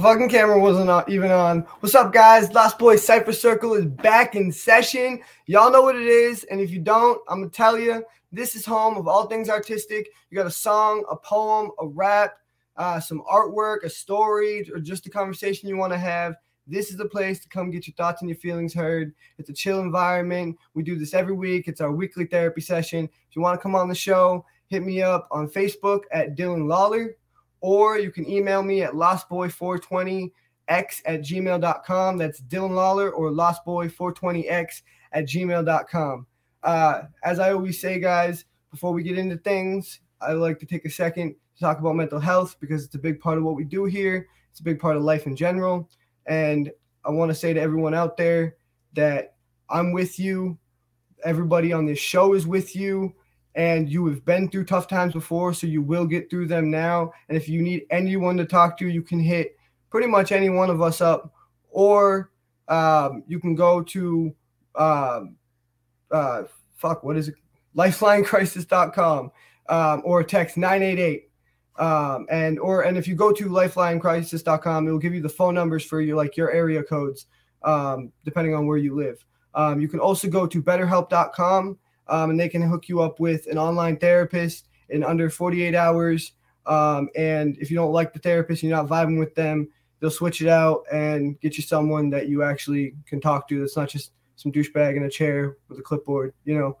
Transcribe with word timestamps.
Fucking 0.00 0.30
camera 0.30 0.58
wasn't 0.58 1.08
even 1.10 1.30
on. 1.30 1.60
What's 1.80 1.94
up, 1.94 2.10
guys? 2.10 2.50
Lost 2.54 2.78
Boy 2.78 2.96
Cypher 2.96 3.34
Circle 3.34 3.74
is 3.74 3.84
back 3.84 4.34
in 4.34 4.50
session. 4.50 5.20
Y'all 5.44 5.70
know 5.70 5.82
what 5.82 5.94
it 5.94 6.06
is. 6.06 6.44
And 6.44 6.58
if 6.58 6.70
you 6.70 6.78
don't, 6.78 7.20
I'm 7.28 7.42
to 7.42 7.50
tell 7.50 7.78
you 7.78 8.02
this 8.32 8.56
is 8.56 8.64
home 8.64 8.96
of 8.96 9.06
all 9.06 9.26
things 9.26 9.50
artistic. 9.50 10.08
You 10.30 10.36
got 10.36 10.46
a 10.46 10.50
song, 10.50 11.04
a 11.10 11.16
poem, 11.16 11.72
a 11.80 11.86
rap, 11.86 12.38
uh, 12.78 12.98
some 12.98 13.22
artwork, 13.30 13.82
a 13.84 13.90
story, 13.90 14.66
or 14.72 14.80
just 14.80 15.04
a 15.04 15.10
conversation 15.10 15.68
you 15.68 15.76
want 15.76 15.92
to 15.92 15.98
have. 15.98 16.34
This 16.66 16.90
is 16.90 16.96
the 16.96 17.04
place 17.04 17.40
to 17.40 17.48
come 17.50 17.70
get 17.70 17.86
your 17.86 17.94
thoughts 17.94 18.22
and 18.22 18.30
your 18.30 18.38
feelings 18.38 18.72
heard. 18.72 19.12
It's 19.36 19.50
a 19.50 19.54
chill 19.54 19.80
environment. 19.80 20.56
We 20.72 20.82
do 20.82 20.98
this 20.98 21.12
every 21.12 21.34
week. 21.34 21.68
It's 21.68 21.82
our 21.82 21.92
weekly 21.92 22.24
therapy 22.24 22.62
session. 22.62 23.04
If 23.04 23.36
you 23.36 23.42
want 23.42 23.58
to 23.58 23.62
come 23.62 23.74
on 23.74 23.88
the 23.88 23.94
show, 23.94 24.46
hit 24.68 24.82
me 24.82 25.02
up 25.02 25.28
on 25.30 25.46
Facebook 25.46 26.04
at 26.10 26.38
Dylan 26.38 26.68
Lawler 26.68 27.16
or 27.60 27.98
you 27.98 28.10
can 28.10 28.28
email 28.28 28.62
me 28.62 28.82
at 28.82 28.92
lostboy420x 28.92 30.30
at 31.04 31.20
gmail.com. 31.20 32.18
That's 32.18 32.40
Dylan 32.42 32.70
Lawler 32.70 33.10
or 33.10 33.30
lostboy420x 33.30 34.82
at 35.12 35.24
gmail.com. 35.24 36.26
Uh, 36.62 37.02
as 37.24 37.38
I 37.38 37.52
always 37.52 37.80
say, 37.80 37.98
guys, 37.98 38.44
before 38.70 38.92
we 38.92 39.02
get 39.02 39.18
into 39.18 39.36
things, 39.38 40.00
I 40.20 40.32
like 40.32 40.58
to 40.60 40.66
take 40.66 40.84
a 40.84 40.90
second 40.90 41.34
to 41.56 41.60
talk 41.60 41.78
about 41.78 41.96
mental 41.96 42.20
health 42.20 42.56
because 42.60 42.84
it's 42.84 42.94
a 42.94 42.98
big 42.98 43.20
part 43.20 43.38
of 43.38 43.44
what 43.44 43.56
we 43.56 43.64
do 43.64 43.84
here. 43.84 44.28
It's 44.50 44.60
a 44.60 44.64
big 44.64 44.78
part 44.78 44.96
of 44.96 45.02
life 45.02 45.26
in 45.26 45.36
general. 45.36 45.88
And 46.26 46.70
I 47.04 47.10
want 47.10 47.30
to 47.30 47.34
say 47.34 47.52
to 47.52 47.60
everyone 47.60 47.94
out 47.94 48.16
there 48.16 48.56
that 48.94 49.34
I'm 49.68 49.92
with 49.92 50.18
you. 50.18 50.58
Everybody 51.24 51.72
on 51.72 51.86
this 51.86 51.98
show 51.98 52.34
is 52.34 52.46
with 52.46 52.74
you 52.74 53.14
and 53.54 53.90
you 53.90 54.06
have 54.06 54.24
been 54.24 54.48
through 54.48 54.64
tough 54.64 54.86
times 54.86 55.12
before, 55.12 55.52
so 55.52 55.66
you 55.66 55.82
will 55.82 56.06
get 56.06 56.30
through 56.30 56.46
them 56.46 56.70
now. 56.70 57.12
And 57.28 57.36
if 57.36 57.48
you 57.48 57.62
need 57.62 57.86
anyone 57.90 58.36
to 58.36 58.44
talk 58.44 58.78
to, 58.78 58.88
you 58.88 59.02
can 59.02 59.18
hit 59.18 59.56
pretty 59.90 60.06
much 60.06 60.32
any 60.32 60.48
one 60.48 60.70
of 60.70 60.80
us 60.80 61.00
up, 61.00 61.32
or 61.70 62.30
um, 62.68 63.24
you 63.26 63.40
can 63.40 63.54
go 63.54 63.82
to 63.82 64.34
uh, 64.76 65.22
uh, 66.10 66.42
fuck, 66.76 67.02
what 67.02 67.16
is 67.16 67.28
it? 67.28 67.34
Lifelinecrisis.com 67.76 69.30
um, 69.68 70.02
or 70.04 70.22
text 70.22 70.56
988. 70.56 71.28
Um, 71.78 72.26
and 72.30 72.58
or 72.58 72.82
and 72.82 72.98
if 72.98 73.08
you 73.08 73.14
go 73.14 73.32
to 73.32 73.46
lifelinecrisis.com, 73.46 74.86
it 74.86 74.90
will 74.90 74.98
give 74.98 75.14
you 75.14 75.22
the 75.22 75.28
phone 75.28 75.54
numbers 75.54 75.84
for 75.84 76.00
your 76.00 76.16
like 76.16 76.36
your 76.36 76.50
area 76.50 76.82
codes, 76.82 77.26
um, 77.62 78.12
depending 78.24 78.54
on 78.54 78.66
where 78.66 78.76
you 78.76 78.94
live. 78.94 79.24
Um, 79.54 79.80
you 79.80 79.88
can 79.88 79.98
also 79.98 80.28
go 80.28 80.46
to 80.46 80.62
betterhelp.com 80.62 81.78
um, 82.10 82.30
and 82.30 82.38
they 82.38 82.48
can 82.48 82.62
hook 82.62 82.88
you 82.88 83.00
up 83.00 83.20
with 83.20 83.46
an 83.46 83.56
online 83.56 83.96
therapist 83.96 84.68
in 84.90 85.02
under 85.02 85.30
48 85.30 85.74
hours. 85.74 86.32
Um, 86.66 87.08
and 87.16 87.56
if 87.58 87.70
you 87.70 87.76
don't 87.76 87.92
like 87.92 88.12
the 88.12 88.18
therapist, 88.18 88.62
you're 88.62 88.76
not 88.76 88.88
vibing 88.88 89.18
with 89.18 89.34
them, 89.34 89.68
they'll 90.00 90.10
switch 90.10 90.42
it 90.42 90.48
out 90.48 90.84
and 90.92 91.40
get 91.40 91.56
you 91.56 91.62
someone 91.62 92.10
that 92.10 92.28
you 92.28 92.42
actually 92.42 92.94
can 93.06 93.20
talk 93.20 93.48
to. 93.48 93.60
That's 93.60 93.76
not 93.76 93.88
just 93.88 94.12
some 94.36 94.52
douchebag 94.52 94.96
in 94.96 95.04
a 95.04 95.10
chair 95.10 95.56
with 95.68 95.78
a 95.78 95.82
clipboard, 95.82 96.34
you 96.44 96.58
know. 96.58 96.78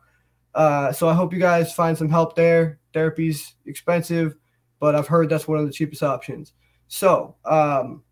Uh, 0.54 0.92
so 0.92 1.08
I 1.08 1.14
hope 1.14 1.32
you 1.32 1.38
guys 1.38 1.72
find 1.72 1.96
some 1.96 2.08
help 2.08 2.34
there. 2.34 2.80
Therapy's 2.92 3.54
expensive, 3.66 4.36
but 4.80 4.94
I've 4.94 5.06
heard 5.06 5.28
that's 5.28 5.46
one 5.46 5.58
of 5.58 5.66
the 5.66 5.72
cheapest 5.72 6.02
options. 6.02 6.52
So 6.88 7.36
um, 7.44 8.02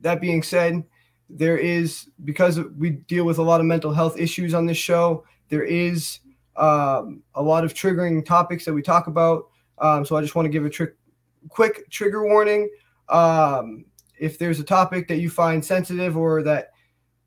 that 0.00 0.20
being 0.20 0.42
said, 0.42 0.82
there 1.30 1.56
is 1.56 2.08
because 2.24 2.60
we 2.60 2.90
deal 2.90 3.24
with 3.24 3.38
a 3.38 3.42
lot 3.42 3.60
of 3.60 3.66
mental 3.66 3.92
health 3.92 4.18
issues 4.18 4.52
on 4.52 4.66
this 4.66 4.76
show. 4.76 5.24
There 5.48 5.62
is 5.62 6.18
um, 6.56 7.22
a 7.34 7.42
lot 7.42 7.64
of 7.64 7.74
triggering 7.74 8.24
topics 8.24 8.64
that 8.64 8.72
we 8.72 8.82
talk 8.82 9.06
about. 9.06 9.46
Um, 9.78 10.04
so 10.04 10.16
I 10.16 10.20
just 10.20 10.34
want 10.34 10.46
to 10.46 10.50
give 10.50 10.64
a 10.64 10.70
tri- 10.70 10.88
quick 11.48 11.88
trigger 11.90 12.24
warning. 12.24 12.70
Um, 13.08 13.84
if 14.18 14.38
there's 14.38 14.60
a 14.60 14.64
topic 14.64 15.08
that 15.08 15.16
you 15.16 15.28
find 15.28 15.64
sensitive 15.64 16.16
or 16.16 16.42
that 16.42 16.70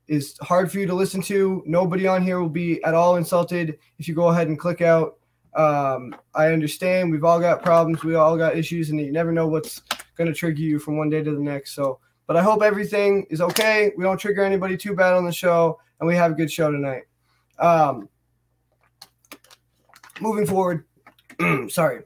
is 0.06 0.36
hard 0.40 0.72
for 0.72 0.78
you 0.78 0.86
to 0.86 0.94
listen 0.94 1.20
to, 1.22 1.62
nobody 1.66 2.06
on 2.06 2.22
here 2.22 2.40
will 2.40 2.48
be 2.48 2.82
at 2.84 2.94
all 2.94 3.16
insulted 3.16 3.78
if 3.98 4.08
you 4.08 4.14
go 4.14 4.28
ahead 4.28 4.48
and 4.48 4.58
click 4.58 4.80
out. 4.80 5.18
Um, 5.54 6.14
I 6.34 6.48
understand 6.48 7.10
we've 7.10 7.24
all 7.24 7.40
got 7.40 7.62
problems, 7.62 8.04
we 8.04 8.14
all 8.14 8.36
got 8.36 8.56
issues, 8.56 8.90
and 8.90 9.00
you 9.00 9.12
never 9.12 9.32
know 9.32 9.46
what's 9.46 9.82
going 10.16 10.28
to 10.28 10.34
trigger 10.34 10.60
you 10.60 10.78
from 10.78 10.96
one 10.96 11.10
day 11.10 11.22
to 11.22 11.30
the 11.30 11.40
next. 11.40 11.74
So, 11.74 12.00
but 12.26 12.36
I 12.36 12.42
hope 12.42 12.62
everything 12.62 13.26
is 13.30 13.40
okay. 13.40 13.92
We 13.96 14.04
don't 14.04 14.18
trigger 14.18 14.42
anybody 14.42 14.76
too 14.76 14.94
bad 14.94 15.14
on 15.14 15.24
the 15.24 15.32
show, 15.32 15.78
and 16.00 16.06
we 16.06 16.16
have 16.16 16.32
a 16.32 16.34
good 16.34 16.50
show 16.50 16.70
tonight. 16.70 17.02
Um, 17.58 18.08
moving 20.20 20.46
forward, 20.46 20.84
sorry, 21.68 22.02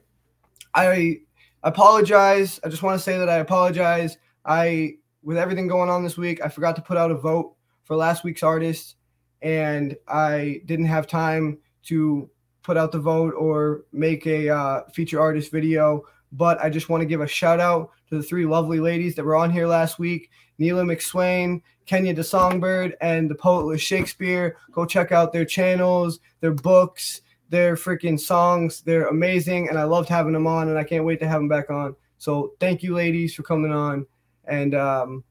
I 0.73 1.19
apologize. 1.63 2.59
I 2.63 2.69
just 2.69 2.83
want 2.83 2.97
to 2.97 3.03
say 3.03 3.17
that 3.17 3.29
I 3.29 3.37
apologize. 3.37 4.17
I, 4.45 4.95
with 5.23 5.37
everything 5.37 5.67
going 5.67 5.89
on 5.89 6.03
this 6.03 6.17
week, 6.17 6.41
I 6.43 6.49
forgot 6.49 6.75
to 6.75 6.81
put 6.81 6.97
out 6.97 7.11
a 7.11 7.15
vote 7.15 7.55
for 7.83 7.95
last 7.95 8.23
week's 8.23 8.43
artist, 8.43 8.95
and 9.41 9.95
I 10.07 10.61
didn't 10.65 10.85
have 10.85 11.07
time 11.07 11.59
to 11.83 12.29
put 12.63 12.77
out 12.77 12.91
the 12.91 12.99
vote 12.99 13.33
or 13.37 13.83
make 13.91 14.25
a 14.25 14.49
uh, 14.49 14.81
feature 14.93 15.19
artist 15.19 15.51
video. 15.51 16.03
But 16.31 16.59
I 16.63 16.69
just 16.69 16.89
want 16.89 17.01
to 17.01 17.05
give 17.05 17.21
a 17.21 17.27
shout 17.27 17.59
out 17.59 17.91
to 18.09 18.17
the 18.17 18.23
three 18.23 18.45
lovely 18.45 18.79
ladies 18.79 19.15
that 19.15 19.25
were 19.25 19.35
on 19.35 19.51
here 19.51 19.67
last 19.67 19.99
week 19.99 20.31
Neela 20.57 20.83
McSwain, 20.83 21.61
Kenya 21.85 22.13
the 22.13 22.23
Songbird, 22.23 22.95
and 23.01 23.29
the 23.29 23.35
Poet 23.35 23.63
Poetless 23.63 23.79
Shakespeare. 23.79 24.57
Go 24.71 24.85
check 24.85 25.11
out 25.11 25.33
their 25.33 25.45
channels, 25.45 26.19
their 26.39 26.53
books, 26.53 27.21
their 27.53 27.75
freaking 27.75 28.19
songs. 28.19 28.81
They're 28.81 29.09
amazing, 29.09 29.69
and 29.69 29.77
I 29.77 29.83
loved 29.83 30.09
having 30.09 30.33
them 30.33 30.47
on, 30.47 30.69
and 30.69 30.77
I 30.77 30.83
can't 30.83 31.05
wait 31.05 31.19
to 31.19 31.27
have 31.27 31.39
them 31.39 31.47
back 31.47 31.69
on. 31.69 31.95
So 32.17 32.53
thank 32.59 32.81
you, 32.81 32.95
ladies, 32.95 33.35
for 33.35 33.43
coming 33.43 33.71
on, 33.71 34.07
and 34.45 34.73
um, 34.73 35.23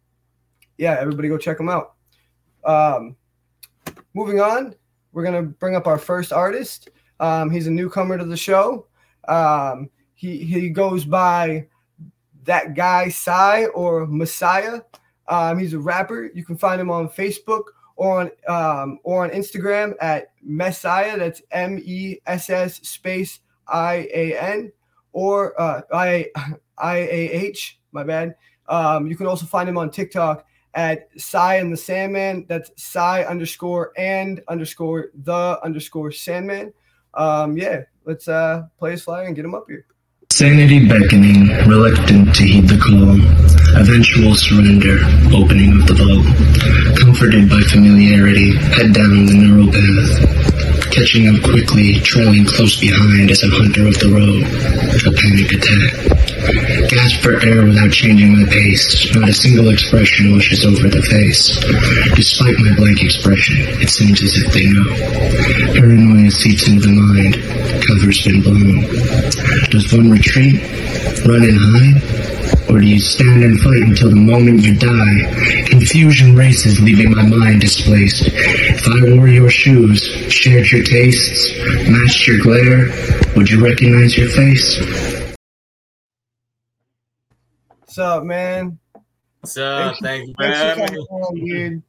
yeah, 0.79 0.97
everybody 1.01 1.27
go 1.29 1.37
check 1.37 1.59
them 1.59 1.69
out. 1.69 1.95
Um, 2.65 3.17
moving 4.15 4.41
on, 4.41 4.77
we're 5.11 5.25
gonna 5.25 5.43
bring 5.43 5.75
up 5.75 5.89
our 5.89 5.99
first 5.99 6.33
artist. 6.33 6.91
Um, 7.19 7.51
he's 7.51 7.67
a 7.67 7.73
newcomer 7.73 8.17
to 8.17 8.25
the 8.25 8.37
show. 8.37 8.87
Um, 9.27 9.91
he 10.15 10.45
he 10.45 10.71
goes 10.71 11.05
by 11.05 11.67
that 12.45 12.75
guy 12.75 13.09
Psy 13.09 13.65
or 13.75 14.07
Messiah. 14.07 14.83
Um, 15.27 15.59
he's 15.59 15.75
a 15.75 15.79
rapper. 15.81 16.31
You 16.33 16.45
can 16.45 16.57
find 16.57 16.81
him 16.81 16.91
on 16.91 17.09
Facebook 17.09 17.65
or 17.97 18.21
on 18.21 18.31
um, 18.49 18.99
or 19.03 19.25
on 19.25 19.31
Instagram 19.31 19.95
at 20.01 20.33
Messiah. 20.43 21.19
That's 21.19 21.43
M 21.51 21.81
E 21.85 22.19
S 22.27 22.51
S 22.51 22.77
space 22.89 23.41
I 23.69 24.09
A 24.15 24.39
N 24.39 24.73
or 25.13 25.61
uh, 25.61 25.83
I 25.93 26.27
I 26.79 26.97
A 26.97 27.31
H. 27.31 27.79
My 27.93 28.05
bad. 28.05 28.37
Um, 28.69 29.07
you 29.07 29.17
can 29.17 29.27
also 29.27 29.47
find 29.47 29.69
him 29.69 29.77
on 29.77 29.91
TikTok 29.91 30.47
at 30.75 31.09
Psy 31.17 31.57
and 31.57 31.73
the 31.73 31.77
Sandman. 31.77 32.47
That's 32.49 32.71
Psy 32.77 33.23
underscore 33.25 33.93
and 33.97 34.43
underscore 34.49 35.11
the 35.25 35.59
underscore 35.63 36.13
Sandman. 36.13 36.73
Um, 37.15 37.57
yeah, 37.57 37.83
let's 38.05 38.29
uh, 38.29 38.65
play 38.79 38.93
his 38.93 39.03
flyer 39.03 39.27
and 39.27 39.37
get 39.37 39.45
him 39.45 39.55
up 39.55 39.67
here. 39.69 39.87
Sanity 40.33 40.89
beckoning, 40.89 41.49
reluctant 41.69 42.35
to 42.35 42.43
heed 42.43 42.67
the 42.67 42.79
call. 42.79 43.22
Eventual 43.75 44.35
surrender, 44.35 45.01
opening 45.33 45.73
of 45.81 45.89
the 45.89 45.97
vault. 45.97 46.29
Comforted 46.99 47.49
by 47.49 47.61
familiarity, 47.73 48.53
head 48.77 48.93
down 48.93 49.25
the 49.25 49.33
narrow 49.33 49.67
path. 49.73 50.93
Catching 50.93 51.27
up 51.33 51.41
quickly, 51.43 51.99
trailing 52.05 52.45
close 52.45 52.79
behind 52.79 53.31
as 53.31 53.43
a 53.43 53.49
hunter 53.49 53.89
of 53.89 53.97
the 53.97 54.13
road. 54.13 54.45
A 55.09 55.11
panic 55.17 55.57
attack. 55.57 56.13
Gasp 56.93 57.25
for 57.25 57.41
air 57.41 57.65
without 57.65 57.91
changing 57.91 58.37
my 58.37 58.45
pace. 58.45 59.09
Not 59.17 59.29
a 59.29 59.33
single 59.33 59.71
expression 59.71 60.33
washes 60.33 60.67
over 60.67 60.93
the 60.93 61.01
face. 61.01 61.57
Despite 62.15 62.59
my 62.61 62.77
blank 62.77 63.03
expression, 63.03 63.57
it 63.81 63.89
seems 63.89 64.23
as 64.23 64.37
if 64.37 64.53
they 64.53 64.69
know. 64.69 64.85
Paranoia 65.73 66.31
seeps 66.31 66.69
into 66.69 66.87
the 66.87 66.93
mind. 66.93 67.41
Cover's 67.89 68.21
been 68.21 68.43
blown. 68.43 68.85
Does 69.73 69.93
one 69.97 70.11
retreat? 70.11 70.61
Run 71.25 71.43
and 71.43 71.57
hide? 71.57 72.32
Or 72.69 72.81
do 72.81 72.87
you 72.87 73.01
stand 73.01 73.45
and 73.45 73.61
fight 73.61 73.83
until 73.83 74.11
the 74.11 74.17
moment 74.17 74.63
you 74.63 74.75
die? 74.75 75.65
Confusion 75.69 76.35
races, 76.37 76.81
leaving 76.81 77.11
my 77.11 77.27
mind 77.27 77.61
displaced. 77.61 78.23
If 78.27 78.89
I 78.89 79.15
wore 79.17 79.29
your 79.29 79.51
shoes, 79.51 80.03
shared 80.33 80.71
your 80.71 80.83
tastes, 80.83 81.53
matched 81.89 82.27
your 82.27 82.41
glare, 82.41 82.89
would 83.37 83.51
you 83.51 83.63
recognize 83.65 84.17
your 84.17 84.29
face? 84.29 84.81
What's 87.81 87.99
up, 87.99 88.25
man? 88.25 88.79
What's 89.41 89.57
up? 89.59 89.97
Thank 90.01 90.29
you 90.29 90.35
for 90.35 90.45
Thanks 90.45 90.81
for 90.81 90.87
coming 90.87 90.95
me. 90.95 91.07
on, 91.11 91.35
dude. 91.35 91.83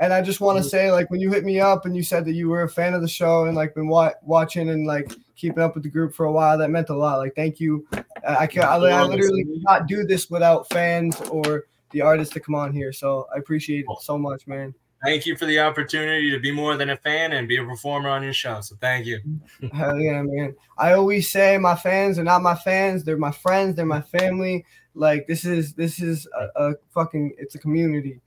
And 0.00 0.12
I 0.12 0.22
just 0.22 0.40
want 0.40 0.58
to 0.58 0.64
mm. 0.64 0.70
say, 0.70 0.92
like, 0.92 1.10
when 1.10 1.20
you 1.20 1.30
hit 1.30 1.44
me 1.44 1.60
up 1.60 1.86
and 1.86 1.96
you 1.96 2.02
said 2.02 2.24
that 2.26 2.32
you 2.32 2.48
were 2.48 2.62
a 2.62 2.68
fan 2.68 2.94
of 2.94 3.02
the 3.02 3.08
show 3.08 3.44
and 3.44 3.56
like 3.56 3.74
been 3.74 3.88
wa- 3.88 4.14
watching 4.22 4.70
and 4.70 4.86
like 4.86 5.12
keeping 5.36 5.62
up 5.62 5.74
with 5.74 5.82
the 5.82 5.88
group 5.88 6.14
for 6.14 6.26
a 6.26 6.32
while, 6.32 6.58
that 6.58 6.70
meant 6.70 6.90
a 6.90 6.96
lot. 6.96 7.18
Like, 7.18 7.34
thank 7.34 7.60
you. 7.60 7.86
I 8.26 8.46
can 8.46 8.62
I, 8.62 8.74
I 8.74 9.02
literally 9.04 9.44
cannot 9.44 9.86
do 9.86 10.04
this 10.04 10.30
without 10.30 10.68
fans 10.70 11.20
or 11.30 11.64
the 11.90 12.00
artists 12.02 12.34
to 12.34 12.40
come 12.40 12.54
on 12.54 12.72
here. 12.72 12.92
So 12.92 13.26
I 13.34 13.38
appreciate 13.38 13.86
it 13.88 14.02
so 14.02 14.18
much, 14.18 14.46
man. 14.46 14.74
Thank 15.04 15.26
you 15.26 15.36
for 15.36 15.46
the 15.46 15.60
opportunity 15.60 16.30
to 16.32 16.40
be 16.40 16.50
more 16.50 16.76
than 16.76 16.90
a 16.90 16.96
fan 16.96 17.32
and 17.32 17.46
be 17.46 17.56
a 17.56 17.64
performer 17.64 18.08
on 18.08 18.24
your 18.24 18.32
show. 18.32 18.60
So 18.60 18.74
thank 18.80 19.06
you. 19.06 19.20
Hell 19.72 19.98
yeah, 19.98 20.22
man. 20.22 20.56
I 20.76 20.92
always 20.92 21.30
say 21.30 21.56
my 21.56 21.76
fans 21.76 22.18
are 22.18 22.24
not 22.24 22.42
my 22.42 22.56
fans, 22.56 23.04
they're 23.04 23.16
my 23.16 23.30
friends, 23.30 23.76
they're 23.76 23.86
my 23.86 24.00
family. 24.00 24.64
Like 24.94 25.28
this 25.28 25.44
is 25.44 25.74
this 25.74 26.00
is 26.00 26.26
a, 26.36 26.70
a 26.70 26.74
fucking 26.90 27.34
it's 27.38 27.54
a 27.54 27.58
community, 27.60 28.20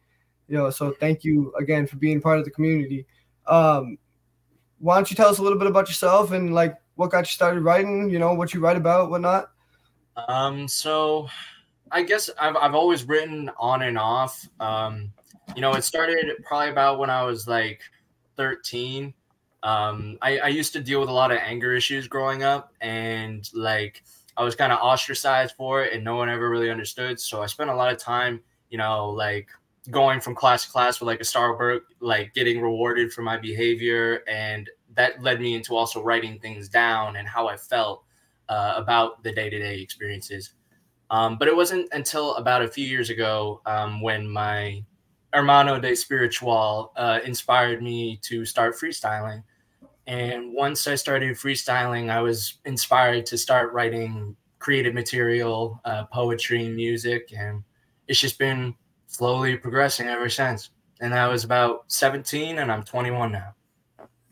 you 0.51 0.57
know. 0.57 0.69
So 0.69 0.91
thank 0.91 1.23
you 1.23 1.53
again 1.57 1.87
for 1.87 1.95
being 1.95 2.21
part 2.21 2.37
of 2.37 2.45
the 2.45 2.51
community. 2.51 3.05
Um, 3.47 3.97
why 4.79 4.95
don't 4.95 5.09
you 5.09 5.15
tell 5.15 5.29
us 5.29 5.37
a 5.37 5.41
little 5.41 5.57
bit 5.57 5.67
about 5.67 5.87
yourself 5.87 6.31
and 6.31 6.53
like 6.53 6.75
what 6.95 7.09
got 7.09 7.21
you 7.21 7.31
started 7.31 7.61
writing? 7.61 8.09
You 8.09 8.19
know 8.19 8.33
what 8.33 8.53
you 8.53 8.59
write 8.59 8.77
about, 8.77 9.09
whatnot. 9.09 9.51
Um, 10.27 10.67
so 10.67 11.29
I 11.91 12.03
guess 12.03 12.29
I've 12.39 12.57
I've 12.57 12.75
always 12.75 13.05
written 13.05 13.49
on 13.57 13.83
and 13.83 13.97
off. 13.97 14.45
Um, 14.59 15.13
you 15.55 15.61
know, 15.61 15.73
it 15.73 15.83
started 15.83 16.27
probably 16.43 16.69
about 16.69 16.99
when 16.99 17.09
I 17.09 17.23
was 17.23 17.47
like 17.47 17.81
13. 18.35 19.13
Um, 19.63 20.17
I, 20.21 20.39
I 20.39 20.47
used 20.47 20.73
to 20.73 20.81
deal 20.81 20.99
with 20.99 21.09
a 21.09 21.13
lot 21.13 21.31
of 21.31 21.37
anger 21.37 21.73
issues 21.73 22.07
growing 22.07 22.43
up, 22.43 22.73
and 22.81 23.49
like 23.53 24.03
I 24.35 24.43
was 24.43 24.55
kind 24.55 24.73
of 24.73 24.79
ostracized 24.79 25.55
for 25.55 25.83
it, 25.83 25.93
and 25.93 26.03
no 26.03 26.17
one 26.17 26.29
ever 26.29 26.49
really 26.49 26.69
understood. 26.69 27.19
So 27.21 27.41
I 27.41 27.45
spent 27.45 27.69
a 27.69 27.75
lot 27.75 27.91
of 27.91 27.99
time, 27.99 28.41
you 28.69 28.77
know, 28.77 29.09
like 29.09 29.49
going 29.89 30.21
from 30.21 30.35
class 30.35 30.65
to 30.65 30.71
class 30.71 30.99
with 30.99 31.07
like 31.07 31.21
a 31.21 31.23
Starbucks, 31.23 31.81
like 31.99 32.33
getting 32.33 32.61
rewarded 32.61 33.11
for 33.11 33.21
my 33.21 33.37
behavior, 33.37 34.21
and 34.27 34.69
that 34.93 35.21
led 35.21 35.41
me 35.41 35.55
into 35.55 35.75
also 35.75 36.03
writing 36.03 36.39
things 36.39 36.69
down 36.69 37.15
and 37.15 37.27
how 37.27 37.47
I 37.47 37.57
felt 37.57 38.03
uh, 38.49 38.73
about 38.75 39.23
the 39.23 39.31
day 39.31 39.49
to 39.49 39.57
day 39.57 39.79
experiences. 39.79 40.51
Um, 41.09 41.37
but 41.37 41.47
it 41.47 41.55
wasn't 41.55 41.89
until 41.93 42.35
about 42.35 42.61
a 42.61 42.67
few 42.67 42.85
years 42.85 43.09
ago 43.09 43.61
um, 43.65 44.01
when 44.01 44.29
my 44.29 44.83
hermano 45.33 45.79
de 45.79 45.95
spiritual 45.95 46.91
uh, 46.95 47.19
inspired 47.25 47.81
me 47.81 48.19
to 48.23 48.45
start 48.45 48.75
freestyling. 48.75 49.43
And 50.07 50.53
once 50.53 50.87
I 50.87 50.95
started 50.95 51.35
freestyling, 51.37 52.09
I 52.09 52.21
was 52.21 52.59
inspired 52.65 53.25
to 53.27 53.37
start 53.37 53.73
writing 53.73 54.35
creative 54.59 54.93
material, 54.93 55.81
uh, 55.85 56.05
poetry, 56.05 56.69
music, 56.69 57.33
and 57.35 57.63
it's 58.07 58.19
just 58.19 58.37
been 58.37 58.75
slowly 59.11 59.57
progressing 59.57 60.07
ever 60.07 60.29
since. 60.29 60.69
And 61.01 61.13
I 61.13 61.27
was 61.27 61.43
about 61.43 61.83
17, 61.87 62.59
and 62.59 62.71
I'm 62.71 62.83
21 62.83 63.31
now. 63.31 63.53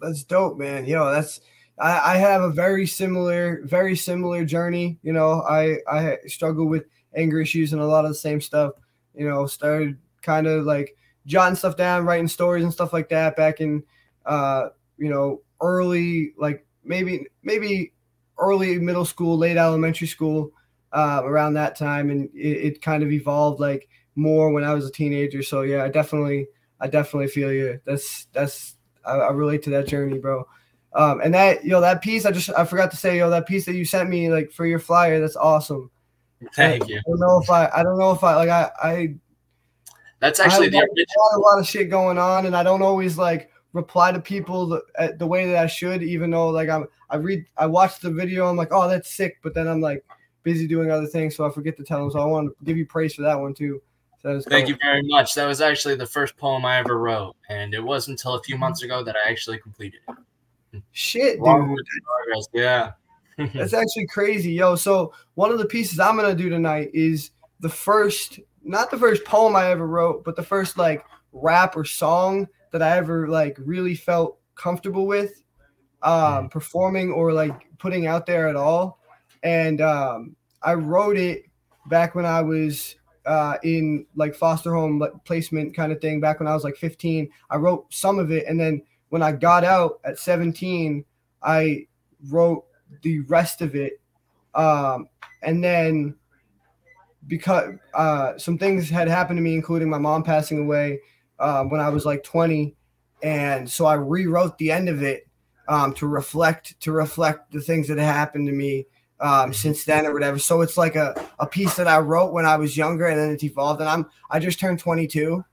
That's 0.02 0.24
dope, 0.24 0.58
man. 0.58 0.86
Yo, 0.86 1.12
that's 1.12 1.42
I, 1.78 2.14
I 2.14 2.18
have 2.18 2.42
a 2.42 2.50
very 2.50 2.88
similar, 2.88 3.62
very 3.64 3.96
similar 3.96 4.46
journey. 4.46 4.98
You 5.04 5.12
know, 5.12 5.42
I 5.42 5.80
I 5.92 6.18
struggle 6.28 6.68
with 6.68 6.86
anger 7.16 7.42
issues 7.42 7.74
and 7.74 7.82
a 7.82 7.86
lot 7.86 8.06
of 8.06 8.12
the 8.12 8.16
same 8.16 8.40
stuff. 8.40 8.74
You 9.14 9.28
know, 9.28 9.46
started 9.46 9.98
kind 10.22 10.48
of 10.48 10.64
like 10.66 10.96
jotting 11.26 11.56
stuff 11.56 11.76
down, 11.76 12.06
writing 12.06 12.30
stories 12.30 12.64
and 12.64 12.72
stuff 12.72 12.94
like 12.94 13.10
that 13.10 13.36
back 13.36 13.60
in 13.60 13.84
uh, 14.26 14.70
you 14.98 15.10
know, 15.10 15.42
early 15.62 16.34
like 16.38 16.66
maybe 16.84 17.26
maybe 17.44 17.92
early 18.38 18.80
middle 18.80 19.06
school, 19.06 19.38
late 19.38 19.58
elementary 19.58 20.08
school, 20.08 20.52
uh, 20.94 21.22
around 21.26 21.56
that 21.56 21.76
time, 21.76 22.10
and 22.10 22.30
it, 22.34 22.76
it 22.76 22.82
kind 22.82 23.04
of 23.04 23.12
evolved 23.12 23.60
like 23.60 23.89
more 24.20 24.52
when 24.52 24.64
I 24.64 24.74
was 24.74 24.86
a 24.86 24.92
teenager. 24.92 25.42
So 25.42 25.62
yeah, 25.62 25.84
I 25.84 25.90
definitely 25.90 26.48
I 26.80 26.88
definitely 26.88 27.28
feel 27.28 27.52
you. 27.52 27.80
That's 27.86 28.26
that's 28.34 28.76
I, 29.06 29.14
I 29.14 29.32
relate 29.32 29.64
to 29.64 29.70
that 29.72 29.88
journey, 29.88 30.20
bro. 30.20 30.48
Um, 30.94 31.22
and 31.22 31.34
that 31.34 31.66
yo, 31.66 31.82
that 31.82 32.02
piece 32.02 32.26
I 32.26 32.32
just 32.32 32.50
I 32.58 32.66
forgot 32.66 32.92
to 32.92 32.98
say, 32.98 33.18
yo, 33.18 33.30
that 33.30 33.48
piece 33.48 33.66
that 33.66 33.76
you 33.76 33.86
sent 33.86 34.10
me 34.10 34.30
like 34.30 34.52
for 34.52 34.66
your 34.66 34.80
flyer, 34.80 35.20
that's 35.20 35.36
awesome. 35.36 35.92
Thank 36.56 36.88
you. 36.88 36.98
I 36.98 37.02
don't 37.08 37.20
know 37.20 37.40
if 37.42 37.50
I 37.50 37.70
I 37.74 37.84
don't 37.84 37.98
know 37.98 38.12
if 38.12 38.24
I 38.24 38.36
like 38.36 38.50
I 38.50 38.72
I 38.82 39.16
that's 40.20 40.40
actually 40.40 40.68
I 40.68 40.70
the 40.72 40.78
original. 40.80 41.30
a 41.36 41.40
lot 41.40 41.60
of 41.60 41.68
shit 41.68 41.90
going 41.90 42.18
on, 42.18 42.46
and 42.46 42.56
I 42.56 42.64
don't 42.64 42.82
always 42.82 43.18
like 43.18 43.52
reply 43.74 44.12
to 44.12 44.20
people 44.20 44.68
the, 44.68 45.16
the 45.18 45.28
way 45.28 45.46
that 45.46 45.64
I 45.64 45.68
should, 45.68 46.02
even 46.02 46.32
though 46.32 46.50
like 46.50 46.70
I'm 46.70 46.88
I 47.10 47.18
read 47.18 47.46
I 47.58 47.68
watch 47.68 48.00
the 48.00 48.12
video, 48.12 48.48
I'm 48.48 48.58
like, 48.58 48.70
oh, 48.72 48.88
that's 48.88 49.14
sick, 49.14 49.38
but 49.44 49.54
then 49.54 49.68
I'm 49.68 49.82
like 49.82 50.04
busy 50.44 50.68
doing 50.68 50.92
other 50.92 51.08
things, 51.08 51.36
so 51.36 51.46
I 51.46 51.52
forget 51.52 51.78
to 51.78 51.84
tell 51.84 52.00
them. 52.00 52.12
So 52.12 52.20
I 52.20 52.26
want 52.26 52.50
to 52.50 52.66
give 52.66 52.78
you 52.78 52.86
praise 52.86 53.14
for 53.14 53.22
that 53.24 53.40
one 53.40 53.54
too. 53.54 53.82
So 54.22 54.42
Thank 54.42 54.68
you 54.68 54.78
very 54.82 55.02
much. 55.04 55.34
That 55.36 55.46
was 55.46 55.62
actually 55.62 55.96
the 55.96 56.06
first 56.06 56.36
poem 56.36 56.66
I 56.66 56.78
ever 56.78 56.98
wrote, 57.00 57.36
and 57.50 57.74
it 57.74 57.82
wasn't 57.82 58.20
until 58.20 58.34
a 58.34 58.44
few 58.44 58.58
months 58.58 58.84
ago 58.84 59.02
that 59.04 59.16
I 59.16 59.30
actually 59.30 59.60
completed 59.60 60.02
it. 60.10 60.84
Shit, 60.92 61.40
Long 61.40 61.68
dude. 61.68 61.86
progress, 62.26 62.48
Yeah. 62.54 62.92
That's 63.54 63.74
actually 63.74 64.08
crazy, 64.08 64.52
yo. 64.52 64.76
So 64.76 65.14
one 65.36 65.52
of 65.52 65.58
the 65.58 65.66
pieces 65.66 66.00
I'm 66.00 66.18
gonna 66.18 66.36
do 66.36 66.50
tonight 66.50 66.92
is 66.94 67.32
the 67.62 67.70
first, 67.70 68.40
not 68.64 68.92
the 68.92 68.98
first 68.98 69.24
poem 69.24 69.56
I 69.56 69.72
ever 69.72 69.88
wrote, 69.88 70.26
but 70.26 70.36
the 70.36 70.44
first 70.44 70.78
like 70.78 71.06
rap 71.32 71.78
or 71.78 71.86
song 71.86 72.48
that 72.72 72.82
I 72.82 72.98
ever 72.98 73.30
like 73.30 73.58
really 73.60 73.96
felt 73.96 74.40
comfortable 74.56 75.08
with 75.08 75.42
um, 76.02 76.50
performing 76.50 77.12
or 77.12 77.32
like 77.32 77.68
putting 77.78 78.08
out 78.08 78.26
there 78.26 78.50
at 78.50 78.58
all. 78.58 79.00
And 79.44 79.80
um, 79.80 80.36
I 80.62 80.74
wrote 80.74 81.18
it 81.18 81.46
back 81.88 82.16
when 82.16 82.26
I 82.26 82.42
was 82.42 82.96
uh, 83.30 83.58
in 83.62 84.08
like 84.16 84.34
foster 84.34 84.74
home 84.74 85.02
placement 85.24 85.76
kind 85.76 85.92
of 85.92 86.02
thing. 86.02 86.20
Back 86.20 86.40
when 86.40 86.48
I 86.48 86.54
was 86.56 86.64
like 86.64 86.76
15, 86.76 87.30
I 87.52 87.58
wrote 87.58 87.86
some 87.94 88.18
of 88.18 88.32
it, 88.32 88.46
and 88.48 88.60
then 88.60 88.82
when 89.10 89.22
I 89.22 89.34
got 89.34 89.64
out 89.64 90.00
at 90.04 90.18
17, 90.18 91.06
I 91.44 91.86
wrote 92.28 92.66
the 93.04 93.20
rest 93.22 93.62
of 93.62 93.76
it. 93.76 94.02
Um, 94.56 95.10
and 95.44 95.64
then 95.64 96.16
because 97.28 97.76
uh, 97.94 98.36
some 98.40 98.58
things 98.58 98.90
had 98.90 99.08
happened 99.08 99.38
to 99.38 99.44
me, 99.44 99.54
including 99.54 99.92
my 99.92 100.00
mom 100.00 100.24
passing 100.24 100.64
away 100.64 101.00
um, 101.40 101.70
when 101.70 101.82
I 101.82 101.90
was 101.90 102.08
like 102.08 102.24
20, 102.24 102.76
and 103.22 103.70
so 103.70 103.86
I 103.86 103.94
rewrote 103.94 104.58
the 104.58 104.72
end 104.72 104.90
of 104.90 105.04
it 105.04 105.28
um, 105.68 105.94
to 105.94 106.08
reflect 106.08 106.80
to 106.80 106.92
reflect 106.92 107.52
the 107.52 107.62
things 107.62 107.88
that 107.90 108.00
happened 108.00 108.48
to 108.48 108.54
me 108.54 108.88
um, 109.22 109.54
since 109.54 109.84
then 109.84 110.06
or 110.06 110.14
whatever. 110.14 110.40
So 110.40 110.62
it's 110.62 110.78
like 110.78 110.96
a, 110.96 111.28
a 111.40 111.46
piece 111.48 111.76
that 111.76 111.88
I 111.88 112.00
wrote 112.00 112.32
when 112.34 112.46
I 112.46 112.56
was 112.58 112.78
younger, 112.78 113.08
and 113.08 113.20
then 113.20 113.32
it's 113.32 113.44
evolved. 113.44 113.82
And 113.82 113.90
I'm 113.90 114.06
I 114.30 114.40
just 114.40 114.60
turned 114.60 114.80
22, 114.80 115.44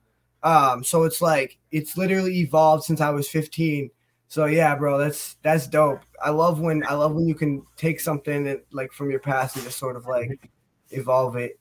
um, 0.43 0.85
so 0.85 1.05
it's 1.05 1.21
like 1.21 1.59
it's 1.71 1.97
literally 1.97 2.39
evolved 2.41 2.85
since 2.85 3.01
I 3.01 3.11
was 3.11 3.29
15. 3.29 3.91
So 4.29 4.47
yeah, 4.47 4.75
bro, 4.75 4.99
that's 4.99 5.37
that's 5.43 5.67
dope. 5.67 6.01
I 6.23 6.31
love 6.31 6.61
when 6.61 6.85
I 6.87 6.95
love 6.95 7.15
when 7.15 7.27
you 7.29 7.35
can 7.35 7.65
take 7.77 8.01
something 8.01 8.45
that, 8.45 8.65
like 8.73 8.93
from 8.93 9.11
your 9.11 9.21
past 9.21 9.57
and 9.57 9.65
just 9.65 9.79
sort 9.79 9.97
of 9.97 10.07
like 10.07 10.51
evolve 10.91 11.37
it. 11.37 11.59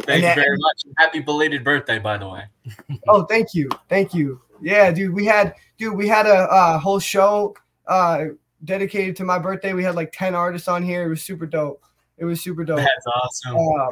Thank 0.00 0.08
And 0.08 0.16
you 0.16 0.28
that- 0.28 0.36
very 0.36 0.56
much. 0.58 0.82
Happy 0.98 1.20
belated 1.20 1.64
birthday, 1.64 1.98
by 1.98 2.18
the 2.18 2.28
way. 2.28 2.44
Oh, 3.08 3.24
thank 3.24 3.52
you, 3.54 3.68
thank 3.88 4.14
you. 4.14 4.40
Yeah, 4.60 4.92
dude, 4.92 5.12
we 5.12 5.24
had 5.26 5.54
dude, 5.76 5.94
we 5.96 6.06
had 6.06 6.26
a 6.26 6.44
uh, 6.50 6.78
whole 6.78 7.00
show 7.00 7.54
uh, 7.88 8.26
dedicated 8.64 9.16
to 9.16 9.24
my 9.24 9.38
birthday. 9.38 9.72
We 9.72 9.84
had 9.84 9.94
like 9.94 10.12
ten 10.12 10.34
artists 10.34 10.68
on 10.68 10.82
here. 10.82 11.04
It 11.04 11.08
was 11.08 11.22
super 11.22 11.46
dope. 11.46 11.82
It 12.18 12.24
was 12.24 12.40
super 12.40 12.64
dope. 12.64 12.78
That's 12.78 13.06
awesome. 13.06 13.56
Uh, 13.56 13.86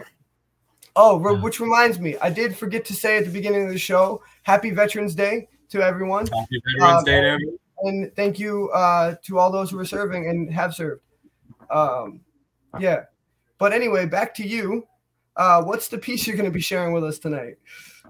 oh, 0.97 1.19
re- 1.19 1.41
which 1.41 1.61
reminds 1.61 1.99
me, 1.99 2.17
I 2.19 2.31
did 2.31 2.57
forget 2.57 2.85
to 2.87 2.95
say 2.95 3.19
at 3.19 3.25
the 3.25 3.31
beginning 3.31 3.67
of 3.67 3.73
the 3.73 3.79
show, 3.79 4.23
Happy 4.43 4.71
Veterans 4.71 5.15
Day 5.15 5.49
to 5.71 5.83
everyone, 5.83 6.27
Happy 6.27 6.61
Veterans 6.79 7.03
uh, 7.03 7.05
Day 7.05 7.21
to 7.21 7.29
everyone. 7.29 7.59
and 7.83 8.17
thank 8.17 8.39
you 8.39 8.71
uh, 8.71 9.15
to 9.25 9.39
all 9.39 9.51
those 9.51 9.71
who 9.71 9.79
are 9.79 9.85
serving 9.85 10.29
and 10.29 10.53
have 10.53 10.75
served. 10.75 11.03
Um, 11.71 12.21
yeah, 12.79 13.05
but 13.59 13.73
anyway, 13.73 14.07
back 14.07 14.35
to 14.37 14.47
you. 14.47 14.87
Uh, 15.37 15.63
what's 15.63 15.89
the 15.89 15.97
piece 15.97 16.27
you're 16.27 16.37
going 16.37 16.49
to 16.49 16.55
be 16.55 16.61
sharing 16.61 16.93
with 16.93 17.05
us 17.05 17.19
tonight? 17.19 17.57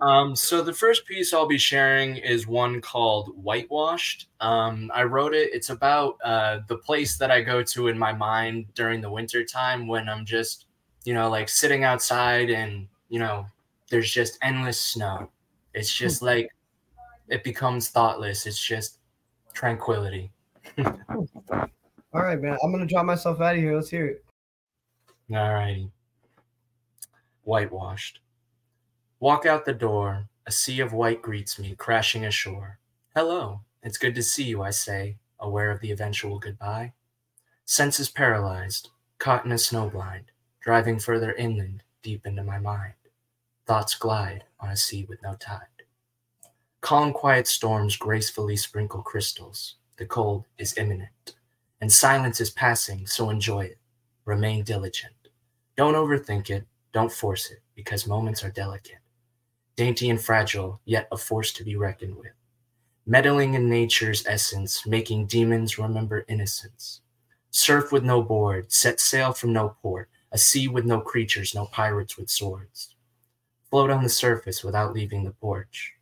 Um, 0.00 0.35
so 0.35 0.62
the 0.62 0.73
first 0.73 1.07
piece 1.07 1.33
I'll 1.35 1.47
be 1.47 1.59
sharing 1.59 2.16
is 2.16 2.47
one 2.47 2.80
called 2.80 3.35
Whitewashed. 3.37 4.28
Um, 4.40 4.90
I 4.95 5.04
wrote 5.04 5.35
it. 5.35 5.50
It's 5.52 5.71
about 5.71 6.16
uh, 6.25 6.61
the 6.69 6.78
place 6.78 7.19
that 7.19 7.30
I 7.30 7.42
go 7.42 7.62
to 7.62 7.88
in 7.88 7.99
my 7.99 8.12
mind 8.12 8.66
during 8.75 9.00
the 9.00 9.11
winter 9.11 9.45
time 9.45 9.87
when 9.87 10.09
I'm 10.09 10.25
just, 10.25 10.66
you 11.04 11.12
know, 11.12 11.28
like 11.28 11.49
sitting 11.49 11.85
outside 11.85 12.50
and 12.50 12.87
you 13.11 13.19
know, 13.19 13.45
there's 13.90 14.11
just 14.11 14.38
endless 14.40 14.80
snow. 14.80 15.28
It's 15.75 15.92
just 15.92 16.23
like 16.23 16.49
it 17.28 17.45
becomes 17.45 17.88
thoughtless. 17.88 18.47
It's 18.47 18.62
just 18.62 18.99
tranquility. 19.52 20.33
All 20.78 22.23
right, 22.23 22.40
man. 22.40 22.57
I'm 22.62 22.73
gonna 22.73 22.87
drop 22.87 23.04
myself 23.04 23.40
out 23.40 23.57
of 23.57 23.61
here. 23.61 23.75
Let's 23.75 23.90
hear 23.90 24.07
it. 24.07 24.25
All 25.33 25.52
righty. 25.52 25.90
Whitewashed. 27.45 28.21
Walk 29.20 29.44
out 29.44 29.66
the 29.66 29.74
door. 29.74 30.30
A 30.46 30.50
sea 30.50 30.80
of 30.80 30.94
white 30.94 31.20
greets 31.20 31.58
me, 31.58 31.74
crashing 31.76 32.24
ashore. 32.24 32.78
Hello. 33.14 33.60
It's 33.82 33.98
good 33.98 34.14
to 34.14 34.22
see 34.22 34.44
you, 34.44 34.62
I 34.62 34.70
say, 34.70 35.18
aware 35.38 35.70
of 35.70 35.80
the 35.80 35.90
eventual 35.90 36.38
goodbye. 36.38 36.94
Senses 37.66 38.08
paralyzed, 38.08 38.88
caught 39.18 39.44
in 39.44 39.52
a 39.52 39.56
snowblind, 39.56 40.24
driving 40.62 40.98
further 40.98 41.34
inland, 41.34 41.82
deep 42.02 42.24
into 42.24 42.42
my 42.42 42.58
mind. 42.58 42.94
Thoughts 43.66 43.94
glide 43.94 44.44
on 44.58 44.70
a 44.70 44.76
sea 44.76 45.04
with 45.06 45.22
no 45.22 45.34
tide. 45.34 45.66
Calm, 46.80 47.12
quiet 47.12 47.46
storms 47.46 47.96
gracefully 47.96 48.56
sprinkle 48.56 49.02
crystals. 49.02 49.74
The 49.98 50.06
cold 50.06 50.46
is 50.56 50.78
imminent, 50.78 51.34
and 51.82 51.92
silence 51.92 52.40
is 52.40 52.48
passing, 52.48 53.06
so 53.06 53.28
enjoy 53.28 53.66
it. 53.66 53.78
Remain 54.24 54.64
diligent. 54.64 55.12
Don't 55.76 55.92
overthink 55.92 56.48
it, 56.48 56.66
don't 56.94 57.12
force 57.12 57.50
it, 57.50 57.60
because 57.74 58.06
moments 58.06 58.42
are 58.42 58.50
delicate. 58.50 59.00
Dainty 59.76 60.10
and 60.10 60.20
fragile, 60.20 60.80
yet 60.84 61.08
a 61.10 61.16
force 61.16 61.52
to 61.54 61.64
be 61.64 61.76
reckoned 61.76 62.16
with. 62.16 62.32
Meddling 63.06 63.54
in 63.54 63.68
nature's 63.68 64.26
essence, 64.26 64.86
making 64.86 65.26
demons 65.26 65.78
remember 65.78 66.24
innocence. 66.28 67.00
Surf 67.50 67.90
with 67.90 68.04
no 68.04 68.22
board, 68.22 68.72
set 68.72 69.00
sail 69.00 69.32
from 69.32 69.52
no 69.52 69.76
port, 69.82 70.08
a 70.32 70.38
sea 70.38 70.68
with 70.68 70.84
no 70.84 71.00
creatures, 71.00 71.54
no 71.54 71.66
pirates 71.66 72.16
with 72.16 72.30
swords. 72.30 72.94
Float 73.68 73.90
on 73.90 74.02
the 74.02 74.08
surface 74.08 74.62
without 74.62 74.92
leaving 74.92 75.24
the 75.24 75.32
porch. 75.32 75.94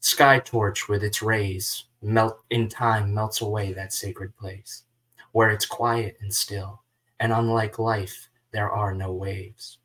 Sky 0.00 0.38
torch 0.38 0.88
with 0.88 1.02
its 1.02 1.22
rays, 1.22 1.84
melt 2.00 2.40
in 2.50 2.68
time 2.68 3.12
melts 3.12 3.40
away 3.40 3.72
that 3.72 3.92
sacred 3.92 4.36
place, 4.36 4.84
where 5.32 5.50
it's 5.50 5.66
quiet 5.66 6.16
and 6.20 6.32
still, 6.32 6.82
and 7.20 7.32
unlike 7.32 7.78
life, 7.78 8.28
there 8.52 8.70
are 8.70 8.94
no 8.94 9.12
waves. 9.12 9.78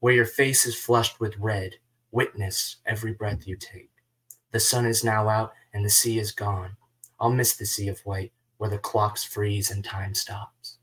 Where 0.00 0.14
your 0.14 0.26
face 0.26 0.64
is 0.64 0.74
flushed 0.74 1.20
with 1.20 1.36
red, 1.38 1.74
witness 2.10 2.76
every 2.86 3.12
breath 3.12 3.46
you 3.46 3.56
take. 3.56 3.90
The 4.52 4.60
sun 4.60 4.86
is 4.86 5.04
now 5.04 5.28
out 5.28 5.52
and 5.72 5.84
the 5.84 5.90
sea 5.90 6.18
is 6.18 6.32
gone. 6.32 6.76
I'll 7.20 7.30
miss 7.30 7.56
the 7.56 7.66
sea 7.66 7.88
of 7.88 8.00
white, 8.00 8.32
where 8.56 8.70
the 8.70 8.78
clocks 8.78 9.24
freeze 9.24 9.70
and 9.70 9.84
time 9.84 10.14
stops. 10.14 10.78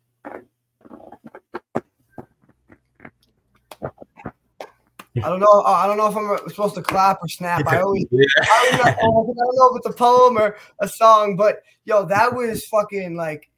I 5.24 5.30
don't 5.30 5.40
know. 5.40 5.62
I 5.66 5.88
don't 5.88 5.98
know 5.98 6.08
if 6.08 6.16
I'm 6.18 6.50
supposed 6.50 6.76
to 6.76 6.82
clap 6.82 7.20
or 7.22 7.28
snap. 7.30 7.66
I 7.68 7.80
always, 7.80 8.06
Yeah. 8.12 8.26
I 8.42 8.70
don't, 8.72 8.78
know, 8.78 8.92
I 8.92 9.02
don't 9.02 9.56
know 9.56 9.76
if 9.76 9.78
it's 9.78 9.88
a 9.88 9.98
poem 9.98 10.38
or 10.38 10.58
a 10.80 10.88
song, 10.90 11.38
but 11.38 11.62
yo, 11.86 12.06
that 12.06 12.34
was 12.34 12.66
fucking 12.66 13.16
like, 13.16 13.50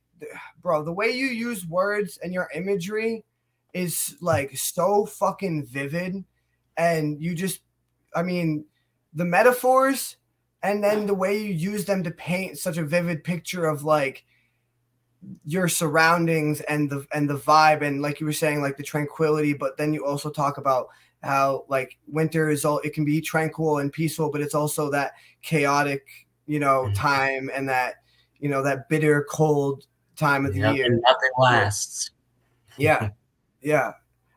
bro. 0.62 0.84
The 0.84 0.94
way 0.94 1.10
you 1.10 1.26
use 1.26 1.66
words 1.66 2.20
and 2.22 2.32
your 2.32 2.48
imagery 2.54 3.26
is 3.74 4.16
like 4.22 4.56
so 4.56 5.06
fucking 5.08 5.66
vivid, 5.66 6.24
and 6.78 7.22
you 7.22 7.34
just, 7.36 7.62
I 8.16 8.24
mean, 8.24 8.66
the 9.14 9.26
metaphors 9.26 10.18
and 10.64 10.84
then 10.84 11.06
the 11.06 11.14
way 11.14 11.38
you 11.38 11.54
use 11.54 11.86
them 11.86 12.04
to 12.04 12.12
paint 12.12 12.58
such 12.58 12.78
a 12.78 12.84
vivid 12.84 13.24
picture 13.24 13.66
of 13.66 13.84
like 13.84 14.26
your 15.46 15.68
surroundings 15.68 16.62
and 16.62 16.90
the 16.90 17.06
and 17.14 17.30
the 17.30 17.38
vibe 17.38 17.82
and 17.82 18.02
like 18.02 18.20
you 18.20 18.26
were 18.26 18.34
saying 18.34 18.62
like 18.62 18.78
the 18.78 18.84
tranquility 18.84 19.54
but 19.54 19.76
then 19.78 19.94
you 19.94 20.06
also 20.06 20.30
talk 20.30 20.58
about 20.58 20.88
how 21.24 21.66
like 21.68 21.98
winter 22.08 22.50
is 22.50 22.64
all 22.64 22.80
it 22.80 22.94
can 22.94 23.04
be 23.04 23.20
tranquil 23.20 23.80
and 23.80 23.92
peaceful 23.92 24.32
but 24.32 24.42
it's 24.42 24.54
also 24.56 24.90
that 24.92 25.14
chaotic 25.42 26.06
you 26.46 26.60
know 26.60 26.84
Mhm. 26.88 26.96
time 26.96 27.50
and 27.54 27.68
that 27.68 27.96
you 28.40 28.50
know 28.50 28.62
that 28.64 28.88
bitter 28.90 29.26
cold 29.30 29.86
time 30.16 30.46
of 30.46 30.54
the 30.54 30.60
year 30.60 30.90
nothing 30.90 31.32
lasts. 31.40 32.12
yeah 32.78 33.10
yeah 33.62 33.94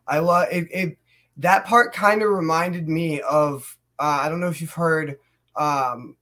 i 0.07 0.19
love 0.19 0.49
it, 0.51 0.67
it 0.73 0.99
that 1.41 1.65
part 1.67 1.93
kind 1.93 2.23
of 2.23 2.31
reminded 2.31 2.89
me 2.89 3.21
of 3.23 3.77
uh, 3.99 4.21
i 4.23 4.29
don't 4.29 4.41
know 4.41 4.49
if 4.49 4.61
you've 4.61 4.73
heard 4.73 5.19
um 5.57 6.17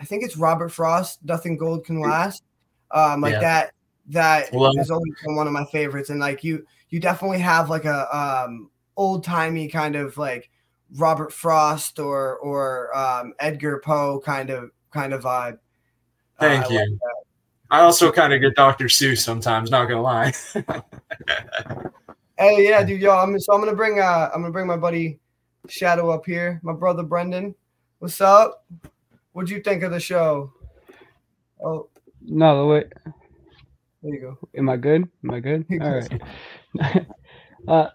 i 0.00 0.04
think 0.04 0.22
it's 0.24 0.36
robert 0.36 0.68
frost 0.70 1.18
nothing 1.24 1.56
gold 1.56 1.84
can 1.84 2.00
last 2.00 2.42
um 2.90 3.20
like 3.20 3.32
Yeah. 3.32 3.40
that 3.40 3.72
that 4.08 4.52
Well- 4.52 4.76
has 4.76 4.90
always 4.90 5.14
one 5.24 5.46
of 5.46 5.52
my 5.52 5.64
favorites 5.66 6.10
and 6.10 6.20
like 6.20 6.44
you 6.44 6.66
you 6.90 7.00
definitely 7.00 7.38
have 7.40 7.70
like 7.70 7.84
a 7.86 8.16
um 8.16 8.70
old 8.96 9.24
timey 9.24 9.68
kind 9.68 9.96
of 9.96 10.16
like 10.18 10.50
robert 10.96 11.32
frost 11.32 11.98
or 11.98 12.36
or 12.38 12.96
um 12.96 13.32
edgar 13.40 13.80
poe 13.84 14.20
kind 14.24 14.50
of 14.50 14.70
kind 14.92 15.12
of 15.14 15.22
vibe 15.22 15.58
Uh, 16.38 16.40
Thank 16.40 16.66
I 16.66 16.68
you. 16.68 16.78
like 16.80 16.88
I 17.70 17.80
also 17.80 18.12
kind 18.12 18.32
of 18.32 18.40
get 18.40 18.54
Dr. 18.54 18.84
Seuss 18.84 19.18
sometimes, 19.18 19.70
not 19.70 19.86
gonna 19.88 20.02
lie. 20.02 20.32
Hey, 22.36 22.68
yeah, 22.68 22.82
dude, 22.82 23.00
yo, 23.00 23.12
I'm 23.12 23.38
so 23.38 23.52
I'm 23.52 23.60
gonna 23.60 23.76
bring 23.76 24.00
uh 24.00 24.28
I'm 24.34 24.40
gonna 24.40 24.52
bring 24.52 24.66
my 24.66 24.76
buddy 24.76 25.20
Shadow 25.68 26.10
up 26.10 26.26
here, 26.26 26.60
my 26.64 26.72
brother 26.72 27.04
Brendan. 27.04 27.54
What's 28.00 28.20
up? 28.20 28.66
What'd 29.32 29.50
you 29.50 29.60
think 29.60 29.84
of 29.84 29.92
the 29.92 30.00
show? 30.00 30.52
Oh, 31.64 31.88
No, 32.22 32.58
the 32.58 32.66
way. 32.66 32.84
there 34.02 34.14
you 34.14 34.20
go. 34.20 34.38
Am 34.56 34.68
I 34.68 34.76
good? 34.76 35.08
Am 35.22 35.30
I 35.30 35.38
good? 35.38 35.64
All 35.80 35.94
right. 36.82 37.06
uh, 37.68 37.88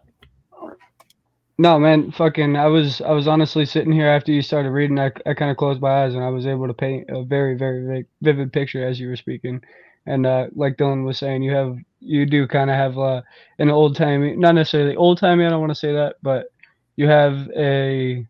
no, 1.57 1.77
man, 1.77 2.09
fucking. 2.13 2.55
I 2.55 2.67
was 2.67 3.01
I 3.01 3.11
was 3.11 3.27
honestly 3.27 3.65
sitting 3.65 3.91
here 3.91 4.07
after 4.07 4.31
you 4.31 4.41
started 4.41 4.71
reading. 4.71 4.99
I, 4.99 5.11
I 5.25 5.33
kind 5.33 5.51
of 5.51 5.57
closed 5.57 5.81
my 5.81 6.05
eyes 6.05 6.13
and 6.13 6.23
I 6.23 6.29
was 6.29 6.47
able 6.47 6.67
to 6.67 6.73
paint 6.73 7.09
a 7.09 7.23
very 7.25 7.57
very 7.57 7.85
vi- 7.85 8.09
vivid 8.21 8.53
picture 8.53 8.87
as 8.87 9.01
you 9.01 9.09
were 9.09 9.17
speaking. 9.17 9.61
And 10.05 10.25
uh, 10.25 10.47
like 10.55 10.77
Dylan 10.77 11.05
was 11.05 11.17
saying, 11.17 11.43
you 11.43 11.53
have 11.53 11.77
you 11.99 12.25
do 12.25 12.47
kind 12.47 12.69
of 12.69 12.75
have 12.75 12.97
uh, 12.97 13.21
an 13.59 13.69
old 13.69 13.95
timey, 13.95 14.35
not 14.35 14.55
necessarily 14.55 14.95
old 14.95 15.19
timey. 15.19 15.45
I 15.45 15.49
don't 15.49 15.59
want 15.59 15.71
to 15.71 15.75
say 15.75 15.93
that, 15.93 16.15
but 16.23 16.47
you 16.95 17.07
have 17.07 17.49
a 17.55 18.25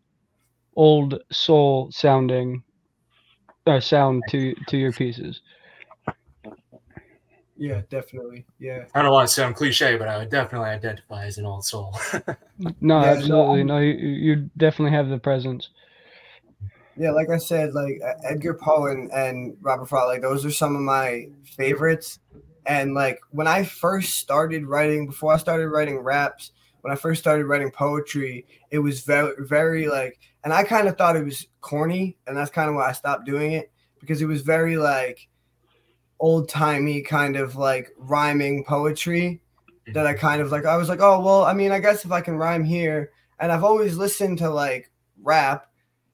old 0.76 1.20
soul 1.30 1.90
sounding 1.92 2.62
uh, 3.66 3.80
sound 3.80 4.22
to 4.30 4.54
to 4.68 4.76
your 4.76 4.92
pieces. 4.92 5.40
Yeah, 7.56 7.82
definitely. 7.90 8.46
Yeah. 8.58 8.84
I 8.94 9.02
don't 9.02 9.12
want 9.12 9.28
to 9.28 9.34
sound 9.34 9.54
cliche, 9.54 9.98
but 9.98 10.08
I 10.08 10.16
would 10.16 10.30
definitely 10.30 10.70
identify 10.70 11.26
as 11.26 11.36
an 11.38 11.46
old 11.46 11.64
soul. 11.64 11.94
No, 12.82 13.00
Yeah, 13.00 13.12
absolutely. 13.12 13.58
I'm- 13.60 13.66
No, 13.66 13.78
you, 13.78 13.92
you 13.92 14.50
definitely 14.58 14.94
have 14.96 15.08
the 15.08 15.18
presence. 15.18 15.68
Yeah, 17.00 17.12
like 17.12 17.30
I 17.30 17.38
said, 17.38 17.72
like 17.72 17.98
Edgar 18.24 18.52
Poe 18.52 18.88
and, 18.88 19.10
and 19.10 19.56
Robert 19.62 19.88
Frost, 19.88 20.08
like 20.08 20.20
those 20.20 20.44
are 20.44 20.50
some 20.50 20.76
of 20.76 20.82
my 20.82 21.28
favorites. 21.44 22.18
And 22.66 22.92
like 22.92 23.18
when 23.30 23.46
I 23.46 23.64
first 23.64 24.18
started 24.18 24.66
writing, 24.66 25.06
before 25.06 25.32
I 25.32 25.38
started 25.38 25.68
writing 25.68 26.00
raps, 26.00 26.52
when 26.82 26.92
I 26.92 26.96
first 26.96 27.22
started 27.22 27.46
writing 27.46 27.70
poetry, 27.70 28.44
it 28.70 28.80
was 28.80 29.00
very, 29.00 29.32
very 29.38 29.88
like, 29.88 30.18
and 30.44 30.52
I 30.52 30.62
kind 30.62 30.88
of 30.88 30.98
thought 30.98 31.16
it 31.16 31.24
was 31.24 31.46
corny, 31.62 32.18
and 32.26 32.36
that's 32.36 32.50
kind 32.50 32.68
of 32.68 32.74
why 32.74 32.90
I 32.90 32.92
stopped 32.92 33.24
doing 33.24 33.52
it 33.52 33.72
because 33.98 34.20
it 34.20 34.26
was 34.26 34.42
very 34.42 34.76
like 34.76 35.26
old 36.18 36.50
timey 36.50 37.00
kind 37.00 37.36
of 37.36 37.56
like 37.56 37.88
rhyming 37.96 38.62
poetry 38.62 39.40
that 39.94 40.06
I 40.06 40.12
kind 40.12 40.42
of 40.42 40.52
like. 40.52 40.66
I 40.66 40.76
was 40.76 40.90
like, 40.90 41.00
oh 41.00 41.20
well, 41.20 41.44
I 41.44 41.54
mean, 41.54 41.72
I 41.72 41.78
guess 41.78 42.04
if 42.04 42.12
I 42.12 42.20
can 42.20 42.36
rhyme 42.36 42.62
here, 42.62 43.10
and 43.38 43.50
I've 43.50 43.64
always 43.64 43.96
listened 43.96 44.36
to 44.38 44.50
like 44.50 44.90
rap, 45.22 45.66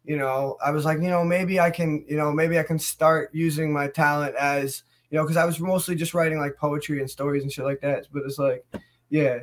you 0.07 0.17
know, 0.17 0.57
I 0.65 0.71
was 0.71 0.85
like, 0.85 1.01
you 1.01 1.09
know, 1.09 1.25
maybe 1.25 1.59
I 1.59 1.71
can, 1.71 2.05
you 2.09 2.17
know, 2.17 2.33
maybe 2.33 2.59
I 2.59 2.63
can 2.63 2.79
start 2.79 3.31
using 3.33 3.73
my 3.73 3.89
talent 3.89 4.37
as, 4.37 4.85
you 5.11 5.19
know, 5.19 5.25
because 5.25 5.37
I 5.37 5.45
was 5.45 5.59
mostly 5.59 5.97
just 5.97 6.15
writing 6.15 6.39
like 6.39 6.57
poetry 6.57 7.01
and 7.01 7.11
stories 7.11 7.43
and 7.43 7.51
shit 7.51 7.65
like 7.65 7.81
that. 7.81 8.07
But 8.13 8.23
it's 8.25 8.39
like, 8.39 8.65
yeah, 9.11 9.41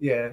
yeah. 0.00 0.30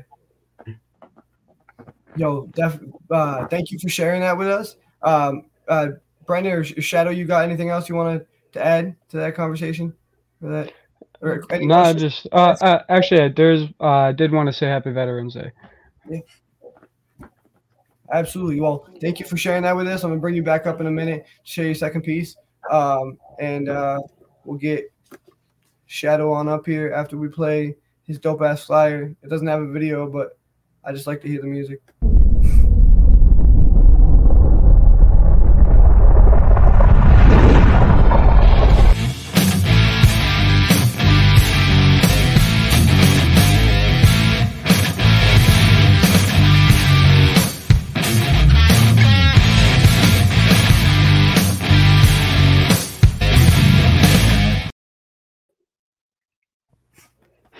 Yo, 2.15 2.47
def- 2.53 2.79
uh, 3.11 3.45
thank 3.47 3.71
you 3.71 3.79
for 3.79 3.89
sharing 3.89 4.21
that 4.21 4.37
with 4.37 4.47
us. 4.47 4.77
Um, 5.01 5.45
uh, 5.67 5.87
Brendan 6.25 6.53
or 6.53 6.63
Shadow, 6.63 7.09
you 7.09 7.25
got 7.25 7.43
anything 7.43 7.69
else 7.69 7.89
you 7.89 7.95
wanted 7.95 8.25
to 8.53 8.65
add 8.65 8.95
to 9.09 9.17
that 9.17 9.35
conversation? 9.35 9.93
Or 10.41 10.49
that? 10.49 10.73
Or 11.21 11.43
No, 11.51 11.83
questions? 11.83 12.01
just 12.01 12.27
uh, 12.31 12.55
uh 12.61 12.83
actually 12.89 13.29
there's 13.29 13.63
uh 13.79 13.85
I 13.85 14.11
did 14.11 14.31
want 14.31 14.47
to 14.47 14.53
say 14.53 14.67
Happy 14.67 14.91
Veterans 14.91 15.35
Day. 15.35 15.51
Absolutely. 18.11 18.59
Well, 18.59 18.87
thank 19.01 19.19
you 19.19 19.25
for 19.25 19.37
sharing 19.37 19.63
that 19.63 19.75
with 19.75 19.87
us. 19.87 20.03
I'm 20.03 20.11
gonna 20.11 20.21
bring 20.21 20.35
you 20.35 20.43
back 20.43 20.67
up 20.67 20.81
in 20.81 20.87
a 20.87 20.91
minute 20.91 21.25
to 21.25 21.51
share 21.51 21.65
your 21.65 21.75
second 21.75 22.01
piece, 22.01 22.35
um, 22.69 23.17
and 23.39 23.69
uh, 23.69 23.99
we'll 24.45 24.57
get 24.57 24.91
Shadow 25.85 26.31
on 26.31 26.49
up 26.49 26.65
here 26.65 26.91
after 26.91 27.17
we 27.17 27.27
play 27.27 27.75
his 28.05 28.19
dope 28.19 28.41
ass 28.41 28.65
flyer. 28.65 29.15
It 29.23 29.29
doesn't 29.29 29.47
have 29.47 29.61
a 29.61 29.71
video, 29.71 30.09
but 30.09 30.37
I 30.83 30.91
just 30.91 31.07
like 31.07 31.21
to 31.21 31.27
hear 31.27 31.41
the 31.41 31.47
music. 31.47 31.81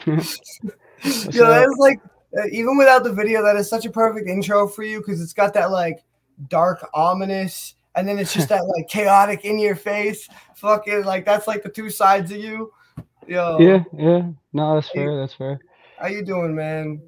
You 1.05 1.41
know, 1.41 1.51
up? 1.51 1.65
that's 1.67 1.77
like 1.79 1.99
uh, 2.37 2.47
even 2.51 2.77
without 2.77 3.03
the 3.03 3.11
video, 3.11 3.43
that 3.43 3.57
is 3.57 3.69
such 3.69 3.85
a 3.85 3.89
perfect 3.89 4.29
intro 4.29 4.67
for 4.67 4.83
you 4.83 4.99
because 4.99 5.21
it's 5.21 5.33
got 5.33 5.53
that 5.53 5.69
like 5.69 6.03
dark, 6.47 6.87
ominous, 6.93 7.75
and 7.95 8.07
then 8.07 8.17
it's 8.17 8.33
just 8.33 8.49
that 8.49 8.65
like 8.65 8.87
chaotic 8.87 9.43
in 9.43 9.59
your 9.59 9.75
face. 9.75 10.29
Fucking 10.55 11.03
like 11.03 11.25
that's 11.25 11.47
like 11.47 11.61
the 11.61 11.69
two 11.69 11.89
sides 11.89 12.31
of 12.31 12.37
you. 12.37 12.71
Yo, 13.27 13.57
Yeah, 13.59 13.83
yeah. 13.97 14.29
No, 14.53 14.75
that's 14.75 14.89
fair. 14.89 15.17
That's 15.19 15.33
fair. 15.33 15.59
how 15.99 16.07
you 16.07 16.23
doing, 16.23 16.55
man? 16.55 17.01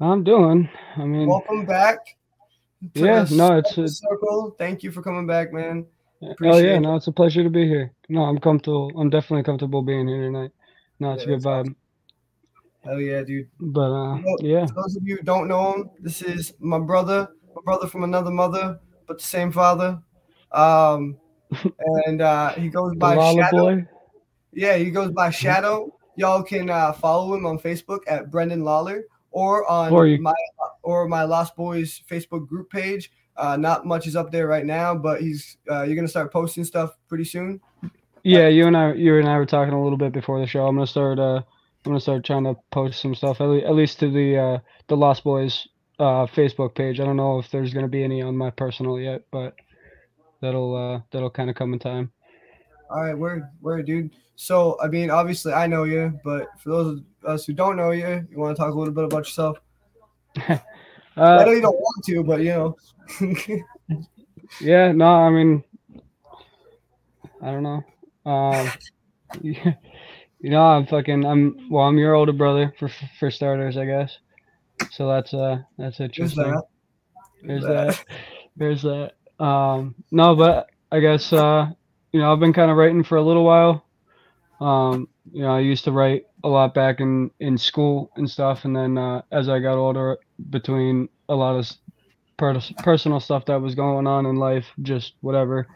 I'm 0.00 0.24
doing. 0.24 0.68
I 0.96 1.04
mean, 1.04 1.26
Welcome 1.26 1.64
back. 1.66 1.98
Yeah, 2.94 3.26
no, 3.30 3.58
it's 3.58 3.76
a- 3.78 3.88
circle. 3.88 4.54
Thank 4.58 4.82
you 4.82 4.90
for 4.90 5.02
coming 5.02 5.26
back, 5.26 5.52
man. 5.52 5.86
oh 6.22 6.58
yeah, 6.58 6.76
it. 6.76 6.80
no, 6.80 6.96
it's 6.96 7.06
a 7.06 7.12
pleasure 7.12 7.42
to 7.42 7.50
be 7.50 7.66
here. 7.66 7.92
No, 8.08 8.22
I'm 8.22 8.38
comfortable. 8.38 8.90
I'm 8.96 9.10
definitely 9.10 9.42
comfortable 9.44 9.82
being 9.82 10.06
here 10.08 10.22
tonight. 10.22 10.50
No, 10.98 11.12
it's 11.12 11.24
Yeah, 11.24 11.34
a 11.34 11.36
good 11.36 11.42
vibe. 11.44 11.74
Hell 12.84 13.00
yeah, 13.00 13.22
dude. 13.22 13.48
But 13.58 13.90
uh, 13.90 14.18
yeah, 14.40 14.66
those 14.74 14.96
of 14.96 15.02
you 15.04 15.16
who 15.16 15.22
don't 15.22 15.48
know 15.48 15.74
him, 15.74 15.90
this 16.00 16.22
is 16.22 16.54
my 16.60 16.78
brother, 16.78 17.28
my 17.54 17.62
brother 17.64 17.88
from 17.88 18.04
another 18.04 18.30
mother, 18.30 18.78
but 19.06 19.18
the 19.18 19.24
same 19.24 19.50
father. 19.50 20.00
Um, 20.52 21.18
and 22.06 22.22
uh, 22.22 22.52
he 22.52 22.68
goes 22.68 22.94
by 22.96 23.16
Shadow. 23.34 23.76
boy. 23.76 23.86
Yeah, 24.52 24.76
he 24.76 24.90
goes 24.90 25.10
by 25.10 25.30
Shadow. 25.30 25.92
y'all 26.16 26.42
can 26.42 26.70
uh, 26.70 26.92
follow 26.92 27.34
him 27.34 27.44
on 27.44 27.58
Facebook 27.58 28.00
at 28.06 28.30
Brendan 28.30 28.62
Lawler 28.64 29.04
or 29.32 29.68
on 29.70 29.92
Or 29.92 30.06
my 30.18 30.32
or 30.82 31.08
my 31.08 31.24
Lost 31.24 31.56
Boys 31.56 32.00
Facebook 32.08 32.46
group 32.46 32.70
page. 32.70 33.10
Uh, 33.36 33.56
not 33.56 33.84
much 33.84 34.06
is 34.06 34.16
up 34.16 34.32
there 34.32 34.46
right 34.46 34.64
now, 34.64 34.94
but 34.94 35.20
he's 35.20 35.58
uh, 35.70 35.82
you're 35.82 35.96
gonna 35.96 36.08
start 36.08 36.32
posting 36.32 36.64
stuff 36.64 36.96
pretty 37.08 37.24
soon. 37.24 37.60
Yeah, 38.26 38.48
you 38.48 38.66
and 38.66 38.76
I, 38.76 38.92
you 38.94 39.20
and 39.20 39.28
I 39.28 39.38
were 39.38 39.46
talking 39.46 39.72
a 39.72 39.80
little 39.80 39.96
bit 39.96 40.12
before 40.12 40.40
the 40.40 40.48
show. 40.48 40.66
I'm 40.66 40.74
gonna 40.74 40.88
start. 40.88 41.20
Uh, 41.20 41.36
I'm 41.36 41.44
gonna 41.84 42.00
start 42.00 42.24
trying 42.24 42.42
to 42.42 42.56
post 42.72 43.00
some 43.00 43.14
stuff 43.14 43.40
at, 43.40 43.44
le- 43.44 43.60
at 43.60 43.76
least 43.76 44.00
to 44.00 44.10
the 44.10 44.36
uh, 44.36 44.58
the 44.88 44.96
Lost 44.96 45.22
Boys 45.22 45.68
uh, 46.00 46.26
Facebook 46.26 46.74
page. 46.74 46.98
I 46.98 47.04
don't 47.04 47.16
know 47.16 47.38
if 47.38 47.48
there's 47.52 47.72
gonna 47.72 47.86
be 47.86 48.02
any 48.02 48.22
on 48.22 48.36
my 48.36 48.50
personal 48.50 48.98
yet, 48.98 49.22
but 49.30 49.54
that'll 50.40 50.74
uh, 50.74 51.00
that'll 51.12 51.30
kind 51.30 51.50
of 51.50 51.54
come 51.54 51.72
in 51.72 51.78
time. 51.78 52.10
All 52.90 53.00
right, 53.04 53.16
word, 53.16 53.44
word, 53.60 53.86
dude. 53.86 54.10
So, 54.34 54.76
I 54.82 54.88
mean, 54.88 55.08
obviously, 55.08 55.52
I 55.52 55.68
know 55.68 55.84
you, 55.84 56.18
but 56.24 56.48
for 56.58 56.70
those 56.70 56.98
of 56.98 57.04
us 57.24 57.46
who 57.46 57.52
don't 57.52 57.76
know 57.76 57.92
you, 57.92 58.26
you 58.28 58.38
want 58.40 58.56
to 58.56 58.60
talk 58.60 58.74
a 58.74 58.76
little 58.76 58.92
bit 58.92 59.04
about 59.04 59.18
yourself? 59.18 59.58
I 60.36 60.60
Uh, 61.16 61.44
know 61.44 61.52
you 61.52 61.60
don't 61.62 61.78
want 61.78 62.04
to, 62.06 62.24
but 62.24 62.40
you 62.40 62.50
know. 62.50 62.76
yeah, 64.60 64.90
no, 64.90 65.06
I 65.06 65.30
mean, 65.30 65.62
I 67.40 67.52
don't 67.52 67.62
know. 67.62 67.84
Um, 68.26 68.70
you 69.42 69.54
know, 70.42 70.62
I'm 70.62 70.86
fucking. 70.86 71.24
I'm 71.24 71.68
well. 71.70 71.84
I'm 71.84 71.96
your 71.96 72.14
older 72.14 72.32
brother 72.32 72.74
for 72.78 72.90
for 73.18 73.30
starters, 73.30 73.76
I 73.76 73.86
guess. 73.86 74.18
So 74.90 75.08
that's 75.08 75.32
uh 75.32 75.58
that's 75.78 75.98
There's 75.98 76.10
interesting. 76.10 76.44
that. 76.44 76.64
There's 77.42 77.62
that. 77.62 78.04
There's 78.56 78.82
that. 78.82 79.12
Um, 79.38 79.94
no, 80.10 80.34
but 80.34 80.68
I 80.90 81.00
guess 81.00 81.32
uh, 81.32 81.70
you 82.12 82.20
know 82.20 82.32
I've 82.32 82.40
been 82.40 82.52
kind 82.52 82.70
of 82.70 82.76
writing 82.76 83.04
for 83.04 83.16
a 83.16 83.22
little 83.22 83.44
while. 83.44 83.84
Um, 84.60 85.08
you 85.32 85.42
know, 85.42 85.54
I 85.54 85.60
used 85.60 85.84
to 85.84 85.92
write 85.92 86.26
a 86.44 86.48
lot 86.48 86.74
back 86.74 87.00
in 87.00 87.30
in 87.40 87.56
school 87.58 88.10
and 88.16 88.28
stuff, 88.30 88.64
and 88.64 88.74
then 88.74 88.98
uh, 88.98 89.22
as 89.30 89.48
I 89.48 89.58
got 89.58 89.78
older, 89.78 90.18
between 90.50 91.08
a 91.28 91.34
lot 91.34 91.56
of 91.56 91.70
personal 92.82 93.20
stuff 93.20 93.46
that 93.46 93.60
was 93.60 93.74
going 93.74 94.06
on 94.06 94.26
in 94.26 94.36
life, 94.36 94.66
just 94.82 95.14
whatever, 95.20 95.66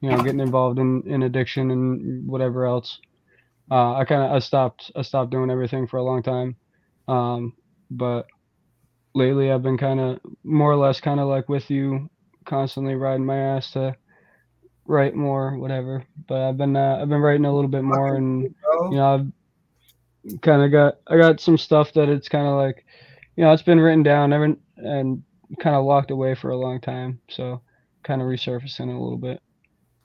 you 0.00 0.10
know, 0.10 0.22
getting 0.22 0.40
involved 0.40 0.78
in 0.78 1.02
in 1.06 1.22
addiction 1.22 1.70
and 1.70 2.26
whatever 2.26 2.66
else. 2.66 2.98
Uh, 3.70 3.94
I 3.94 4.04
kind 4.04 4.22
of 4.22 4.32
I 4.32 4.38
stopped 4.38 4.90
I 4.96 5.02
stopped 5.02 5.30
doing 5.30 5.50
everything 5.50 5.86
for 5.86 5.98
a 5.98 6.02
long 6.02 6.22
time, 6.22 6.56
um, 7.08 7.54
but 7.90 8.26
lately 9.14 9.50
I've 9.50 9.62
been 9.62 9.78
kind 9.78 10.00
of 10.00 10.20
more 10.44 10.72
or 10.72 10.76
less 10.76 11.00
kind 11.00 11.20
of 11.20 11.28
like 11.28 11.48
with 11.48 11.70
you, 11.70 12.08
constantly 12.44 12.94
riding 12.94 13.26
my 13.26 13.36
ass 13.36 13.72
to 13.72 13.94
write 14.86 15.14
more, 15.14 15.56
whatever. 15.56 16.04
But 16.26 16.42
I've 16.42 16.56
been 16.56 16.76
uh, 16.76 16.98
I've 17.00 17.08
been 17.08 17.20
writing 17.20 17.44
a 17.44 17.54
little 17.54 17.70
bit 17.70 17.84
more, 17.84 18.16
and 18.16 18.42
you 18.90 18.96
know 18.96 19.14
I've 19.14 20.40
kind 20.42 20.62
of 20.62 20.70
got 20.70 20.96
I 21.06 21.16
got 21.16 21.40
some 21.40 21.58
stuff 21.58 21.92
that 21.94 22.08
it's 22.08 22.28
kind 22.28 22.46
of 22.46 22.54
like, 22.54 22.84
you 23.36 23.44
know, 23.44 23.52
it's 23.52 23.62
been 23.62 23.80
written 23.80 24.02
down, 24.02 24.30
never 24.30 24.56
and 24.76 25.22
kind 25.58 25.76
of 25.76 25.84
locked 25.84 26.10
away 26.10 26.34
for 26.34 26.50
a 26.50 26.56
long 26.56 26.80
time, 26.80 27.20
so 27.28 27.60
kind 28.02 28.20
of 28.20 28.28
resurfacing 28.28 28.88
a 28.88 29.00
little 29.00 29.18
bit. 29.18 29.40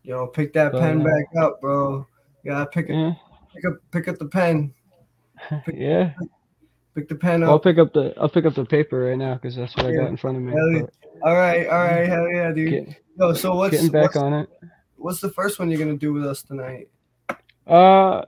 Yo, 0.06 0.28
pick 0.28 0.54
that 0.54 0.72
But, 0.72 0.82
pen 0.82 1.02
uh, 1.02 1.04
back 1.04 1.26
up, 1.44 1.60
bro. 1.62 2.06
You 2.44 2.52
gotta 2.52 2.68
pick 2.68 2.90
it, 2.90 2.94
Yeah, 2.94 3.14
pick 3.54 3.66
up, 3.66 3.74
pick 3.92 4.08
up 4.08 4.20
the 4.20 4.28
pen. 4.28 4.72
yeah. 5.74 6.13
Pick 6.94 7.10
the 7.10 7.15
pen 7.15 7.41
up. 7.44 7.50
I'll 7.50 7.60
pick 7.60 7.80
up 7.80 7.91
the 7.91 8.13
I'll 8.18 8.30
pick 8.30 8.46
up 8.46 8.54
the 8.54 8.65
paper 8.65 9.00
right 9.06 9.18
now 9.18 9.34
because 9.34 9.56
that's 9.56 9.76
what 9.76 9.88
I 9.88 9.96
got 9.96 10.08
in 10.08 10.15
front 10.15 10.38
of 10.38 10.44
me. 10.44 10.54
Hell 10.54 10.72
yeah. 10.72 10.82
All 11.24 11.34
right, 11.36 11.68
all 11.68 11.80
right, 11.80 12.08
hell 12.08 12.28
yeah, 12.30 12.52
dude. 12.52 12.70
get- 12.88 13.02
Yo, 13.18 13.34
so 13.34 13.56
what's 13.56 13.72
getting 13.72 13.89
back 13.89 14.04
what's, 14.04 14.18
on 14.18 14.34
it. 14.34 14.50
what's 14.98 15.20
the 15.22 15.30
first 15.30 15.58
one 15.58 15.70
you're 15.72 15.80
gonna 15.80 15.98
do 15.98 16.13
with 16.13 16.26
us 16.26 16.44
tonight? 16.44 16.89
Uh, 17.65 18.26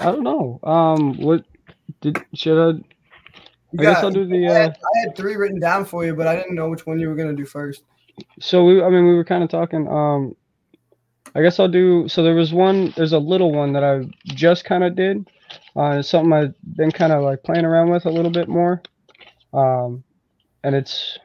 I 0.00 0.06
don't 0.06 0.24
know. 0.24 0.58
Um, 0.64 1.18
what 1.18 1.44
did 2.00 2.18
should 2.34 2.58
I? 2.58 2.78
You 3.72 3.80
I 3.80 3.82
guess 3.82 3.98
I'll 3.98 4.10
do 4.10 4.26
the. 4.26 4.48
I 4.48 4.50
Uh, 4.50 4.54
had, 4.54 4.70
I 4.72 4.98
had 5.00 5.16
three 5.16 5.36
written 5.36 5.60
down 5.60 5.84
for 5.84 6.04
you, 6.04 6.14
but 6.14 6.26
I 6.26 6.34
didn't 6.34 6.54
know 6.56 6.68
which 6.68 6.84
one 6.86 6.98
you 6.98 7.08
were 7.08 7.14
gonna 7.14 7.34
do 7.34 7.44
first. 7.44 7.84
so 8.40 8.64
we, 8.64 8.82
I 8.82 8.88
mean, 8.90 9.06
we 9.06 9.14
were 9.14 9.24
kind 9.24 9.44
of 9.44 9.50
talking. 9.50 9.86
Um, 9.86 10.34
I 11.36 11.42
guess 11.42 11.60
I'll 11.60 11.68
do. 11.68 12.08
So 12.08 12.22
there 12.22 12.34
was 12.34 12.52
one. 12.54 12.94
There's 12.96 13.12
a 13.12 13.18
little 13.18 13.52
one 13.52 13.74
that 13.74 13.84
I 13.84 14.04
just 14.24 14.64
kind 14.64 14.82
of 14.82 14.96
did. 14.96 15.28
Uh, 15.76 15.98
it's 15.98 16.08
something 16.08 16.32
I've 16.32 16.54
been 16.76 16.90
kind 16.90 17.12
of 17.12 17.22
like 17.22 17.42
playing 17.42 17.66
around 17.66 17.90
with 17.90 18.06
a 18.06 18.10
little 18.10 18.30
bit 18.30 18.48
more. 18.48 18.82
Um, 19.52 20.02
and 20.64 20.74
it's. 20.74 21.18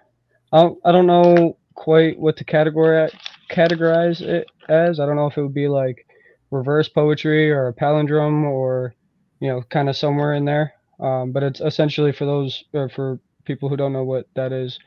I 0.51 0.63
don't, 0.63 0.79
I 0.83 0.91
don't 0.91 1.07
know 1.07 1.57
quite 1.75 2.19
what 2.19 2.35
to 2.37 2.43
categorize 2.43 3.15
categorize 3.49 4.21
it 4.21 4.47
as. 4.67 4.99
I 4.99 5.05
don't 5.05 5.15
know 5.15 5.27
if 5.27 5.37
it 5.37 5.43
would 5.43 5.53
be 5.53 5.69
like 5.69 6.05
reverse 6.51 6.89
poetry 6.89 7.49
or 7.49 7.67
a 7.69 7.73
palindrome 7.73 8.43
or 8.43 8.93
you 9.39 9.47
know 9.47 9.61
kind 9.69 9.87
of 9.87 9.95
somewhere 9.95 10.33
in 10.33 10.43
there. 10.43 10.73
Um, 10.99 11.31
but 11.31 11.41
it's 11.41 11.61
essentially 11.61 12.11
for 12.11 12.25
those 12.25 12.65
or 12.73 12.89
for 12.89 13.19
people 13.45 13.69
who 13.69 13.77
don't 13.77 13.93
know 13.93 14.03
what 14.03 14.27
that 14.35 14.51
is. 14.51 14.77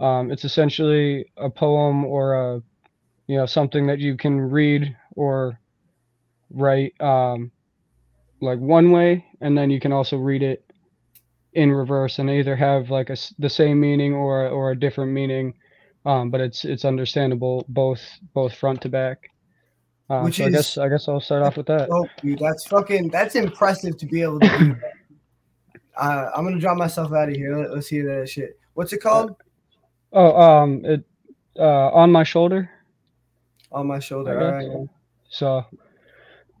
Um, 0.00 0.32
it's 0.32 0.44
essentially 0.44 1.26
a 1.36 1.48
poem 1.48 2.04
or 2.04 2.34
a, 2.34 2.62
you 3.26 3.36
know, 3.36 3.46
something 3.46 3.86
that 3.86 3.98
you 3.98 4.16
can 4.16 4.40
read 4.40 4.96
or 5.16 5.58
write 6.50 6.98
um, 7.00 7.50
like 8.40 8.58
one 8.58 8.90
way, 8.90 9.24
and 9.40 9.56
then 9.56 9.70
you 9.70 9.80
can 9.80 9.92
also 9.92 10.16
read 10.16 10.42
it 10.42 10.64
in 11.54 11.70
reverse 11.72 12.18
and 12.18 12.28
either 12.28 12.56
have 12.56 12.90
like 12.90 13.10
a, 13.10 13.16
the 13.38 13.48
same 13.48 13.80
meaning 13.80 14.12
or 14.12 14.48
or 14.48 14.72
a 14.72 14.78
different 14.78 15.12
meaning, 15.12 15.54
um, 16.04 16.30
but 16.30 16.40
it's 16.40 16.64
it's 16.64 16.84
understandable 16.84 17.64
both 17.68 18.00
both 18.34 18.54
front 18.54 18.80
to 18.82 18.88
back. 18.88 19.30
Um, 20.10 20.24
Which 20.24 20.36
so 20.36 20.46
I 20.46 20.50
guess 20.50 20.76
I 20.76 20.88
guess 20.88 21.08
I'll 21.08 21.20
start 21.20 21.42
off 21.42 21.56
with 21.56 21.66
that. 21.66 21.88
Oh, 21.90 22.06
dude, 22.20 22.38
that's 22.38 22.66
fucking 22.66 23.08
that's 23.08 23.36
impressive 23.36 23.96
to 23.98 24.06
be 24.06 24.22
able 24.22 24.40
to 24.40 24.58
do. 24.58 24.66
that. 24.74 25.80
uh, 25.96 26.30
I'm 26.36 26.44
gonna 26.44 26.60
drop 26.60 26.76
myself 26.76 27.12
out 27.12 27.30
of 27.30 27.36
here. 27.36 27.56
Let, 27.56 27.70
us 27.70 27.88
hear 27.88 28.20
that 28.20 28.28
shit. 28.28 28.58
What's 28.74 28.92
it 28.92 28.98
called? 28.98 29.36
Oh, 30.12 30.38
um, 30.38 30.84
it 30.84 31.04
uh, 31.58 31.88
on 31.90 32.12
my 32.12 32.22
shoulder. 32.22 32.70
On 33.74 33.88
my 33.88 33.98
shoulder. 33.98 34.38
All 34.38 34.52
right. 34.52 34.64
you. 34.64 34.88
So, 35.28 35.64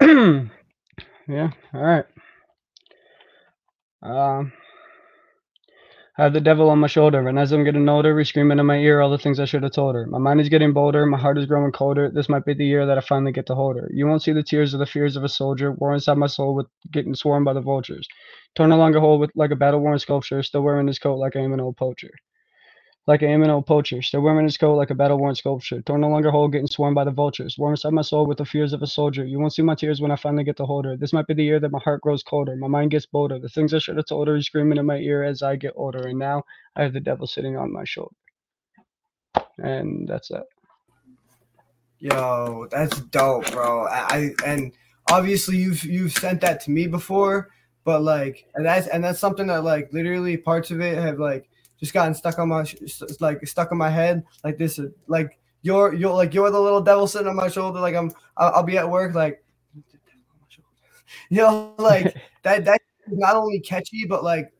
yeah, 1.28 1.50
all 1.72 1.80
right. 1.80 2.04
Um, 4.02 4.52
I 6.18 6.24
have 6.24 6.32
the 6.32 6.40
devil 6.40 6.70
on 6.70 6.80
my 6.80 6.88
shoulder, 6.88 7.26
and 7.28 7.38
as 7.38 7.52
I'm 7.52 7.62
getting 7.62 7.88
older, 7.88 8.18
he's 8.18 8.28
screaming 8.28 8.58
in 8.58 8.66
my 8.66 8.78
ear 8.78 9.00
all 9.00 9.10
the 9.10 9.18
things 9.18 9.38
I 9.38 9.44
should 9.44 9.62
have 9.62 9.72
told 9.72 9.94
her. 9.94 10.06
My 10.06 10.18
mind 10.18 10.40
is 10.40 10.48
getting 10.48 10.72
bolder, 10.72 11.06
my 11.06 11.16
heart 11.16 11.38
is 11.38 11.46
growing 11.46 11.70
colder. 11.70 12.10
This 12.10 12.28
might 12.28 12.44
be 12.44 12.54
the 12.54 12.66
year 12.66 12.84
that 12.84 12.98
I 12.98 13.00
finally 13.00 13.30
get 13.30 13.46
to 13.46 13.54
hold 13.54 13.76
her. 13.76 13.88
You 13.92 14.08
won't 14.08 14.22
see 14.22 14.32
the 14.32 14.42
tears 14.42 14.74
or 14.74 14.78
the 14.78 14.86
fears 14.86 15.14
of 15.14 15.22
a 15.22 15.28
soldier, 15.28 15.70
war 15.72 15.94
inside 15.94 16.18
my 16.18 16.26
soul 16.26 16.56
with 16.56 16.66
getting 16.92 17.14
swarmed 17.14 17.44
by 17.44 17.52
the 17.52 17.60
vultures. 17.60 18.08
Torn 18.56 18.72
along 18.72 18.96
a 18.96 19.00
hole 19.00 19.20
with 19.20 19.30
like 19.36 19.52
a 19.52 19.56
battle 19.56 19.80
worn 19.80 19.98
sculpture, 20.00 20.42
still 20.42 20.62
wearing 20.62 20.88
his 20.88 20.98
coat 20.98 21.16
like 21.16 21.36
I 21.36 21.40
am 21.40 21.52
an 21.52 21.60
old 21.60 21.76
poacher. 21.76 22.10
Like 23.06 23.20
an 23.20 23.50
old 23.50 23.66
poacher, 23.66 24.00
still 24.00 24.22
wearing 24.22 24.44
his 24.44 24.56
coat 24.56 24.76
like 24.76 24.88
a 24.88 24.94
battle 24.94 25.18
worn 25.18 25.34
sculpture. 25.34 25.82
Torn 25.82 26.00
no 26.00 26.08
longer 26.08 26.30
whole, 26.30 26.48
getting 26.48 26.66
swarmed 26.66 26.94
by 26.94 27.04
the 27.04 27.10
vultures. 27.10 27.58
Warm 27.58 27.74
inside 27.74 27.92
my 27.92 28.00
soul 28.00 28.24
with 28.26 28.38
the 28.38 28.46
fears 28.46 28.72
of 28.72 28.82
a 28.82 28.86
soldier. 28.86 29.26
You 29.26 29.38
won't 29.38 29.52
see 29.52 29.60
my 29.60 29.74
tears 29.74 30.00
when 30.00 30.10
I 30.10 30.16
finally 30.16 30.42
get 30.42 30.56
to 30.56 30.64
hold 30.64 30.86
her. 30.86 30.96
This 30.96 31.12
might 31.12 31.26
be 31.26 31.34
the 31.34 31.44
year 31.44 31.60
that 31.60 31.70
my 31.70 31.80
heart 31.80 32.00
grows 32.00 32.22
colder. 32.22 32.56
My 32.56 32.66
mind 32.66 32.92
gets 32.92 33.04
bolder. 33.04 33.38
The 33.38 33.50
things 33.50 33.74
I 33.74 33.78
should 33.78 33.98
have 33.98 34.06
told 34.06 34.28
her 34.28 34.36
is 34.36 34.46
screaming 34.46 34.78
in 34.78 34.86
my 34.86 34.96
ear 34.96 35.22
as 35.22 35.42
I 35.42 35.56
get 35.56 35.74
older. 35.76 36.08
And 36.08 36.18
now 36.18 36.44
I 36.76 36.82
have 36.82 36.94
the 36.94 37.00
devil 37.00 37.26
sitting 37.26 37.58
on 37.58 37.70
my 37.70 37.84
shoulder. 37.84 38.16
And 39.58 40.08
that's 40.08 40.28
that. 40.28 40.44
Yo, 41.98 42.66
that's 42.70 43.00
dope, 43.00 43.50
bro. 43.52 43.86
I, 43.86 44.06
I 44.08 44.30
and 44.46 44.72
obviously 45.10 45.56
you've 45.58 45.84
you've 45.84 46.12
sent 46.12 46.40
that 46.40 46.60
to 46.62 46.70
me 46.70 46.86
before, 46.86 47.50
but 47.84 48.02
like 48.02 48.46
and 48.54 48.66
that's 48.66 48.86
and 48.88 49.04
that's 49.04 49.18
something 49.18 49.46
that 49.46 49.64
like 49.64 49.92
literally 49.92 50.36
parts 50.36 50.70
of 50.70 50.80
it 50.80 50.98
have 50.98 51.18
like 51.18 51.48
just 51.84 51.94
gotten 51.94 52.14
stuck 52.14 52.38
on 52.38 52.48
my 52.48 52.64
like 53.20 53.46
stuck 53.46 53.70
in 53.72 53.78
my 53.78 53.90
head 53.90 54.24
like 54.42 54.58
this 54.58 54.80
like 55.06 55.38
you're 55.62 55.94
you're 55.94 56.12
like 56.12 56.34
you're 56.34 56.50
the 56.50 56.60
little 56.60 56.80
devil 56.80 57.06
sitting 57.06 57.28
on 57.28 57.36
my 57.36 57.48
shoulder 57.48 57.80
like 57.80 57.94
I'm 57.94 58.10
I'll, 58.36 58.56
I'll 58.56 58.62
be 58.62 58.78
at 58.78 58.88
work 58.88 59.14
like 59.14 59.44
you 61.30 61.38
know 61.38 61.74
like 61.78 62.16
that 62.42 62.64
that 62.64 62.80
is 63.06 63.18
not 63.18 63.36
only 63.36 63.60
catchy 63.60 64.04
but 64.06 64.24
like 64.24 64.52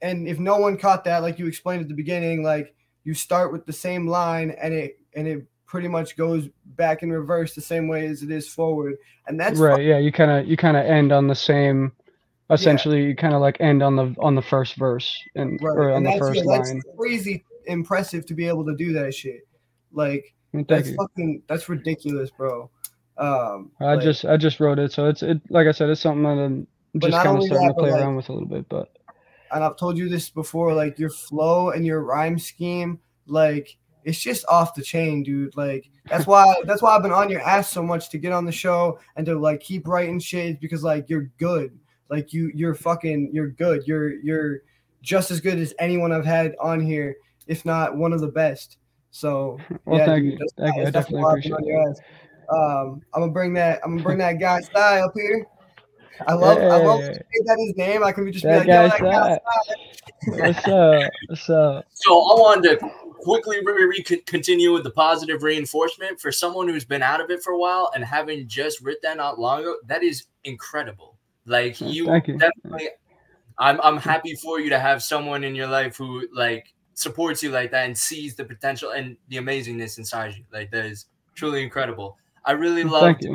and 0.00 0.28
if 0.28 0.38
no 0.38 0.58
one 0.58 0.76
caught 0.76 1.04
that 1.04 1.22
like 1.22 1.38
you 1.38 1.46
explained 1.46 1.82
at 1.82 1.88
the 1.88 1.94
beginning 1.94 2.42
like 2.42 2.74
you 3.04 3.14
start 3.14 3.52
with 3.52 3.66
the 3.66 3.72
same 3.72 4.06
line 4.06 4.50
and 4.50 4.72
it 4.72 4.98
and 5.14 5.26
it 5.26 5.46
pretty 5.66 5.88
much 5.88 6.16
goes 6.16 6.48
back 6.76 7.02
in 7.02 7.12
reverse 7.12 7.54
the 7.54 7.60
same 7.60 7.88
way 7.88 8.06
as 8.06 8.22
it 8.22 8.30
is 8.30 8.48
forward 8.48 8.96
and 9.28 9.38
that's 9.38 9.58
right. 9.60 9.84
Yeah. 9.84 9.98
You 9.98 10.10
kind 10.10 10.30
of, 10.30 10.48
you 10.48 10.56
kind 10.56 10.76
of 10.76 10.84
end 10.84 11.12
on 11.12 11.26
the 11.26 11.34
same, 11.34 11.92
essentially 12.50 13.04
you 13.04 13.14
kind 13.16 13.34
of 13.34 13.40
like 13.40 13.60
end 13.60 13.82
on 13.82 13.96
the, 13.96 14.14
on 14.20 14.34
the 14.34 14.42
first 14.42 14.74
verse 14.76 15.16
and, 15.34 15.58
Right. 15.62 15.76
or 15.76 15.90
on 15.90 16.06
and 16.06 16.06
the 16.14 16.18
first 16.18 16.36
yeah, 16.36 16.44
that's 16.46 16.70
line. 16.70 16.82
crazy 16.96 17.44
impressive 17.66 18.24
to 18.26 18.34
be 18.34 18.46
able 18.48 18.64
to 18.64 18.74
do 18.76 18.92
that 18.94 19.14
shit. 19.14 19.46
Like 19.92 20.34
Thank 20.52 20.68
that's 20.68 20.88
you. 20.90 20.96
fucking 20.96 21.42
that's 21.48 21.68
ridiculous, 21.68 22.30
bro. 22.30 22.70
Um 23.18 23.70
I 23.80 23.94
like, 23.94 24.02
just, 24.02 24.24
I 24.24 24.36
just 24.36 24.60
wrote 24.60 24.78
it. 24.78 24.92
So 24.92 25.06
it's, 25.06 25.22
it, 25.22 25.40
like 25.50 25.66
I 25.66 25.72
said, 25.72 25.90
it's 25.90 26.00
something 26.00 26.22
that 26.22 26.30
I'm 26.30 26.66
just 26.98 27.12
kind 27.22 27.36
of 27.38 27.44
starting 27.44 27.66
that, 27.68 27.74
to 27.74 27.80
play 27.80 27.90
like- 27.90 28.00
around 28.00 28.16
with 28.16 28.28
a 28.28 28.32
little 28.32 28.48
bit, 28.48 28.68
but 28.68 28.88
and 29.50 29.64
I've 29.64 29.76
told 29.78 29.96
you 29.96 30.10
this 30.10 30.28
before, 30.28 30.74
like 30.74 30.98
your 30.98 31.08
flow 31.08 31.70
and 31.70 31.84
your 31.86 32.02
rhyme 32.02 32.38
scheme, 32.38 32.98
like 33.26 33.76
it's 34.04 34.18
just 34.20 34.44
off 34.46 34.74
the 34.74 34.82
chain, 34.82 35.22
dude. 35.22 35.56
Like 35.56 35.88
that's 36.08 36.26
why 36.32 36.54
that's 36.64 36.82
why 36.82 36.94
I've 36.94 37.02
been 37.02 37.12
on 37.12 37.30
your 37.30 37.40
ass 37.40 37.70
so 37.70 37.82
much 37.82 38.10
to 38.10 38.18
get 38.18 38.32
on 38.32 38.44
the 38.44 38.52
show 38.52 38.98
and 39.16 39.24
to 39.26 39.38
like 39.38 39.60
keep 39.60 39.86
writing 39.88 40.18
shades 40.20 40.58
because 40.60 40.82
like 40.82 41.08
you're 41.08 41.30
good. 41.38 41.78
Like 42.10 42.32
you 42.32 42.50
you're 42.54 42.74
fucking 42.74 43.30
you're 43.32 43.48
good. 43.50 43.82
You're 43.86 44.14
you're 44.20 44.60
just 45.02 45.30
as 45.30 45.40
good 45.40 45.58
as 45.58 45.74
anyone 45.78 46.12
I've 46.12 46.24
had 46.24 46.54
on 46.60 46.80
here, 46.80 47.16
if 47.46 47.64
not 47.64 47.96
one 47.96 48.12
of 48.12 48.20
the 48.20 48.28
best. 48.28 48.78
So 49.10 49.58
Well, 49.84 49.98
yeah, 50.00 50.06
thank 50.06 50.22
dude, 50.24 50.32
you. 50.32 50.38
that's- 50.38 50.52
Thank 50.56 50.76
you. 50.76 50.82
I 50.82 50.84
that's 50.90 50.92
definitely 50.94 51.22
why 51.24 51.30
I've 51.34 51.42
been 51.42 51.52
appreciate 51.52 51.54
on 51.54 51.62
it. 51.64 51.66
your 51.66 51.90
ass. 51.90 52.00
Um, 52.50 53.02
I'm 53.14 53.20
gonna 53.22 53.32
bring 53.32 53.52
that. 53.54 53.80
I'm 53.84 53.90
gonna 53.92 54.02
bring 54.02 54.18
that 54.18 54.38
guy 54.40 54.60
style 54.60 55.04
up 55.04 55.12
here. 55.14 55.46
I 56.26 56.32
love. 56.34 56.58
I 56.58 56.82
love 56.84 57.00
Hey. 57.00 57.08
make 57.10 57.46
that 57.46 57.58
his 57.58 57.76
name. 57.76 58.02
I 58.02 58.10
can 58.12 58.24
be 58.24 58.32
just 58.32 58.44
be 58.44 58.50
That 58.50 58.66
like, 58.66 59.00
yo, 59.00 59.10
guy 59.10 59.28
that 59.28 59.42
guy 60.36 60.52
Sty. 60.52 60.52
Sty. 60.52 60.52
What's 60.52 60.68
up? 60.68 61.12
What's 61.28 61.50
up? 61.50 61.86
So 61.92 62.12
I 62.12 62.40
wanted 62.40 62.80
to 62.80 62.90
quickly 63.20 63.58
re- 63.64 63.84
re- 63.84 64.02
continue 64.26 64.72
with 64.72 64.82
the 64.84 64.90
positive 64.90 65.42
reinforcement 65.42 66.20
for 66.20 66.32
someone 66.32 66.66
who's 66.68 66.84
been 66.84 67.02
out 67.02 67.20
of 67.20 67.30
it 67.30 67.42
for 67.42 67.52
a 67.52 67.58
while 67.58 67.90
and 67.94 68.04
having 68.04 68.48
just 68.48 68.80
written 68.80 69.00
that 69.04 69.16
not 69.18 69.38
long 69.38 69.60
ago. 69.60 69.76
That 69.86 70.02
is 70.02 70.24
incredible. 70.44 71.17
Like 71.48 71.80
you, 71.80 72.06
Thank 72.06 72.28
you. 72.28 72.38
definitely. 72.38 72.90
I'm 73.58 73.80
I'm 73.82 73.96
happy 73.96 74.34
for 74.36 74.60
you 74.60 74.70
to 74.70 74.78
have 74.78 75.02
someone 75.02 75.42
in 75.42 75.54
your 75.54 75.66
life 75.66 75.96
who 75.96 76.28
like 76.32 76.72
supports 76.94 77.42
you 77.42 77.50
like 77.50 77.70
that 77.70 77.86
and 77.86 77.96
sees 77.96 78.34
the 78.36 78.44
potential 78.44 78.90
and 78.90 79.16
the 79.28 79.36
amazingness 79.36 79.98
inside 79.98 80.34
you. 80.36 80.44
Like 80.52 80.70
that 80.70 80.84
is 80.84 81.06
truly 81.34 81.62
incredible. 81.62 82.16
I 82.44 82.52
really 82.52 82.84
loved 82.84 83.26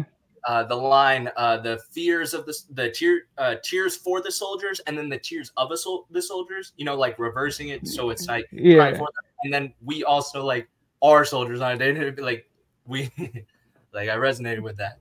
uh, 0.46 0.64
the 0.64 0.76
line, 0.76 1.30
uh, 1.38 1.58
the 1.58 1.80
fears 1.92 2.34
of 2.34 2.46
the 2.46 2.56
the 2.72 2.90
tear, 2.92 3.24
uh, 3.38 3.56
tears 3.64 3.96
for 3.98 4.22
the 4.22 4.32
soldiers, 4.32 4.80
and 4.82 4.98
then 4.98 5.10
the 5.10 5.18
tears 5.18 5.52
of 5.58 5.72
a 5.72 5.78
sol- 5.78 6.06
the 6.12 6.22
soldiers. 6.22 6.74
You 6.78 6.86
know, 6.86 6.96
like 6.96 7.18
reversing 7.20 7.70
it, 7.70 7.88
so 7.88 8.10
it's 8.10 8.28
like 8.28 8.48
Yeah. 8.52 8.92
for 8.92 9.08
them. 9.08 9.24
and 9.44 9.54
then 9.54 9.74
we 9.84 10.04
also 10.04 10.44
like 10.46 10.70
are 11.02 11.26
soldiers 11.26 11.62
on 11.62 11.82
it. 11.82 12.16
They 12.16 12.22
like 12.22 12.50
we 12.86 13.10
like 13.94 14.10
I 14.10 14.16
resonated 14.16 14.62
with 14.62 14.78
that. 14.78 15.00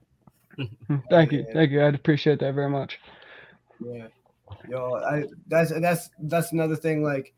Mm-hmm. 0.58 0.96
Thank 1.10 1.32
you. 1.32 1.46
Thank 1.52 1.70
you. 1.70 1.84
I'd 1.84 1.94
appreciate 1.94 2.40
that 2.40 2.54
very 2.54 2.70
much. 2.70 2.98
Yeah. 3.80 4.08
Yo, 4.68 4.94
I 4.96 5.24
that's 5.48 5.72
that's 5.80 6.10
that's 6.20 6.52
another 6.52 6.76
thing. 6.76 7.02
Like 7.02 7.34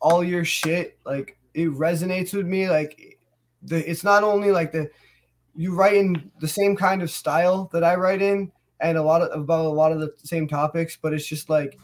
all 0.00 0.22
your 0.24 0.44
shit, 0.44 0.98
like 1.04 1.38
it 1.54 1.68
resonates 1.68 2.34
with 2.34 2.46
me. 2.46 2.68
Like 2.68 3.18
the 3.62 3.88
it's 3.88 4.04
not 4.04 4.22
only 4.22 4.50
like 4.50 4.72
the 4.72 4.90
you 5.54 5.74
write 5.74 5.94
in 5.94 6.30
the 6.40 6.48
same 6.48 6.76
kind 6.76 7.02
of 7.02 7.10
style 7.10 7.70
that 7.72 7.84
I 7.84 7.94
write 7.94 8.22
in, 8.22 8.52
and 8.80 8.98
a 8.98 9.02
lot 9.02 9.22
of 9.22 9.40
about 9.40 9.66
a 9.66 9.68
lot 9.68 9.92
of 9.92 10.00
the 10.00 10.12
same 10.18 10.48
topics, 10.48 10.96
but 11.00 11.12
it's 11.12 11.26
just 11.26 11.48
like 11.48 11.78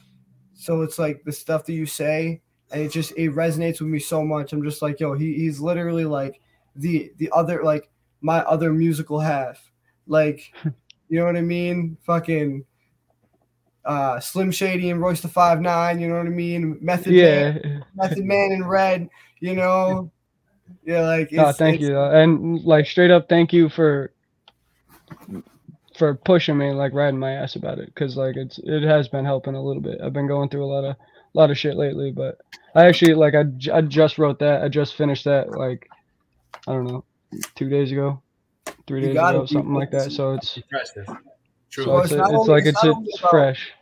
so 0.55 0.83
it's 0.83 0.99
like 0.99 1.23
the 1.25 1.33
stuff 1.33 1.65
that 1.67 1.75
you 1.75 1.87
say, 1.87 2.41
and 2.71 2.83
it 2.83 2.91
just 2.91 3.13
it 3.13 3.31
resonates 3.33 3.81
with 3.81 3.91
me 3.91 3.99
so 3.99 4.25
much. 4.25 4.53
I'm 4.53 4.63
just 4.63 4.83
like, 4.83 5.01
yo, 5.01 5.15
he, 5.15 5.35
he's 5.35 5.61
literally 5.61 6.05
like 6.05 6.41
the 6.75 7.13
the 7.19 7.31
other 7.33 7.63
like 7.63 7.89
my 8.21 8.41
other 8.41 8.73
musical 8.73 9.21
half. 9.21 9.71
Like, 10.07 10.53
you 11.09 11.19
know 11.19 11.27
what 11.27 11.37
I 11.37 11.43
mean? 11.43 11.97
Fucking 12.07 12.65
uh 13.85 14.19
Slim 14.19 14.51
Shady 14.51 14.91
and 14.91 15.01
Royce 15.01 15.21
the 15.21 15.29
Five 15.29 15.61
Nine, 15.61 16.01
you 16.01 16.09
know 16.09 16.17
what 16.19 16.27
I 16.27 16.31
mean? 16.31 16.79
Method 16.81 17.13
Man, 17.13 17.61
Yeah. 17.65 17.79
Method 17.95 18.25
Man 18.25 18.53
in 18.53 18.65
Red, 18.67 19.09
you 19.41 19.55
know. 19.55 20.11
Yeah, 20.85 21.03
like 21.03 21.31
Oh, 21.39 21.53
thank 21.53 21.77
it's- 21.77 21.89
you. 21.89 21.99
And 21.99 22.65
like 22.65 22.87
straight 22.87 23.11
up, 23.13 23.29
thank 23.29 23.53
you 23.53 23.69
for 23.69 24.13
for 25.97 26.15
pushing 26.15 26.59
me, 26.59 26.73
like 26.73 26.93
riding 26.93 27.19
my 27.19 27.33
ass 27.33 27.57
about 27.57 27.79
it, 27.79 27.87
because 27.87 28.17
like 28.17 28.37
it's 28.37 28.59
it 28.65 28.83
has 28.83 29.09
been 29.09 29.25
helping 29.25 29.55
a 29.55 29.63
little 29.63 29.81
bit. 29.83 30.01
I've 30.03 30.13
been 30.13 30.27
going 30.27 30.49
through 30.49 30.65
a 30.65 30.67
lot 30.73 30.85
of 30.85 30.97
a 30.97 31.39
lot 31.39 31.51
of 31.51 31.59
shit 31.59 31.77
lately, 31.77 32.11
but 32.11 32.39
I 32.75 32.87
actually 32.87 33.15
like 33.15 33.35
I, 33.35 33.45
j- 33.45 33.71
I 33.71 33.81
just 33.83 34.19
wrote 34.19 34.39
that. 34.41 34.63
I 34.63 34.69
just 34.69 34.97
finished 34.97 35.25
that 35.25 35.51
like 35.53 35.89
I 36.67 36.73
don't 36.73 36.85
know, 36.85 37.05
two 37.55 37.69
days 37.69 37.93
ago, 37.93 38.21
three 38.87 39.01
days 39.01 39.15
gotta 39.15 39.39
ago, 39.39 39.47
be 39.47 39.53
something 39.55 39.75
like 39.75 39.91
that. 39.91 40.13
So 40.13 40.35
it's 40.35 40.57
Impressive. 40.57 41.05
so 41.07 41.17
Truly. 41.71 41.99
it's, 42.03 42.13
it's 42.13 42.19
not 42.19 42.31
it's 42.35 42.49
like 42.49 42.61
it's 42.65 42.69
it's 42.71 42.85
not 42.85 42.97
only 42.97 43.09
it's 43.09 43.19
about- 43.21 43.31
fresh. 43.31 43.73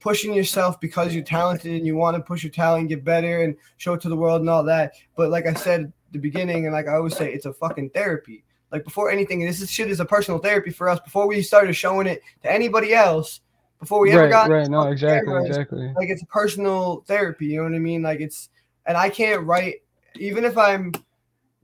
pushing 0.00 0.32
yourself 0.32 0.80
because 0.80 1.14
you're 1.14 1.24
talented 1.24 1.72
and 1.72 1.86
you 1.86 1.96
want 1.96 2.16
to 2.16 2.22
push 2.22 2.42
your 2.44 2.52
talent, 2.52 2.88
get 2.88 3.04
better, 3.04 3.42
and 3.42 3.56
show 3.78 3.94
it 3.94 4.00
to 4.02 4.08
the 4.08 4.16
world 4.16 4.40
and 4.40 4.48
all 4.50 4.62
that. 4.64 4.92
But 5.16 5.30
like 5.30 5.46
I 5.46 5.54
said 5.54 5.80
at 5.82 5.92
the 6.12 6.18
beginning, 6.18 6.66
and 6.66 6.72
like 6.72 6.86
I 6.88 6.94
always 6.94 7.16
say, 7.16 7.32
it's 7.32 7.46
a 7.46 7.52
fucking 7.52 7.90
therapy. 7.90 8.44
Like 8.72 8.84
before 8.84 9.10
anything, 9.10 9.40
this 9.40 9.60
is 9.60 9.70
shit 9.70 9.90
is 9.90 9.98
a 10.00 10.04
personal 10.04 10.38
therapy 10.38 10.70
for 10.70 10.88
us. 10.88 11.00
Before 11.00 11.26
we 11.26 11.42
started 11.42 11.72
showing 11.74 12.06
it 12.06 12.22
to 12.44 12.52
anybody 12.52 12.94
else, 12.94 13.40
before 13.80 13.98
we 14.00 14.12
ever 14.12 14.22
Right, 14.22 14.30
got 14.30 14.48
right. 14.50 14.68
No, 14.68 14.82
exactly, 14.88 15.26
cameras, 15.26 15.48
exactly. 15.48 15.92
like 15.96 16.08
it's 16.08 16.22
personal 16.24 17.02
therapy 17.06 17.46
you 17.46 17.56
know 17.56 17.64
what 17.64 17.74
i 17.74 17.78
mean 17.78 18.02
like 18.02 18.20
it's 18.20 18.50
and 18.84 18.94
i 18.94 19.08
can't 19.08 19.42
write 19.46 19.76
even 20.16 20.44
if 20.44 20.58
i'm 20.58 20.92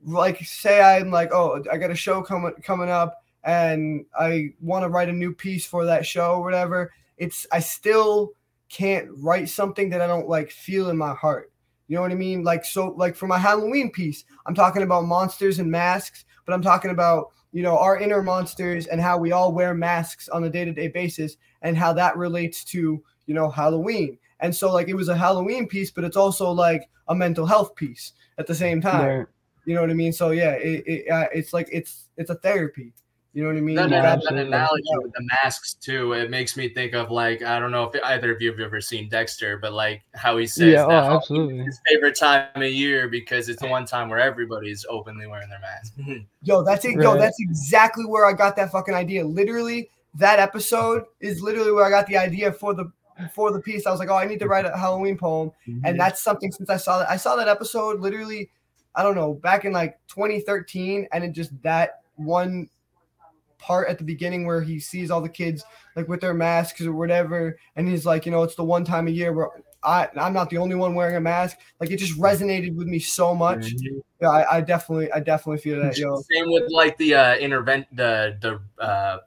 like 0.07 0.39
say 0.45 0.81
i'm 0.81 1.11
like 1.11 1.33
oh 1.33 1.63
i 1.71 1.77
got 1.77 1.91
a 1.91 1.95
show 1.95 2.23
coming 2.23 2.53
coming 2.63 2.89
up 2.89 3.23
and 3.43 4.05
i 4.19 4.49
want 4.61 4.85
to 4.85 4.89
write 4.89 5.09
a 5.09 5.13
new 5.13 5.33
piece 5.33 5.67
for 5.67 5.85
that 5.85 6.07
show 6.07 6.35
or 6.35 6.43
whatever 6.43 6.93
it's 7.19 7.47
i 7.51 7.59
still 7.59 8.33
can't 8.69 9.09
write 9.19 9.49
something 9.49 9.91
that 9.91 10.01
i 10.01 10.07
don't 10.07 10.29
like 10.29 10.51
feel 10.51 10.91
in 10.91 10.97
my 10.97 11.15
heart. 11.15 11.53
You 11.89 11.97
know 11.97 12.03
what 12.03 12.11
i 12.13 12.17
mean? 12.17 12.43
Like 12.43 12.65
so 12.65 12.95
like 12.97 13.17
for 13.17 13.27
my 13.27 13.39
halloween 13.39 13.91
piece 13.91 14.25
i'm 14.47 14.55
talking 14.55 14.83
about 14.83 15.05
monsters 15.05 15.59
and 15.59 15.71
masks 15.71 16.25
but 16.45 16.53
i'm 16.53 16.63
talking 16.63 16.91
about 16.93 17.31
you 17.53 17.63
know 17.63 17.77
our 17.77 17.99
inner 17.99 18.23
monsters 18.23 18.87
and 18.87 19.01
how 19.01 19.19
we 19.19 19.33
all 19.33 19.53
wear 19.53 19.75
masks 19.75 20.29
on 20.29 20.45
a 20.45 20.51
day-to-day 20.51 20.89
basis 20.89 21.37
and 21.63 21.77
how 21.77 21.93
that 21.93 22.17
relates 22.17 22.65
to 22.65 23.03
you 23.27 23.35
know 23.35 23.51
halloween. 23.51 24.19
And 24.39 24.55
so 24.55 24.73
like 24.73 24.89
it 24.89 24.95
was 24.95 25.09
a 25.09 25.17
halloween 25.17 25.67
piece 25.67 25.91
but 25.91 26.05
it's 26.05 26.17
also 26.17 26.51
like 26.51 26.89
a 27.09 27.15
mental 27.15 27.47
health 27.47 27.75
piece 27.75 28.13
at 28.39 28.47
the 28.47 28.55
same 28.55 28.81
time. 28.81 29.27
You 29.67 29.75
know 29.75 29.83
what 29.83 29.91
i 29.91 29.95
mean 29.95 30.13
so 30.13 30.31
yeah 30.31 30.53
it, 30.53 30.85
it 30.87 31.11
uh, 31.11 31.27
it's 31.35 31.53
like 31.53 31.69
it's 31.71 32.07
it's 32.17 32.31
a 32.31 32.35
therapy 32.37 32.93
you 33.37 33.43
know 33.43 33.49
what 33.51 33.59
i 33.59 33.61
mean 33.61 33.77
That, 33.77 33.91
You 33.91 33.97
Yeah, 33.97 34.17
that, 34.17 34.23
that 34.25 34.35
analogy 34.35 34.89
with 34.95 35.13
the 35.13 35.29
masks 35.43 35.75
too, 35.75 36.15
it 36.15 36.31
makes 36.31 36.57
me 36.57 36.71
think 36.71 36.95
of 36.95 37.11
like 37.11 37.43
I 37.43 37.61
don't 37.61 37.71
know 37.71 37.85
if 37.85 38.03
either 38.03 38.35
of 38.35 38.41
you 38.41 38.51
have 38.51 38.61
ever 38.61 38.81
seen 38.81 39.11
Dexter, 39.11 39.59
but 39.59 39.75
like 39.75 40.03
how 40.15 40.39
he 40.39 40.47
says 40.47 40.73
Yeah, 40.73 40.87
oh, 40.87 40.89
that 40.89 41.03
Halloween 41.03 41.17
absolutely. 41.19 41.65
his 41.65 41.79
favorite 41.87 42.19
time 42.19 42.49
of 42.55 42.63
year 42.63 43.09
because 43.09 43.51
it's 43.51 43.61
the 43.61 43.69
one 43.69 43.85
time 43.85 44.09
where 44.09 44.21
everybody's 44.21 44.87
openly 44.89 45.27
wearing 45.27 45.51
their 45.51 45.61
mask. 45.61 45.93
Yo, 46.45 46.63
that's 46.63 46.87
it. 46.87 46.95
Yo, 46.95 47.19
that's 47.19 47.37
exactly 47.39 48.07
where 48.07 48.25
I 48.25 48.33
got 48.33 48.57
that 48.57 48.73
fucking 48.73 48.95
idea. 48.95 49.23
Literally, 49.23 49.91
that 50.15 50.39
episode 50.39 51.05
is 51.21 51.43
literally 51.43 51.73
where 51.73 51.85
I 51.85 51.91
got 51.91 52.07
the 52.07 52.17
idea 52.17 52.53
for 52.53 52.73
the 52.73 52.91
for 53.35 53.53
the 53.53 53.61
piece. 53.61 53.87
I 53.87 53.91
was 53.91 54.01
like, 54.01 54.09
oh, 54.09 54.17
I 54.17 54.25
need 54.25 54.39
to 54.39 54.47
write 54.47 54.65
a 54.65 54.75
Halloween 54.75 55.19
poem, 55.19 55.53
and 55.85 56.01
that's 56.01 56.23
something 56.23 56.51
since 56.53 56.71
I 56.71 56.79
saw 56.79 57.01
that. 57.01 57.11
I 57.11 57.19
saw 57.19 57.37
that 57.37 57.49
episode 57.49 58.01
literally, 58.01 58.49
I 58.97 59.03
don't 59.03 59.15
know, 59.15 59.35
back 59.35 59.65
in 59.65 59.73
like 59.73 59.99
2013, 60.09 61.07
and 61.13 61.23
it 61.23 61.33
just 61.33 61.51
that 61.63 62.01
one 62.17 62.69
part 63.59 63.89
at 63.89 63.99
the 63.99 64.05
beginning 64.05 64.47
where 64.47 64.63
he 64.63 64.79
sees 64.79 65.11
all 65.11 65.21
the 65.21 65.29
kids 65.29 65.65
like 65.95 66.09
with 66.09 66.21
their 66.21 66.35
masks 66.35 66.81
or 66.83 66.93
whatever, 66.93 67.59
and 67.77 67.87
he's 67.89 68.07
like, 68.07 68.27
you 68.27 68.33
know, 68.33 68.43
it's 68.43 68.55
the 68.55 68.65
one 68.65 68.85
time 68.85 69.07
a 69.07 69.11
year 69.11 69.33
where 69.33 69.51
I 69.83 70.09
I'm 70.17 70.33
not 70.33 70.51
the 70.51 70.59
only 70.59 70.75
one 70.75 70.95
wearing 70.95 71.17
a 71.17 71.21
mask. 71.21 71.59
Like 71.81 71.91
it 71.91 71.99
just 71.99 72.19
resonated 72.19 72.75
with 72.75 72.89
me 72.89 72.99
so 72.99 73.35
much. 73.35 73.73
Yeah, 74.21 74.29
I, 74.29 74.57
I 74.57 74.61
definitely 74.61 75.13
I 75.13 75.21
definitely 75.21 75.59
feel 75.61 75.81
that, 75.83 75.97
yo. 75.97 76.17
Same 76.33 76.51
with 76.51 76.71
like 76.71 76.97
the 76.99 77.15
uh 77.15 77.37
intervent 77.37 77.87
the 77.95 78.37
the 78.41 78.83
uh 78.83 79.19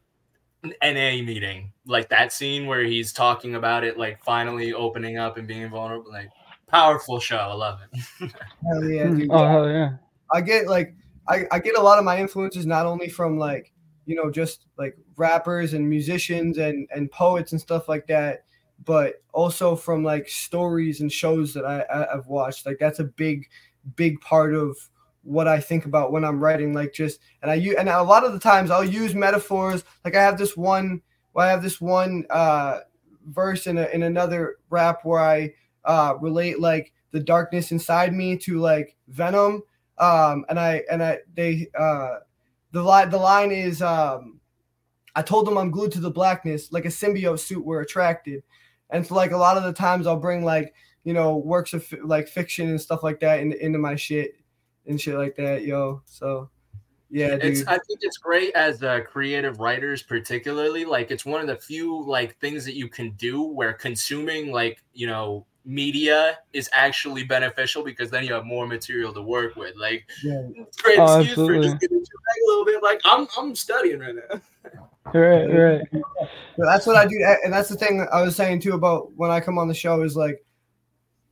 NA 0.83 1.23
meeting, 1.23 1.71
like 1.85 2.09
that 2.09 2.33
scene 2.33 2.65
where 2.65 2.83
he's 2.83 3.13
talking 3.13 3.55
about 3.55 3.83
it, 3.85 3.97
like 3.97 4.21
finally 4.23 4.73
opening 4.73 5.17
up 5.17 5.37
and 5.37 5.47
being 5.47 5.69
vulnerable. 5.69 6.11
Like 6.11 6.29
powerful 6.69 7.19
show. 7.19 7.37
I 7.37 7.53
love 7.53 7.79
it. 7.91 8.31
Hell 8.65 8.89
yeah, 8.89 9.07
dude. 9.07 9.29
Oh 9.31 9.47
hell 9.47 9.69
yeah. 9.69 9.93
I 10.31 10.41
get 10.41 10.67
like 10.67 10.95
I, 11.27 11.45
I 11.51 11.59
get 11.59 11.77
a 11.77 11.81
lot 11.81 11.99
of 11.99 12.05
my 12.05 12.19
influences 12.19 12.65
not 12.65 12.85
only 12.85 13.09
from 13.09 13.37
like 13.37 13.71
you 14.05 14.15
know 14.15 14.31
just 14.31 14.65
like 14.77 14.97
rappers 15.15 15.73
and 15.73 15.87
musicians 15.89 16.57
and 16.57 16.87
and 16.93 17.11
poets 17.11 17.51
and 17.51 17.61
stuff 17.61 17.87
like 17.89 18.07
that, 18.07 18.45
but 18.85 19.21
also 19.33 19.75
from 19.75 20.03
like 20.03 20.27
stories 20.27 21.01
and 21.01 21.11
shows 21.11 21.53
that 21.53 21.65
I, 21.65 21.81
I 21.81 22.13
I've 22.13 22.27
watched. 22.27 22.65
Like 22.65 22.77
that's 22.79 22.99
a 22.99 23.05
big 23.05 23.47
big 23.95 24.19
part 24.21 24.53
of 24.53 24.77
what 25.23 25.47
I 25.47 25.59
think 25.59 25.85
about 25.85 26.11
when 26.11 26.23
I'm 26.23 26.39
writing. 26.39 26.73
Like 26.73 26.93
just 26.93 27.19
and 27.41 27.51
I 27.51 27.55
use 27.55 27.75
and 27.77 27.89
a 27.89 28.01
lot 28.01 28.23
of 28.23 28.33
the 28.33 28.39
times 28.39 28.71
I'll 28.71 28.83
use 28.83 29.13
metaphors. 29.15 29.83
Like 30.03 30.15
I 30.15 30.21
have 30.21 30.37
this 30.37 30.55
one. 30.55 31.01
Well, 31.33 31.47
I 31.47 31.51
have 31.51 31.61
this 31.61 31.79
one 31.79 32.25
uh, 32.31 32.79
verse 33.27 33.67
in 33.67 33.77
a, 33.77 33.85
in 33.87 34.03
another 34.03 34.57
rap 34.69 35.01
where 35.03 35.21
I 35.21 35.53
uh, 35.89 36.13
relate 36.21 36.59
like 36.59 36.93
the 37.11 37.19
darkness 37.19 37.71
inside 37.71 38.13
me 38.13 38.37
to 38.37 38.59
like 38.59 38.95
Venom. 39.07 39.63
Um 39.97 40.45
and 40.47 40.57
i 40.57 40.83
and 40.89 41.03
i 41.03 41.17
they 41.35 41.67
uh 41.77 42.19
the 42.71 42.81
line 42.81 43.09
the 43.09 43.17
line 43.17 43.51
is 43.51 43.81
um 43.81 44.39
i 45.13 45.21
told 45.21 45.45
them 45.45 45.57
i'm 45.57 45.71
glued 45.71 45.91
to 45.91 45.99
the 45.99 46.09
blackness 46.09 46.71
like 46.71 46.85
a 46.85 46.89
symbiote 46.89 47.39
suit 47.39 47.65
we're 47.65 47.81
attracted. 47.81 48.43
And 48.91 49.05
so 49.05 49.15
like 49.15 49.31
a 49.31 49.37
lot 49.37 49.57
of 49.57 49.63
the 49.63 49.73
times 49.73 50.07
i'll 50.07 50.15
bring 50.15 50.45
like 50.45 50.73
you 51.03 51.13
know 51.13 51.37
works 51.37 51.73
of 51.73 51.85
like 52.03 52.29
fiction 52.29 52.69
and 52.69 52.79
stuff 52.79 53.03
like 53.03 53.19
that 53.19 53.41
in, 53.41 53.51
into 53.53 53.79
my 53.79 53.95
shit 53.95 54.35
and 54.85 55.01
shit 55.01 55.15
like 55.15 55.35
that 55.35 55.65
yo. 55.65 56.01
So 56.05 56.49
yeah 57.09 57.31
dude. 57.31 57.43
It's 57.43 57.67
I 57.67 57.77
think 57.79 57.99
it's 58.01 58.17
great 58.17 58.53
as 58.55 58.83
uh, 58.83 59.01
creative 59.01 59.59
writers, 59.59 60.03
particularly. 60.03 60.85
Like 60.85 61.11
it's 61.11 61.25
one 61.25 61.41
of 61.41 61.47
the 61.47 61.57
few 61.57 62.05
like 62.05 62.39
things 62.39 62.63
that 62.63 62.75
you 62.75 62.87
can 62.87 63.11
do 63.11 63.41
where 63.41 63.73
consuming 63.73 64.51
like 64.53 64.81
you 64.93 65.07
know 65.07 65.45
media 65.69 66.39
is 66.51 66.67
actually 66.73 67.23
beneficial 67.23 67.83
because 67.83 68.09
then 68.09 68.23
you 68.23 68.33
have 68.33 68.43
more 68.43 68.65
material 68.65 69.13
to 69.13 69.21
work 69.21 69.55
with. 69.55 69.75
Like, 69.75 70.07
Yeah. 70.23 70.41
great 70.81 70.97
Oh, 70.97 71.19
excuse 71.19 71.35
for 71.35 71.55
just 71.61 71.79
getting 71.79 71.97
your 71.97 72.05
bag 72.05 72.41
a 72.43 72.47
little 72.47 72.65
bit. 72.65 72.81
Like, 72.81 72.99
I'm 73.05 73.27
I'm 73.37 73.55
studying 73.55 73.99
right 73.99 74.15
now. 74.15 74.41
Right, 75.11 75.45
right. 75.45 75.81
So 75.91 76.65
that's 76.65 76.85
what 76.85 76.95
I 76.95 77.07
do, 77.07 77.15
and 77.43 77.51
that's 77.51 77.69
the 77.69 77.75
thing 77.75 78.05
I 78.11 78.21
was 78.21 78.35
saying 78.35 78.59
too 78.59 78.73
about 78.73 79.11
when 79.13 79.31
I 79.31 79.39
come 79.39 79.57
on 79.57 79.67
the 79.67 79.73
show 79.73 80.03
is 80.03 80.15
like, 80.15 80.43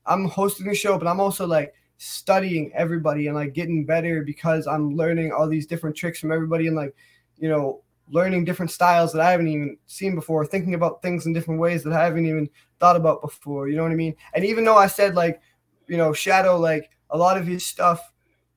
I'm 0.08 0.26
hosting 0.26 0.66
the 0.66 0.74
show, 0.74 0.98
but 0.98 1.06
I'm 1.06 1.20
also 1.20 1.46
like 1.46 1.76
studying 1.98 2.72
everybody 2.74 3.28
and 3.28 3.36
like 3.36 3.54
getting 3.54 3.86
better 3.86 4.24
because 4.24 4.66
I'm 4.66 4.96
learning 4.96 5.32
all 5.32 5.48
these 5.48 5.68
different 5.68 5.96
tricks 5.96 6.20
from 6.20 6.32
everybody 6.32 6.66
and 6.66 6.76
like, 6.76 6.96
you 7.38 7.50
know, 7.50 7.84
learning 8.10 8.46
different 8.46 8.72
styles 8.72 9.12
that 9.14 9.22
I 9.22 9.32
haven't 9.32 9.48
even 9.48 9.78
seen 9.88 10.16
before, 10.16 10.46
thinking 10.46 10.74
about 10.74 11.02
things 11.02 11.26
in 11.26 11.34
different 11.34 11.60
ways 11.60 11.84
that 11.84 11.94
I 11.94 12.04
haven't 12.04 12.26
even 12.26 12.50
thought 12.80 12.96
about 12.96 13.22
before. 13.22 13.68
You 13.68 13.76
know 13.76 13.84
what 13.84 13.92
I 13.92 13.96
mean? 13.96 14.16
And 14.34 14.46
even 14.46 14.64
though 14.64 14.78
I 14.78 14.88
said 14.88 15.16
like, 15.16 15.42
you 15.88 15.98
know, 15.98 16.14
Shadow, 16.14 16.58
like 16.58 16.90
a 17.10 17.18
lot 17.18 17.38
of 17.38 17.46
his 17.46 17.66
stuff, 17.66 18.12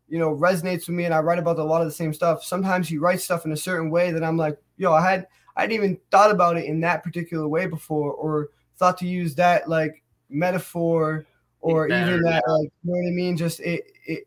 you 0.08 0.18
know, 0.18 0.34
resonates 0.34 0.86
with 0.86 0.90
me, 0.90 1.04
and 1.04 1.14
I 1.14 1.20
write 1.20 1.38
about 1.38 1.58
a 1.58 1.64
lot 1.64 1.82
of 1.82 1.86
the 1.86 1.92
same 1.92 2.12
stuff. 2.12 2.42
Sometimes 2.42 2.88
he 2.88 2.98
writes 2.98 3.24
stuff 3.24 3.44
in 3.44 3.52
a 3.52 3.56
certain 3.56 3.90
way 3.90 4.10
that 4.10 4.24
I'm 4.24 4.36
like, 4.36 4.58
yo, 4.76 4.92
I 4.92 5.08
had 5.08 5.26
I 5.56 5.62
hadn't 5.62 5.76
even 5.76 5.98
thought 6.10 6.30
about 6.30 6.56
it 6.56 6.64
in 6.64 6.80
that 6.80 7.04
particular 7.04 7.46
way 7.46 7.66
before, 7.66 8.12
or 8.12 8.48
thought 8.76 8.98
to 8.98 9.06
use 9.06 9.34
that 9.36 9.68
like 9.68 10.02
metaphor, 10.28 11.26
or 11.60 11.86
even 11.86 12.22
that 12.22 12.42
like 12.46 12.72
you 12.82 12.92
know 12.92 12.98
what 12.98 13.08
I 13.08 13.12
mean. 13.12 13.36
Just 13.36 13.60
it, 13.60 13.84
it. 14.06 14.26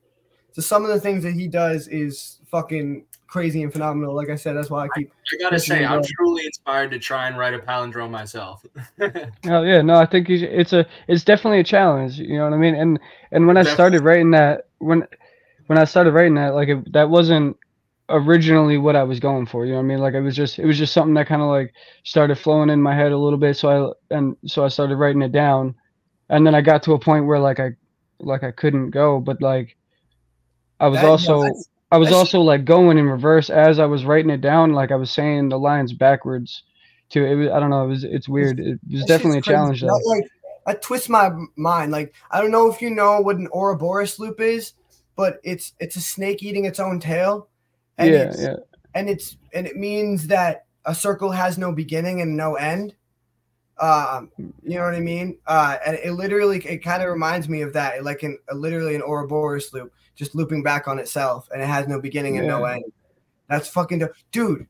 So 0.54 0.62
some 0.62 0.84
of 0.84 0.90
the 0.90 1.00
things 1.00 1.24
that 1.24 1.34
he 1.34 1.48
does 1.48 1.88
is 1.88 2.40
fucking 2.50 3.06
crazy 3.34 3.64
and 3.64 3.74
phenomenal. 3.74 4.16
Like 4.16 4.30
I 4.30 4.36
said, 4.36 4.56
that's 4.56 4.70
why 4.70 4.86
I 4.86 4.88
keep. 4.96 5.12
I 5.34 5.38
gotta 5.42 5.58
say, 5.60 5.84
I'm 5.84 6.00
up. 6.00 6.06
truly 6.06 6.46
inspired 6.46 6.92
to 6.92 7.00
try 7.00 7.28
and 7.28 7.36
write 7.36 7.56
a 7.56 7.60
palindrome 7.60 8.12
myself. 8.12 8.64
Oh 9.50 9.64
yeah, 9.64 9.82
no, 9.82 9.96
I 9.96 10.06
think 10.06 10.30
it's 10.30 10.72
a 10.72 10.86
it's 11.08 11.24
definitely 11.24 11.60
a 11.60 11.64
challenge. 11.64 12.20
You 12.20 12.38
know 12.38 12.44
what 12.44 12.54
I 12.54 12.58
mean? 12.58 12.76
And 12.76 13.00
and 13.32 13.48
when 13.48 13.58
I 13.58 13.64
started 13.64 14.02
writing 14.02 14.30
that 14.32 14.68
when 14.78 15.06
when 15.66 15.80
I 15.80 15.84
started 15.86 16.12
writing 16.14 16.36
that, 16.36 16.54
like 16.54 16.70
it, 16.70 16.94
that 16.94 17.10
wasn't 17.10 17.58
originally 18.10 18.78
what 18.78 18.96
I 18.96 19.02
was 19.04 19.20
going 19.20 19.48
for. 19.48 19.66
You 19.66 19.72
know 19.72 19.78
what 19.80 19.86
I 19.86 19.88
mean? 19.88 19.98
Like 19.98 20.14
it 20.14 20.22
was 20.22 20.36
just 20.36 20.60
it 20.60 20.66
was 20.66 20.78
just 20.78 20.94
something 20.94 21.16
that 21.16 21.26
kind 21.28 21.42
of 21.42 21.48
like 21.48 21.74
started 22.04 22.36
flowing 22.36 22.70
in 22.70 22.82
my 22.82 22.96
head 22.96 23.12
a 23.12 23.18
little 23.18 23.40
bit. 23.40 23.58
So 23.58 23.96
I 24.12 24.16
and 24.16 24.38
so 24.46 24.64
I 24.64 24.68
started 24.68 24.98
writing 24.98 25.24
it 25.24 25.32
down, 25.32 25.74
and 26.30 26.46
then 26.46 26.54
I 26.54 26.62
got 26.62 26.84
to 26.84 26.94
a 26.94 27.00
point 27.00 27.26
where 27.26 27.40
like 27.40 27.60
I 27.60 27.72
like 28.20 28.44
I 28.44 28.52
couldn't 28.52 28.92
go, 28.92 29.20
but 29.20 29.42
like 29.42 29.76
I 30.80 30.88
was 30.88 31.00
That- 31.00 31.06
yeah, 31.06 31.10
also 31.10 31.42
that's- 31.42 31.70
I 31.94 31.98
was 31.98 32.08
that's- 32.08 32.20
also 32.20 32.42
like 32.42 32.66
going 32.66 32.98
in 32.98 33.08
reverse 33.08 33.52
as 33.52 33.78
I 33.78 33.86
was 33.86 34.04
writing 34.04 34.32
it 34.32 34.42
down. 34.42 34.74
Like 34.74 34.92
I 34.92 34.96
was 34.96 35.12
saying 35.12 35.50
the 35.50 35.60
lines 35.60 35.94
backwards. 35.94 36.64
Too. 37.10 37.24
It 37.24 37.36
was 37.36 37.50
I 37.50 37.60
don't 37.60 37.70
know. 37.70 37.84
It 37.84 37.90
was 37.90 38.04
it's 38.04 38.28
weird. 38.28 38.60
It 38.60 38.80
was 38.92 39.06
definitely 39.06 39.38
a 39.38 39.44
challenge 39.44 39.82
though. 39.82 39.96
Like 40.06 40.24
that 40.66 40.82
twists 40.82 41.08
my 41.08 41.30
mind. 41.56 41.92
Like 41.92 42.16
I 42.32 42.42
don't 42.42 42.50
know 42.50 42.72
if 42.72 42.82
you 42.82 42.90
know 42.90 43.22
what 43.22 43.38
an 43.38 43.48
Ouroboros 43.54 44.18
loop 44.18 44.42
is, 44.42 44.74
but 45.16 45.40
it's 45.44 45.74
it's 45.80 45.96
a 45.96 46.02
snake 46.02 46.42
eating 46.42 46.66
its 46.66 46.80
own 46.80 47.00
tail. 47.00 47.48
And 48.00 48.10
yeah, 48.10 48.20
it's, 48.22 48.42
yeah. 48.42 48.56
and 48.96 49.08
it's 49.08 49.38
and 49.54 49.68
it 49.68 49.76
means 49.76 50.26
that 50.28 50.66
a 50.86 50.96
circle 50.96 51.30
has 51.30 51.60
no 51.60 51.72
beginning 51.72 52.22
and 52.22 52.36
no 52.36 52.56
end. 52.56 52.96
Um, 53.80 54.32
you 54.64 54.80
know 54.80 54.86
what 54.86 54.96
I 54.96 55.00
mean? 55.00 55.38
Uh, 55.46 55.78
and 55.86 55.98
it 55.98 56.14
literally 56.14 56.58
it 56.66 56.80
kind 56.80 57.04
of 57.04 57.10
reminds 57.10 57.48
me 57.48 57.62
of 57.62 57.74
that, 57.74 58.04
like 58.04 58.24
in 58.24 58.40
literally 58.52 58.96
an 58.96 59.04
Ouroboros 59.04 59.72
loop, 59.74 59.94
just 60.16 60.36
looping 60.36 60.64
back 60.64 60.88
on 60.88 61.00
itself, 61.00 61.48
and 61.52 61.62
it 61.62 61.66
has 61.66 61.88
no 61.88 62.00
beginning 62.00 62.38
and 62.38 62.48
no 62.48 62.66
end. 62.66 62.84
That's 63.50 63.68
fucking 63.68 64.00
dope, 64.00 64.14
dude. 64.32 64.68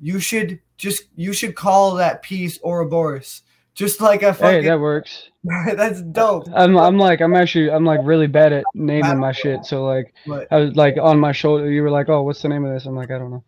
You 0.00 0.20
should 0.20 0.60
just 0.76 1.04
you 1.16 1.32
should 1.32 1.54
call 1.54 1.94
that 1.94 2.22
piece 2.22 2.58
Ouroboros, 2.62 3.42
just 3.74 4.00
like 4.00 4.22
a 4.22 4.32
Hey, 4.32 4.62
that 4.62 4.80
works. 4.80 5.30
that's 5.44 6.02
dope. 6.02 6.48
I'm 6.54 6.76
I'm 6.76 6.98
like 6.98 7.20
I'm 7.20 7.34
actually 7.34 7.70
I'm 7.70 7.84
like 7.84 8.00
really 8.02 8.26
bad 8.26 8.52
at 8.52 8.64
naming 8.74 9.18
my 9.18 9.32
shit. 9.32 9.64
So 9.64 9.84
like 9.84 10.14
I 10.50 10.56
was 10.56 10.76
like 10.76 10.96
on 11.00 11.18
my 11.18 11.32
shoulder. 11.32 11.70
You 11.70 11.82
were 11.82 11.90
like, 11.90 12.08
oh, 12.08 12.22
what's 12.22 12.42
the 12.42 12.48
name 12.48 12.64
of 12.64 12.72
this? 12.72 12.86
I'm 12.86 12.96
like, 12.96 13.10
I 13.10 13.18
don't 13.18 13.30
know. 13.30 13.44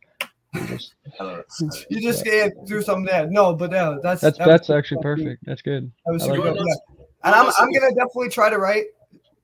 You 1.91 2.01
just 2.01 2.25
yeah, 2.27 2.49
do 2.67 2.81
something 2.83 3.05
there. 3.05 3.27
No, 3.29 3.55
but 3.55 3.71
yeah, 3.73 3.97
that's 4.03 4.21
that's 4.21 4.39
that 4.39 4.47
that's 4.47 4.71
actually 4.71 5.03
perfect. 5.03 5.45
That's 5.45 5.63
good. 5.63 5.91
That 6.07 6.13
was 6.13 6.23
super 6.23 6.39
like 6.39 6.55
that. 6.55 6.81
And 7.25 7.35
I'm 7.35 7.53
I'm 7.59 7.73
gonna 7.73 7.95
definitely 7.95 8.31
try 8.31 8.51
to 8.51 8.59
write 8.59 8.85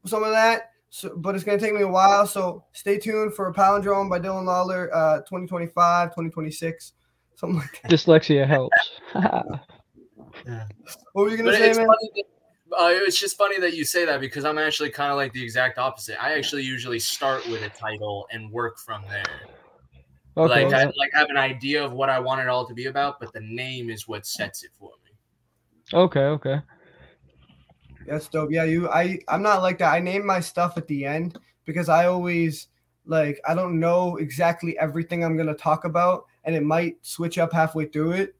some 0.07 0.23
of 0.23 0.31
that. 0.31 0.72
So, 0.95 1.11
but 1.17 1.35
it's 1.35 1.43
gonna 1.43 1.59
take 1.59 1.73
me 1.73 1.81
a 1.81 1.89
while. 1.89 2.27
So 2.27 2.65
stay 2.73 2.99
tuned 2.99 3.33
for 3.33 3.49
a 3.49 3.55
palindrome 3.55 4.11
by 4.11 4.21
Dylan 4.21 4.45
Lawler, 4.45 4.95
uh, 4.95 5.21
2025, 5.21 6.11
2026, 6.11 6.93
something 7.35 7.59
like 7.59 7.81
that. 7.81 7.91
Dyslexia 7.91 8.47
helps. 8.47 8.77
What 11.13 11.25
were 11.25 11.29
you 11.29 11.37
gonna 11.37 11.53
say, 11.53 11.71
it's 11.71 11.79
man? 11.79 11.87
funny. 11.87 12.11
That, 12.71 12.77
uh, 12.77 12.89
it's 12.91 13.19
just 13.19 13.37
funny 13.37 13.61
that 13.61 13.75
you 13.75 13.85
say 13.85 14.07
that 14.07 14.19
because 14.21 14.47
I'm 14.47 14.57
actually 14.59 14.91
kind 14.91 15.11
of 15.11 15.17
like 15.17 15.33
the 15.33 15.43
exact 15.43 15.79
opposite. 15.79 16.23
I 16.23 16.35
actually 16.35 16.63
usually 16.63 16.99
start 16.99 17.47
with 17.49 17.63
a 17.63 17.69
title 17.69 18.27
and 18.31 18.51
work 18.51 18.79
from 18.79 19.03
there. 19.11 19.25
okay. 20.37 20.65
like 20.65 20.75
I 20.75 20.85
like 20.85 21.13
have 21.13 21.29
an 21.29 21.37
idea 21.37 21.85
of 21.85 21.93
what 21.93 22.09
I 22.09 22.19
want 22.19 22.41
it 22.41 22.49
all 22.49 22.67
to 22.67 22.75
be 22.75 22.87
about, 22.87 23.21
but 23.21 23.33
the 23.35 23.41
name 23.41 23.91
is 23.91 24.09
what 24.09 24.27
sets 24.27 24.63
it 24.63 24.71
for 24.79 24.91
me. 25.05 25.99
okay. 26.01 26.21
Okay. 26.21 26.61
That's 28.07 28.29
dope. 28.29 28.51
Yeah, 28.51 28.65
you. 28.65 28.89
I. 28.89 29.19
I'm 29.29 29.43
not 29.43 29.63
like 29.63 29.79
that. 29.79 29.93
I 29.93 30.01
name 30.01 30.27
my 30.27 30.41
stuff 30.41 30.77
at 30.77 30.87
the 30.87 31.05
end 31.05 31.39
because 31.65 31.89
I 31.89 32.07
always 32.07 32.69
like 33.07 33.41
I 33.47 33.55
don't 33.55 33.81
know 33.81 34.17
exactly 34.17 34.79
everything 34.79 35.25
I'm 35.25 35.37
gonna 35.37 35.55
talk 35.55 35.85
about, 35.85 36.27
and 36.45 36.55
it 36.55 36.63
might 36.63 36.97
switch 37.03 37.39
up 37.39 37.53
halfway 37.53 37.87
through 37.87 38.13
it. 38.13 38.35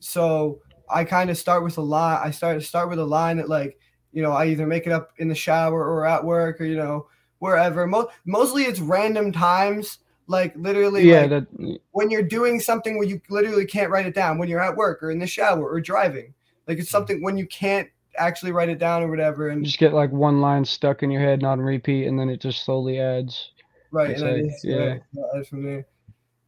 So 0.00 0.60
I 0.88 1.04
kind 1.04 1.30
of 1.30 1.38
start 1.38 1.64
with 1.64 1.78
a 1.78 1.82
line. 1.82 2.20
I 2.22 2.30
start 2.30 2.62
start 2.62 2.88
with 2.88 2.98
a 2.98 3.04
line 3.04 3.38
that 3.38 3.48
like 3.48 3.78
you 4.12 4.22
know 4.22 4.32
I 4.32 4.46
either 4.46 4.66
make 4.66 4.86
it 4.86 4.92
up 4.92 5.12
in 5.18 5.28
the 5.28 5.34
shower 5.34 5.84
or 5.84 6.06
at 6.06 6.24
work 6.24 6.60
or 6.60 6.64
you 6.64 6.76
know 6.76 7.08
wherever. 7.38 7.86
Mo- 7.86 8.10
mostly 8.24 8.64
it's 8.64 8.80
random 8.80 9.32
times. 9.32 9.98
Like 10.26 10.56
literally, 10.56 11.06
Yeah. 11.06 11.20
like, 11.20 11.30
That. 11.30 11.80
when 11.90 12.10
you're 12.10 12.22
doing 12.22 12.58
something 12.58 12.96
where 12.96 13.06
you 13.06 13.20
literally 13.28 13.66
can't 13.66 13.90
write 13.90 14.06
it 14.06 14.14
down 14.14 14.38
when 14.38 14.48
you're 14.48 14.62
at 14.62 14.74
work 14.74 15.02
or 15.02 15.10
in 15.10 15.18
the 15.18 15.26
shower 15.26 15.68
or 15.68 15.82
driving 15.82 16.32
like 16.66 16.78
it's 16.78 16.88
mm. 16.88 16.92
something 16.92 17.22
when 17.22 17.36
you 17.36 17.46
can't 17.46 17.88
actually 18.16 18.52
write 18.52 18.68
it 18.68 18.78
down 18.78 19.02
or 19.02 19.08
whatever 19.08 19.46
You 19.46 19.52
and 19.52 19.64
just 19.64 19.78
get 19.78 19.92
like 19.92 20.10
one 20.10 20.40
line 20.40 20.64
stuck 20.64 21.02
in 21.02 21.10
your 21.10 21.22
head, 21.22 21.42
not 21.42 21.52
on 21.52 21.60
repeat, 21.60 22.06
and 22.06 22.18
then 22.18 22.28
it 22.28 22.40
just 22.40 22.64
slowly 22.64 23.00
adds. 23.00 23.50
right 23.90 24.10
it's 24.10 24.22
and 24.22 24.46
like, 24.46 24.52
yeah. 24.62 24.98
right, 25.34 25.46
from 25.46 25.64
there. 25.64 25.86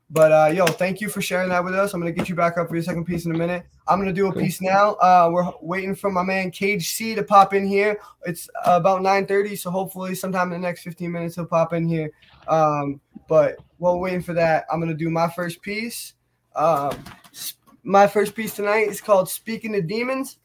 But 0.08 0.30
uh 0.30 0.52
yo 0.54 0.66
thank 0.66 1.00
you 1.00 1.08
for 1.08 1.20
sharing 1.20 1.48
that 1.48 1.64
with 1.64 1.74
us. 1.74 1.92
I'm 1.92 2.00
gonna 2.00 2.12
get 2.12 2.28
you 2.28 2.36
back 2.36 2.58
up 2.58 2.68
for 2.68 2.76
your 2.76 2.84
second 2.84 3.06
piece 3.06 3.26
in 3.26 3.34
a 3.34 3.38
minute. 3.38 3.64
I'm 3.88 3.98
gonna 3.98 4.12
do 4.12 4.28
a 4.28 4.32
piece 4.32 4.60
now. 4.60 4.92
Uh 4.94 5.28
we're 5.32 5.50
waiting 5.60 5.96
for 5.96 6.12
my 6.12 6.22
man 6.22 6.52
cage 6.52 6.90
c 6.90 7.14
to 7.16 7.24
pop 7.24 7.54
in 7.54 7.66
here. 7.66 7.98
It's 8.24 8.48
about 8.64 9.02
9 9.02 9.26
30 9.26 9.56
so 9.56 9.70
hopefully 9.70 10.14
sometime 10.14 10.52
in 10.52 10.60
the 10.60 10.66
next 10.66 10.82
15 10.82 11.10
minutes 11.10 11.34
he'll 11.34 11.46
pop 11.46 11.72
in 11.72 11.88
here. 11.88 12.12
Um 12.46 13.00
but 13.28 13.56
while 13.78 13.98
waiting 13.98 14.22
for 14.22 14.32
that 14.34 14.64
i'm 14.70 14.78
gonna 14.78 14.94
do 14.94 15.10
my 15.10 15.28
first 15.28 15.60
piece. 15.60 16.14
Um 16.54 16.92
my 17.82 18.06
first 18.06 18.36
piece 18.36 18.54
tonight 18.54 18.88
is 18.88 19.00
called 19.00 19.28
speaking 19.28 19.72
to 19.72 19.82
demons 19.82 20.38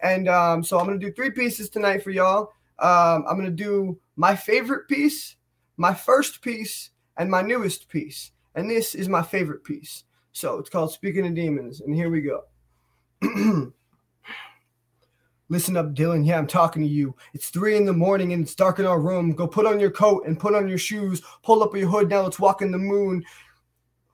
and 0.00 0.28
um 0.28 0.62
so 0.62 0.78
i'm 0.78 0.86
gonna 0.86 0.98
do 0.98 1.12
three 1.12 1.30
pieces 1.30 1.68
tonight 1.68 2.02
for 2.02 2.10
y'all 2.10 2.52
um 2.78 3.24
i'm 3.28 3.36
gonna 3.36 3.50
do 3.50 3.98
my 4.16 4.34
favorite 4.34 4.88
piece 4.88 5.36
my 5.76 5.94
first 5.94 6.42
piece 6.42 6.90
and 7.16 7.30
my 7.30 7.42
newest 7.42 7.88
piece 7.88 8.32
and 8.54 8.70
this 8.70 8.94
is 8.94 9.08
my 9.08 9.22
favorite 9.22 9.64
piece 9.64 10.04
so 10.32 10.58
it's 10.58 10.70
called 10.70 10.92
speaking 10.92 11.26
of 11.26 11.34
demons 11.34 11.80
and 11.80 11.94
here 11.94 12.10
we 12.10 12.20
go 12.20 12.42
Listen 15.50 15.78
up, 15.78 15.94
Dylan. 15.94 16.26
Yeah, 16.26 16.36
I'm 16.36 16.46
talking 16.46 16.82
to 16.82 16.88
you. 16.88 17.14
It's 17.32 17.48
three 17.48 17.76
in 17.76 17.86
the 17.86 17.92
morning 17.92 18.34
and 18.34 18.42
it's 18.42 18.54
dark 18.54 18.78
in 18.78 18.86
our 18.86 19.00
room. 19.00 19.32
Go 19.32 19.46
put 19.46 19.64
on 19.64 19.80
your 19.80 19.90
coat 19.90 20.26
and 20.26 20.38
put 20.38 20.54
on 20.54 20.68
your 20.68 20.76
shoes. 20.76 21.22
Pull 21.42 21.62
up 21.62 21.74
your 21.74 21.88
hood. 21.88 22.10
Now 22.10 22.20
let's 22.22 22.38
walk 22.38 22.60
in 22.60 22.70
the 22.70 22.78
moon. 22.78 23.24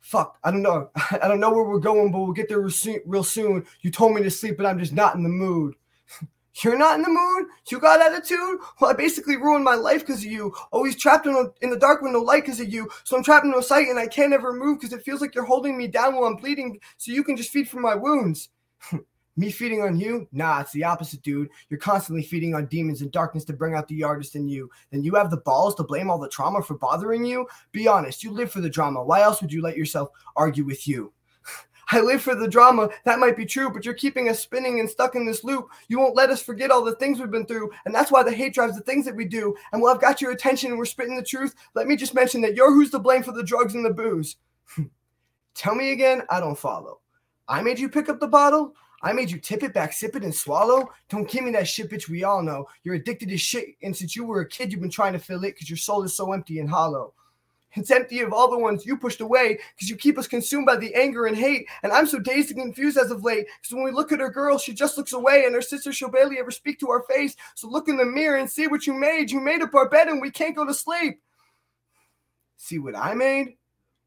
Fuck, 0.04 0.38
I 0.44 0.50
don't 0.50 0.60
know. 0.60 0.90
I 1.22 1.28
don't 1.28 1.40
know 1.40 1.50
where 1.50 1.64
we're 1.64 1.78
going, 1.78 2.12
but 2.12 2.18
we'll 2.18 2.32
get 2.32 2.46
there 2.50 2.60
real 2.60 3.24
soon- 3.24 3.64
You 3.80 3.90
told 3.90 4.14
me 4.14 4.22
to 4.22 4.30
sleep, 4.30 4.58
but 4.58 4.66
I'm 4.66 4.78
just 4.78 4.92
not 4.92 5.14
in 5.14 5.22
the 5.22 5.30
mood. 5.30 5.76
You're 6.62 6.76
not 6.76 6.96
in 6.96 7.02
the 7.02 7.08
mood? 7.08 7.48
You 7.70 7.80
got 7.80 8.02
attitude? 8.02 8.60
Well, 8.78 8.90
I 8.90 8.92
basically 8.92 9.38
ruined 9.38 9.64
my 9.64 9.76
life 9.76 10.00
because 10.06 10.18
of 10.22 10.30
you. 10.30 10.54
Always 10.72 10.94
trapped 10.94 11.26
in, 11.26 11.34
a, 11.34 11.46
in 11.64 11.70
the 11.70 11.78
dark 11.78 12.02
with 12.02 12.12
no 12.12 12.20
light 12.20 12.44
because 12.44 12.60
of 12.60 12.70
you. 12.70 12.90
So 13.04 13.16
I'm 13.16 13.24
trapped 13.24 13.46
in 13.46 13.50
no 13.50 13.62
sight 13.62 13.88
and 13.88 13.98
I 13.98 14.06
can't 14.06 14.34
ever 14.34 14.52
move 14.52 14.78
because 14.78 14.92
it 14.92 15.02
feels 15.04 15.22
like 15.22 15.34
you're 15.34 15.44
holding 15.44 15.76
me 15.78 15.88
down 15.88 16.14
while 16.14 16.24
I'm 16.24 16.36
bleeding 16.36 16.78
so 16.98 17.10
you 17.10 17.24
can 17.24 17.36
just 17.36 17.50
feed 17.50 17.68
from 17.68 17.80
my 17.80 17.94
wounds. 17.94 18.50
me 19.36 19.50
feeding 19.50 19.82
on 19.82 19.98
you? 19.98 20.28
Nah, 20.32 20.60
it's 20.60 20.72
the 20.72 20.84
opposite, 20.84 21.22
dude. 21.22 21.48
You're 21.68 21.80
constantly 21.80 22.22
feeding 22.22 22.54
on 22.54 22.66
demons 22.66 23.02
and 23.02 23.10
darkness 23.10 23.44
to 23.44 23.52
bring 23.52 23.74
out 23.74 23.88
the 23.88 24.04
artist 24.04 24.36
in 24.36 24.48
you. 24.48 24.70
Then 24.90 25.02
you 25.02 25.14
have 25.14 25.30
the 25.30 25.38
balls 25.38 25.74
to 25.76 25.82
blame 25.82 26.10
all 26.10 26.18
the 26.18 26.28
trauma 26.28 26.62
for 26.62 26.74
bothering 26.74 27.24
you? 27.24 27.46
Be 27.72 27.88
honest, 27.88 28.22
you 28.22 28.30
live 28.30 28.52
for 28.52 28.60
the 28.60 28.70
drama. 28.70 29.02
Why 29.02 29.22
else 29.22 29.40
would 29.40 29.52
you 29.52 29.62
let 29.62 29.76
yourself 29.76 30.10
argue 30.36 30.64
with 30.64 30.86
you? 30.86 31.12
I 31.90 32.00
live 32.00 32.22
for 32.22 32.34
the 32.34 32.48
drama. 32.48 32.88
That 33.04 33.18
might 33.18 33.36
be 33.36 33.44
true, 33.44 33.70
but 33.70 33.84
you're 33.84 33.94
keeping 33.94 34.28
us 34.28 34.40
spinning 34.40 34.80
and 34.80 34.88
stuck 34.88 35.16
in 35.16 35.26
this 35.26 35.44
loop. 35.44 35.68
You 35.88 35.98
won't 35.98 36.16
let 36.16 36.30
us 36.30 36.42
forget 36.42 36.70
all 36.70 36.84
the 36.84 36.94
things 36.96 37.18
we've 37.18 37.30
been 37.30 37.46
through, 37.46 37.70
and 37.84 37.94
that's 37.94 38.10
why 38.10 38.22
the 38.22 38.32
hate 38.32 38.54
drives 38.54 38.76
the 38.76 38.82
things 38.82 39.04
that 39.04 39.16
we 39.16 39.24
do. 39.24 39.54
And 39.72 39.82
while 39.82 39.94
I've 39.94 40.00
got 40.00 40.20
your 40.20 40.30
attention 40.30 40.70
and 40.70 40.78
we're 40.78 40.86
spitting 40.86 41.16
the 41.16 41.22
truth, 41.22 41.54
let 41.74 41.86
me 41.86 41.96
just 41.96 42.14
mention 42.14 42.40
that 42.42 42.54
you're 42.54 42.72
who's 42.72 42.90
to 42.92 42.98
blame 42.98 43.22
for 43.22 43.32
the 43.32 43.42
drugs 43.42 43.74
and 43.74 43.84
the 43.84 43.90
booze. 43.90 44.36
Tell 45.54 45.74
me 45.74 45.92
again, 45.92 46.22
I 46.30 46.40
don't 46.40 46.58
follow. 46.58 47.00
I 47.46 47.62
made 47.62 47.78
you 47.78 47.88
pick 47.88 48.08
up 48.08 48.20
the 48.20 48.26
bottle. 48.26 48.74
I 49.04 49.12
made 49.12 49.30
you 49.30 49.38
tip 49.38 49.62
it 49.62 49.74
back, 49.74 49.92
sip 49.92 50.16
it, 50.16 50.24
and 50.24 50.34
swallow. 50.34 50.90
Don't 51.10 51.28
give 51.28 51.44
me 51.44 51.50
that 51.50 51.68
shit, 51.68 51.90
bitch. 51.90 52.08
We 52.08 52.24
all 52.24 52.42
know 52.42 52.66
you're 52.84 52.94
addicted 52.94 53.28
to 53.28 53.36
shit, 53.36 53.76
and 53.82 53.94
since 53.94 54.16
you 54.16 54.24
were 54.24 54.40
a 54.40 54.48
kid, 54.48 54.72
you've 54.72 54.80
been 54.80 54.90
trying 54.90 55.12
to 55.12 55.18
fill 55.18 55.44
it 55.44 55.52
because 55.54 55.68
your 55.68 55.76
soul 55.76 56.04
is 56.04 56.16
so 56.16 56.32
empty 56.32 56.58
and 56.58 56.70
hollow. 56.70 57.12
It's 57.74 57.90
empty 57.90 58.20
of 58.20 58.32
all 58.32 58.50
the 58.50 58.58
ones 58.58 58.86
you 58.86 58.96
pushed 58.96 59.20
away 59.20 59.58
because 59.76 59.90
you 59.90 59.96
keep 59.96 60.16
us 60.16 60.26
consumed 60.26 60.64
by 60.64 60.76
the 60.76 60.94
anger 60.94 61.26
and 61.26 61.36
hate. 61.36 61.66
And 61.82 61.92
I'm 61.92 62.06
so 62.06 62.18
dazed 62.18 62.52
and 62.52 62.60
confused 62.60 62.96
as 62.96 63.10
of 63.10 63.24
late 63.24 63.46
because 63.60 63.74
when 63.74 63.84
we 63.84 63.90
look 63.90 64.10
at 64.10 64.20
her 64.20 64.30
girl, 64.30 64.56
she 64.56 64.72
just 64.72 64.96
looks 64.96 65.12
away, 65.12 65.44
and 65.44 65.54
her 65.54 65.60
sister, 65.60 65.92
she'll 65.92 66.08
barely 66.08 66.38
ever 66.38 66.50
speak 66.50 66.80
to 66.80 66.90
our 66.90 67.02
face. 67.02 67.36
So 67.56 67.68
look 67.68 67.88
in 67.88 67.98
the 67.98 68.06
mirror 68.06 68.38
and 68.38 68.50
see 68.50 68.68
what 68.68 68.86
you 68.86 68.94
made. 68.94 69.30
You 69.30 69.40
made 69.40 69.60
up 69.60 69.74
our 69.74 69.88
bed, 69.88 70.08
and 70.08 70.22
we 70.22 70.30
can't 70.30 70.56
go 70.56 70.64
to 70.64 70.72
sleep. 70.72 71.20
See 72.56 72.78
what 72.78 72.96
I 72.96 73.12
made? 73.12 73.58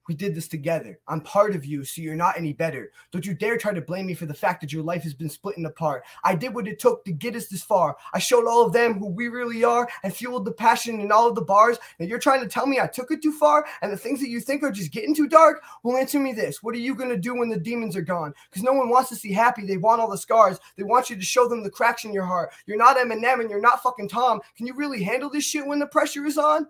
We 0.07 0.15
did 0.15 0.35
this 0.35 0.47
together. 0.47 0.99
I'm 1.07 1.21
part 1.21 1.55
of 1.55 1.65
you, 1.65 1.83
so 1.83 2.01
you're 2.01 2.15
not 2.15 2.37
any 2.37 2.53
better. 2.53 2.91
Don't 3.11 3.25
you 3.25 3.33
dare 3.33 3.57
try 3.57 3.73
to 3.73 3.81
blame 3.81 4.05
me 4.05 4.13
for 4.13 4.25
the 4.25 4.33
fact 4.33 4.61
that 4.61 4.71
your 4.71 4.83
life 4.83 5.03
has 5.03 5.13
been 5.13 5.29
splitting 5.29 5.65
apart. 5.65 6.03
I 6.23 6.35
did 6.35 6.55
what 6.55 6.67
it 6.67 6.79
took 6.79 7.03
to 7.05 7.11
get 7.11 7.35
us 7.35 7.47
this 7.47 7.63
far. 7.63 7.97
I 8.13 8.19
showed 8.19 8.47
all 8.47 8.65
of 8.65 8.73
them 8.73 8.99
who 8.99 9.07
we 9.07 9.27
really 9.27 9.63
are 9.63 9.87
and 10.03 10.13
fueled 10.13 10.45
the 10.45 10.51
passion 10.51 11.01
in 11.01 11.11
all 11.11 11.27
of 11.27 11.35
the 11.35 11.41
bars. 11.41 11.77
And 11.99 12.09
you're 12.09 12.19
trying 12.19 12.41
to 12.41 12.47
tell 12.47 12.65
me 12.65 12.79
I 12.79 12.87
took 12.87 13.11
it 13.11 13.21
too 13.21 13.33
far 13.33 13.65
and 13.81 13.91
the 13.91 13.97
things 13.97 14.19
that 14.21 14.29
you 14.29 14.39
think 14.39 14.63
are 14.63 14.71
just 14.71 14.91
getting 14.91 15.13
too 15.13 15.27
dark? 15.27 15.61
Well, 15.83 15.97
answer 15.97 16.19
me 16.19 16.33
this. 16.33 16.63
What 16.63 16.75
are 16.75 16.79
you 16.79 16.95
going 16.95 17.09
to 17.09 17.17
do 17.17 17.35
when 17.35 17.49
the 17.49 17.59
demons 17.59 17.95
are 17.95 18.01
gone? 18.01 18.33
Because 18.49 18.63
no 18.63 18.73
one 18.73 18.89
wants 18.89 19.09
to 19.09 19.15
see 19.15 19.33
happy. 19.33 19.65
They 19.65 19.77
want 19.77 20.01
all 20.01 20.09
the 20.09 20.17
scars. 20.17 20.59
They 20.77 20.83
want 20.83 21.09
you 21.09 21.15
to 21.15 21.21
show 21.21 21.47
them 21.47 21.63
the 21.63 21.69
cracks 21.69 22.05
in 22.05 22.13
your 22.13 22.25
heart. 22.25 22.51
You're 22.65 22.77
not 22.77 22.97
Eminem 22.97 23.41
and 23.41 23.49
you're 23.49 23.59
not 23.59 23.83
fucking 23.83 24.09
Tom. 24.09 24.39
Can 24.55 24.67
you 24.67 24.73
really 24.73 25.03
handle 25.03 25.29
this 25.29 25.43
shit 25.43 25.65
when 25.65 25.79
the 25.79 25.87
pressure 25.87 26.25
is 26.25 26.37
on? 26.37 26.67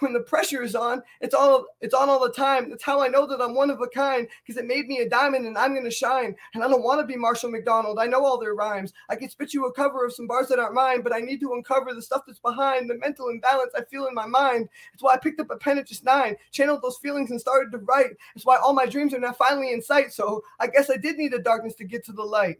When 0.00 0.12
the 0.12 0.20
pressure 0.20 0.62
is 0.62 0.74
on, 0.74 1.02
it's 1.20 1.34
all 1.34 1.66
it's 1.80 1.94
on 1.94 2.08
all 2.08 2.22
the 2.22 2.32
time. 2.32 2.70
That's 2.70 2.84
how 2.84 3.02
I 3.02 3.08
know 3.08 3.26
that 3.26 3.40
I'm 3.40 3.54
one 3.54 3.70
of 3.70 3.80
a 3.80 3.88
kind 3.88 4.28
because 4.44 4.60
it 4.60 4.66
made 4.66 4.86
me 4.86 4.98
a 4.98 5.08
diamond 5.08 5.46
and 5.46 5.58
I'm 5.58 5.74
gonna 5.74 5.90
shine. 5.90 6.34
And 6.54 6.62
I 6.62 6.68
don't 6.68 6.82
want 6.82 7.00
to 7.00 7.06
be 7.06 7.16
Marshall 7.16 7.50
McDonald. 7.50 7.98
I 7.98 8.06
know 8.06 8.24
all 8.24 8.38
their 8.38 8.54
rhymes. 8.54 8.92
I 9.08 9.16
can 9.16 9.28
spit 9.28 9.54
you 9.54 9.66
a 9.66 9.72
cover 9.72 10.04
of 10.04 10.12
some 10.12 10.26
bars 10.26 10.48
that 10.48 10.58
aren't 10.58 10.74
mine, 10.74 11.02
but 11.02 11.14
I 11.14 11.20
need 11.20 11.40
to 11.40 11.54
uncover 11.54 11.94
the 11.94 12.02
stuff 12.02 12.22
that's 12.26 12.38
behind 12.38 12.88
the 12.88 12.98
mental 12.98 13.28
imbalance 13.28 13.72
I 13.76 13.84
feel 13.84 14.06
in 14.06 14.14
my 14.14 14.26
mind. 14.26 14.68
It's 14.94 15.02
why 15.02 15.14
I 15.14 15.18
picked 15.18 15.40
up 15.40 15.50
a 15.50 15.56
pen 15.56 15.78
at 15.78 15.86
just 15.86 16.04
nine, 16.04 16.36
channeled 16.52 16.82
those 16.82 16.98
feelings 16.98 17.30
and 17.30 17.40
started 17.40 17.70
to 17.72 17.78
write. 17.78 18.10
It's 18.34 18.46
why 18.46 18.56
all 18.56 18.72
my 18.72 18.86
dreams 18.86 19.14
are 19.14 19.20
now 19.20 19.32
finally 19.32 19.72
in 19.72 19.82
sight. 19.82 20.12
So 20.12 20.42
I 20.60 20.68
guess 20.68 20.90
I 20.90 20.96
did 20.96 21.16
need 21.16 21.32
the 21.32 21.38
darkness 21.38 21.74
to 21.76 21.84
get 21.84 22.04
to 22.06 22.12
the 22.12 22.24
light. 22.24 22.58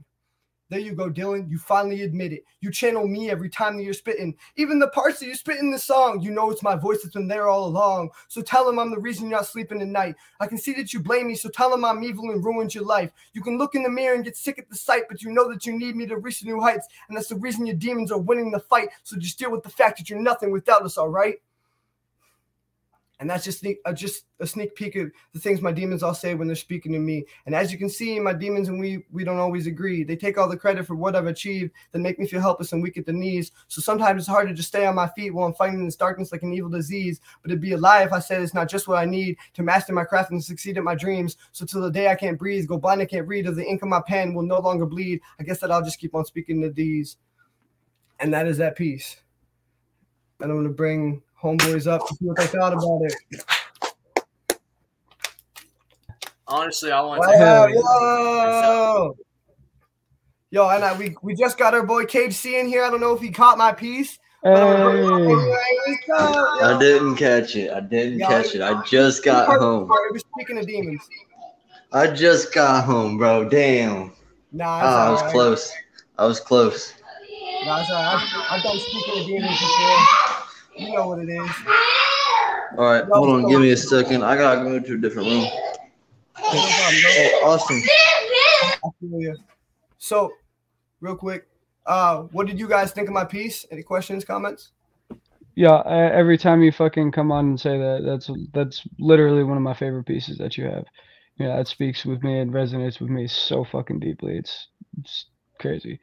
There 0.70 0.78
you 0.78 0.92
go, 0.92 1.10
Dylan. 1.10 1.50
You 1.50 1.56
finally 1.56 2.02
admit 2.02 2.34
it. 2.34 2.44
You 2.60 2.70
channel 2.70 3.08
me 3.08 3.30
every 3.30 3.48
time 3.48 3.78
that 3.78 3.84
you're 3.84 3.94
spitting. 3.94 4.36
Even 4.56 4.78
the 4.78 4.88
parts 4.88 5.18
that 5.18 5.26
you 5.26 5.34
spit 5.34 5.60
in 5.60 5.70
the 5.70 5.78
song, 5.78 6.20
you 6.20 6.30
know 6.30 6.50
it's 6.50 6.62
my 6.62 6.76
voice 6.76 7.02
that's 7.02 7.14
been 7.14 7.26
there 7.26 7.48
all 7.48 7.66
along. 7.66 8.10
So 8.28 8.42
tell 8.42 8.68
him 8.68 8.78
I'm 8.78 8.90
the 8.90 8.98
reason 8.98 9.30
you're 9.30 9.38
not 9.38 9.46
sleeping 9.46 9.80
at 9.80 9.88
night. 9.88 10.16
I 10.40 10.46
can 10.46 10.58
see 10.58 10.74
that 10.74 10.92
you 10.92 11.00
blame 11.00 11.28
me, 11.28 11.36
so 11.36 11.48
tell 11.48 11.72
him 11.72 11.86
I'm 11.86 12.04
evil 12.04 12.30
and 12.30 12.44
ruined 12.44 12.74
your 12.74 12.84
life. 12.84 13.10
You 13.32 13.40
can 13.40 13.56
look 13.56 13.74
in 13.74 13.82
the 13.82 13.88
mirror 13.88 14.14
and 14.14 14.24
get 14.24 14.36
sick 14.36 14.58
at 14.58 14.68
the 14.68 14.76
sight, 14.76 15.04
but 15.08 15.22
you 15.22 15.30
know 15.30 15.48
that 15.50 15.64
you 15.64 15.78
need 15.78 15.96
me 15.96 16.04
to 16.06 16.18
reach 16.18 16.44
new 16.44 16.60
heights. 16.60 16.86
And 17.08 17.16
that's 17.16 17.28
the 17.28 17.36
reason 17.36 17.64
your 17.64 17.76
demons 17.76 18.12
are 18.12 18.18
winning 18.18 18.50
the 18.50 18.60
fight. 18.60 18.90
So 19.04 19.16
just 19.16 19.38
deal 19.38 19.50
with 19.50 19.62
the 19.62 19.70
fact 19.70 19.96
that 19.98 20.10
you're 20.10 20.20
nothing 20.20 20.50
without 20.50 20.82
us, 20.82 20.98
all 20.98 21.08
right? 21.08 21.36
And 23.20 23.28
that's 23.28 23.44
just 23.44 23.66
uh, 23.84 23.92
just 23.92 24.26
a 24.38 24.46
sneak 24.46 24.76
peek 24.76 24.94
of 24.94 25.10
the 25.32 25.40
things 25.40 25.60
my 25.60 25.72
demons 25.72 26.04
all 26.04 26.14
say 26.14 26.34
when 26.34 26.46
they're 26.46 26.54
speaking 26.54 26.92
to 26.92 27.00
me. 27.00 27.24
And 27.46 27.54
as 27.54 27.72
you 27.72 27.78
can 27.78 27.88
see, 27.88 28.20
my 28.20 28.32
demons 28.32 28.68
and 28.68 28.78
we 28.78 29.04
we 29.10 29.24
don't 29.24 29.38
always 29.38 29.66
agree. 29.66 30.04
They 30.04 30.14
take 30.14 30.38
all 30.38 30.48
the 30.48 30.56
credit 30.56 30.86
for 30.86 30.94
what 30.94 31.16
I've 31.16 31.26
achieved, 31.26 31.72
then 31.90 32.02
make 32.02 32.20
me 32.20 32.28
feel 32.28 32.40
helpless 32.40 32.72
and 32.72 32.80
weak 32.80 32.96
at 32.96 33.06
the 33.06 33.12
knees. 33.12 33.50
So 33.66 33.80
sometimes 33.80 34.22
it's 34.22 34.28
hard 34.28 34.46
to 34.48 34.54
just 34.54 34.68
stay 34.68 34.86
on 34.86 34.94
my 34.94 35.08
feet 35.08 35.34
while 35.34 35.46
I'm 35.46 35.54
fighting 35.54 35.84
this 35.84 35.96
darkness 35.96 36.30
like 36.30 36.42
an 36.42 36.52
evil 36.52 36.70
disease. 36.70 37.20
But 37.42 37.50
it'd 37.50 37.60
be 37.60 37.72
a 37.72 37.78
lie 37.78 38.04
if 38.04 38.12
I 38.12 38.20
said 38.20 38.40
it's 38.40 38.54
not 38.54 38.68
just 38.68 38.86
what 38.86 38.98
I 38.98 39.04
need 39.04 39.36
to 39.54 39.64
master 39.64 39.92
my 39.92 40.04
craft 40.04 40.30
and 40.30 40.42
succeed 40.42 40.78
at 40.78 40.84
my 40.84 40.94
dreams. 40.94 41.36
So 41.50 41.66
till 41.66 41.80
the 41.80 41.90
day 41.90 42.08
I 42.08 42.14
can't 42.14 42.38
breathe, 42.38 42.68
go 42.68 42.78
blind, 42.78 43.02
I 43.02 43.06
can't 43.06 43.26
read, 43.26 43.48
or 43.48 43.52
the 43.52 43.66
ink 43.66 43.82
of 43.82 43.88
my 43.88 44.00
pen 44.06 44.32
will 44.32 44.44
no 44.44 44.60
longer 44.60 44.86
bleed. 44.86 45.20
I 45.40 45.42
guess 45.42 45.58
that 45.58 45.72
I'll 45.72 45.84
just 45.84 45.98
keep 45.98 46.14
on 46.14 46.24
speaking 46.24 46.62
to 46.62 46.70
these. 46.70 47.16
And 48.20 48.32
that 48.32 48.46
is 48.46 48.58
that 48.58 48.76
piece. 48.76 49.16
And 50.40 50.52
I'm 50.52 50.58
gonna 50.58 50.68
bring 50.68 51.22
homeboys 51.42 51.86
up 51.86 52.06
to 52.06 52.14
see 52.14 52.24
what 52.26 52.36
they 52.36 52.46
thought 52.46 52.72
about 52.72 53.00
it. 53.02 53.14
Honestly, 56.46 56.90
I 56.90 57.00
want 57.02 57.20
Wow, 57.20 57.66
to. 57.66 57.82
whoa. 57.82 59.16
Yo, 60.50 60.68
and 60.70 60.82
I, 60.82 60.96
we 60.96 61.14
we 61.22 61.34
just 61.34 61.58
got 61.58 61.74
our 61.74 61.84
boy 61.84 62.06
Cage 62.06 62.32
C 62.32 62.58
in 62.58 62.66
here. 62.68 62.82
I 62.82 62.90
don't 62.90 63.00
know 63.00 63.14
if 63.14 63.20
he 63.20 63.30
caught 63.30 63.58
my 63.58 63.72
piece. 63.72 64.18
I'm 64.44 64.52
gonna 64.54 64.82
bring 64.82 64.96
him 65.02 65.04
Hey. 65.04 65.14
up 65.14 65.20
here. 65.28 65.58
Let's 65.86 66.00
go, 66.06 66.54
yo. 66.60 66.76
I 66.76 66.78
didn't 66.78 67.16
catch 67.16 67.54
it. 67.56 67.70
I 67.70 67.80
didn't 67.80 68.20
Yeah, 68.20 68.26
catch 68.28 68.54
it. 68.54 68.62
I 68.62 68.82
just 68.84 69.22
got 69.24 69.46
home. 69.58 69.90
speaking 70.34 70.58
of 70.58 70.66
demons. 70.66 71.06
I 71.92 72.06
just 72.06 72.54
got 72.54 72.84
home, 72.84 73.18
bro. 73.18 73.48
Damn. 73.48 74.12
Nah, 74.52 74.80
Oh, 74.82 74.86
I 74.86 75.10
was 75.10 75.18
alright. 75.20 75.32
close. 75.32 75.72
I 76.16 76.26
was 76.26 76.40
close. 76.40 76.94
Nah, 77.64 77.80
it's 77.80 77.90
alright. 77.90 78.22
I've, 78.22 78.58
I've 78.58 78.62
done 78.62 78.78
speaking 78.78 79.20
of 79.20 79.26
demons 79.26 79.58
before. 79.58 80.27
You 80.78 80.92
know 80.92 81.08
what 81.08 81.18
it 81.18 81.28
is. 81.28 81.50
All 82.76 82.84
right, 82.84 83.04
hold 83.04 83.30
on. 83.30 83.48
Give 83.48 83.60
me 83.60 83.70
a 83.70 83.76
second. 83.76 84.22
I 84.22 84.36
gotta 84.36 84.62
go 84.62 84.78
to 84.78 84.94
a 84.94 84.98
different 84.98 85.28
room. 85.28 85.44
No 85.44 86.50
Hey, 86.50 87.30
Austin. 87.44 87.82
I 87.82 88.88
feel 89.00 89.20
you. 89.20 89.36
So, 89.98 90.32
real 91.00 91.16
quick, 91.16 91.48
uh, 91.86 92.22
what 92.32 92.46
did 92.46 92.60
you 92.60 92.68
guys 92.68 92.92
think 92.92 93.08
of 93.08 93.14
my 93.14 93.24
piece? 93.24 93.66
Any 93.70 93.82
questions, 93.82 94.24
comments? 94.24 94.70
Yeah, 95.56 95.74
uh, 95.74 96.10
every 96.12 96.38
time 96.38 96.62
you 96.62 96.70
fucking 96.70 97.10
come 97.10 97.32
on 97.32 97.46
and 97.46 97.60
say 97.60 97.76
that, 97.76 98.02
that's 98.06 98.30
that's 98.54 98.86
literally 99.00 99.42
one 99.42 99.56
of 99.56 99.62
my 99.62 99.74
favorite 99.74 100.06
pieces 100.06 100.38
that 100.38 100.56
you 100.56 100.64
have. 100.66 100.84
Yeah, 101.38 101.56
that 101.56 101.66
speaks 101.66 102.04
with 102.04 102.22
me 102.22 102.38
and 102.38 102.52
resonates 102.52 103.00
with 103.00 103.10
me 103.10 103.26
so 103.26 103.64
fucking 103.64 103.98
deeply. 103.98 104.36
It's 104.36 104.68
it's 105.00 105.26
crazy. 105.58 105.98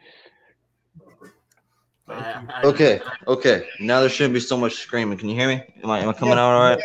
I- 2.08 2.46
I- 2.50 2.62
Okay, 2.64 3.02
okay. 3.28 3.68
Now 3.80 4.00
there 4.00 4.10
shouldn't 4.10 4.34
be 4.34 4.40
so 4.40 4.58
much 4.58 4.76
screaming. 4.76 5.18
Can 5.18 5.30
you 5.30 5.36
hear 5.36 5.48
me? 5.48 5.64
Am 5.84 5.90
I 5.90 6.00
am 6.00 6.10
I 6.10 6.14
coming 6.14 6.36
Yeah. 6.36 6.44
out 6.44 6.54
all 6.54 6.70
right? 6.70 6.80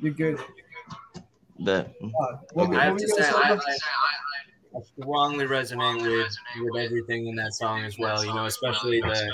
You're 0.00 0.12
good. 0.12 0.38
Bet. 1.60 1.94
Uh, 2.02 2.08
what, 2.52 2.68
Okay. 2.68 2.76
I 2.76 2.84
have 2.84 2.96
to 2.96 3.08
say. 3.08 3.22
I, 3.22 3.52
I, 3.52 3.56
I 3.56 4.80
strongly 5.00 5.46
resonate 5.46 6.02
with 6.02 6.36
with 6.64 6.82
everything 6.84 7.28
in 7.28 7.36
that 7.36 7.54
song 7.54 7.84
as 7.84 7.96
well. 7.98 8.24
You 8.24 8.34
know, 8.34 8.46
especially 8.46 9.00
the 9.00 9.32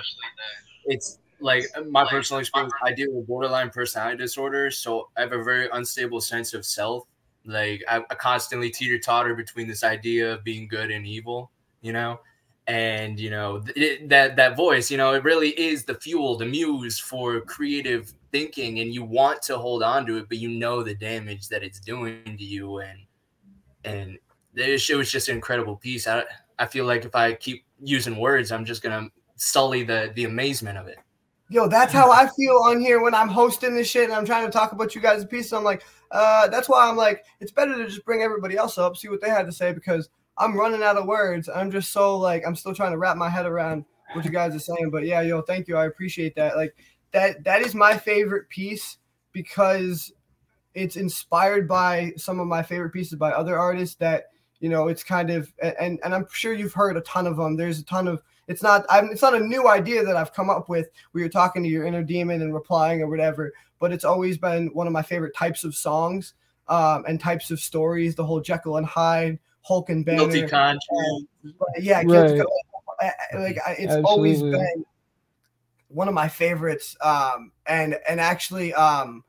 it's 0.87 1.19
like 1.41 1.65
my 1.89 2.05
personal 2.09 2.41
experience. 2.41 2.73
I 2.83 2.93
deal 2.93 3.11
with 3.11 3.27
borderline 3.27 3.71
personality 3.71 4.19
disorder, 4.19 4.71
so 4.71 5.09
I 5.17 5.23
have 5.23 5.33
a 5.33 5.43
very 5.43 5.69
unstable 5.73 6.21
sense 6.21 6.53
of 6.53 6.67
self. 6.67 7.05
Like 7.47 7.83
I, 7.89 8.05
I 8.11 8.15
constantly 8.17 8.69
teeter 8.71 8.99
totter 8.99 9.35
between 9.35 9.67
this 9.67 9.83
idea 9.83 10.35
of 10.35 10.45
being 10.45 10.69
good 10.69 10.91
and 10.91 11.07
evil. 11.07 11.51
You 11.81 11.95
know, 11.95 12.21
and 12.71 13.19
you 13.19 13.31
know 13.31 13.61
it, 13.75 14.09
that 14.09 14.37
that 14.37 14.57
voice. 14.57 14.93
You 14.93 14.97
know, 14.97 15.13
it 15.13 15.25
really 15.25 15.49
is 15.51 15.85
the 15.85 15.95
fuel, 15.95 16.37
the 16.37 16.47
muse 16.47 17.01
for 17.01 17.41
creative 17.41 18.15
thinking, 18.31 18.79
and 18.79 18.95
you 18.95 19.03
want 19.03 19.43
to 19.43 19.59
hold 19.59 19.83
on 19.83 20.07
to 20.07 20.19
it, 20.19 20.29
but 20.29 20.39
you 20.39 20.49
know 20.49 20.85
the 20.85 20.95
damage 20.95 21.49
that 21.49 21.65
it's 21.65 21.81
doing 21.81 22.23
to 22.25 22.45
you, 22.45 22.79
and 22.79 23.01
and 23.85 24.19
this 24.55 24.89
it 24.89 24.95
was 24.95 25.11
just 25.11 25.29
an 25.29 25.35
incredible 25.35 25.77
piece. 25.77 26.07
I 26.07 26.23
I 26.61 26.67
feel 26.67 26.85
like 26.85 27.05
if 27.05 27.17
I 27.17 27.35
keep 27.35 27.65
using 27.83 28.17
words, 28.17 28.53
I'm 28.53 28.65
just 28.65 28.83
gonna 28.83 29.09
sully 29.35 29.83
the 29.83 30.13
the 30.15 30.25
amazement 30.25 30.79
of 30.79 30.87
it. 30.87 30.99
Yo, 31.49 31.67
that's 31.67 31.93
how 31.93 32.13
I 32.13 32.29
feel 32.37 32.61
on 32.65 32.81
here 32.81 33.03
when 33.03 33.13
I'm 33.13 33.27
hosting 33.27 33.75
this 33.75 33.91
shit 33.91 34.05
and 34.05 34.13
I'm 34.13 34.25
trying 34.25 34.47
to 34.47 34.53
talk 34.53 34.71
about 34.71 34.95
you 34.95 35.01
guys' 35.01 35.25
piece. 35.25 35.53
I'm 35.53 35.65
like, 35.65 35.83
uh, 36.13 36.47
that's 36.47 36.69
why 36.69 36.89
I'm 36.89 36.97
like, 36.97 37.25
it's 37.41 37.51
better 37.51 37.77
to 37.77 37.87
just 37.87 38.05
bring 38.05 38.23
everybody 38.23 38.57
else 38.57 38.79
up, 38.79 38.97
see 38.97 39.09
what 39.09 39.21
they 39.21 39.29
had 39.29 39.47
to 39.47 39.53
say 39.53 39.73
because 39.73 40.09
I'm 40.39 40.57
running 40.57 40.83
out 40.83 40.97
of 40.97 41.07
words. 41.07 41.49
I'm 41.49 41.71
just 41.71 41.93
so 41.93 42.17
like, 42.19 42.45
I'm 42.47 42.57
still 42.57 42.75
trying 42.75 42.93
to 42.93 42.99
wrap 42.99 43.17
my 43.17 43.29
head 43.29 43.47
around 43.47 43.85
what 44.15 44.25
you 44.25 44.31
guys 44.31 44.55
are 44.55 44.61
saying. 44.61 44.91
But 44.91 45.05
yeah, 45.05 45.21
yo, 45.21 45.43
thank 45.43 45.69
you. 45.69 45.77
I 45.77 45.87
appreciate 45.87 46.35
that. 46.37 46.57
Like 46.57 46.75
that, 47.13 47.45
that 47.45 47.63
is 47.63 47.75
my 47.75 47.97
favorite 47.97 48.49
piece 48.49 48.99
because 49.33 50.13
it's 50.75 50.97
inspired 50.97 51.67
by 51.67 52.13
some 52.17 52.41
of 52.41 52.47
my 52.47 52.63
favorite 52.63 52.91
pieces 52.93 53.19
by 53.19 53.33
other 53.33 53.59
artists 53.59 53.97
that 53.97 54.27
you 54.61 54.69
know 54.69 54.89
it's 54.89 55.03
kind 55.03 55.31
of 55.31 55.53
and 55.63 55.99
and 56.05 56.15
i'm 56.15 56.27
sure 56.33 56.53
you've 56.53 56.73
heard 56.73 56.97
a 56.97 57.03
ton 57.03 57.27
of 57.27 57.37
them 57.37 57.57
there's 57.57 57.81
a 57.81 57.85
ton 57.85 58.07
of 58.07 58.23
it's 58.47 58.63
not 58.63 58.85
I'm, 58.89 59.11
it's 59.11 59.23
not 59.23 59.35
a 59.35 59.41
new 59.41 59.69
idea 59.69 60.05
that 60.05 60.17
i've 60.17 60.33
come 60.33 60.51
up 60.51 60.69
with 60.69 60.89
where 61.11 61.21
you're 61.21 61.31
talking 61.31 61.63
to 61.63 61.69
your 61.69 61.85
inner 61.85 62.03
demon 62.03 62.43
and 62.43 62.55
replying 62.55 63.03
or 63.03 63.09
whatever 63.09 63.53
but 63.79 63.93
it's 63.93 64.05
always 64.05 64.39
been 64.39 64.69
one 64.69 64.87
of 64.87 64.93
my 64.93 65.03
favorite 65.03 65.35
types 65.35 65.65
of 65.65 65.75
songs 65.75 66.35
um, 66.69 67.05
and 67.09 67.19
types 67.19 67.51
of 67.51 67.59
stories 67.59 68.15
the 68.15 68.25
whole 68.25 68.41
jekyll 68.41 68.77
and 68.77 68.87
hyde 68.87 69.39
hulk 69.63 69.91
and 69.91 70.05
banner 70.05 70.19
Guilty 70.25 70.49
conscience. 70.49 71.27
yeah, 71.79 72.03
Right. 72.07 72.39
Con- 72.39 72.47
I- 73.01 73.13
I- 73.33 73.37
like 73.39 73.59
I- 73.67 73.77
it's 73.79 73.95
always 74.05 74.43
been 74.43 74.85
one 75.89 76.09
of 76.09 76.15
my 76.15 76.29
favorites. 76.29 76.97
Um, 77.01 77.53
and 77.67 77.99
and 78.09 78.21
actually, 78.21 78.75
um, 78.75 79.25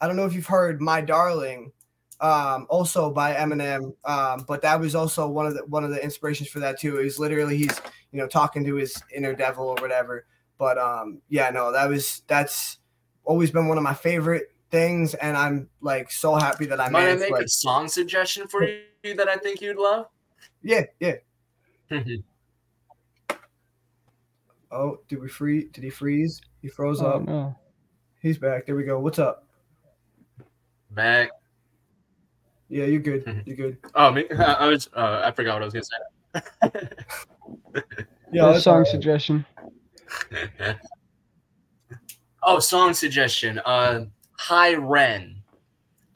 I 0.00 0.06
don't 0.06 0.16
know 0.16 0.26
if 0.26 0.34
you've 0.34 0.46
heard 0.46 0.80
"My 0.80 1.00
Darling," 1.00 1.72
um, 2.20 2.66
also 2.68 3.10
by 3.10 3.34
Eminem. 3.34 3.94
Um, 4.04 4.44
but 4.46 4.62
that 4.62 4.78
was 4.80 4.94
also 4.94 5.28
one 5.28 5.46
of 5.46 5.54
the 5.54 5.64
one 5.66 5.84
of 5.84 5.90
the 5.90 6.02
inspirations 6.02 6.48
for 6.48 6.60
that 6.60 6.78
too. 6.78 6.98
Is 6.98 7.18
literally 7.18 7.56
he's 7.56 7.80
you 8.12 8.18
know 8.18 8.26
talking 8.26 8.64
to 8.64 8.74
his 8.74 9.02
inner 9.14 9.34
devil 9.34 9.66
or 9.66 9.76
whatever. 9.76 10.26
But 10.58 10.78
um, 10.78 11.20
yeah, 11.28 11.50
no, 11.50 11.72
that 11.72 11.88
was 11.88 12.22
that's 12.26 12.78
always 13.24 13.50
been 13.50 13.68
one 13.68 13.78
of 13.78 13.84
my 13.84 13.94
favorite 13.94 14.52
things, 14.70 15.14
and 15.14 15.36
I'm 15.36 15.68
like 15.80 16.10
so 16.10 16.34
happy 16.34 16.66
that 16.66 16.80
I 16.80 16.90
Might 16.90 17.08
I 17.08 17.14
make 17.16 17.30
Like, 17.30 17.46
a 17.46 17.48
song 17.48 17.88
suggestion 17.88 18.48
for 18.48 18.64
you 18.64 18.82
that 19.12 19.28
I 19.28 19.36
think 19.36 19.60
you'd 19.60 19.76
love? 19.76 20.06
yeah, 20.62 20.84
yeah. 21.00 21.16
Oh, 24.70 24.98
did 25.08 25.20
we 25.20 25.28
free? 25.28 25.68
Did 25.72 25.84
he 25.84 25.90
freeze? 25.90 26.40
He 26.62 26.68
froze 26.68 27.00
Oh 27.00 27.06
up. 27.06 27.22
no. 27.22 27.54
He's 28.20 28.38
back. 28.38 28.66
There 28.66 28.74
we 28.74 28.84
go. 28.84 28.98
What's 28.98 29.18
up? 29.18 29.46
Back. 30.90 31.30
Yeah, 32.68 32.86
you're 32.86 33.00
good. 33.00 33.24
Mhm. 33.24 33.46
You're 33.46 33.56
good. 33.56 33.78
Oh, 33.94 34.10
me. 34.10 34.28
I 34.38 34.66
was. 34.66 34.88
Uh, 34.96 35.22
I 35.24 35.30
forgot 35.30 35.60
what 35.60 35.62
I 35.62 35.64
was 35.66 35.74
gonna 35.74 35.84
say. 35.84 36.80
Yeah, 38.32 38.46
Yeah, 38.46 38.52
that's 38.52 38.64
song 38.64 38.72
all 38.74 38.78
right. 38.80 38.88
suggestion. 38.88 39.46
oh, 42.42 42.58
song 42.58 42.92
suggestion. 42.94 43.60
Uh, 43.64 44.06
Hi 44.38 44.74
Ren. 44.74 45.36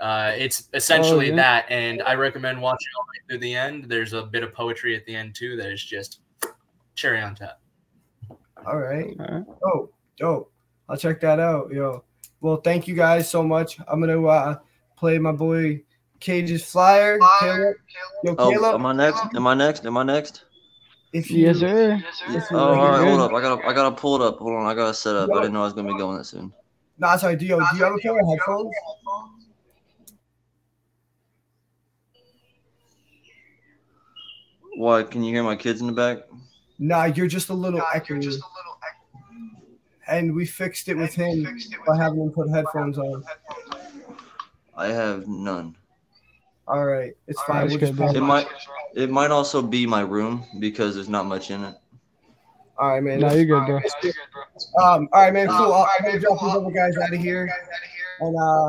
Uh, 0.01 0.33
it's 0.37 0.69
essentially 0.75 1.31
yeah. 1.31 1.37
that, 1.37 1.67
and 1.71 2.03
I 2.03 2.15
recommend 2.15 2.61
watching 2.61 2.89
all 2.97 3.05
the 3.05 3.11
way 3.11 3.25
through 3.29 3.41
the 3.41 3.55
end. 3.55 3.85
There's 3.85 4.13
a 4.13 4.23
bit 4.23 4.43
of 4.43 4.53
poetry 4.53 4.95
at 4.95 5.05
the 5.07 5.15
end 5.15 5.35
too 5.35 5.57
that 5.57 5.71
is 5.73 5.85
just 5.85 6.21
cherry 6.95 7.21
on 7.21 7.35
top. 7.35 7.61
All 8.67 8.77
right. 8.77 9.17
All 9.19 9.27
right. 9.27 9.45
Oh, 9.65 9.91
dope. 10.19 10.53
I'll 10.89 10.97
check 10.97 11.21
that 11.21 11.41
out, 11.41 11.73
yo. 11.73 12.05
Well, 12.41 12.59
thank 12.59 12.87
you 12.87 12.95
guys 12.95 13.29
so 13.29 13.43
much. 13.43 13.79
I'm 13.89 14.01
gonna 14.01 14.25
uh, 14.25 14.59
play 14.97 15.19
my 15.19 15.33
boy 15.33 15.83
Cage's 16.21 16.65
flyer. 16.65 17.19
Caleb. 17.41 17.77
Yo, 18.25 18.35
Oh, 18.39 18.51
Caleb, 18.51 18.75
am 18.75 18.87
I 18.87 18.93
next? 18.93 19.23
Am 19.35 19.47
I 19.47 19.55
next? 19.55 19.87
Am 19.87 19.97
I 19.97 20.03
next? 20.03 20.45
if 21.13 21.31
you 21.31 21.47
Yes, 21.47 21.59
sir. 21.59 22.03
if 22.29 22.51
you 22.51 22.57
Oh, 22.57 22.75
all 22.75 22.91
right, 22.91 23.07
hold 23.07 23.21
up. 23.21 23.33
I 23.33 23.41
gotta, 23.41 23.67
I 23.67 23.73
gotta 23.73 23.95
pull 23.95 24.17
it 24.17 24.23
up. 24.23 24.39
Hold 24.39 24.55
on, 24.55 24.67
I 24.67 24.75
gotta 24.75 24.95
set 24.95 25.17
up. 25.17 25.31
I 25.31 25.35
didn't 25.41 25.53
know 25.53 25.63
I 25.63 25.65
was 25.65 25.73
gonna 25.73 25.93
be 25.93 25.99
going 25.99 26.19
that 26.19 26.25
soon. 26.25 26.53
Nah, 26.99 27.17
sorry. 27.17 27.37
Do 27.37 27.47
you, 27.47 27.57
do 27.57 27.77
you 27.77 27.85
have 27.85 27.95
a 27.95 27.99
pair 27.99 28.19
of 28.19 28.29
headphones? 28.29 28.75
Why? 34.79 35.03
Can 35.03 35.25
you 35.25 35.35
hear 35.35 35.43
my 35.43 35.57
kids 35.57 35.81
in 35.81 35.89
the 35.89 35.93
back? 35.93 36.19
Nah, 36.79 37.07
you're 37.07 37.27
just 37.27 37.49
a 37.49 37.53
little 37.55 37.81
echoey. 37.81 38.39
And 40.07 40.33
we 40.33 40.47
fixed 40.47 40.89
it 40.89 40.95
with 40.97 41.13
him 41.13 41.59
by 41.85 41.97
having 41.97 42.21
him 42.21 42.31
put 42.31 42.49
headphones 42.49 42.97
on. 42.97 43.25
I 44.77 44.87
have 44.87 45.27
none. 45.27 45.75
All 46.69 46.87
right, 46.87 47.13
it's 47.27 47.43
fine. 47.43 47.63
That's 47.63 47.73
We'll 47.73 47.81
just 47.81 47.93
good, 47.93 47.97
bro. 47.97 48.07
pop- 48.07 48.17
It 48.17 48.21
might, 48.21 48.47
it 48.95 49.11
might 49.11 49.33
also 49.33 49.63
be 49.63 49.85
my 49.85 50.03
room 50.03 50.45
because 50.61 50.95
there's 50.95 51.09
not 51.09 51.27
much 51.27 51.51
in 51.51 51.65
it. 51.65 51.75
All 52.79 52.91
right, 52.91 53.03
man. 53.03 53.19
No, 53.19 53.33
you're 53.33 53.47
good, 53.47 53.67
bro. 53.67 53.79
Um, 54.81 55.09
all 55.13 55.23
right, 55.23 55.33
man. 55.33 55.49
Cool. 55.49 55.73
I'll, 55.73 55.89
I'm 55.99 56.05
gonna 56.05 56.21
drop 56.21 56.41
these 56.41 56.55
other 56.55 56.71
guys 56.71 56.97
out 56.99 57.13
of 57.13 57.19
here, 57.19 57.51
and 58.21 58.37
uh, 58.39 58.69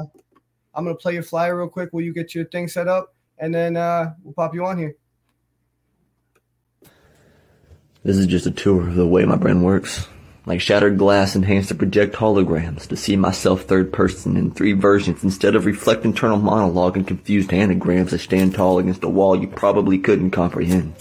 I'm 0.73 0.85
gonna 0.85 0.95
play 0.95 1.13
your 1.13 1.21
flyer 1.23 1.55
real 1.55 1.69
quick 1.69 1.89
while 1.91 2.01
you 2.01 2.13
get 2.15 2.33
your 2.33 2.45
thing 2.45 2.67
set 2.67 2.87
up, 2.87 3.13
and 3.37 3.53
then 3.53 3.77
uh, 3.77 4.15
we'll 4.23 4.33
pop 4.33 4.55
you 4.55 4.65
on 4.65 4.75
here. 4.79 4.95
This 8.01 8.15
is 8.15 8.27
just 8.27 8.45
a 8.45 8.51
tour 8.51 8.87
of 8.87 8.95
the 8.95 9.05
way 9.05 9.25
my 9.25 9.35
brain 9.35 9.61
works. 9.61 10.07
Like 10.45 10.61
shattered 10.61 10.97
glass 10.97 11.35
enhanced 11.35 11.67
to 11.67 11.75
project 11.75 12.15
holograms 12.15 12.87
to 12.87 12.95
see 12.95 13.17
myself 13.17 13.63
third 13.63 13.91
person 13.91 14.37
in 14.37 14.51
three 14.51 14.71
versions 14.71 15.21
instead 15.21 15.53
of 15.53 15.65
reflect 15.65 16.05
internal 16.05 16.37
monologue 16.37 16.95
and 16.95 17.05
confused 17.05 17.53
anagrams 17.53 18.11
that 18.11 18.19
stand 18.19 18.55
tall 18.55 18.79
against 18.79 19.03
a 19.03 19.09
wall 19.09 19.35
you 19.35 19.49
probably 19.49 19.99
couldn't 19.99 20.31
comprehend. 20.31 20.95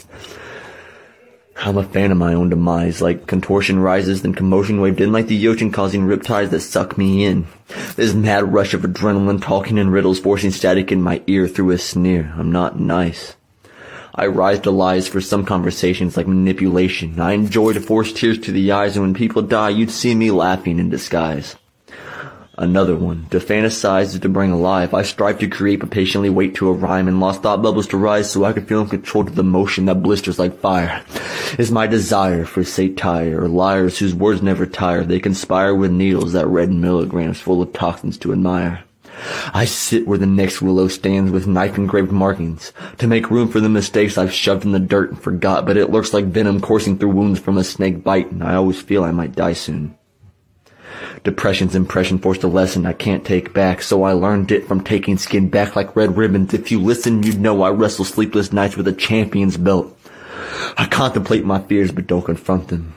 I'm 1.57 1.79
a 1.79 1.85
fan 1.85 2.11
of 2.11 2.19
my 2.19 2.35
own 2.35 2.51
demise, 2.51 3.01
like 3.01 3.29
contortion 3.29 3.79
rises, 3.79 4.23
then 4.23 4.35
commotion 4.35 4.81
waved 4.81 5.01
in 5.01 5.13
like 5.13 5.29
the 5.29 5.47
ocean 5.47 5.71
causing 5.71 6.03
riptides 6.03 6.51
that 6.51 6.61
suck 6.61 6.99
me 6.99 7.25
in. 7.25 7.47
This 7.95 8.13
mad 8.13 8.53
rush 8.53 8.75
of 8.75 8.83
adrenaline 8.83 9.41
talking 9.41 9.79
in 9.79 9.91
riddles 9.91 10.19
forcing 10.19 10.51
static 10.51 10.91
in 10.91 11.01
my 11.01 11.23
ear 11.29 11.47
through 11.47 11.71
a 11.71 11.79
sneer. 11.79 12.35
I'm 12.37 12.51
not 12.51 12.81
nice. 12.81 13.37
I 14.19 14.27
rise 14.27 14.59
to 14.61 14.73
lies 14.73 15.07
for 15.07 15.21
some 15.21 15.45
conversations 15.45 16.17
like 16.17 16.27
manipulation. 16.27 17.21
I 17.21 17.35
enjoy 17.35 17.75
to 17.75 17.81
force 17.81 18.13
tears 18.13 18.41
to 18.41 18.51
the 18.51 18.73
eyes 18.73 18.97
and 18.97 19.05
when 19.05 19.15
people 19.15 19.43
die 19.43 19.69
you'd 19.69 19.93
see 19.93 20.13
me 20.13 20.33
laughing 20.33 20.81
in 20.81 20.91
disguise. 20.91 21.55
Another 22.57 22.97
one. 22.97 23.29
To 23.31 23.39
fantasize 23.39 24.15
is 24.15 24.19
to 24.19 24.29
bring 24.29 24.51
alive. 24.51 24.93
I 24.93 25.03
strive 25.03 25.39
to 25.39 25.47
create 25.47 25.79
but 25.79 25.93
patiently 25.93 26.31
wait 26.31 26.57
to 26.57 26.69
a 26.69 26.73
rhyme 26.73 27.07
and 27.07 27.21
lost 27.21 27.43
thought 27.43 27.63
bubbles 27.63 27.87
to 27.89 27.97
rise 27.97 28.29
so 28.29 28.45
I 28.45 28.53
can 28.53 28.67
feel 28.67 28.81
in 28.81 28.89
control 28.89 29.25
to 29.25 29.31
the 29.31 29.45
motion 29.45 29.85
that 29.85 30.03
blisters 30.03 30.41
like 30.41 30.59
fire. 30.59 31.05
Is 31.57 31.71
my 31.71 31.87
desire 31.87 32.45
for 32.45 32.65
satire 32.65 33.41
or 33.41 33.47
liars 33.47 34.01
whose 34.01 34.17
words 34.17 34.43
never 34.43 34.67
tire. 34.67 35.05
They 35.05 35.21
conspire 35.21 35.77
with 35.77 35.93
needles 35.93 36.33
that 36.33 36.49
red 36.49 36.73
milligrams 36.73 37.39
full 37.39 37.63
of 37.63 37.73
toxins 37.73 38.19
to 38.19 38.33
admire. 38.33 38.83
I 39.53 39.65
sit 39.65 40.07
where 40.07 40.19
the 40.19 40.27
next 40.27 40.63
willow 40.63 40.89
stands 40.89 41.31
with 41.31 41.47
knife 41.47 41.77
engraved 41.77 42.13
markings 42.13 42.73
to 42.99 43.07
make 43.07 43.31
room 43.31 43.49
for 43.49 43.61
the 43.61 43.69
mistakes 43.69 44.19
I've 44.19 44.33
shoved 44.33 44.65
in 44.65 44.73
the 44.73 44.79
dirt 44.79 45.11
and 45.11 45.21
forgot, 45.21 45.67
but 45.67 45.77
it 45.77 45.91
looks 45.91 46.15
like 46.15 46.27
venom 46.27 46.61
coursing 46.61 46.99
through 46.99 47.11
wounds 47.11 47.41
from 47.41 47.59
a 47.59 47.65
snake 47.65 48.05
bite, 48.05 48.31
and 48.31 48.43
I 48.43 48.55
always 48.55 48.81
feel 48.81 49.05
I 49.05 49.11
might 49.11 49.35
die 49.35 49.55
soon. 49.55 49.97
Depression's 51.25 51.75
impression 51.75 52.19
forced 52.19 52.45
a 52.45 52.49
lesson 52.49 52.87
I 52.87 52.93
can't 52.93 53.25
take 53.25 53.53
back, 53.53 53.83
so 53.83 54.03
I 54.05 54.13
learned 54.13 54.53
it 54.53 54.67
from 54.67 54.83
taking 54.83 55.19
skin 55.19 55.49
back 55.49 55.77
like 55.77 55.97
red 55.97 56.17
ribbons. 56.17 56.55
If 56.55 56.71
you 56.71 56.81
listen, 56.81 57.23
you'd 57.23 57.41
know 57.41 57.63
I 57.63 57.71
wrestle 57.71 58.05
sleepless 58.05 58.53
nights 58.53 58.77
with 58.77 58.89
a 58.89 58.93
champion's 58.93 59.57
belt. 59.57 59.99
I 60.77 60.87
contemplate 60.87 61.45
my 61.45 61.61
fears, 61.61 61.93
but 61.93 62.07
don't 62.07 62.25
confront 62.25 62.69
them. 62.69 62.95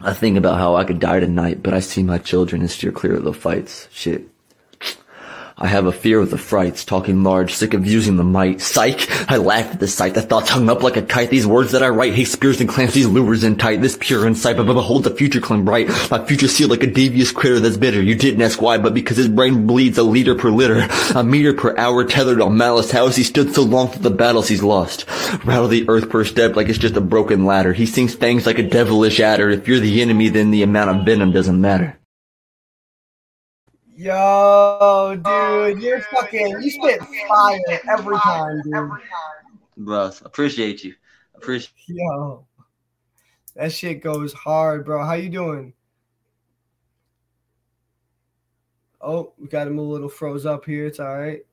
I 0.00 0.12
think 0.12 0.36
about 0.36 0.58
how 0.58 0.76
I 0.76 0.84
could 0.84 1.00
die 1.00 1.20
tonight, 1.20 1.62
but 1.62 1.72
I 1.72 1.80
see 1.80 2.02
my 2.02 2.18
children 2.18 2.60
and 2.60 2.70
steer 2.70 2.92
clear 2.92 3.14
of 3.14 3.24
the 3.24 3.32
fights. 3.32 3.88
Shit. 3.90 4.28
I 5.58 5.68
have 5.68 5.86
a 5.86 5.92
fear 5.92 6.20
of 6.20 6.30
the 6.30 6.36
frights, 6.36 6.84
talking 6.84 7.22
large, 7.22 7.54
sick 7.54 7.72
of 7.72 7.86
using 7.86 8.16
the 8.16 8.24
might. 8.24 8.60
Psych! 8.60 9.08
I 9.30 9.38
laugh 9.38 9.72
at 9.72 9.80
the 9.80 9.88
sight, 9.88 10.12
the 10.12 10.20
thoughts 10.20 10.50
hung 10.50 10.68
up 10.68 10.82
like 10.82 10.98
a 10.98 11.02
kite. 11.02 11.30
These 11.30 11.46
words 11.46 11.72
that 11.72 11.82
I 11.82 11.88
write, 11.88 12.12
hate 12.12 12.28
spears 12.28 12.60
and 12.60 12.68
clamps, 12.68 12.92
these 12.92 13.06
lures 13.06 13.42
in 13.42 13.56
tight. 13.56 13.80
This 13.80 13.96
pure 13.98 14.26
insight, 14.26 14.58
but 14.58 14.66
behold 14.66 15.04
the 15.04 15.10
future 15.16 15.40
climb 15.40 15.64
bright. 15.64 15.88
My 16.10 16.22
future 16.26 16.46
sealed 16.46 16.72
like 16.72 16.82
a 16.82 16.86
devious 16.86 17.32
critter 17.32 17.58
that's 17.58 17.78
bitter. 17.78 18.02
You 18.02 18.14
didn't 18.14 18.42
ask 18.42 18.60
why, 18.60 18.76
but 18.76 18.92
because 18.92 19.16
his 19.16 19.28
brain 19.28 19.66
bleeds 19.66 19.96
a 19.96 20.02
liter 20.02 20.34
per 20.34 20.50
litter. 20.50 20.86
A 21.14 21.24
meter 21.24 21.54
per 21.54 21.74
hour 21.78 22.04
tethered 22.04 22.42
on 22.42 22.58
malice. 22.58 22.90
How 22.90 23.06
has 23.06 23.16
he 23.16 23.22
stood 23.22 23.54
so 23.54 23.62
long 23.62 23.88
through 23.88 24.02
the 24.02 24.10
battles 24.10 24.48
he's 24.48 24.62
lost? 24.62 25.06
Rattle 25.46 25.68
the 25.68 25.88
earth 25.88 26.10
per 26.10 26.26
step 26.26 26.54
like 26.54 26.68
it's 26.68 26.76
just 26.76 26.96
a 26.96 27.00
broken 27.00 27.46
ladder. 27.46 27.72
He 27.72 27.86
sings 27.86 28.14
fangs 28.14 28.44
like 28.44 28.58
a 28.58 28.68
devilish 28.68 29.20
adder. 29.20 29.48
If 29.48 29.66
you're 29.68 29.80
the 29.80 30.02
enemy, 30.02 30.28
then 30.28 30.50
the 30.50 30.64
amount 30.64 30.90
of 30.90 31.06
venom 31.06 31.32
doesn't 31.32 31.58
matter. 31.58 31.98
Yo, 33.98 35.18
dude, 35.24 35.82
you're 35.82 36.02
fucking. 36.02 36.60
You 36.60 36.70
spit 36.70 37.00
fire 37.28 37.58
every 37.88 38.18
time, 38.18 38.60
dude. 38.62 38.90
Bro, 39.78 40.12
appreciate 40.22 40.84
you. 40.84 40.94
Appreciate. 41.34 41.72
Yo, 41.88 42.46
that 43.54 43.72
shit 43.72 44.02
goes 44.02 44.34
hard, 44.34 44.84
bro. 44.84 45.02
How 45.02 45.14
you 45.14 45.30
doing? 45.30 45.72
Oh, 49.00 49.32
we 49.38 49.48
got 49.48 49.66
him 49.66 49.78
a 49.78 49.82
little 49.82 50.10
froze 50.10 50.44
up 50.44 50.66
here. 50.66 50.84
It's 50.84 51.00
all 51.00 51.18
right. 51.18 51.46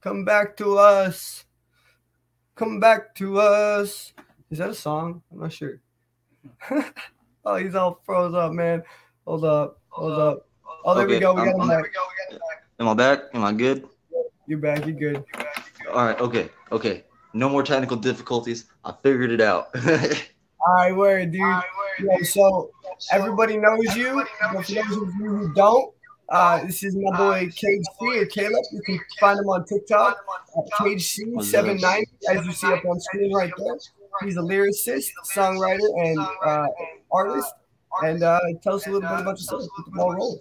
Come 0.00 0.24
back 0.24 0.56
to 0.56 0.76
us. 0.76 1.44
Come 2.56 2.80
back 2.80 3.14
to 3.16 3.38
us. 3.38 4.12
Is 4.50 4.58
that 4.58 4.70
a 4.70 4.74
song? 4.74 5.22
I'm 5.30 5.38
not 5.38 5.52
sure. 5.52 5.80
oh, 7.44 7.56
he's 7.56 7.76
all 7.76 8.00
froze 8.04 8.34
up, 8.34 8.50
man. 8.50 8.82
Hold 9.24 9.44
up. 9.44 9.80
Hold 9.90 10.18
up. 10.18 10.43
Oh, 10.84 10.94
there 10.94 11.06
we 11.06 11.18
go. 11.18 11.32
We 11.34 11.40
I'm- 11.40 11.50
got 11.52 11.54
him 11.64 11.70
I'm- 11.70 11.82
back. 11.82 11.92
Am 12.80 12.88
I 12.88 12.94
back? 12.94 13.20
Am 13.34 13.44
I 13.44 13.52
good? 13.52 13.86
You're 14.46 14.58
back. 14.58 14.84
You're 14.84 14.96
good. 14.96 15.24
All 15.92 16.04
right. 16.04 16.18
Okay. 16.20 16.50
Okay. 16.72 17.04
No 17.32 17.48
more 17.48 17.62
technical 17.62 17.96
difficulties. 17.96 18.66
I 18.84 18.92
figured 19.02 19.30
it 19.30 19.40
out. 19.40 19.68
All 20.66 20.74
right, 20.74 20.96
word, 20.96 21.32
dude. 21.32 21.40
Yo, 21.98 22.22
so 22.22 22.70
everybody 23.12 23.56
knows 23.56 23.94
you. 23.96 24.24
But 24.52 24.64
for 24.66 24.72
those 24.72 24.96
of 24.96 25.14
you 25.20 25.28
who 25.28 25.54
don't, 25.54 25.92
uh, 26.30 26.64
this 26.64 26.82
is 26.82 26.96
my 26.96 27.16
boy 27.16 27.50
Cage 27.54 27.84
C 28.00 28.18
or 28.18 28.26
Caleb. 28.26 28.64
You 28.72 28.80
can 28.82 29.00
find 29.20 29.38
him 29.38 29.48
on 29.48 29.64
TikTok 29.66 30.16
at 30.56 30.78
Cage 30.84 31.04
C790, 31.16 32.02
as 32.30 32.46
you 32.46 32.52
see 32.52 32.72
up 32.72 32.84
on 32.84 32.98
screen 33.00 33.32
right 33.34 33.52
there. 33.58 33.76
He's 34.22 34.36
a 34.36 34.40
lyricist, 34.40 35.08
songwriter, 35.34 35.88
and 36.02 36.18
uh, 36.44 36.66
artist. 37.12 37.52
And 38.02 38.22
uh, 38.22 38.40
tell 38.62 38.74
us 38.76 38.86
a 38.86 38.90
little 38.90 39.08
bit 39.08 39.20
about 39.20 39.38
yourself. 39.38 39.62
Get 39.62 39.84
the 39.86 39.90
ball 39.92 40.14
rolling. 40.14 40.40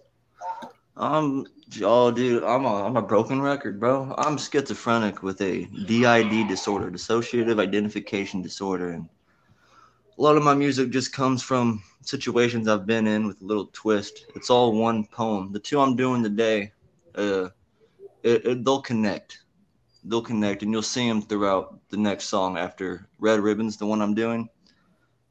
I'm 0.96 1.48
oh 1.82 2.12
dude, 2.12 2.44
I'm 2.44 2.66
a 2.66 2.86
I'm 2.86 2.98
a 2.98 3.02
broken 3.02 3.42
record, 3.42 3.80
bro. 3.80 4.14
I'm 4.18 4.38
schizophrenic 4.38 5.24
with 5.24 5.42
a 5.42 5.66
DID 5.66 6.48
disorder, 6.48 6.92
dissociative 6.92 7.60
identification 7.60 8.44
disorder, 8.44 8.90
and 8.90 9.10
a 10.18 10.22
lot 10.22 10.38
of 10.38 10.44
my 10.44 10.54
music 10.54 10.92
just 10.92 11.12
comes 11.12 11.42
from 11.42 11.82
situations 12.02 12.68
I've 12.68 12.86
been 12.86 13.08
in 13.08 13.26
with 13.26 13.42
a 13.42 13.46
little 13.46 13.70
twist. 13.74 14.28
It's 14.36 14.52
all 14.52 14.74
one 14.74 15.06
poem. 15.06 15.52
The 15.52 15.60
two 15.60 15.80
I'm 15.80 15.96
doing 15.96 16.22
today, 16.22 16.72
uh, 17.16 17.50
it, 18.22 18.46
it, 18.46 18.64
they'll 18.64 18.82
connect. 18.82 19.40
They'll 20.04 20.22
connect, 20.22 20.62
and 20.62 20.72
you'll 20.72 20.84
see 20.84 21.08
them 21.08 21.24
throughout 21.24 21.80
the 21.90 21.98
next 21.98 22.26
song 22.26 22.58
after 22.58 23.08
Red 23.18 23.40
Ribbons, 23.40 23.78
the 23.78 23.88
one 23.88 24.02
I'm 24.02 24.14
doing. 24.14 24.48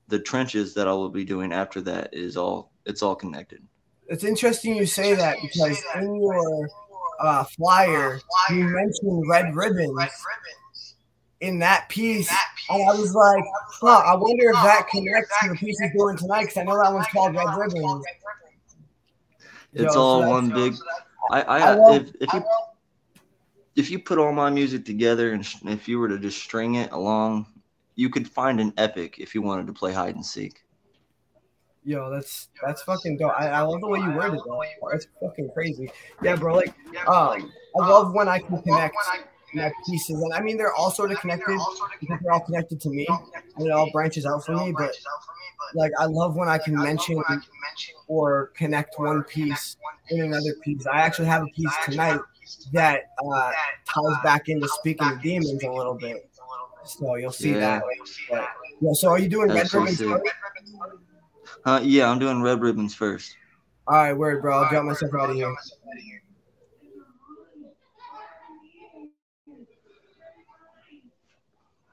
The 0.08 0.18
trenches 0.18 0.74
that 0.74 0.88
I 0.88 0.92
will 0.92 1.08
be 1.08 1.24
doing 1.24 1.52
after 1.52 1.80
that 1.82 2.12
is 2.12 2.36
all 2.36 2.72
it's 2.84 3.02
all 3.02 3.14
connected. 3.14 3.62
It's 4.08 4.24
interesting 4.24 4.76
you 4.76 4.86
say 4.86 5.14
that 5.14 5.36
because 5.40 5.82
in 5.96 6.16
your 6.20 6.68
uh, 7.20 7.44
flyer, 7.44 8.20
you 8.50 8.64
mentioned 8.64 9.28
red 9.28 9.54
ribbons 9.54 10.10
in 11.40 11.58
that 11.60 11.88
piece, 11.88 12.30
and 12.70 12.82
I 12.82 12.94
was 12.94 13.14
like, 13.14 13.44
huh, 13.80 14.02
I 14.06 14.14
wonder 14.14 14.48
if 14.50 14.54
that 14.54 14.88
connects 14.88 15.32
to 15.42 15.48
the 15.50 15.54
piece 15.56 15.78
he's 15.80 15.92
doing 15.92 16.16
tonight 16.16 16.42
because 16.42 16.58
I 16.58 16.62
know 16.64 16.76
that 16.82 16.92
one's 16.92 17.06
called 17.08 17.34
Red 17.34 17.56
Ribbons. 17.56 18.04
It's 19.74 19.94
Yo, 19.94 20.00
all 20.00 20.22
so 20.22 20.28
one 20.28 20.50
big. 20.50 20.74
I, 21.30 21.42
I, 21.42 21.60
I 21.60 21.74
love- 21.74 22.02
if, 22.02 22.12
if 22.20 22.32
you 22.32 22.44
if 23.74 23.90
you 23.90 23.98
put 23.98 24.18
all 24.18 24.32
my 24.32 24.50
music 24.50 24.84
together 24.84 25.32
and 25.32 25.44
sh- 25.44 25.56
if 25.64 25.88
you 25.88 25.98
were 25.98 26.08
to 26.08 26.18
just 26.18 26.38
string 26.42 26.74
it 26.74 26.92
along, 26.92 27.46
you 27.94 28.10
could 28.10 28.28
find 28.28 28.60
an 28.60 28.74
epic 28.76 29.18
if 29.18 29.34
you 29.34 29.40
wanted 29.40 29.66
to 29.66 29.72
play 29.72 29.92
hide 29.92 30.14
and 30.14 30.24
seek. 30.26 30.61
Yo, 31.84 32.10
that's 32.10 32.48
that's 32.64 32.82
fucking 32.82 33.16
dope. 33.16 33.32
I, 33.36 33.48
I 33.48 33.60
love 33.62 33.80
the 33.80 33.88
way 33.88 33.98
you 33.98 34.10
worded 34.12 34.38
that. 34.38 34.68
That's 34.92 35.06
fucking 35.20 35.50
crazy. 35.52 35.90
Yeah, 36.22 36.36
bro. 36.36 36.54
Like, 36.54 36.72
um, 37.08 37.50
I 37.80 37.88
love 37.88 38.14
when 38.14 38.28
I 38.28 38.38
can 38.38 38.62
connect 38.62 38.94
connect 39.50 39.74
pieces, 39.86 40.20
and 40.22 40.32
I 40.32 40.40
mean 40.40 40.56
they're 40.56 40.72
all 40.72 40.90
sort 40.92 41.10
of 41.10 41.18
connected 41.18 41.58
because 42.00 42.18
they're 42.22 42.32
all 42.32 42.40
connected 42.40 42.80
to 42.82 42.88
me, 42.88 43.06
and 43.56 43.66
it 43.66 43.70
all 43.72 43.90
branches 43.90 44.26
out 44.26 44.44
for 44.44 44.54
me. 44.54 44.72
But 44.76 44.94
like, 45.74 45.90
I 45.98 46.04
love 46.04 46.36
when 46.36 46.48
I 46.48 46.58
can 46.58 46.74
mention 46.76 47.20
or 48.06 48.52
connect 48.54 48.98
one 48.98 49.24
piece 49.24 49.76
in 50.10 50.20
another 50.20 50.54
piece. 50.62 50.86
I 50.86 51.00
actually 51.00 51.26
have 51.28 51.42
a 51.42 51.46
piece 51.46 51.72
tonight 51.84 52.20
that 52.72 53.10
uh, 53.24 53.52
ties 53.86 54.16
back 54.22 54.48
into 54.48 54.68
speaking 54.68 55.08
of 55.08 55.20
demons 55.20 55.62
a 55.64 55.70
little 55.70 55.94
bit. 55.94 56.28
So 56.84 57.16
you'll 57.16 57.32
see 57.32 57.52
Yeah. 57.52 57.80
that. 57.80 57.82
But, 58.30 58.48
yeah. 58.80 58.92
So 58.92 59.08
are 59.10 59.18
you 59.18 59.28
doing 59.28 59.48
That's 59.48 59.60
red 59.62 59.68
so 59.70 59.78
ribbons? 59.80 59.98
sick. 59.98 60.08
first? 60.08 60.32
Uh, 61.64 61.80
yeah, 61.82 62.10
I'm 62.10 62.18
doing 62.18 62.42
red 62.42 62.60
ribbons 62.60 62.94
first. 62.94 63.36
All 63.86 63.96
right, 63.96 64.12
word, 64.12 64.42
bro. 64.42 64.62
I'll 64.62 64.70
drop 64.70 64.84
myself 64.84 65.12
out 65.14 65.30
of 65.30 65.36
here. 65.36 65.54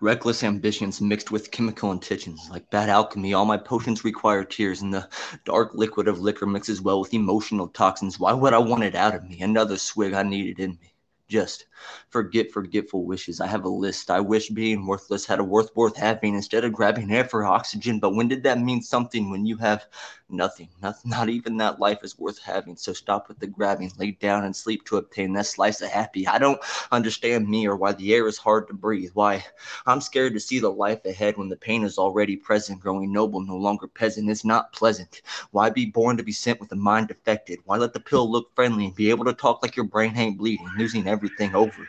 Reckless 0.01 0.43
ambitions 0.43 1.01
mixed 1.01 1.29
with 1.29 1.51
chemical 1.51 1.91
intentions, 1.91 2.47
like 2.49 2.69
bad 2.71 2.87
alchemy. 2.87 3.33
All 3.33 3.43
my 3.43 3.57
potions 3.57 4.05
require 4.05 4.45
tears, 4.45 4.81
and 4.81 4.93
the 4.93 5.09
dark 5.43 5.71
liquid 5.73 6.07
of 6.07 6.19
liquor 6.19 6.45
mixes 6.45 6.81
well 6.81 7.01
with 7.01 7.13
emotional 7.13 7.67
toxins. 7.67 8.17
Why 8.17 8.31
would 8.31 8.53
I 8.53 8.59
want 8.59 8.83
it 8.83 8.95
out 8.95 9.13
of 9.13 9.27
me? 9.27 9.41
Another 9.41 9.77
swig 9.77 10.13
I 10.13 10.23
need 10.23 10.57
it 10.57 10.63
in 10.63 10.71
me. 10.71 10.93
Just 11.29 11.67
forget 12.09 12.51
forgetful 12.51 13.05
wishes. 13.05 13.39
I 13.39 13.47
have 13.47 13.63
a 13.63 13.69
list. 13.69 14.09
I 14.09 14.19
wish 14.19 14.49
being 14.49 14.87
worthless 14.87 15.25
had 15.25 15.39
a 15.39 15.43
worth 15.43 15.69
worth 15.75 15.95
having 15.95 16.33
instead 16.35 16.65
of 16.65 16.73
grabbing 16.73 17.11
air 17.11 17.23
for 17.23 17.45
oxygen. 17.45 17.99
But 17.99 18.15
when 18.15 18.27
did 18.27 18.43
that 18.43 18.59
mean 18.59 18.81
something 18.81 19.29
when 19.29 19.45
you 19.45 19.55
have 19.57 19.85
nothing? 20.29 20.69
Not, 20.81 20.95
not 21.05 21.29
even 21.29 21.57
that 21.57 21.79
life 21.79 21.99
is 22.03 22.17
worth 22.17 22.39
having. 22.39 22.75
So 22.75 22.93
stop 22.93 23.27
with 23.27 23.39
the 23.39 23.47
grabbing. 23.47 23.91
Lay 23.97 24.11
down 24.11 24.45
and 24.45 24.55
sleep 24.55 24.85
to 24.85 24.97
obtain 24.97 25.33
that 25.33 25.45
slice 25.45 25.81
of 25.81 25.89
happy. 25.89 26.27
I 26.27 26.37
don't 26.37 26.59
understand 26.91 27.47
me 27.47 27.67
or 27.67 27.75
why 27.75 27.93
the 27.93 28.13
air 28.13 28.27
is 28.27 28.37
hard 28.37 28.67
to 28.67 28.73
breathe. 28.73 29.11
Why 29.13 29.43
I'm 29.85 30.01
scared 30.01 30.33
to 30.33 30.39
see 30.39 30.59
the 30.59 30.69
life 30.69 31.05
ahead 31.05 31.37
when 31.37 31.49
the 31.49 31.55
pain 31.57 31.83
is 31.83 31.97
already 31.97 32.35
present. 32.35 32.79
Growing 32.79 33.11
noble, 33.11 33.41
no 33.41 33.57
longer 33.57 33.87
peasant. 33.87 34.29
It's 34.29 34.45
not 34.45 34.73
pleasant. 34.73 35.21
Why 35.51 35.69
be 35.69 35.85
born 35.85 36.17
to 36.17 36.23
be 36.23 36.31
sent 36.31 36.59
with 36.59 36.71
a 36.71 36.75
mind 36.75 37.11
affected? 37.11 37.59
Why 37.65 37.77
let 37.77 37.93
the 37.93 37.99
pill 37.99 38.29
look 38.29 38.53
friendly 38.55 38.85
and 38.85 38.95
be 38.95 39.09
able 39.09 39.25
to 39.25 39.33
talk 39.33 39.61
like 39.63 39.75
your 39.75 39.85
brain 39.85 40.15
ain't 40.15 40.37
bleeding, 40.37 40.69
losing 40.77 41.07
everything 41.07 41.55
over 41.55 41.87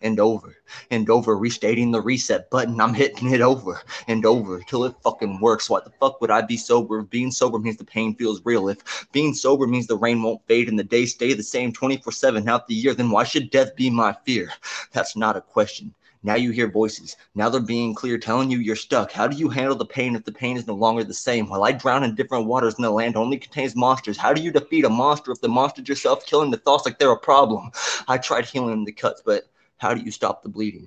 and 0.00 0.18
over 0.18 0.56
and 0.90 1.08
over, 1.10 1.36
restating 1.36 1.90
the 1.90 2.00
reset 2.00 2.50
button. 2.50 2.80
I'm 2.80 2.94
hitting 2.94 3.30
it 3.32 3.40
over 3.40 3.82
and 4.08 4.24
over 4.24 4.60
till 4.60 4.84
it 4.84 4.94
fucking 5.02 5.40
works. 5.40 5.68
Why 5.68 5.80
the 5.80 5.92
fuck 6.00 6.20
would 6.20 6.30
I 6.30 6.42
be 6.42 6.56
sober? 6.56 7.00
If 7.00 7.10
being 7.10 7.30
sober 7.30 7.58
means 7.58 7.76
the 7.76 7.84
pain 7.84 8.14
feels 8.14 8.40
real. 8.44 8.68
If 8.68 9.08
being 9.12 9.34
sober 9.34 9.66
means 9.66 9.86
the 9.86 9.96
rain 9.96 10.22
won't 10.22 10.46
fade 10.46 10.68
and 10.68 10.78
the 10.78 10.84
days 10.84 11.12
stay 11.12 11.32
the 11.32 11.42
same 11.42 11.72
24 11.72 12.12
7 12.12 12.48
out 12.48 12.66
the 12.66 12.74
year, 12.74 12.94
then 12.94 13.10
why 13.10 13.24
should 13.24 13.50
death 13.50 13.76
be 13.76 13.90
my 13.90 14.14
fear? 14.24 14.52
That's 14.92 15.16
not 15.16 15.36
a 15.36 15.40
question. 15.40 15.94
Now 16.22 16.34
you 16.34 16.50
hear 16.50 16.70
voices. 16.70 17.16
Now 17.34 17.48
they're 17.48 17.62
being 17.62 17.94
clear, 17.94 18.18
telling 18.18 18.50
you 18.50 18.58
you're 18.58 18.76
stuck. 18.76 19.10
How 19.10 19.26
do 19.26 19.38
you 19.38 19.48
handle 19.48 19.74
the 19.74 19.86
pain 19.86 20.14
if 20.14 20.24
the 20.24 20.32
pain 20.32 20.58
is 20.58 20.66
no 20.66 20.74
longer 20.74 21.02
the 21.02 21.14
same? 21.14 21.48
While 21.48 21.64
I 21.64 21.72
drown 21.72 22.04
in 22.04 22.14
different 22.14 22.44
waters 22.44 22.74
and 22.74 22.84
the 22.84 22.90
land 22.90 23.16
only 23.16 23.38
contains 23.38 23.74
monsters, 23.74 24.18
how 24.18 24.34
do 24.34 24.42
you 24.42 24.52
defeat 24.52 24.84
a 24.84 24.90
monster 24.90 25.32
if 25.32 25.40
the 25.40 25.48
monster's 25.48 25.88
yourself 25.88 26.26
killing 26.26 26.50
the 26.50 26.58
thoughts 26.58 26.84
like 26.84 26.98
they're 26.98 27.10
a 27.10 27.18
problem? 27.18 27.70
I 28.06 28.18
tried 28.18 28.44
healing 28.44 28.84
the 28.84 28.92
cuts, 28.92 29.22
but 29.24 29.48
how 29.80 29.94
do 29.94 30.02
you 30.02 30.10
stop 30.10 30.42
the 30.42 30.48
bleeding? 30.50 30.86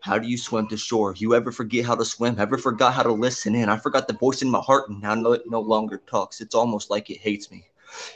How 0.00 0.18
do 0.18 0.28
you 0.28 0.36
swim 0.36 0.68
to 0.68 0.76
shore? 0.76 1.14
You 1.16 1.34
ever 1.34 1.50
forget 1.50 1.86
how 1.86 1.94
to 1.94 2.04
swim? 2.04 2.38
Ever 2.38 2.58
forgot 2.58 2.92
how 2.92 3.02
to 3.02 3.12
listen 3.12 3.54
in? 3.54 3.70
I 3.70 3.78
forgot 3.78 4.06
the 4.06 4.12
voice 4.12 4.42
in 4.42 4.50
my 4.50 4.60
heart, 4.60 4.90
and 4.90 5.00
now 5.00 5.32
it 5.32 5.44
no 5.46 5.60
longer 5.60 6.02
talks. 6.06 6.42
It's 6.42 6.54
almost 6.54 6.90
like 6.90 7.08
it 7.08 7.20
hates 7.20 7.50
me. 7.50 7.64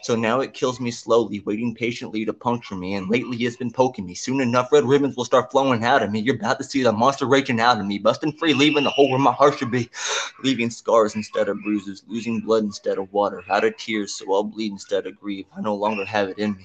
So 0.02 0.16
now 0.16 0.40
it 0.40 0.52
kills 0.52 0.80
me 0.80 0.90
slowly, 0.90 1.40
waiting 1.40 1.74
patiently 1.74 2.26
to 2.26 2.34
puncture 2.34 2.74
me. 2.74 2.96
And 2.96 3.08
lately 3.08 3.38
it's 3.38 3.56
been 3.56 3.70
poking 3.70 4.04
me. 4.04 4.14
Soon 4.14 4.42
enough, 4.42 4.70
red 4.70 4.84
ribbons 4.84 5.16
will 5.16 5.24
start 5.24 5.50
flowing 5.50 5.82
out 5.82 6.02
of 6.02 6.10
me. 6.10 6.20
You're 6.20 6.34
about 6.34 6.58
to 6.58 6.64
see 6.64 6.82
the 6.82 6.92
monster 6.92 7.24
raging 7.24 7.58
out 7.58 7.80
of 7.80 7.86
me, 7.86 7.98
busting 7.98 8.32
free, 8.32 8.52
leaving 8.52 8.84
the 8.84 8.90
hole 8.90 9.08
where 9.08 9.18
my 9.18 9.32
heart 9.32 9.58
should 9.58 9.70
be. 9.70 9.88
Leaving 10.44 10.68
scars 10.68 11.16
instead 11.16 11.48
of 11.48 11.62
bruises, 11.62 12.04
losing 12.06 12.40
blood 12.40 12.64
instead 12.64 12.98
of 12.98 13.10
water, 13.14 13.42
out 13.50 13.64
of 13.64 13.76
tears, 13.78 14.14
so 14.14 14.32
I'll 14.32 14.44
bleed 14.44 14.72
instead 14.72 15.06
of 15.06 15.18
grieve. 15.18 15.46
I 15.56 15.62
no 15.62 15.74
longer 15.74 16.04
have 16.04 16.28
it 16.28 16.38
in 16.38 16.52
me. 16.54 16.64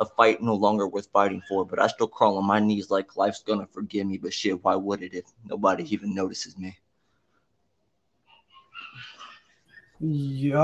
A 0.00 0.06
fight 0.06 0.40
no 0.40 0.54
longer 0.54 0.86
worth 0.86 1.08
fighting 1.12 1.42
for, 1.48 1.64
but 1.64 1.80
I 1.80 1.88
still 1.88 2.06
crawl 2.06 2.38
on 2.38 2.44
my 2.44 2.60
knees 2.60 2.90
like 2.90 3.16
life's 3.16 3.42
gonna 3.42 3.66
forgive 3.66 4.06
me. 4.06 4.16
But 4.16 4.32
shit, 4.32 4.62
why 4.62 4.76
would 4.76 5.02
it 5.02 5.12
if 5.12 5.24
nobody 5.44 5.92
even 5.92 6.14
notices 6.14 6.56
me? 6.56 6.78
Yo, 10.00 10.58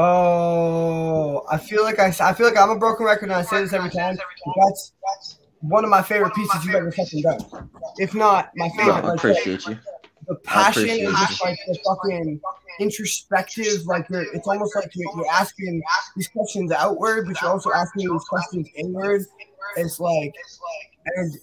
I 1.51 1.59
feel 1.59 1.83
like 1.83 1.99
I, 1.99 2.15
I 2.21 2.33
feel 2.33 2.47
like 2.47 2.57
I'm 2.57 2.71
a 2.71 2.79
broken 2.79 3.05
record, 3.05 3.25
and 3.25 3.33
I 3.33 3.43
say 3.43 3.63
this 3.63 3.73
every 3.73 3.91
time. 3.91 4.17
That's 4.57 4.93
one 5.61 5.83
of 5.83 5.91
my 5.91 6.03
favorite 6.03 6.35
pieces 6.35 6.65
you've 6.65 6.77
ever 6.77 6.93
fucking 6.93 7.23
done. 7.23 7.41
If 7.99 8.15
not 8.15 8.53
my 8.55 8.69
favorite. 8.69 9.05
I 9.05 9.15
appreciate 9.15 9.67
you. 9.67 9.79
The 10.27 10.35
passion 10.37 10.87
just 10.87 11.43
like 11.43 11.59
the 11.67 11.79
fucking 11.87 12.41
introspective, 12.81 13.87
like 13.87 14.07
you're, 14.11 14.23
it's 14.35 14.47
almost 14.49 14.75
like 14.77 14.91
you're, 14.95 15.11
you're 15.17 15.31
asking 15.31 15.83
these 16.17 16.29
questions 16.29 16.73
outward, 16.73 17.27
but 17.27 17.41
you're 17.41 17.51
also 17.51 17.73
asking 17.73 18.11
these 18.11 18.25
questions 18.25 18.69
inward. 18.77 19.23
It's 19.77 20.01
like, 20.01 20.35
and 21.17 21.35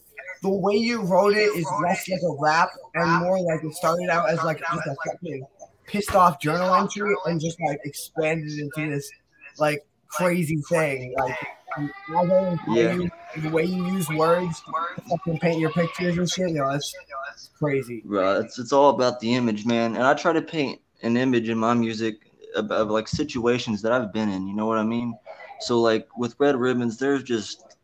the 0.42 0.50
way 0.50 0.76
you 0.76 1.02
wrote 1.02 1.36
it 1.36 1.56
is 1.56 1.66
less 1.84 2.08
like 2.10 2.22
a 2.22 2.36
rap 2.40 2.70
and 2.96 3.22
more 3.22 3.40
like 3.40 3.64
it 3.64 3.74
started 3.76 4.10
out 4.10 4.30
as 4.30 4.44
like 4.44 4.60
just 4.60 4.88
a 4.88 4.96
fucking 5.06 5.46
pissed 5.86 6.16
off 6.16 6.40
journal 6.40 6.74
entry 6.74 7.14
and 7.26 7.40
just 7.40 7.60
like 7.62 7.80
expanded 7.84 8.58
into 8.58 8.90
this 8.90 9.10
like 9.60 9.86
crazy 10.08 10.62
thing. 10.70 11.14
Like, 11.18 11.38
Um, 11.78 11.92
I 12.10 12.24
know 12.26 12.58
the 12.66 12.72
way 12.72 12.84
Yeah. 12.84 12.94
you- 12.94 13.12
the 13.38 13.50
way 13.50 13.64
you 13.64 13.86
use 13.88 14.10
words 14.10 14.62
to 14.62 15.02
fucking 15.10 15.40
paint 15.40 15.60
your 15.60 15.72
pictures 15.72 16.18
and 16.18 16.30
shit, 16.30 16.50
you 16.50 16.56
know, 16.56 16.70
that's 16.70 16.94
crazy. 17.58 18.02
Bro, 18.04 18.42
it's 18.42 18.60
it's 18.60 18.74
all 18.74 18.90
about 18.90 19.20
the 19.20 19.34
image, 19.36 19.66
man. 19.66 19.96
And 19.96 20.04
I 20.04 20.14
try 20.14 20.34
to 20.34 20.42
paint 20.42 20.82
an 21.02 21.16
image 21.16 21.48
in 21.50 21.58
my 21.58 21.74
music 21.74 22.30
of, 22.56 22.72
of 22.72 22.90
like 22.90 23.08
situations 23.08 23.82
that 23.84 23.92
I've 23.94 24.12
been 24.12 24.30
in. 24.30 24.48
You 24.48 24.54
know 24.56 24.66
what 24.66 24.78
I 24.78 24.84
mean? 24.84 25.18
So 25.62 25.80
like 25.80 26.10
with 26.18 26.36
Red 26.40 26.56
Ribbons, 26.58 26.98
there's 26.98 27.24
just 27.24 27.78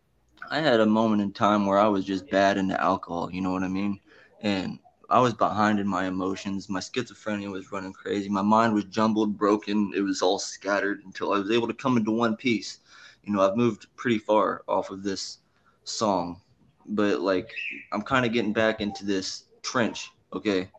I 0.49 0.59
had 0.59 0.79
a 0.79 0.85
moment 0.85 1.21
in 1.21 1.31
time 1.31 1.65
where 1.65 1.77
I 1.79 1.87
was 1.87 2.05
just 2.05 2.29
bad 2.29 2.57
into 2.57 2.79
alcohol. 2.81 3.31
You 3.31 3.41
know 3.41 3.51
what 3.51 3.63
I 3.63 3.67
mean? 3.67 3.99
And 4.41 4.79
I 5.09 5.19
was 5.19 5.33
behind 5.33 5.79
in 5.79 5.87
my 5.87 6.05
emotions. 6.05 6.67
My 6.69 6.79
schizophrenia 6.81 7.49
was 7.49 7.71
running 7.71 7.93
crazy. 7.93 8.27
My 8.29 8.41
mind 8.41 8.73
was 8.73 8.83
jumbled, 8.85 9.37
broken. 9.37 9.93
It 9.95 10.01
was 10.01 10.21
all 10.21 10.39
scattered 10.39 11.01
until 11.05 11.31
I 11.33 11.39
was 11.39 11.51
able 11.51 11.67
to 11.67 11.73
come 11.73 11.95
into 11.97 12.11
one 12.11 12.35
piece. 12.35 12.79
You 13.27 13.33
know, 13.33 13.41
I've 13.41 13.57
moved 13.57 13.87
pretty 13.97 14.19
far 14.19 14.63
off 14.69 14.89
of 14.89 15.03
this 15.03 15.39
song, 15.83 16.41
but 16.85 17.19
like 17.19 17.51
I'm 17.91 18.01
kind 18.01 18.25
of 18.25 18.31
getting 18.31 18.53
back 18.53 18.79
into 18.79 19.05
this 19.05 19.43
trench, 19.61 20.11
okay, 20.31 20.69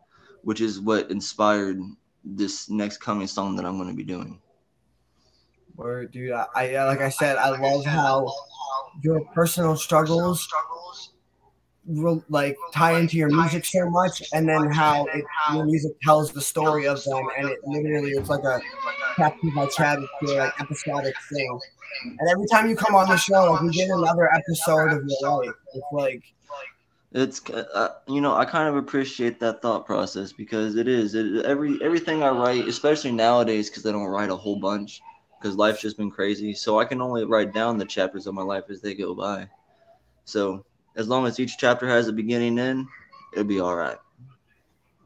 which 0.41 0.59
is 0.59 0.79
what 0.79 1.11
inspired 1.11 1.79
this 2.23 2.69
next 2.69 2.97
coming 2.97 3.27
song 3.27 3.55
that 3.55 3.65
I'm 3.65 3.77
going 3.77 3.89
to 3.89 3.95
be 3.95 4.03
doing. 4.03 4.41
Word, 5.75 6.11
dude. 6.11 6.31
I, 6.31 6.47
I 6.55 6.85
like 6.85 7.01
I 7.01 7.09
said, 7.09 7.37
I 7.37 7.49
love 7.49 7.85
how 7.85 8.33
your 9.03 9.23
personal 9.33 9.75
struggles 9.77 10.49
like 12.29 12.57
tie 12.73 12.99
into 12.99 13.17
your 13.17 13.29
music 13.29 13.65
so 13.65 13.89
much, 13.89 14.23
and 14.33 14.47
then 14.49 14.69
how 14.71 15.05
it, 15.05 15.23
your 15.53 15.65
music 15.65 15.91
tells 16.01 16.31
the 16.31 16.41
story 16.41 16.87
of 16.87 17.03
them, 17.03 17.27
and 17.37 17.49
it 17.49 17.59
literally 17.63 18.11
it's 18.11 18.29
like 18.29 18.43
a 18.43 18.59
chapter 19.15 19.47
by 19.55 19.67
chapter, 19.67 20.05
like 20.23 20.59
episodic 20.59 21.15
thing. 21.31 21.59
And 22.03 22.29
every 22.29 22.47
time 22.47 22.69
you 22.69 22.75
come 22.75 22.95
on 22.95 23.07
the 23.09 23.17
show, 23.17 23.51
like 23.51 23.61
we 23.61 23.69
get 23.69 23.89
another 23.89 24.31
episode 24.33 24.91
of 24.91 25.03
your 25.05 25.37
life. 25.37 25.53
It's 25.73 25.85
like 25.91 26.23
It's 27.11 27.49
uh, 27.49 27.95
you 28.07 28.21
know 28.21 28.35
I 28.35 28.45
kind 28.45 28.69
of 28.69 28.75
appreciate 28.75 29.39
that 29.39 29.61
thought 29.61 29.85
process 29.85 30.31
because 30.31 30.75
it 30.75 30.87
is 30.87 31.15
it, 31.15 31.45
every 31.45 31.77
everything 31.81 32.23
I 32.23 32.29
write, 32.29 32.67
especially 32.67 33.11
nowadays 33.11 33.69
because 33.69 33.85
I 33.85 33.91
don't 33.91 34.05
write 34.05 34.29
a 34.29 34.35
whole 34.35 34.59
bunch 34.59 35.01
because 35.39 35.55
life's 35.55 35.81
just 35.81 35.97
been 35.97 36.11
crazy. 36.11 36.53
So 36.53 36.79
I 36.79 36.85
can 36.85 37.01
only 37.01 37.25
write 37.25 37.53
down 37.53 37.77
the 37.77 37.85
chapters 37.85 38.27
of 38.27 38.33
my 38.33 38.43
life 38.43 38.65
as 38.69 38.81
they 38.81 38.93
go 38.93 39.13
by. 39.15 39.49
So 40.25 40.65
as 40.95 41.07
long 41.07 41.25
as 41.25 41.39
each 41.39 41.57
chapter 41.57 41.87
has 41.87 42.07
a 42.07 42.13
beginning 42.13 42.59
and 42.59 42.79
end, 42.79 42.87
it'll 43.33 43.45
be 43.45 43.59
all 43.59 43.75
right. 43.75 43.97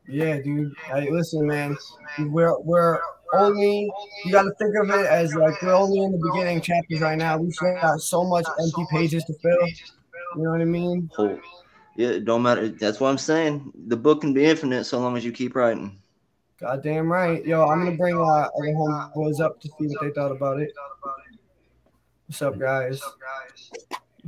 Yeah, 0.08 0.40
dude. 0.42 0.74
Hey, 0.78 1.10
listen, 1.10 1.48
man. 1.48 1.78
We're 2.20 2.60
we're 2.60 3.00
only 3.34 3.92
you 4.26 4.32
got 4.32 4.44
to 4.44 4.52
think 4.60 4.76
of 4.82 4.90
it 4.90 5.06
as 5.06 5.34
like 5.36 5.62
we're 5.62 5.74
only 5.74 6.00
in 6.04 6.12
the 6.12 6.18
beginning 6.32 6.62
chapters 6.62 7.02
right 7.02 7.18
now. 7.18 7.38
We 7.38 7.52
still 7.52 7.74
got 7.76 8.00
so 8.00 8.24
much 8.24 8.46
empty 8.60 8.86
pages 8.92 9.24
to 9.26 9.34
fill. 9.42 9.68
You 10.36 10.44
know 10.44 10.52
what 10.52 10.62
I 10.62 10.66
mean? 10.66 11.10
Whole 11.16 11.40
Yeah, 11.96 12.10
it 12.10 12.26
don't 12.26 12.42
matter. 12.42 12.70
That's 12.70 13.00
what 13.00 13.10
I'm 13.10 13.18
saying. 13.18 13.72
The 13.88 13.98
book 13.98 14.22
can 14.22 14.34
be 14.34 14.46
infinite 14.46 14.86
so 14.86 15.00
long 15.00 15.16
as 15.18 15.24
you 15.26 15.32
keep 15.32 15.56
writing. 15.56 16.00
Goddamn 16.60 17.12
right. 17.12 17.46
Yo, 17.46 17.66
I'm 17.66 17.84
gonna 17.84 17.98
bring 17.98 18.16
uh 18.18 18.22
other 18.22 18.74
homeboys 18.74 19.42
up 19.42 19.60
to 19.62 19.68
see 19.68 19.88
what 19.88 20.02
they 20.02 20.12
thought 20.12 20.32
about 20.32 20.62
it. 20.62 20.74
What's 22.28 22.42
up, 22.42 22.58
guys? 22.58 23.02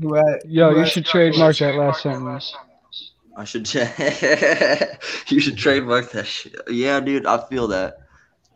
Who 0.02 0.18
at, 0.18 0.46
Yo, 0.48 0.70
who 0.72 0.76
you 0.78 0.82
at- 0.82 0.90
should 0.90 1.06
trademark 1.06 1.58
that 1.58 1.76
last 1.76 2.04
sentence. 2.04 2.54
I 3.38 3.44
should 3.44 3.66
check. 3.66 3.98
you 5.28 5.40
should 5.40 5.58
trademark 5.58 6.12
that 6.12 6.26
shit. 6.26 6.56
Yeah, 6.70 7.00
dude, 7.00 7.26
I 7.26 7.46
feel 7.48 7.68
that. 7.70 7.98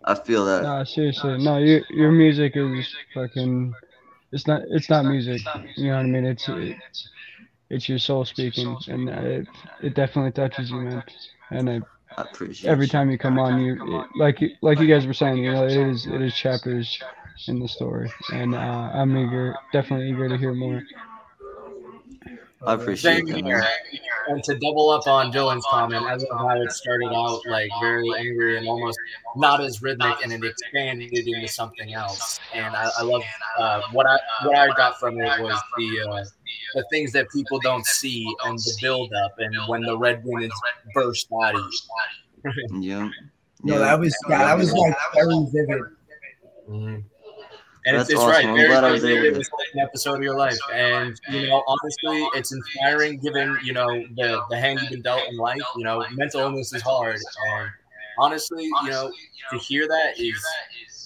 I 0.04 0.16
feel 0.16 0.46
that. 0.46 0.70
Nah, 0.70 0.84
seriously. 0.84 1.38
No, 1.38 1.58
your 1.58 1.82
your 1.90 2.12
music 2.12 2.54
is 2.56 2.96
fucking. 3.14 3.76
It's 4.32 4.48
not. 4.48 4.62
It's 4.70 4.90
not 4.90 5.06
music. 5.06 5.42
You 5.76 5.88
know 5.90 5.96
what 5.98 6.04
I 6.04 6.08
mean? 6.08 6.26
It's 6.26 6.48
it, 6.50 6.78
it's 7.70 7.88
your 7.90 8.00
soul 8.00 8.26
speaking, 8.26 8.78
and 8.88 9.10
it 9.10 9.48
it 9.82 9.94
definitely 9.96 10.32
touches 10.32 10.72
you, 10.72 10.82
man. 10.82 11.04
And 11.52 11.70
it, 11.70 11.84
I 12.18 12.22
appreciate 12.22 12.70
every 12.70 12.88
time 12.88 13.10
you 13.10 13.18
come 13.18 13.40
on, 13.40 13.58
you 13.58 13.78
it, 13.82 14.08
like 14.16 14.42
you- 14.42 14.56
like 14.62 14.80
you 14.80 14.88
guys 14.88 15.06
were 15.08 15.14
saying, 15.14 15.38
you 15.38 15.52
know, 15.52 15.66
it 15.66 15.78
is 15.78 16.06
it 16.08 16.22
is 16.22 16.34
chapters 16.36 17.00
in 17.48 17.60
the 17.60 17.68
story, 17.68 18.12
and 18.30 18.56
uh, 18.56 18.90
I'm 18.94 19.16
eager, 19.18 19.56
definitely 19.72 20.10
eager 20.10 20.30
to 20.30 20.38
hear 20.38 20.54
more. 20.54 20.84
I 22.66 22.74
appreciate 22.74 23.28
Same 23.28 23.28
that. 23.28 23.46
here. 23.46 23.66
And 24.28 24.44
to 24.44 24.54
double 24.56 24.90
up 24.90 25.08
on 25.08 25.32
Dylan's 25.32 25.66
comment, 25.72 26.06
I 26.06 26.16
love 26.16 26.28
how 26.38 26.62
it 26.62 26.72
started 26.72 27.10
out 27.14 27.42
like 27.48 27.70
very 27.80 28.08
angry 28.18 28.58
and 28.58 28.68
almost 28.68 29.00
not 29.36 29.62
as 29.62 29.82
rhythmic, 29.82 30.18
and 30.24 30.34
it 30.34 30.44
expanded 30.44 31.12
into 31.14 31.48
something 31.48 31.94
else. 31.94 32.40
And 32.54 32.76
I, 32.76 32.90
I 33.00 33.04
love 33.04 33.24
uh, 33.58 33.82
what 33.92 34.06
I 34.06 34.20
what 34.44 34.56
I 34.58 34.68
got 34.76 35.00
from 35.00 35.20
it 35.20 35.42
was 35.42 35.60
the 35.78 36.02
uh, 36.02 36.24
the 36.76 36.86
things 36.92 37.12
that 37.14 37.30
people 37.32 37.60
don't 37.60 37.86
see 37.86 38.26
and 38.46 38.60
the 38.60 38.78
build 38.82 39.14
up, 39.14 39.32
and 39.40 39.56
when 39.68 39.82
the 39.82 39.98
red 39.98 40.22
wind 40.26 40.44
is 40.44 40.62
burst 40.94 41.28
out 41.42 41.56
of 41.56 41.66
you. 42.44 42.52
Yeah. 42.82 43.10
No, 43.64 43.80
that 43.80 44.00
was 44.00 44.16
that 44.28 44.58
was 44.58 44.72
like 44.74 44.96
very 45.14 45.46
vivid. 45.52 45.82
Mhm. 46.70 47.04
And 47.90 47.98
That's 47.98 48.10
it's, 48.10 48.20
it's 48.20 48.28
right. 48.28 48.38
awesome. 48.46 48.50
I'm 48.52 48.56
Very 48.56 48.68
glad 48.70 48.84
I 48.84 48.92
was 48.92 49.04
able 49.04 49.42
to- 49.42 49.50
an 49.74 49.80
episode 49.80 50.16
of 50.16 50.22
your 50.24 50.38
life, 50.38 50.58
and 50.72 51.20
you 51.32 51.48
know, 51.48 51.64
honestly, 51.66 52.22
it's 52.36 52.52
inspiring. 52.52 53.18
Given 53.20 53.58
you 53.64 53.74
know 53.74 53.88
the 54.16 54.44
the 54.52 54.58
hand 54.60 54.80
you've 54.82 54.92
been 54.92 55.02
dealt 55.02 55.28
in 55.28 55.38
life, 55.38 55.62
you 55.76 55.84
know, 55.84 56.06
mental 56.12 56.42
illness 56.42 56.72
is 56.72 56.84
hard, 56.84 57.16
and 57.16 57.70
honestly, 58.20 58.66
you 58.66 58.90
know, 58.90 59.12
to 59.52 59.58
hear 59.58 59.88
that 59.88 60.20
is 60.20 60.40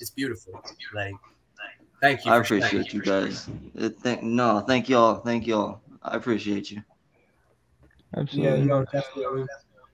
it's 0.01 0.09
beautiful. 0.09 0.61
Like, 0.93 1.13
thank 2.01 2.25
you. 2.25 2.31
I 2.31 2.37
appreciate 2.37 2.93
you 2.93 3.01
guys. 3.01 3.47
Uh, 3.79 3.89
Thank, 4.01 4.23
no, 4.23 4.59
thank 4.61 4.89
y'all. 4.89 5.15
Thank 5.15 5.47
y'all. 5.47 5.79
I 6.01 6.17
appreciate 6.17 6.69
you. 6.71 6.81
Yeah, 8.13 8.19
Absolutely. 8.21 8.67
yo, 8.67 8.83
definitely, 8.91 9.45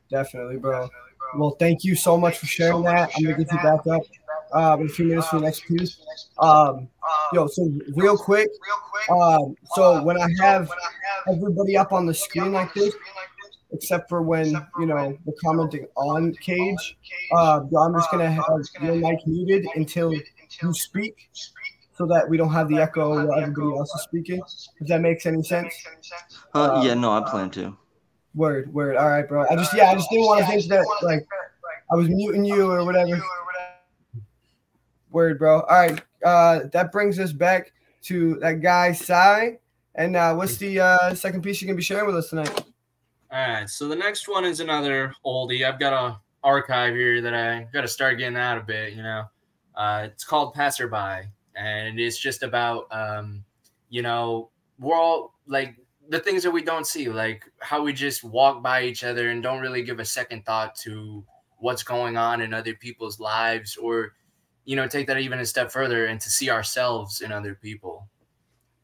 definitely, 0.10 0.58
bro. 0.58 0.90
Well, 1.36 1.52
thank 1.60 1.84
you 1.84 1.96
so 1.96 2.18
much 2.18 2.40
for 2.40 2.48
sharing 2.48 2.82
that. 2.84 3.12
I'm 3.16 3.24
gonna 3.24 3.38
get 3.38 3.52
you 3.52 3.58
back 3.60 3.86
up 3.86 4.02
uh, 4.54 4.78
in 4.80 4.88
a 4.88 4.89
few 4.89 5.06
minutes 5.06 5.28
for 5.28 5.38
the 5.38 5.45
next 5.45 5.66
piece. 5.66 6.02
Um, 6.39 6.88
yo, 7.34 7.47
so 7.47 7.72
real 7.95 8.18
quick, 8.18 8.50
um, 9.10 9.56
so 9.76 10.04
when 10.04 10.20
I 10.20 10.28
have 10.39 10.72
everybody 11.28 11.78
up 11.78 11.93
on 11.93 12.06
the 12.06 12.14
screen 12.14 12.52
like 12.52 12.74
this, 12.74 12.93
except 13.72 14.10
for 14.10 14.22
when 14.22 14.47
you 14.80 14.86
know 14.86 15.18
we're 15.26 15.34
commenting 15.43 15.88
on 15.95 16.34
Cage, 16.36 16.97
uh, 17.36 17.62
I'm 17.80 17.93
just 17.93 18.12
gonna 18.12 18.32
have 18.32 18.45
your 18.82 18.95
mic 18.95 19.20
muted 19.26 19.68
until 19.76 20.14
you 20.14 20.74
speak, 20.74 21.30
so 21.97 22.06
that 22.08 22.28
we 22.30 22.38
don't 22.38 22.52
have 22.52 22.70
the 22.70 22.78
echo 22.78 23.10
while 23.10 23.39
everybody 23.39 23.78
else 23.78 23.93
is 23.95 24.02
speaking. 24.02 24.41
If 24.80 24.88
that 24.88 25.02
makes 25.02 25.26
any 25.26 25.43
sense. 25.43 25.74
Uh, 26.54 26.82
yeah, 26.84 26.93
no, 26.93 27.12
I 27.12 27.30
plan 27.30 27.50
to. 27.52 27.78
Word, 28.36 28.74
word. 28.74 28.95
All 28.95 29.10
right, 29.10 29.28
bro. 29.28 29.45
I 29.50 29.56
just 29.56 29.74
yeah, 29.74 29.91
I 29.91 29.95
just 29.95 30.10
didn't 30.10 30.26
want 30.26 30.41
to 30.41 30.47
think 30.47 30.66
that 30.68 30.86
like 31.02 31.28
I 31.91 31.95
was 31.95 32.08
muting 32.10 32.45
you 32.45 32.72
or 32.72 32.86
whatever. 32.86 33.22
Word, 35.12 35.39
bro. 35.39 35.62
All 35.62 35.68
right. 35.68 36.01
Uh 36.24 36.62
that 36.72 36.91
brings 36.91 37.20
us 37.20 37.32
back 37.32 37.74
to 38.03 38.36
that 38.39 38.62
guy 38.62 38.91
Sai. 38.91 39.60
And 39.95 40.16
uh 40.16 40.34
what's 40.36 40.57
the 40.57 40.80
uh 40.80 41.14
second 41.14 41.41
piece 41.41 41.62
you're 41.62 41.68
gonna 41.68 41.78
be 41.78 41.84
sharing 41.84 42.05
with 42.05 42.16
us 42.16 42.30
tonight? 42.30 42.64
All 43.32 43.39
right, 43.39 43.70
so 43.70 43.88
the 43.88 43.95
next 43.95 44.28
one 44.28 44.43
is 44.43 44.60
another 44.60 45.14
oldie. 45.24 45.64
I've 45.64 45.80
got 45.80 45.93
a 45.93 46.20
archive 46.43 46.95
here 46.95 47.22
that 47.22 47.34
I 47.34 47.68
got 47.72 47.82
to 47.82 47.88
start 47.88 48.18
getting 48.18 48.38
out 48.38 48.57
a 48.57 48.62
bit. 48.62 48.93
You 48.93 49.03
know, 49.03 49.26
uh, 49.76 50.07
it's 50.12 50.24
called 50.24 50.53
Passerby, 50.53 51.28
and 51.55 51.99
it's 51.99 52.18
just 52.18 52.43
about 52.43 52.88
um, 52.91 53.43
you 53.89 54.01
know 54.01 54.49
we're 54.80 54.95
all 54.95 55.36
like 55.45 55.76
the 56.10 56.20
things 56.20 56.41
that 56.43 56.51
we 56.51 56.64
don't 56.64 56.88
see, 56.88 57.07
like 57.07 57.43
how 57.60 57.84
we 57.84 57.93
just 57.93 58.24
walk 58.24 58.64
by 58.64 58.84
each 58.84 59.03
other 59.03 59.30
and 59.30 59.43
don't 59.43 59.62
really 59.62 59.84
give 59.84 59.99
a 59.99 60.05
second 60.05 60.43
thought 60.45 60.76
to 60.78 61.24
what's 61.57 61.84
going 61.84 62.18
on 62.18 62.41
in 62.41 62.53
other 62.53 62.74
people's 62.74 63.20
lives, 63.20 63.78
or 63.78 64.14
you 64.70 64.76
know 64.76 64.88
take 64.88 65.07
that 65.07 65.17
even 65.17 65.39
a 65.39 65.45
step 65.47 65.72
further 65.72 66.05
and 66.05 66.22
to 66.22 66.30
see 66.30 66.51
ourselves 66.51 67.22
in 67.22 67.32
other 67.32 67.55
people. 67.55 68.07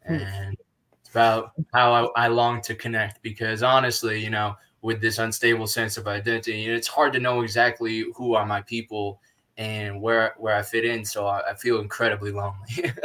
Hmm. 0.07 0.15
And 0.15 0.57
it's 0.99 1.11
about 1.11 1.51
how 1.73 2.09
I, 2.15 2.25
I 2.25 2.27
long 2.27 2.59
to 2.63 2.73
connect 2.73 3.21
because 3.21 3.61
honestly, 3.61 4.19
you 4.19 4.31
know, 4.31 4.55
with 4.81 4.99
this 4.99 5.19
unstable 5.19 5.67
sense 5.67 5.97
of 5.97 6.07
identity, 6.07 6.65
it's 6.65 6.87
hard 6.87 7.13
to 7.13 7.19
know 7.19 7.41
exactly 7.41 8.03
who 8.15 8.33
are 8.33 8.47
my 8.47 8.63
people 8.63 9.21
and 9.57 10.01
where 10.01 10.33
where 10.39 10.55
I 10.55 10.63
fit 10.63 10.85
in. 10.85 11.05
So 11.05 11.27
I, 11.27 11.51
I 11.51 11.53
feel 11.53 11.79
incredibly 11.79 12.31
lonely. 12.31 12.91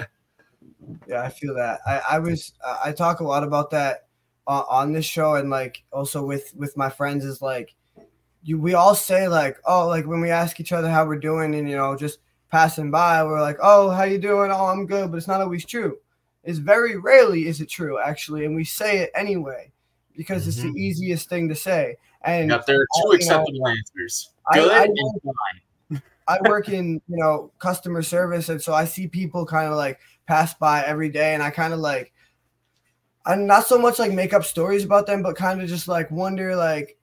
Yeah, 1.06 1.22
I 1.22 1.28
feel 1.28 1.54
that. 1.54 1.80
I, 1.86 2.00
I 2.12 2.18
was 2.18 2.52
I 2.84 2.90
talk 2.90 3.20
a 3.20 3.24
lot 3.24 3.44
about 3.44 3.70
that 3.70 4.06
uh, 4.48 4.64
on 4.68 4.92
this 4.92 5.04
show 5.04 5.34
and 5.34 5.50
like 5.50 5.84
also 5.92 6.24
with 6.24 6.52
with 6.56 6.76
my 6.76 6.88
friends 6.88 7.24
is 7.24 7.40
like 7.42 7.74
you 8.42 8.58
we 8.58 8.74
all 8.74 8.94
say 8.96 9.28
like 9.28 9.58
oh 9.66 9.86
like 9.86 10.06
when 10.06 10.20
we 10.20 10.30
ask 10.30 10.58
each 10.58 10.72
other 10.72 10.90
how 10.90 11.06
we're 11.06 11.18
doing 11.18 11.54
and 11.54 11.68
you 11.68 11.76
know 11.76 11.94
just 11.94 12.18
passing 12.50 12.90
by 12.90 13.22
we're 13.24 13.40
like 13.40 13.58
oh 13.62 13.90
how 13.90 14.02
you 14.04 14.18
doing 14.18 14.50
oh 14.50 14.66
I'm 14.66 14.86
good 14.86 15.10
but 15.10 15.16
it's 15.18 15.28
not 15.28 15.40
always 15.40 15.64
true. 15.64 15.98
It's 16.42 16.58
very 16.58 16.96
rarely 16.96 17.46
is 17.46 17.60
it 17.60 17.68
true 17.68 17.98
actually 17.98 18.44
and 18.44 18.54
we 18.56 18.64
say 18.64 18.98
it 18.98 19.10
anyway 19.14 19.70
because 20.16 20.46
it's 20.48 20.58
Mhm. 20.58 20.72
the 20.74 20.80
easiest 20.80 21.28
thing 21.28 21.48
to 21.48 21.54
say 21.54 21.96
and 22.22 22.50
Yep, 22.50 22.66
there 22.66 22.80
are 22.80 22.86
I- 22.94 23.00
two 23.02 23.08
know, 23.08 23.14
acceptable 23.14 23.68
answers: 23.68 24.32
I- 24.48 24.58
good 24.58 24.72
I 24.72 24.84
and 24.84 24.98
fine. 25.22 26.02
I 26.28 26.38
work 26.48 26.68
in 26.68 27.00
you 27.08 27.16
know 27.16 27.50
customer 27.58 28.02
service, 28.02 28.48
and 28.50 28.60
so 28.62 28.72
I 28.74 28.84
see 28.84 29.08
people 29.08 29.46
kind 29.46 29.68
of 29.70 29.76
like 29.76 29.98
pass 30.26 30.52
by 30.54 30.82
every 30.84 31.08
day, 31.08 31.34
and 31.34 31.42
I 31.42 31.50
kind 31.50 31.72
of 31.72 31.80
like, 31.80 32.12
I'm 33.24 33.46
not 33.46 33.66
so 33.66 33.78
much 33.78 33.98
like 33.98 34.12
make 34.12 34.32
up 34.34 34.44
stories 34.44 34.84
about 34.84 35.06
them, 35.06 35.22
but 35.22 35.34
kind 35.36 35.60
of 35.62 35.68
just 35.68 35.88
like 35.88 36.10
wonder 36.10 36.54
like, 36.54 36.98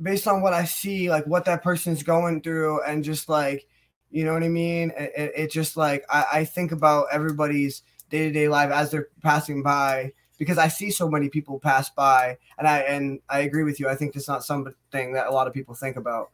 based 0.00 0.26
on 0.28 0.40
what 0.42 0.54
I 0.54 0.64
see, 0.64 1.10
like 1.10 1.26
what 1.26 1.44
that 1.46 1.62
person's 1.62 2.02
going 2.02 2.40
through, 2.40 2.82
and 2.84 3.02
just 3.04 3.28
like, 3.28 3.66
you 4.10 4.24
know 4.24 4.32
what 4.32 4.42
I 4.42 4.48
mean? 4.48 4.92
It, 4.96 5.12
it, 5.16 5.32
it 5.36 5.50
just 5.50 5.76
like 5.76 6.04
I, 6.10 6.26
I 6.32 6.44
think 6.44 6.72
about 6.72 7.06
everybody's 7.12 7.82
day 8.10 8.26
to 8.26 8.32
day 8.32 8.48
life 8.48 8.70
as 8.70 8.90
they're 8.90 9.08
passing 9.22 9.62
by 9.62 10.12
because 10.38 10.58
I 10.58 10.68
see 10.68 10.90
so 10.90 11.08
many 11.08 11.28
people 11.28 11.58
pass 11.58 11.90
by, 11.90 12.38
and 12.58 12.66
I 12.66 12.78
and 12.80 13.20
I 13.28 13.40
agree 13.40 13.64
with 13.64 13.80
you. 13.80 13.88
I 13.88 13.94
think 13.94 14.16
it's 14.16 14.28
not 14.28 14.44
something 14.44 14.74
that 15.12 15.26
a 15.26 15.30
lot 15.30 15.46
of 15.46 15.52
people 15.52 15.74
think 15.74 15.96
about 15.96 16.30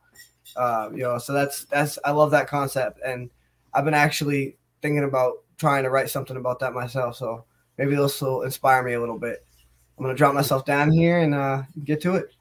uh, 0.56 0.90
you 0.92 1.02
know 1.02 1.18
so 1.18 1.32
that's 1.32 1.64
that's 1.66 1.98
i 2.04 2.10
love 2.10 2.30
that 2.30 2.46
concept 2.46 3.00
and 3.04 3.30
i've 3.72 3.84
been 3.84 3.94
actually 3.94 4.56
thinking 4.82 5.04
about 5.04 5.34
trying 5.56 5.82
to 5.82 5.90
write 5.90 6.10
something 6.10 6.36
about 6.36 6.58
that 6.60 6.72
myself 6.72 7.16
so 7.16 7.44
maybe 7.78 7.94
this 7.96 8.20
will 8.20 8.42
inspire 8.42 8.82
me 8.82 8.92
a 8.94 9.00
little 9.00 9.18
bit 9.18 9.44
i'm 9.98 10.04
gonna 10.04 10.16
drop 10.16 10.34
myself 10.34 10.64
down 10.64 10.90
here 10.90 11.18
and 11.20 11.34
uh, 11.34 11.62
get 11.84 12.00
to 12.00 12.14
it 12.16 12.34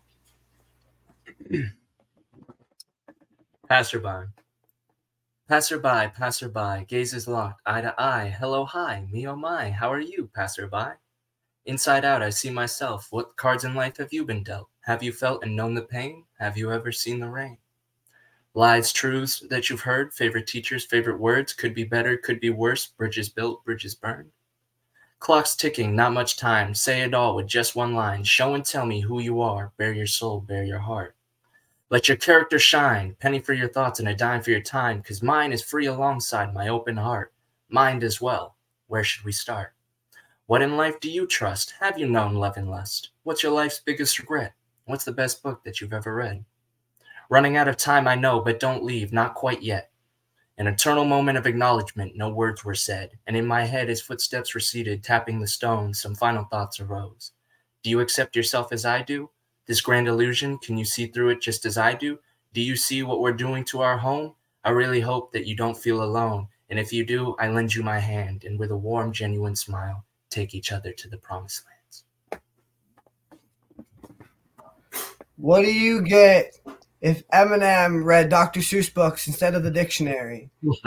Passerby. 3.70 4.28
Passerby, 5.54 6.12
passerby, 6.16 6.84
gazes 6.88 7.28
locked, 7.28 7.62
eye 7.68 7.82
to 7.82 7.94
eye. 8.02 8.36
Hello, 8.40 8.66
hi, 8.66 9.08
me 9.12 9.28
oh 9.28 9.36
my, 9.36 9.70
how 9.70 9.94
are 9.94 10.00
you, 10.00 10.28
passerby? 10.34 10.96
Inside 11.66 12.04
out, 12.04 12.24
I 12.24 12.32
see 12.32 12.50
myself. 12.50 13.06
What 13.12 13.38
cards 13.38 13.64
in 13.64 13.76
life 13.76 13.98
have 13.98 14.12
you 14.12 14.26
been 14.26 14.44
dealt? 14.44 14.70
Have 14.82 15.04
you 15.04 15.12
felt 15.12 15.44
and 15.44 15.56
known 15.56 15.76
the 15.76 15.84
pain? 15.84 16.26
Have 16.40 16.58
you 16.58 16.72
ever 16.72 16.92
seen 16.92 17.20
the 17.20 17.30
rain? 17.30 17.60
Lies, 18.56 18.92
truths 18.92 19.44
that 19.52 19.70
you've 19.70 19.82
heard, 19.82 20.12
favorite 20.12 20.48
teachers, 20.48 20.86
favorite 20.86 21.20
words, 21.20 21.54
could 21.54 21.76
be 21.76 21.84
better, 21.84 22.18
could 22.18 22.40
be 22.40 22.50
worse, 22.50 22.88
bridges 22.88 23.30
built, 23.30 23.64
bridges 23.64 23.94
burned. 23.94 24.32
Clock's 25.20 25.56
ticking, 25.56 25.96
not 25.96 26.14
much 26.14 26.36
time. 26.36 26.74
Say 26.74 27.02
it 27.02 27.14
all 27.14 27.36
with 27.36 27.46
just 27.46 27.76
one 27.76 27.94
line. 27.94 28.24
Show 28.24 28.56
and 28.56 28.66
tell 28.66 28.88
me 28.88 29.02
who 29.02 29.20
you 29.20 29.40
are. 29.40 29.72
Bare 29.78 29.94
your 29.94 30.08
soul, 30.08 30.42
bare 30.42 30.64
your 30.64 30.80
heart. 30.80 31.13
Let 31.94 32.08
your 32.08 32.18
character 32.18 32.58
shine, 32.58 33.16
penny 33.20 33.38
for 33.38 33.54
your 33.54 33.70
thoughts 33.70 34.00
and 34.00 34.10
a 34.10 34.16
dime 34.16 34.42
for 34.42 34.50
your 34.50 34.64
time, 34.64 34.98
because 34.98 35.22
mine 35.22 35.54
is 35.54 35.62
free 35.62 35.86
alongside 35.86 36.52
my 36.52 36.70
open 36.70 36.98
heart. 36.98 37.32
Mind 37.70 38.04
as 38.04 38.20
well. 38.20 38.56
Where 38.88 39.04
should 39.04 39.24
we 39.24 39.32
start? 39.32 39.76
What 40.48 40.64
in 40.64 40.76
life 40.76 41.00
do 41.00 41.08
you 41.08 41.28
trust? 41.28 41.76
Have 41.80 42.00
you 42.00 42.08
known 42.08 42.34
love 42.34 42.58
and 42.58 42.68
lust? 42.68 43.12
What's 43.22 43.44
your 43.44 43.52
life's 43.52 43.80
biggest 43.80 44.18
regret? 44.18 44.56
What's 44.86 45.06
the 45.06 45.12
best 45.12 45.44
book 45.44 45.64
that 45.66 45.80
you've 45.80 45.94
ever 45.94 46.16
read? 46.16 46.44
Running 47.30 47.58
out 47.58 47.68
of 47.68 47.78
time, 47.78 48.08
I 48.08 48.16
know, 48.16 48.42
but 48.42 48.60
don't 48.60 48.84
leave, 48.84 49.14
not 49.14 49.36
quite 49.36 49.62
yet. 49.62 49.92
An 50.58 50.66
eternal 50.66 51.06
moment 51.06 51.38
of 51.38 51.46
acknowledgement, 51.46 52.16
no 52.16 52.30
words 52.30 52.66
were 52.66 52.74
said, 52.74 53.12
and 53.28 53.38
in 53.38 53.46
my 53.46 53.66
head, 53.66 53.92
as 53.92 54.02
footsteps 54.02 54.56
receded, 54.56 55.04
tapping 55.04 55.40
the 55.40 55.46
stones, 55.46 56.02
some 56.02 56.16
final 56.16 56.46
thoughts 56.46 56.80
arose. 56.80 57.34
Do 57.84 57.92
you 57.92 58.00
accept 58.00 58.36
yourself 58.36 58.74
as 58.74 58.84
I 58.84 59.04
do? 59.04 59.30
This 59.66 59.82
grand 59.82 60.08
illusion, 60.08 60.58
can 60.58 60.78
you 60.78 60.86
see 60.86 61.08
through 61.08 61.30
it 61.30 61.42
just 61.42 61.66
as 61.66 61.78
I 61.78 61.94
do? 61.94 62.20
Do 62.54 62.62
you 62.62 62.76
see 62.76 63.02
what 63.04 63.22
we're 63.22 63.34
doing 63.34 63.64
to 63.66 63.82
our 63.82 63.98
home? 63.98 64.36
I 64.64 64.72
really 64.72 65.02
hope 65.02 65.32
that 65.32 65.48
you 65.48 65.56
don't 65.56 65.78
feel 65.78 66.04
alone. 66.04 66.48
And 66.70 66.80
if 66.80 66.92
you 66.92 67.06
do, 67.06 67.36
I 67.40 67.50
lend 67.50 67.74
you 67.76 67.84
my 67.84 68.00
hand, 68.00 68.44
and 68.44 68.58
with 68.58 68.72
a 68.72 68.78
warm, 68.78 69.12
genuine 69.12 69.56
smile, 69.56 70.06
take 70.30 70.54
each 70.56 70.72
other 70.72 70.92
to 70.92 71.08
the 71.08 71.18
promised 71.18 71.64
lands. 71.66 72.42
What 75.38 75.62
do 75.62 75.74
you 75.74 76.02
get 76.02 76.58
if 77.04 77.28
Eminem 77.28 78.06
read 78.06 78.30
Dr. 78.30 78.62
Seuss 78.62 78.92
books 78.92 79.28
instead 79.28 79.56
of 79.56 79.64
the 79.64 79.70
dictionary? 79.70 80.50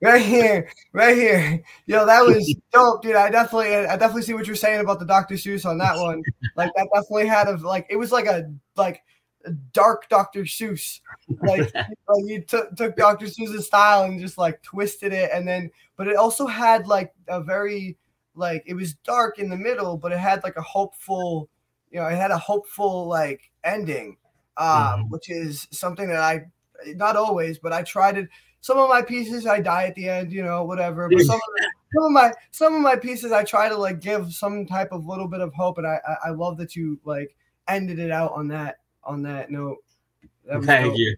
right 0.00 0.22
here, 0.22 0.70
right 0.92 1.16
here. 1.16 1.64
Yo, 1.86 2.06
that 2.06 2.24
was 2.24 2.54
dope, 2.72 3.02
dude. 3.02 3.16
I 3.16 3.28
definitely, 3.28 3.74
I 3.74 3.96
definitely 3.96 4.22
see 4.22 4.34
what 4.34 4.46
you're 4.46 4.54
saying 4.54 4.80
about 4.80 5.00
the 5.00 5.04
Dr. 5.04 5.34
Seuss 5.34 5.66
on 5.66 5.78
that 5.78 5.96
one. 5.96 6.22
Like 6.54 6.70
that 6.76 6.88
definitely 6.94 7.26
had 7.26 7.48
a 7.48 7.56
like, 7.56 7.86
it 7.90 7.96
was 7.96 8.12
like 8.12 8.26
a 8.26 8.48
like 8.76 9.02
a 9.44 9.50
dark 9.50 10.08
Dr. 10.08 10.44
Seuss. 10.44 11.00
Like, 11.42 11.74
like 11.74 12.24
you 12.26 12.42
took 12.42 12.76
took 12.76 12.94
Dr. 12.94 13.26
Seuss's 13.26 13.66
style 13.66 14.04
and 14.04 14.20
just 14.20 14.38
like 14.38 14.62
twisted 14.62 15.12
it, 15.12 15.28
and 15.34 15.46
then, 15.46 15.72
but 15.96 16.06
it 16.06 16.14
also 16.14 16.46
had 16.46 16.86
like 16.86 17.12
a 17.26 17.42
very 17.42 17.96
like 18.36 18.62
it 18.64 18.74
was 18.74 18.94
dark 19.04 19.40
in 19.40 19.50
the 19.50 19.56
middle, 19.56 19.96
but 19.96 20.12
it 20.12 20.20
had 20.20 20.44
like 20.44 20.56
a 20.56 20.62
hopeful, 20.62 21.48
you 21.90 21.98
know, 21.98 22.06
it 22.06 22.14
had 22.14 22.30
a 22.30 22.38
hopeful 22.38 23.08
like 23.08 23.50
ending, 23.64 24.18
um, 24.56 24.68
mm-hmm. 24.68 25.02
which 25.08 25.30
is 25.30 25.68
something 25.70 26.08
that 26.08 26.20
I 26.20 26.46
not 26.86 27.16
always, 27.16 27.58
but 27.58 27.72
I 27.72 27.82
tried 27.82 28.18
it 28.18 28.28
some 28.64 28.78
of 28.78 28.88
my 28.88 29.02
pieces 29.02 29.46
I 29.46 29.60
die 29.60 29.84
at 29.84 29.94
the 29.94 30.08
end, 30.08 30.32
you 30.32 30.42
know, 30.42 30.64
whatever. 30.64 31.06
But 31.06 31.20
some 31.20 31.36
of, 31.36 31.66
some 31.94 32.04
of 32.04 32.12
my 32.12 32.32
some 32.50 32.74
of 32.74 32.80
my 32.80 32.96
pieces 32.96 33.30
I 33.30 33.44
try 33.44 33.68
to 33.68 33.76
like 33.76 34.00
give 34.00 34.32
some 34.32 34.64
type 34.64 34.88
of 34.90 35.04
little 35.06 35.28
bit 35.28 35.42
of 35.42 35.52
hope, 35.52 35.76
and 35.76 35.86
I 35.86 36.00
I, 36.08 36.28
I 36.28 36.30
love 36.30 36.56
that 36.56 36.74
you 36.74 36.98
like 37.04 37.36
ended 37.68 37.98
it 37.98 38.10
out 38.10 38.32
on 38.32 38.48
that 38.48 38.78
on 39.04 39.22
that 39.24 39.50
note. 39.50 39.84
That 40.46 40.62
Thank 40.62 40.86
dope. 40.86 40.96
you. 40.96 41.16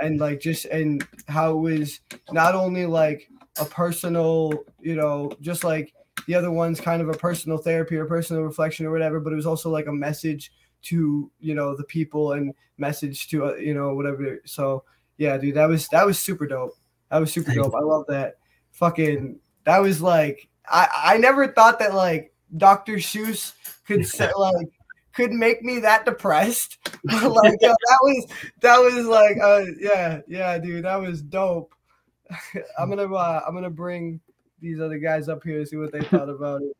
and 0.00 0.18
like 0.18 0.40
just 0.40 0.64
and 0.64 1.06
how 1.28 1.58
it 1.58 1.60
was 1.60 2.00
not 2.32 2.54
only 2.54 2.86
like 2.86 3.28
a 3.58 3.66
personal, 3.66 4.64
you 4.80 4.96
know, 4.96 5.30
just 5.42 5.62
like 5.62 5.92
the 6.26 6.34
other 6.34 6.50
one's 6.50 6.80
kind 6.80 7.02
of 7.02 7.10
a 7.10 7.14
personal 7.14 7.58
therapy 7.58 7.96
or 7.96 8.06
personal 8.06 8.42
reflection 8.42 8.86
or 8.86 8.90
whatever, 8.90 9.20
but 9.20 9.30
it 9.30 9.36
was 9.36 9.46
also 9.46 9.68
like 9.68 9.88
a 9.88 9.92
message 9.92 10.52
to 10.84 11.30
you 11.40 11.54
know 11.54 11.76
the 11.76 11.84
people 11.84 12.32
and 12.32 12.54
message 12.78 13.28
to 13.28 13.46
uh, 13.46 13.54
you 13.54 13.74
know 13.74 13.94
whatever. 13.94 14.40
So 14.44 14.84
yeah, 15.16 15.36
dude, 15.36 15.54
that 15.54 15.68
was 15.68 15.88
that 15.88 16.06
was 16.06 16.18
super 16.18 16.46
dope. 16.46 16.76
That 17.10 17.18
was 17.18 17.32
super 17.32 17.52
dope. 17.52 17.74
I 17.74 17.80
love 17.80 18.06
that. 18.08 18.36
Fucking 18.72 19.38
that 19.64 19.78
was 19.78 20.00
like 20.02 20.48
I 20.66 20.88
I 21.14 21.16
never 21.18 21.48
thought 21.48 21.78
that 21.78 21.94
like 21.94 22.32
Dr. 22.56 22.94
Seuss 22.94 23.52
could 23.86 24.06
set, 24.06 24.38
like 24.38 24.68
could 25.14 25.32
make 25.32 25.62
me 25.62 25.80
that 25.80 26.04
depressed. 26.04 26.78
Like 27.04 27.58
yo, 27.60 27.68
that 27.68 27.98
was 28.02 28.26
that 28.60 28.78
was 28.78 29.06
like 29.06 29.36
uh 29.42 29.64
yeah, 29.78 30.20
yeah, 30.26 30.58
dude, 30.58 30.84
that 30.84 30.96
was 30.96 31.22
dope. 31.22 31.74
I'm 32.78 32.88
gonna 32.88 33.12
uh, 33.14 33.42
I'm 33.46 33.54
gonna 33.54 33.70
bring 33.70 34.20
these 34.60 34.80
other 34.80 34.98
guys 34.98 35.28
up 35.28 35.42
here 35.44 35.58
to 35.58 35.66
see 35.66 35.76
what 35.76 35.92
they 35.92 36.00
thought 36.00 36.30
about 36.30 36.62
it. 36.62 36.76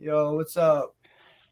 Yo, 0.00 0.34
what's 0.34 0.56
up? 0.56 0.96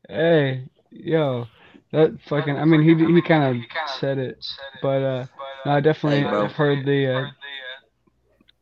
Hey, 0.09 0.64
yo. 0.91 1.47
That 1.93 2.16
fucking. 2.28 2.57
I 2.57 2.64
mean, 2.64 2.82
he 2.82 2.95
he 3.12 3.20
kind 3.22 3.57
of 3.57 3.64
said 3.99 4.18
it, 4.18 4.47
but 4.80 5.03
uh, 5.03 5.26
no, 5.66 5.72
I 5.72 5.80
definitely 5.80 6.20
have 6.20 6.53
heard 6.53 6.86
the. 6.86 7.32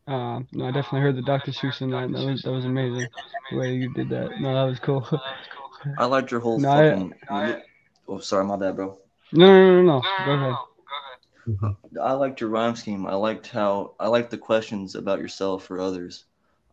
Uh, 0.07 0.11
uh, 0.11 0.41
no, 0.53 0.67
I 0.67 0.71
definitely 0.71 1.01
heard 1.01 1.17
the 1.17 1.23
Dr. 1.23 1.53
Seuss 1.53 1.83
in 1.83 1.91
that. 1.91 2.11
That 2.11 2.25
was 2.25 2.43
that 2.43 2.53
was 2.53 2.65
amazing. 2.65 3.07
The 3.51 3.57
way 3.59 3.75
you 3.75 3.93
did 3.93 4.09
that. 4.09 4.41
No, 4.41 4.55
that 4.55 4.71
was 4.71 4.79
cool. 4.79 5.07
I 5.99 6.07
liked 6.07 6.31
your 6.31 6.41
whole 6.41 6.59
no, 6.59 6.69
fucking. 6.71 7.15
I, 7.29 7.63
oh, 8.09 8.19
sorry, 8.19 8.47
my 8.47 8.57
bad, 8.57 8.77
bro. 8.77 8.99
No, 9.33 9.47
no, 9.47 9.83
no, 9.83 9.83
no. 9.83 10.03
Go 10.25 10.33
ahead. 10.33 11.77
I 12.03 12.13
liked 12.13 12.41
your 12.41 12.51
rhyme 12.51 12.77
scheme. 12.77 13.07
I 13.07 13.15
liked 13.15 13.49
how 13.49 13.95
I 14.01 14.09
liked 14.09 14.31
the 14.31 14.39
questions 14.39 14.95
about 14.95 15.21
yourself 15.21 15.71
or 15.71 15.81
others. 15.81 16.25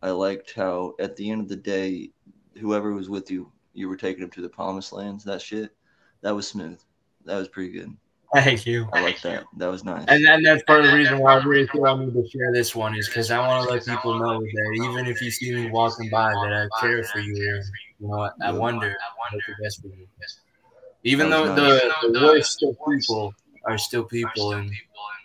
I 0.02 0.10
liked 0.10 0.54
how 0.54 0.94
at 0.98 1.16
the 1.16 1.30
end 1.30 1.42
of 1.42 1.48
the 1.48 1.56
day, 1.56 2.12
whoever 2.58 2.94
was 2.94 3.10
with 3.10 3.30
you, 3.30 3.52
you 3.74 3.90
were 3.90 3.96
taking 3.96 4.22
them 4.22 4.30
to 4.30 4.40
the 4.40 4.48
promised 4.48 4.94
lands. 4.94 5.22
That 5.24 5.42
shit 5.42 5.75
that 6.26 6.34
was 6.34 6.48
smooth. 6.48 6.80
That 7.24 7.36
was 7.36 7.46
pretty 7.46 7.70
good. 7.70 7.96
Thank 8.34 8.66
you. 8.66 8.88
I 8.92 9.00
like 9.00 9.20
that. 9.22 9.44
That 9.58 9.68
was 9.68 9.84
nice. 9.84 10.04
And 10.08 10.26
then 10.26 10.42
that's 10.42 10.64
part 10.64 10.84
of 10.84 10.90
the 10.90 10.96
reason 10.96 11.20
why 11.20 11.38
I 11.38 11.44
really 11.44 11.68
feel 11.68 11.86
I 11.86 11.96
need 11.96 12.14
to 12.14 12.28
share 12.28 12.52
this 12.52 12.74
one 12.74 12.96
is 12.96 13.06
because 13.06 13.30
I 13.30 13.38
want 13.38 13.68
to 13.68 13.72
let 13.72 13.86
people 13.86 14.18
know 14.18 14.40
that 14.40 14.90
even 14.90 15.06
if 15.06 15.22
you 15.22 15.30
see 15.30 15.54
me 15.54 15.70
walking 15.70 16.10
by, 16.10 16.32
that 16.32 16.52
I 16.52 16.80
care 16.80 17.04
for 17.04 17.20
you. 17.20 17.62
You 18.00 18.08
know, 18.08 18.28
I, 18.42 18.50
wonder, 18.50 18.88
I 18.88 19.28
hope 19.30 19.40
the 19.46 19.62
best 19.62 19.80
for 19.80 19.86
you. 19.86 20.08
Even 21.04 21.30
though 21.30 21.54
nice. 21.54 21.80
the, 22.02 22.10
the 22.10 22.20
worst 22.20 22.60
of 22.64 22.76
people 22.90 23.32
are 23.64 23.78
still 23.78 24.02
people, 24.02 24.54
and 24.54 24.72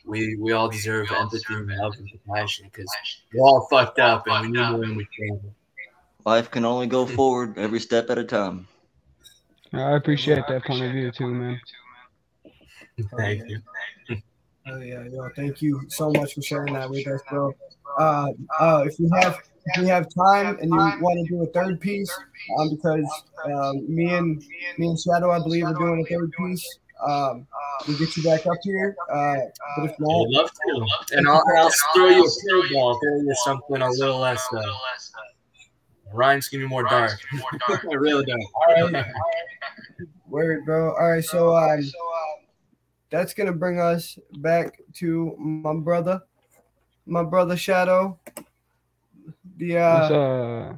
we 0.06 0.36
we 0.36 0.52
all 0.52 0.70
deserve 0.70 1.12
empathy 1.12 1.43
and 1.49 1.68
love 1.78 1.95
and 1.97 2.08
compassion 2.12 2.70
because 2.72 2.88
we're 3.34 3.41
all 3.41 3.68
fucked 3.72 3.97
up 3.97 4.28
and 4.28 4.52
we 4.52 4.52
need 4.52 4.70
more 4.70 4.84
understanding. 4.84 5.56
Life 6.28 6.52
can 6.52 6.64
only 6.64 6.86
go 6.86 7.08
forward 7.08 7.58
every 7.58 7.80
step 7.80 8.12
at 8.12 8.20
a 8.20 8.24
time. 8.24 8.68
I 9.74 9.95
appreciate 9.95 10.43
that 10.47 10.65
point 10.65 10.84
of 10.84 10.91
view 10.91 11.11
too, 11.11 11.28
man. 11.28 11.61
Thank 13.17 13.49
you. 13.49 13.59
Oh 14.67 14.78
yeah, 14.80 15.03
yo, 15.11 15.28
thank 15.36 15.61
you 15.61 15.82
so 15.88 16.11
much 16.11 16.36
for 16.36 16.41
sharing 16.41 16.74
that 16.74 16.89
with 16.89 17.07
us, 17.07 17.22
bro. 17.30 17.51
Uh, 17.97 18.28
uh, 18.59 18.84
if 18.86 18.99
you 18.99 19.09
have 19.19 19.39
if 19.65 19.82
you 19.82 19.88
have 19.88 20.07
time 20.13 20.57
and 20.59 20.69
you 20.69 20.78
want 20.78 21.28
to 21.28 21.34
do 21.34 21.43
a 21.43 21.47
third 21.47 21.80
piece, 21.80 22.11
um, 22.59 22.69
because 22.69 23.24
um, 23.45 23.93
me 23.93 24.13
and 24.13 24.43
me 24.78 24.88
and 24.88 24.99
Shadow, 24.99 25.32
I 25.32 25.39
believe, 25.39 25.65
are 25.65 25.74
doing 25.74 26.01
a 26.01 26.05
third 26.05 26.32
piece. 26.32 26.80
Um, 27.03 27.47
we'll 27.88 27.97
get 27.97 28.15
you 28.15 28.24
back 28.24 28.45
up 28.45 28.57
here. 28.63 28.95
Uh, 29.11 29.36
but 29.78 29.89
if 29.89 29.99
not, 29.99 30.26
I'd 30.26 30.30
love 30.30 30.51
to. 30.51 31.17
And 31.17 31.28
I'll, 31.28 31.43
I'll 31.57 31.72
throw 31.95 32.09
you 32.09 32.24
a 32.24 32.28
curveball, 32.28 32.99
throw 33.01 33.17
you 33.17 33.36
something 33.43 33.82
a 33.82 33.89
little 33.89 34.19
less. 34.19 34.45
Uh, 34.55 34.61
Ryan's 36.14 36.49
gonna 36.49 36.64
be 36.64 36.68
more 36.68 36.84
dark. 36.84 37.20
I 37.70 37.93
really 37.93 38.26
dark. 38.26 38.41
All 38.68 38.91
right. 38.91 39.05
Word, 40.28 40.66
bro. 40.66 40.93
All 40.95 41.12
right, 41.12 41.24
so 41.24 41.55
um, 41.55 41.82
that's 43.09 43.34
gonna 43.34 43.51
bring 43.51 43.80
us 43.80 44.18
back 44.38 44.80
to 44.95 45.36
my 45.38 45.74
brother, 45.76 46.22
my 47.05 47.24
brother 47.24 47.57
Shadow. 47.57 48.18
The 49.57 49.78
uh, 49.78 49.82
uh 49.82 50.74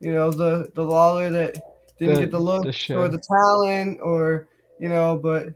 you 0.00 0.12
know, 0.12 0.30
the 0.30 0.70
the 0.74 0.82
lawler 0.82 1.30
that 1.30 1.54
didn't 1.98 2.14
the, 2.14 2.20
get 2.20 2.30
the 2.30 2.38
look 2.38 2.64
the 2.64 2.94
or 2.94 3.08
the 3.08 3.18
talent 3.18 3.98
or 4.02 4.48
you 4.78 4.88
know, 4.88 5.18
but 5.20 5.48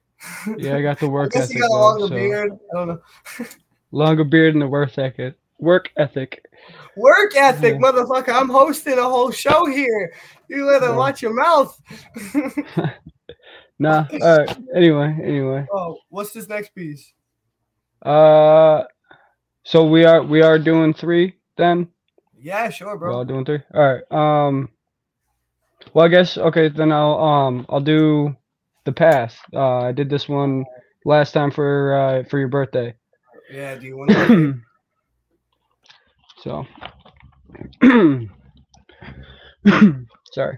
yeah, 0.58 0.76
I 0.76 0.82
got 0.82 1.00
the 1.00 1.08
work 1.08 1.34
I 1.34 1.40
ethic. 1.40 1.56
He 1.56 1.60
got 1.60 1.70
a 1.70 1.74
longer 1.74 2.08
so. 2.08 2.14
beard. 2.14 2.52
I 2.52 2.74
don't 2.76 2.88
know. 2.88 3.00
longer 3.92 4.24
beard 4.24 4.54
and 4.54 4.62
the 4.62 4.68
work 4.68 4.96
ethic. 4.98 5.36
Work 5.58 5.90
ethic. 5.96 6.44
Work 6.98 7.36
ethic, 7.36 7.74
yeah. 7.74 7.80
motherfucker. 7.80 8.32
I'm 8.32 8.48
hosting 8.48 8.98
a 8.98 9.02
whole 9.02 9.30
show 9.30 9.66
here. 9.66 10.12
You 10.48 10.66
let 10.66 10.80
them 10.80 10.96
watch 10.96 11.22
your 11.22 11.32
mouth. 11.32 11.80
nah. 13.78 14.06
All 14.10 14.38
right. 14.38 14.58
Anyway, 14.74 15.16
anyway. 15.22 15.66
Oh, 15.72 15.98
what's 16.08 16.32
this 16.32 16.48
next 16.48 16.74
piece? 16.74 17.12
Uh, 18.02 18.84
so 19.62 19.84
we 19.84 20.04
are 20.04 20.22
we 20.22 20.42
are 20.42 20.58
doing 20.58 20.92
three 20.92 21.36
then. 21.56 21.88
Yeah, 22.36 22.70
sure, 22.70 22.96
bro. 22.96 23.10
We're 23.10 23.16
all 23.18 23.24
doing 23.24 23.44
three. 23.44 23.60
All 23.74 23.94
right. 23.94 24.12
Um. 24.12 24.70
Well, 25.94 26.06
I 26.06 26.08
guess 26.08 26.36
okay. 26.36 26.68
Then 26.68 26.90
I'll 26.90 27.18
um 27.18 27.66
I'll 27.68 27.80
do 27.80 28.36
the 28.84 28.92
path. 28.92 29.38
Uh, 29.54 29.80
I 29.80 29.92
did 29.92 30.10
this 30.10 30.28
one 30.28 30.64
last 31.04 31.32
time 31.32 31.50
for 31.50 31.94
uh 31.94 32.28
for 32.28 32.38
your 32.38 32.48
birthday. 32.48 32.94
Yeah. 33.52 33.76
Do 33.76 33.86
you 33.86 33.96
want 33.96 34.10
to? 34.10 34.60
so. 36.42 36.66
Sorry. 40.32 40.56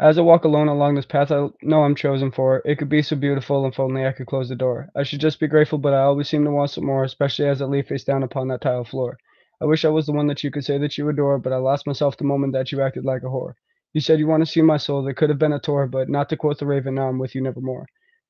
As 0.00 0.16
I 0.16 0.20
walk 0.20 0.44
alone 0.44 0.68
along 0.68 0.94
this 0.94 1.06
path 1.06 1.32
I 1.32 1.48
know 1.62 1.82
I'm 1.82 1.96
chosen 1.96 2.30
for, 2.30 2.62
it 2.64 2.78
could 2.78 2.88
be 2.88 3.02
so 3.02 3.16
beautiful 3.16 3.66
if 3.66 3.80
only 3.80 4.06
I 4.06 4.12
could 4.12 4.28
close 4.28 4.48
the 4.48 4.54
door. 4.54 4.88
I 4.96 5.02
should 5.02 5.20
just 5.20 5.40
be 5.40 5.48
grateful, 5.48 5.78
but 5.78 5.92
I 5.92 6.02
always 6.02 6.28
seem 6.28 6.44
to 6.44 6.52
want 6.52 6.70
some 6.70 6.86
more, 6.86 7.02
especially 7.02 7.48
as 7.48 7.60
I 7.60 7.64
lay 7.64 7.82
face 7.82 8.04
down 8.04 8.22
upon 8.22 8.46
that 8.48 8.60
tile 8.60 8.84
floor. 8.84 9.18
I 9.60 9.64
wish 9.64 9.84
I 9.84 9.88
was 9.88 10.06
the 10.06 10.12
one 10.12 10.28
that 10.28 10.44
you 10.44 10.52
could 10.52 10.64
say 10.64 10.78
that 10.78 10.96
you 10.96 11.08
adore, 11.08 11.38
but 11.38 11.52
I 11.52 11.56
lost 11.56 11.84
myself 11.84 12.16
the 12.16 12.22
moment 12.24 12.52
that 12.52 12.70
you 12.70 12.80
acted 12.80 13.04
like 13.04 13.22
a 13.22 13.26
whore. 13.26 13.54
You 13.92 14.00
said 14.00 14.20
you 14.20 14.28
want 14.28 14.44
to 14.44 14.50
see 14.50 14.62
my 14.62 14.76
soul, 14.76 15.02
there 15.02 15.14
could 15.14 15.30
have 15.30 15.38
been 15.40 15.52
a 15.52 15.58
tour, 15.58 15.88
but 15.88 16.08
not 16.08 16.28
to 16.28 16.36
quote 16.36 16.58
the 16.58 16.66
raven, 16.66 16.94
now 16.94 17.08
I'm 17.08 17.18
with 17.18 17.34
you 17.34 17.40
nevermore. 17.40 17.86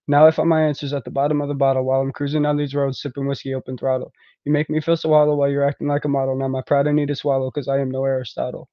Now 0.09 0.26
I 0.26 0.30
find 0.30 0.48
my 0.48 0.62
answers 0.62 0.94
at 0.94 1.04
the 1.04 1.11
bottom 1.11 1.42
of 1.42 1.48
the 1.48 1.54
bottle 1.54 1.84
while 1.84 2.00
I'm 2.00 2.12
cruising 2.12 2.42
down 2.42 2.56
these 2.56 2.74
roads, 2.74 3.00
sipping 3.00 3.26
whiskey 3.26 3.54
open 3.54 3.76
throttle. 3.76 4.11
You 4.44 4.52
make 4.52 4.70
me 4.70 4.80
feel 4.80 4.96
so 4.96 5.11
hollow 5.11 5.36
while 5.36 5.50
you're 5.50 5.62
acting 5.68 5.86
like 5.86 6.06
a 6.06 6.09
model. 6.09 6.34
Now 6.34 6.48
my 6.48 6.62
pride 6.62 6.88
I 6.88 6.92
need 6.92 7.09
to 7.09 7.14
swallow, 7.14 7.50
cause 7.50 7.68
I 7.68 7.78
am 7.78 7.90
no 7.90 8.04
Aristotle. 8.04 8.70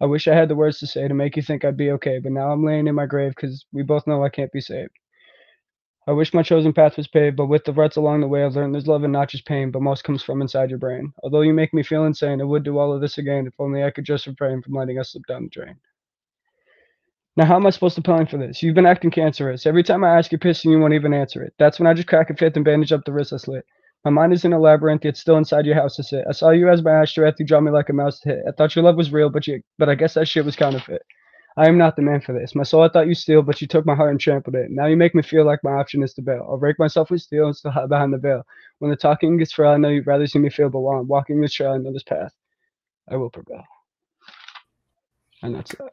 I 0.00 0.06
wish 0.06 0.28
I 0.28 0.34
had 0.34 0.48
the 0.50 0.56
words 0.56 0.78
to 0.80 0.86
say 0.86 1.08
to 1.08 1.14
make 1.14 1.36
you 1.36 1.42
think 1.42 1.64
I'd 1.64 1.76
be 1.78 1.90
okay, 1.92 2.18
but 2.18 2.32
now 2.32 2.52
I'm 2.52 2.64
laying 2.64 2.86
in 2.86 2.94
my 2.94 3.06
grave 3.06 3.34
because 3.34 3.66
we 3.72 3.82
both 3.82 4.06
know 4.06 4.22
I 4.22 4.28
can't 4.28 4.52
be 4.52 4.60
saved. 4.60 4.92
I 6.06 6.12
wish 6.12 6.34
my 6.34 6.42
chosen 6.42 6.72
path 6.74 6.98
was 6.98 7.08
paved, 7.08 7.36
but 7.36 7.46
with 7.46 7.64
the 7.64 7.72
ruts 7.72 7.96
along 7.96 8.20
the 8.20 8.28
way, 8.28 8.44
I've 8.44 8.54
learned 8.54 8.74
there's 8.74 8.86
love 8.86 9.04
and 9.04 9.12
not 9.12 9.28
just 9.30 9.46
pain, 9.46 9.70
but 9.70 9.82
most 9.82 10.04
comes 10.04 10.22
from 10.22 10.42
inside 10.42 10.70
your 10.70 10.78
brain. 10.78 11.12
Although 11.22 11.42
you 11.42 11.54
make 11.54 11.72
me 11.74 11.82
feel 11.82 12.04
insane, 12.04 12.40
I 12.40 12.44
would 12.44 12.62
do 12.62 12.78
all 12.78 12.92
of 12.92 13.00
this 13.00 13.18
again 13.18 13.46
if 13.46 13.54
only 13.58 13.84
I 13.84 13.90
could 13.90 14.04
just 14.04 14.26
refrain 14.26 14.62
from 14.62 14.74
letting 14.74 14.98
us 14.98 15.12
slip 15.12 15.24
down 15.26 15.44
the 15.44 15.48
drain. 15.50 15.76
Now, 17.38 17.44
how 17.44 17.54
am 17.54 17.68
I 17.68 17.70
supposed 17.70 17.94
to 17.94 18.02
plan 18.02 18.26
for 18.26 18.36
this? 18.36 18.64
You've 18.64 18.74
been 18.74 18.84
acting 18.84 19.12
cancerous. 19.12 19.64
Every 19.64 19.84
time 19.84 20.02
I 20.02 20.18
ask 20.18 20.32
you 20.32 20.36
a 20.36 20.40
pissing, 20.40 20.72
you 20.72 20.80
won't 20.80 20.92
even 20.92 21.14
answer 21.14 21.40
it. 21.40 21.54
That's 21.56 21.78
when 21.78 21.86
I 21.86 21.94
just 21.94 22.08
crack 22.08 22.30
a 22.30 22.34
fifth 22.34 22.56
and 22.56 22.64
bandage 22.64 22.92
up 22.92 23.04
the 23.04 23.12
wrist 23.12 23.32
I 23.32 23.36
slit. 23.36 23.64
My 24.04 24.10
mind 24.10 24.32
is 24.32 24.44
in 24.44 24.52
a 24.52 24.58
labyrinth, 24.58 25.04
yet 25.04 25.16
still 25.16 25.36
inside 25.36 25.64
your 25.64 25.76
house 25.76 25.94
to 25.94 26.02
sit. 26.02 26.24
I 26.28 26.32
saw 26.32 26.50
you 26.50 26.68
as 26.68 26.82
my 26.82 26.90
ashtray, 26.90 27.32
you 27.38 27.46
draw 27.46 27.60
me 27.60 27.70
like 27.70 27.90
a 27.90 27.92
mouse 27.92 28.18
to 28.20 28.30
hit. 28.30 28.44
I 28.48 28.50
thought 28.50 28.74
your 28.74 28.84
love 28.84 28.96
was 28.96 29.12
real, 29.12 29.30
but 29.30 29.46
you, 29.46 29.62
but 29.78 29.88
I 29.88 29.94
guess 29.94 30.14
that 30.14 30.26
shit 30.26 30.44
was 30.44 30.56
counterfeit. 30.56 31.02
I 31.56 31.68
am 31.68 31.78
not 31.78 31.94
the 31.94 32.02
man 32.02 32.20
for 32.20 32.32
this. 32.32 32.56
My 32.56 32.64
soul 32.64 32.82
I 32.82 32.88
thought 32.88 33.06
you 33.06 33.14
steal, 33.14 33.42
but 33.42 33.60
you 33.60 33.68
took 33.68 33.86
my 33.86 33.94
heart 33.94 34.10
and 34.10 34.18
trampled 34.18 34.56
it. 34.56 34.72
Now 34.72 34.86
you 34.86 34.96
make 34.96 35.14
me 35.14 35.22
feel 35.22 35.46
like 35.46 35.62
my 35.62 35.74
option 35.74 36.02
is 36.02 36.14
to 36.14 36.22
bail. 36.22 36.44
I'll 36.50 36.58
break 36.58 36.80
myself 36.80 37.08
with 37.08 37.22
steel 37.22 37.46
and 37.46 37.54
still 37.54 37.70
hide 37.70 37.88
behind 37.88 38.12
the 38.12 38.18
veil. 38.18 38.42
When 38.80 38.90
the 38.90 38.96
talking 38.96 39.36
gets 39.36 39.52
frail, 39.52 39.70
I 39.70 39.76
know 39.76 39.90
you'd 39.90 40.08
rather 40.08 40.26
see 40.26 40.40
me 40.40 40.50
fail, 40.50 40.70
but 40.70 40.80
while 40.80 40.98
I'm 40.98 41.06
walking 41.06 41.40
this 41.40 41.52
trail, 41.54 41.70
I 41.70 41.78
know 41.78 41.92
this 41.92 42.02
path, 42.02 42.32
I 43.08 43.14
will 43.14 43.30
prevail. 43.30 43.62
And 45.42 45.54
that's 45.54 45.72
that. 45.76 45.92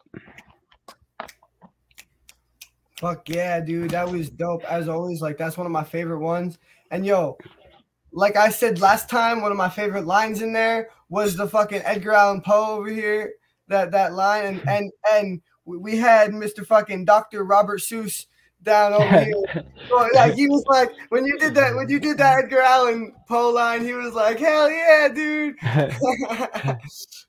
Fuck 3.00 3.30
yeah, 3.30 3.60
dude. 3.60 3.92
That 3.92 4.10
was 4.10 4.30
dope. 4.30 4.64
As 4.64 4.88
always, 4.88 5.22
like 5.22 5.38
that's 5.38 5.58
one 5.58 5.66
of 5.66 5.72
my 5.72 5.84
favorite 5.84 6.20
ones. 6.20 6.58
And 6.92 7.06
yo, 7.06 7.38
like 8.12 8.38
I 8.38 8.50
said 8.50 8.80
last 8.80 9.10
time, 9.10 9.42
one 9.42 9.52
of 9.52 9.58
my 9.58 9.70
favorite 9.70 10.06
lines 10.06 10.42
in 10.42 10.54
there 10.54 10.90
was 11.10 11.36
the 11.36 11.48
fucking 11.48 11.82
Edgar 11.84 12.14
Allan 12.14 12.42
Poe 12.42 12.78
over 12.78 12.90
here. 12.90 13.34
That 13.68 13.92
that 13.92 14.14
line 14.14 14.46
and 14.46 14.70
and 14.70 14.92
and 15.12 15.42
we 15.66 15.98
had 15.98 16.32
Mr. 16.32 16.66
fucking 16.66 17.06
Dr. 17.06 17.44
Robert 17.44 17.80
Seuss 17.80 18.28
down 18.66 18.94
over 18.94 19.20
here. 19.20 19.64
so, 19.90 20.10
like 20.14 20.34
he 20.34 20.48
was 20.48 20.64
like 20.68 20.92
when 21.10 21.26
you 21.26 21.38
did 21.38 21.56
that 21.56 21.76
when 21.76 21.90
you 21.90 22.00
did 22.00 22.18
that 22.18 22.44
Edgar 22.44 22.62
Allan 22.62 23.14
Poe 23.28 23.50
line, 23.50 23.84
he 23.84 23.94
was 23.94 24.14
like, 24.14 24.40
"Hell 24.40 24.70
yeah, 24.70 25.08
dude! 25.08 25.56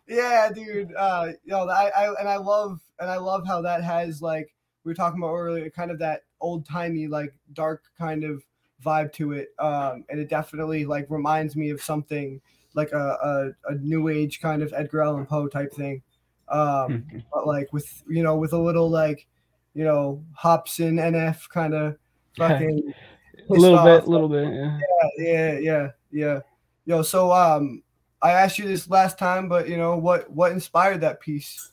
yeah, 0.09 0.51
dude." 0.53 0.93
Uh, 0.97 1.29
know, 1.45 1.69
I, 1.69 1.91
I 1.97 2.15
and 2.21 2.29
I 2.29 2.37
love 2.37 2.81
and 2.99 3.11
I 3.11 3.17
love 3.17 3.47
how 3.47 3.63
that 3.63 3.83
has 3.83 4.21
like 4.21 4.49
we 4.87 4.91
were 4.91 4.95
talking 4.95 5.21
about 5.21 5.35
earlier, 5.35 5.69
kind 5.69 5.91
of 5.91 5.99
that 5.99 6.23
old 6.41 6.67
timey 6.67 7.07
like 7.07 7.35
dark 7.53 7.83
kind 7.99 8.25
of 8.25 8.43
vibe 8.83 9.13
to 9.13 9.33
it, 9.33 9.49
um, 9.59 10.05
and 10.09 10.19
it 10.19 10.31
definitely 10.31 10.87
like 10.87 11.07
reminds 11.11 11.57
me 11.57 11.69
of 11.71 11.83
something 11.83 12.41
like 12.75 12.93
a, 12.93 12.97
a, 13.67 13.73
a 13.73 13.75
new 13.77 14.09
age 14.09 14.41
kind 14.41 14.63
of 14.63 14.73
Edgar 14.75 15.03
Allan 15.03 15.27
Poe 15.27 15.49
type 15.49 15.73
thing 15.75 16.03
um, 16.49 16.59
mm-hmm. 16.61 17.19
but 17.33 17.47
like 17.47 17.73
with 17.73 18.03
you 18.09 18.23
know 18.23 18.37
with 18.37 18.53
a 18.53 18.59
little 18.59 18.89
like 18.89 19.27
you 19.75 19.85
know 19.85 20.23
Hopsin 20.39 20.95
NF 20.95 21.49
kind 21.49 21.75
of 21.75 21.97
fucking 22.37 22.93
a 23.49 23.53
little 23.53 23.83
bit, 23.85 24.05
a 24.05 24.11
little 24.11 24.29
bit, 24.29 24.53
yeah. 24.53 24.79
yeah, 25.19 25.19
yeah, 25.19 25.59
yeah, 25.59 25.89
yeah. 26.11 26.41
Yo, 26.85 27.03
so 27.03 27.33
um, 27.33 27.83
I 28.23 28.33
asked 28.33 28.59
you 28.59 28.67
this 28.67 28.89
last 28.89 29.19
time, 29.19 29.49
but 29.49 29.69
you 29.69 29.77
know 29.77 29.97
what 29.97 30.31
what 30.31 30.53
inspired 30.53 31.01
that 31.01 31.21
piece? 31.21 31.71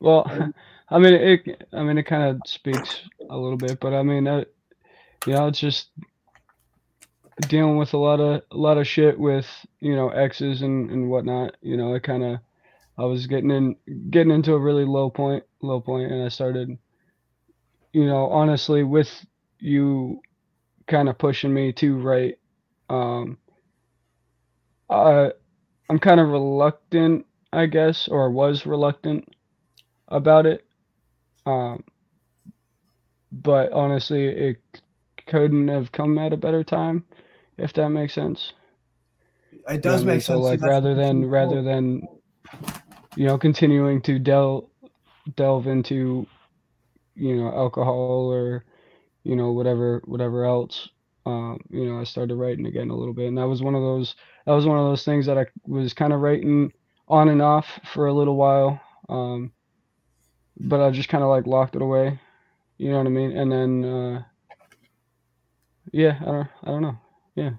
Well, 0.00 0.52
I 0.88 0.98
mean 0.98 1.14
it. 1.14 1.68
I 1.72 1.82
mean 1.82 1.98
it 1.98 2.04
kind 2.04 2.24
of 2.24 2.40
speaks 2.46 3.00
a 3.28 3.36
little 3.36 3.56
bit, 3.56 3.80
but 3.80 3.92
I 3.92 4.02
mean, 4.02 4.26
uh, 4.28 4.44
you 5.26 5.32
know, 5.32 5.48
it's 5.48 5.60
just 5.60 5.88
dealing 7.48 7.76
with 7.76 7.92
a 7.94 7.98
lot 7.98 8.20
of 8.20 8.42
a 8.50 8.56
lot 8.56 8.78
of 8.78 8.86
shit 8.86 9.18
with 9.18 9.46
you 9.80 9.94
know 9.94 10.08
exes 10.10 10.62
and 10.62 10.90
and 10.90 11.10
whatnot. 11.10 11.56
You 11.60 11.76
know, 11.76 11.94
it 11.94 12.02
kind 12.02 12.22
of 12.22 12.38
I 12.98 13.04
was 13.04 13.26
getting 13.26 13.50
in 13.50 13.76
getting 14.10 14.32
into 14.32 14.54
a 14.54 14.60
really 14.60 14.84
low 14.84 15.10
point, 15.10 15.44
low 15.60 15.80
point, 15.80 16.12
and 16.12 16.24
I 16.24 16.28
started, 16.28 16.76
you 17.92 18.06
know, 18.06 18.28
honestly, 18.28 18.84
with 18.84 19.10
you 19.58 20.20
kind 20.86 21.08
of 21.08 21.18
pushing 21.18 21.52
me 21.52 21.72
to 21.74 21.98
write. 21.98 22.38
Um, 22.88 23.38
I 24.88 25.32
I'm 25.90 25.98
kind 25.98 26.20
of 26.20 26.28
reluctant, 26.28 27.26
I 27.52 27.66
guess, 27.66 28.08
or 28.08 28.30
was 28.30 28.66
reluctant 28.66 29.28
about 30.08 30.46
it. 30.46 30.65
Um, 31.46 31.84
but 33.32 33.72
honestly, 33.72 34.26
it 34.26 34.58
couldn't 35.26 35.68
have 35.68 35.92
come 35.92 36.18
at 36.18 36.32
a 36.32 36.36
better 36.36 36.62
time, 36.62 37.04
if 37.56 37.72
that 37.74 37.88
makes 37.88 38.14
sense. 38.14 38.52
It 39.68 39.82
does 39.82 40.02
you 40.02 40.06
know 40.06 40.12
make 40.14 40.22
so, 40.22 40.34
sense. 40.34 40.44
So 40.44 40.50
like 40.50 40.60
rather 40.60 40.94
than 40.94 41.24
rather 41.26 41.62
than 41.62 42.06
you 43.16 43.26
know, 43.26 43.38
continuing 43.38 44.02
to 44.02 44.18
delve 44.18 44.68
delve 45.34 45.66
into, 45.66 46.26
you 47.16 47.36
know, 47.36 47.48
alcohol 47.48 48.30
or, 48.30 48.64
you 49.24 49.34
know, 49.34 49.50
whatever 49.52 50.02
whatever 50.04 50.44
else. 50.44 50.88
Um, 51.24 51.58
you 51.70 51.86
know, 51.86 51.98
I 51.98 52.04
started 52.04 52.36
writing 52.36 52.66
again 52.66 52.90
a 52.90 52.94
little 52.94 53.14
bit, 53.14 53.26
and 53.26 53.38
that 53.38 53.48
was 53.48 53.62
one 53.62 53.74
of 53.74 53.82
those 53.82 54.14
that 54.44 54.52
was 54.52 54.66
one 54.66 54.78
of 54.78 54.84
those 54.84 55.04
things 55.04 55.26
that 55.26 55.38
I 55.38 55.46
was 55.66 55.92
kind 55.92 56.12
of 56.12 56.20
writing 56.20 56.72
on 57.08 57.28
and 57.28 57.42
off 57.42 57.66
for 57.92 58.06
a 58.06 58.12
little 58.12 58.36
while. 58.36 58.80
Um, 59.08 59.52
but 60.58 60.80
I 60.80 60.90
just 60.90 61.08
kind 61.08 61.22
of 61.22 61.30
like 61.30 61.46
locked 61.46 61.76
it 61.76 61.82
away. 61.82 62.18
You 62.78 62.90
know 62.90 62.98
what 62.98 63.06
I 63.06 63.10
mean? 63.10 63.36
And 63.36 63.52
then, 63.52 63.84
uh, 63.84 64.22
yeah, 65.92 66.18
I 66.20 66.24
don't, 66.24 66.48
I 66.64 66.66
don't 66.66 66.82
know. 66.82 66.98
Yeah. 67.34 67.50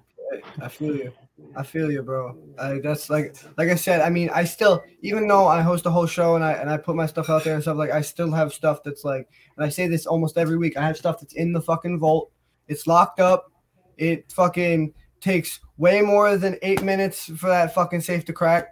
I 0.61 0.67
feel 0.67 0.95
you. 0.95 1.13
I 1.55 1.63
feel 1.63 1.91
you, 1.91 2.01
bro. 2.01 2.35
I, 2.59 2.79
that's 2.83 3.09
like 3.09 3.35
like 3.57 3.69
I 3.69 3.75
said. 3.75 4.01
I 4.01 4.09
mean, 4.09 4.29
I 4.33 4.43
still, 4.43 4.83
even 5.01 5.27
though 5.27 5.47
I 5.47 5.61
host 5.61 5.85
a 5.85 5.91
whole 5.91 6.07
show 6.07 6.35
and 6.35 6.43
I 6.43 6.53
and 6.53 6.69
I 6.69 6.77
put 6.77 6.95
my 6.95 7.05
stuff 7.05 7.29
out 7.29 7.43
there 7.43 7.53
and 7.53 7.61
stuff, 7.61 7.77
like 7.77 7.91
I 7.91 8.01
still 8.01 8.31
have 8.31 8.53
stuff 8.53 8.81
that's 8.83 9.03
like, 9.03 9.27
and 9.55 9.65
I 9.65 9.69
say 9.69 9.87
this 9.87 10.05
almost 10.05 10.37
every 10.37 10.57
week. 10.57 10.77
I 10.77 10.85
have 10.85 10.97
stuff 10.97 11.19
that's 11.19 11.33
in 11.33 11.53
the 11.53 11.61
fucking 11.61 11.99
vault. 11.99 12.31
It's 12.67 12.87
locked 12.87 13.19
up. 13.19 13.51
It 13.97 14.31
fucking 14.31 14.93
takes 15.21 15.59
way 15.77 16.01
more 16.01 16.37
than 16.37 16.57
eight 16.63 16.83
minutes 16.83 17.25
for 17.25 17.47
that 17.47 17.73
fucking 17.73 18.01
safe 18.01 18.25
to 18.25 18.33
crack. 18.33 18.69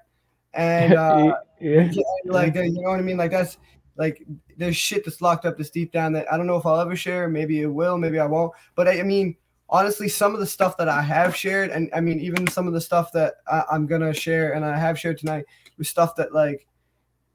And 0.54 0.94
uh, 0.98 1.36
yeah. 1.62 1.92
like 2.26 2.56
you 2.56 2.72
know 2.72 2.90
what 2.90 3.00
I 3.00 3.04
mean. 3.04 3.18
Like 3.18 3.32
that's 3.32 3.58
like 3.98 4.26
there's 4.58 4.76
shit 4.76 5.06
that's 5.06 5.22
locked 5.22 5.46
up 5.46 5.58
that's 5.58 5.70
deep 5.70 5.92
down 5.92 6.14
that 6.14 6.32
I 6.32 6.38
don't 6.38 6.48
know 6.48 6.58
if 6.58 6.66
I'll 6.66 6.80
ever 6.80 6.96
share. 6.96 7.28
Maybe 7.28 7.62
it 7.62 7.68
will. 7.68 7.98
Maybe 7.98 8.20
I 8.20 8.26
won't. 8.26 8.54
But 8.76 8.88
I, 8.88 9.00
I 9.00 9.04
mean 9.04 9.36
honestly, 9.70 10.08
some 10.08 10.34
of 10.34 10.40
the 10.40 10.46
stuff 10.46 10.78
that 10.78 10.90
I 10.90 11.02
have 11.02 11.36
shared, 11.36 11.72
and 11.72 11.90
I 11.94 12.02
mean, 12.02 12.20
even 12.20 12.48
some 12.48 12.68
of 12.68 12.74
the 12.74 12.82
stuff 12.82 13.12
that 13.14 13.36
I, 13.48 13.64
am 13.72 13.88
gonna 13.88 14.14
share 14.14 14.54
and 14.54 14.64
I 14.64 14.78
have 14.78 15.00
shared 15.00 15.18
tonight 15.18 15.46
was 15.78 15.90
stuff 15.90 16.16
that 16.16 16.34
like, 16.34 16.68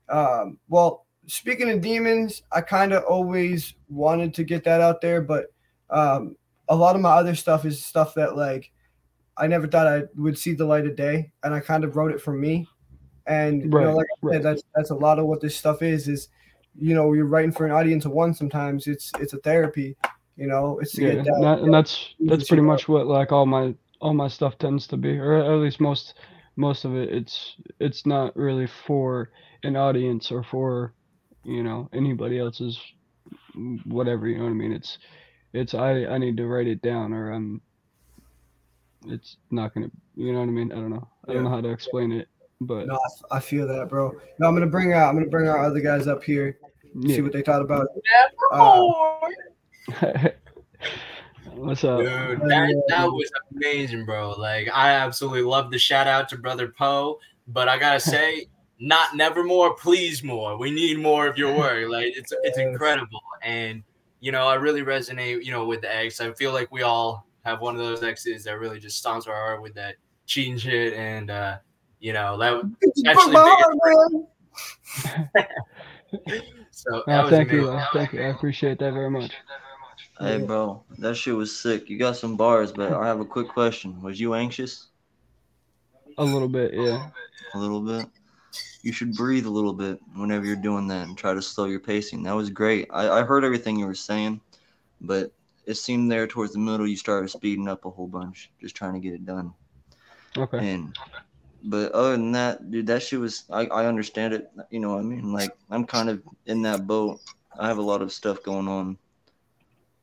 um, 0.08 0.58
well, 0.68 1.06
speaking 1.26 1.70
of 1.70 1.80
demons, 1.80 2.42
I 2.52 2.60
kind 2.60 2.92
of 2.92 3.04
always 3.04 3.74
wanted 3.88 4.34
to 4.34 4.44
get 4.44 4.64
that 4.64 4.80
out 4.80 5.00
there, 5.00 5.20
but 5.20 5.46
um, 5.90 6.36
a 6.68 6.76
lot 6.76 6.94
of 6.94 7.02
my 7.02 7.10
other 7.10 7.34
stuff 7.34 7.64
is 7.64 7.84
stuff 7.84 8.14
that 8.14 8.36
like 8.36 8.70
I 9.36 9.46
never 9.46 9.66
thought 9.66 9.86
I 9.86 10.02
would 10.16 10.38
see 10.38 10.54
the 10.54 10.64
light 10.64 10.86
of 10.86 10.96
day, 10.96 11.32
and 11.42 11.54
I 11.54 11.60
kind 11.60 11.84
of 11.84 11.96
wrote 11.96 12.12
it 12.12 12.20
for 12.20 12.32
me. 12.32 12.68
And 13.26 13.72
right, 13.72 13.82
you 13.82 13.86
know, 13.88 13.96
like 13.96 14.06
I 14.24 14.30
said, 14.32 14.42
that's 14.42 14.62
that's 14.74 14.90
a 14.90 14.94
lot 14.94 15.18
of 15.18 15.26
what 15.26 15.40
this 15.40 15.56
stuff 15.56 15.82
is. 15.82 16.08
Is 16.08 16.28
you 16.76 16.94
know, 16.94 17.12
you're 17.12 17.26
writing 17.26 17.52
for 17.52 17.66
an 17.66 17.72
audience 17.72 18.04
of 18.04 18.12
one. 18.12 18.34
Sometimes 18.34 18.86
it's 18.86 19.12
it's 19.18 19.32
a 19.32 19.38
therapy 19.38 19.96
you 20.40 20.46
know, 20.46 20.78
it's 20.78 20.96
yeah, 20.96 21.16
that, 21.16 21.24
that, 21.42 21.58
and 21.58 21.74
that's 21.74 22.14
that's 22.20 22.48
pretty 22.48 22.62
much 22.62 22.88
what 22.88 23.06
like 23.06 23.30
all 23.30 23.44
my 23.44 23.74
all 24.00 24.14
my 24.14 24.26
stuff 24.26 24.56
tends 24.56 24.86
to 24.86 24.96
be, 24.96 25.18
or 25.18 25.34
at 25.34 25.60
least 25.60 25.82
most 25.82 26.14
most 26.56 26.86
of 26.86 26.96
it. 26.96 27.10
It's 27.10 27.56
it's 27.78 28.06
not 28.06 28.34
really 28.34 28.66
for 28.66 29.32
an 29.64 29.76
audience 29.76 30.32
or 30.32 30.42
for 30.42 30.94
you 31.44 31.62
know 31.62 31.90
anybody 31.92 32.38
else's 32.38 32.80
whatever. 33.84 34.28
You 34.28 34.38
know 34.38 34.44
what 34.44 34.50
I 34.50 34.54
mean? 34.54 34.72
It's 34.72 34.96
it's 35.52 35.74
I 35.74 36.06
I 36.06 36.16
need 36.16 36.38
to 36.38 36.46
write 36.46 36.68
it 36.68 36.80
down 36.80 37.12
or 37.12 37.32
I'm 37.32 37.60
it's 39.08 39.36
not 39.50 39.74
gonna 39.74 39.90
you 40.16 40.32
know 40.32 40.40
what 40.40 40.48
I 40.48 40.52
mean? 40.52 40.72
I 40.72 40.76
don't 40.76 40.90
know. 40.90 41.06
I 41.28 41.34
don't 41.34 41.44
know 41.44 41.50
how 41.50 41.60
to 41.60 41.70
explain 41.70 42.12
it, 42.12 42.28
but 42.60 42.86
no, 42.86 42.98
I 43.30 43.40
feel 43.40 43.66
that, 43.68 43.88
bro. 43.88 44.14
No, 44.38 44.48
I'm 44.48 44.54
gonna 44.54 44.66
bring 44.66 44.92
out 44.92 45.08
I'm 45.08 45.14
gonna 45.14 45.30
bring 45.30 45.48
our 45.48 45.64
other 45.64 45.80
guys 45.80 46.06
up 46.06 46.22
here, 46.22 46.58
yeah. 46.94 47.16
see 47.16 47.22
what 47.22 47.32
they 47.32 47.42
thought 47.42 47.62
about 47.62 47.86
it. 47.96 48.02
Uh, 48.52 50.30
What's 51.54 51.84
up? 51.84 51.98
Dude, 51.98 52.40
that, 52.42 52.84
that 52.88 53.04
was 53.04 53.30
amazing, 53.54 54.06
bro. 54.06 54.30
Like, 54.32 54.68
I 54.72 54.92
absolutely 54.92 55.42
love 55.42 55.70
the 55.70 55.78
shout 55.78 56.06
out 56.06 56.28
to 56.30 56.38
Brother 56.38 56.68
Poe, 56.68 57.18
but 57.48 57.68
I 57.68 57.78
gotta 57.78 58.00
say, 58.00 58.46
not 58.80 59.14
never 59.14 59.44
more, 59.44 59.74
please 59.74 60.22
more. 60.22 60.56
We 60.56 60.70
need 60.70 60.98
more 60.98 61.26
of 61.26 61.36
your 61.36 61.56
work. 61.56 61.88
Like, 61.88 62.16
it's 62.16 62.32
it's 62.44 62.58
incredible, 62.58 63.20
and 63.42 63.82
you 64.20 64.32
know, 64.32 64.46
I 64.46 64.54
really 64.54 64.82
resonate, 64.82 65.44
you 65.44 65.50
know, 65.50 65.64
with 65.66 65.80
the 65.80 65.94
X. 65.94 66.20
I 66.20 66.32
feel 66.32 66.52
like 66.52 66.70
we 66.70 66.82
all 66.82 67.26
have 67.44 67.60
one 67.60 67.74
of 67.74 67.80
those 67.80 68.02
exes 68.02 68.44
that 68.44 68.58
really 68.58 68.78
just 68.78 69.02
stomps 69.02 69.26
our 69.26 69.34
heart 69.34 69.62
with 69.62 69.74
that 69.74 69.96
cheating 70.26 70.58
shit, 70.58 70.94
and 70.94 71.30
uh, 71.30 71.58
you 72.00 72.12
know, 72.12 72.38
that 72.38 72.54
actually. 73.06 73.32
so 76.70 77.02
that 77.06 77.30
thank 77.30 77.52
amazing. 77.52 77.72
you, 77.72 77.80
thank 77.92 78.12
you. 78.12 78.22
I 78.22 78.28
appreciate 78.28 78.78
that 78.80 78.92
very 78.92 79.10
much. 79.10 79.32
Hey, 80.18 80.38
bro, 80.38 80.82
that 80.98 81.14
shit 81.14 81.34
was 81.34 81.58
sick. 81.58 81.88
You 81.88 81.98
got 81.98 82.16
some 82.16 82.36
bars, 82.36 82.72
but 82.72 82.92
I 82.92 83.06
have 83.06 83.20
a 83.20 83.24
quick 83.24 83.48
question. 83.48 84.02
Was 84.02 84.20
you 84.20 84.34
anxious? 84.34 84.88
A 86.18 86.24
little 86.24 86.48
bit, 86.48 86.74
yeah. 86.74 87.08
A 87.54 87.58
little 87.58 87.80
bit. 87.80 88.06
You 88.82 88.92
should 88.92 89.14
breathe 89.14 89.46
a 89.46 89.50
little 89.50 89.72
bit 89.72 89.98
whenever 90.14 90.44
you're 90.44 90.56
doing 90.56 90.86
that 90.88 91.06
and 91.06 91.16
try 91.16 91.32
to 91.32 91.40
slow 91.40 91.66
your 91.66 91.80
pacing. 91.80 92.22
That 92.22 92.34
was 92.34 92.50
great. 92.50 92.88
I, 92.90 93.20
I 93.20 93.22
heard 93.22 93.44
everything 93.44 93.78
you 93.78 93.86
were 93.86 93.94
saying, 93.94 94.40
but 95.00 95.32
it 95.66 95.74
seemed 95.74 96.10
there 96.10 96.26
towards 96.26 96.52
the 96.52 96.58
middle 96.58 96.86
you 96.86 96.96
started 96.96 97.28
speeding 97.30 97.68
up 97.68 97.84
a 97.84 97.90
whole 97.90 98.08
bunch, 98.08 98.50
just 98.60 98.74
trying 98.74 98.94
to 98.94 99.00
get 99.00 99.14
it 99.14 99.24
done. 99.24 99.54
Okay. 100.36 100.58
And 100.58 100.94
but 101.62 101.92
other 101.92 102.12
than 102.12 102.32
that, 102.32 102.70
dude, 102.70 102.86
that 102.86 103.02
shit 103.02 103.20
was 103.20 103.44
I, 103.50 103.66
I 103.66 103.86
understand 103.86 104.34
it. 104.34 104.50
You 104.70 104.80
know 104.80 104.90
what 104.94 105.00
I 105.00 105.02
mean? 105.02 105.32
Like 105.32 105.56
I'm 105.70 105.84
kind 105.84 106.08
of 106.08 106.22
in 106.46 106.62
that 106.62 106.86
boat. 106.86 107.20
I 107.58 107.68
have 107.68 107.78
a 107.78 107.82
lot 107.82 108.02
of 108.02 108.12
stuff 108.12 108.42
going 108.42 108.68
on 108.68 108.96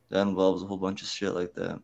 that 0.10 0.22
involves 0.22 0.64
a 0.64 0.66
whole 0.66 0.78
bunch 0.78 1.02
of 1.02 1.08
shit 1.08 1.34
like 1.34 1.54
that. 1.56 1.82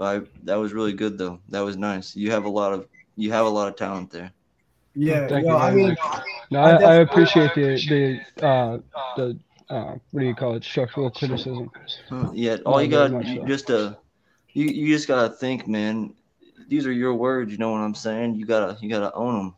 I 0.00 0.22
that 0.44 0.56
was 0.56 0.72
really 0.72 0.92
good 0.92 1.18
though. 1.18 1.40
That 1.48 1.60
was 1.60 1.76
nice. 1.76 2.14
You 2.14 2.30
have 2.30 2.44
a 2.44 2.48
lot 2.48 2.72
of 2.72 2.86
you 3.16 3.32
have 3.32 3.46
a 3.46 3.50
lot 3.50 3.68
of 3.68 3.76
talent 3.76 4.10
there. 4.10 4.32
Yeah, 4.94 5.28
Thank 5.28 5.46
yo, 5.46 5.52
you 5.52 5.58
I 5.58 5.70
mean, 5.72 5.88
much. 5.88 5.98
No, 6.50 6.60
I 6.60 6.70
I, 6.70 6.82
I 6.82 6.94
appreciate 6.96 7.54
the 7.54 8.20
the 8.38 8.46
uh, 8.46 8.78
the 9.16 9.38
uh, 9.70 9.94
what 10.10 10.20
do 10.20 10.26
you 10.26 10.34
call 10.34 10.54
it? 10.54 10.64
Structural 10.64 11.10
criticism. 11.10 11.70
Yeah, 12.32 12.56
all 12.64 12.80
Yeah, 12.80 12.84
you 12.84 12.90
got 12.90 13.26
you 13.26 13.46
just 13.46 13.70
uh 13.70 13.94
you 14.52 14.66
you 14.66 14.94
just 14.94 15.08
gotta 15.08 15.34
think, 15.34 15.68
man. 15.68 16.14
These 16.68 16.86
are 16.86 16.92
your 16.92 17.14
words. 17.14 17.50
You 17.50 17.58
know 17.58 17.72
what 17.72 17.78
I'm 17.78 17.94
saying? 17.94 18.36
You 18.36 18.46
gotta 18.46 18.78
you 18.80 18.88
gotta 18.88 19.12
own 19.14 19.34
them. 19.34 19.54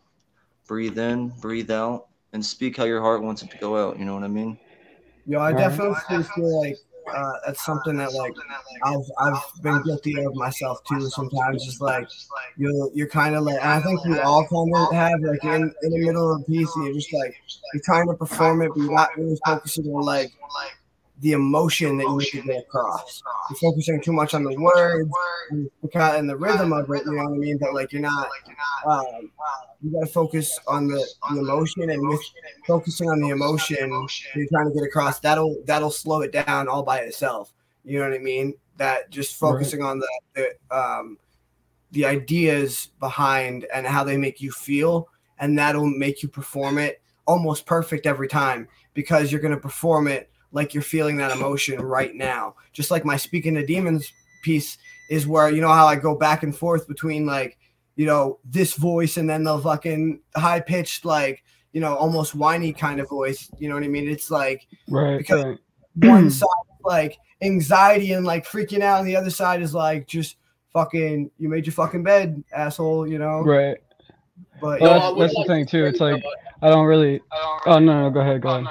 Breathe 0.66 0.98
in, 0.98 1.28
breathe 1.40 1.70
out, 1.70 2.06
and 2.32 2.44
speak 2.44 2.76
how 2.76 2.84
your 2.84 3.00
heart 3.00 3.22
wants 3.22 3.42
it 3.42 3.50
to 3.50 3.58
go 3.58 3.76
out. 3.76 3.98
You 3.98 4.04
know 4.04 4.14
what 4.14 4.22
I 4.22 4.28
mean? 4.28 4.58
yo, 5.26 5.38
I 5.38 5.52
Alright. 5.52 5.58
definitely 5.58 6.22
feel 6.34 6.60
like 6.60 6.76
uh, 7.12 7.32
that's 7.46 7.64
something 7.64 7.96
that 7.96 8.12
like 8.12 8.32
I've 8.84 9.10
I've 9.18 9.42
been 9.62 9.82
guilty 9.82 10.22
of 10.22 10.34
myself 10.34 10.82
too. 10.84 11.08
Sometimes 11.08 11.64
just 11.64 11.80
like 11.80 12.08
you're 12.56 12.90
you're 12.94 13.08
kind 13.08 13.34
of 13.34 13.44
like 13.44 13.60
I 13.60 13.80
think 13.80 14.04
we 14.04 14.18
all 14.18 14.46
kind 14.46 14.74
of 14.76 14.92
have 14.92 15.20
like 15.20 15.42
in 15.44 15.72
in 15.82 15.90
the 15.90 15.98
middle 15.98 16.34
of 16.34 16.42
a 16.42 16.44
piece 16.44 16.74
and 16.76 16.84
you're 16.84 16.94
just 16.94 17.12
like 17.12 17.34
you're 17.72 17.82
trying 17.84 18.06
to 18.08 18.14
perform 18.14 18.62
it, 18.62 18.68
but 18.68 18.78
you're 18.78 18.92
not 18.92 19.16
really 19.16 19.38
focusing 19.44 19.86
on 19.86 20.04
like 20.04 20.32
the 21.20 21.32
emotion 21.32 21.98
that 21.98 22.04
you 22.04 22.16
need 22.18 22.30
to 22.30 22.42
get 22.42 22.60
across. 22.62 23.22
You're 23.50 23.58
focusing 23.70 24.00
too 24.02 24.12
much 24.12 24.34
on 24.34 24.42
the 24.44 24.54
words 24.58 25.08
and 25.50 25.70
the 25.82 25.88
kind 25.88 26.16
and 26.16 26.28
the 26.28 26.36
rhythm 26.36 26.72
of 26.72 26.90
it. 26.90 27.04
You 27.04 27.12
know 27.12 27.24
what 27.24 27.32
I 27.34 27.36
mean? 27.36 27.58
But 27.58 27.74
like 27.74 27.92
you're 27.92 28.02
not. 28.02 28.28
Um, 28.86 29.30
you 29.82 29.92
got 29.92 30.00
to 30.00 30.06
focus 30.12 30.58
on 30.66 30.88
the, 30.88 31.04
the 31.32 31.38
emotion 31.40 31.88
and 31.90 32.06
with 32.08 32.20
focusing 32.66 33.08
on 33.08 33.20
the 33.20 33.28
emotion 33.30 33.90
you're 34.34 34.46
trying 34.48 34.68
to 34.68 34.74
get 34.74 34.84
across 34.86 35.20
that'll 35.20 35.56
that'll 35.64 35.90
slow 35.90 36.20
it 36.20 36.32
down 36.32 36.68
all 36.68 36.82
by 36.82 36.98
itself 37.00 37.54
you 37.84 37.98
know 37.98 38.04
what 38.08 38.14
i 38.14 38.18
mean 38.18 38.52
that 38.76 39.10
just 39.10 39.40
Right. 39.40 39.50
focusing 39.52 39.82
on 39.82 39.98
the, 39.98 40.08
the 40.34 40.76
um 40.76 41.18
the 41.92 42.04
ideas 42.04 42.88
behind 43.00 43.66
and 43.74 43.86
how 43.86 44.04
they 44.04 44.16
make 44.18 44.40
you 44.40 44.52
feel 44.52 45.08
and 45.38 45.58
that'll 45.58 45.86
make 45.86 46.22
you 46.22 46.28
perform 46.28 46.76
it 46.78 47.00
almost 47.26 47.64
perfect 47.64 48.06
every 48.06 48.28
time 48.28 48.68
because 48.94 49.32
you're 49.32 49.40
going 49.40 49.54
to 49.54 49.60
perform 49.60 50.08
it 50.08 50.29
like 50.52 50.74
you're 50.74 50.82
feeling 50.82 51.16
that 51.16 51.30
emotion 51.32 51.80
right 51.80 52.14
now 52.14 52.54
just 52.72 52.90
like 52.90 53.04
my 53.04 53.16
speaking 53.16 53.54
to 53.54 53.64
demons 53.64 54.12
piece 54.42 54.78
is 55.10 55.26
where 55.26 55.50
you 55.50 55.60
know 55.60 55.68
how 55.72 55.86
i 55.86 55.94
go 55.96 56.14
back 56.14 56.42
and 56.42 56.56
forth 56.56 56.86
between 56.88 57.26
like 57.26 57.58
you 57.96 58.06
know 58.06 58.38
this 58.44 58.74
voice 58.74 59.16
and 59.16 59.28
then 59.28 59.44
the 59.44 59.58
fucking 59.58 60.20
high 60.36 60.60
pitched 60.60 61.04
like 61.04 61.42
you 61.72 61.80
know 61.80 61.94
almost 61.96 62.34
whiny 62.34 62.72
kind 62.72 63.00
of 63.00 63.08
voice 63.08 63.50
you 63.58 63.68
know 63.68 63.74
what 63.74 63.84
i 63.84 63.88
mean 63.88 64.08
it's 64.08 64.30
like 64.30 64.66
Right. 64.88 65.18
Because- 65.18 65.44
right. 65.44 65.58
one 65.96 66.30
side 66.30 66.46
like 66.84 67.18
anxiety 67.42 68.12
and 68.12 68.24
like 68.24 68.46
freaking 68.46 68.80
out 68.82 69.00
and 69.00 69.08
the 69.08 69.16
other 69.16 69.30
side 69.30 69.60
is 69.62 69.74
like 69.74 70.06
just 70.06 70.36
fucking 70.72 71.30
you 71.38 71.48
made 71.48 71.66
your 71.66 71.72
fucking 71.74 72.02
bed 72.02 72.42
asshole 72.54 73.06
you 73.06 73.18
know 73.18 73.42
Right. 73.42 73.76
but 74.60 74.80
Well, 74.80 74.90
I 74.90 74.98
that's, 74.98 75.12
would 75.14 75.22
that's 75.22 75.34
the 75.36 75.44
thing 75.44 75.66
too. 75.66 75.84
It's 75.84 76.00
like 76.00 76.22
though, 76.22 76.30
I 76.62 76.70
don't 76.70 76.86
really. 76.86 77.20
Oh 77.66 77.78
no, 77.78 78.02
no, 78.02 78.10
go 78.10 78.20
ahead, 78.20 78.40
go 78.42 78.50
ahead. 78.50 78.66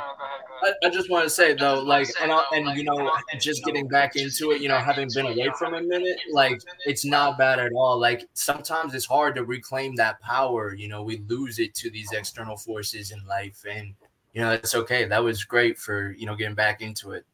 I, 0.64 0.88
I 0.88 0.89
just 0.89 1.10
want 1.10 1.24
to 1.24 1.30
say 1.30 1.53
though, 1.53 1.82
like, 1.82 2.07
and 2.22 2.32
I, 2.32 2.43
and 2.53 2.78
you 2.78 2.84
know, 2.84 3.12
just 3.39 3.64
getting 3.64 3.88
back 3.88 4.16
into 4.16 4.51
it, 4.51 4.62
you 4.62 4.68
know, 4.68 4.78
having 4.78 5.10
been 5.14 5.26
away 5.26 5.49
from 5.57 5.74
a 5.74 5.82
minute, 5.82 6.18
like, 6.32 6.60
it's 6.86 7.05
not 7.05 7.38
bad 7.38 7.60
at 7.60 7.72
all. 7.74 7.99
Like, 7.99 8.28
sometimes 8.34 8.93
it's 8.93 9.05
hard 9.05 9.36
to 9.36 9.43
reclaim 9.43 9.95
that 9.95 10.20
power. 10.22 10.74
You 10.74 10.88
know, 10.88 11.03
we 11.03 11.18
lose 11.28 11.60
it 11.60 11.74
to 11.76 11.89
these 11.89 12.12
external 12.12 12.57
forces 12.57 13.12
in 13.12 13.26
life, 13.28 13.64
and 13.70 13.93
you 14.34 14.41
know, 14.41 14.51
it's 14.51 14.76
okay. 14.76 15.05
That 15.05 15.24
was 15.24 15.43
great 15.43 15.78
for 15.78 16.12
you 16.12 16.26
know 16.26 16.36
getting 16.36 16.55
back 16.55 16.82
into 16.82 17.12
it. 17.12 17.26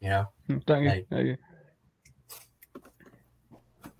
You 0.00 0.10
know, 0.10 0.28
Thank 0.48 0.68
you. 0.68 0.88
Right. 0.88 1.06
Thank 1.10 1.26
you. 1.26 1.36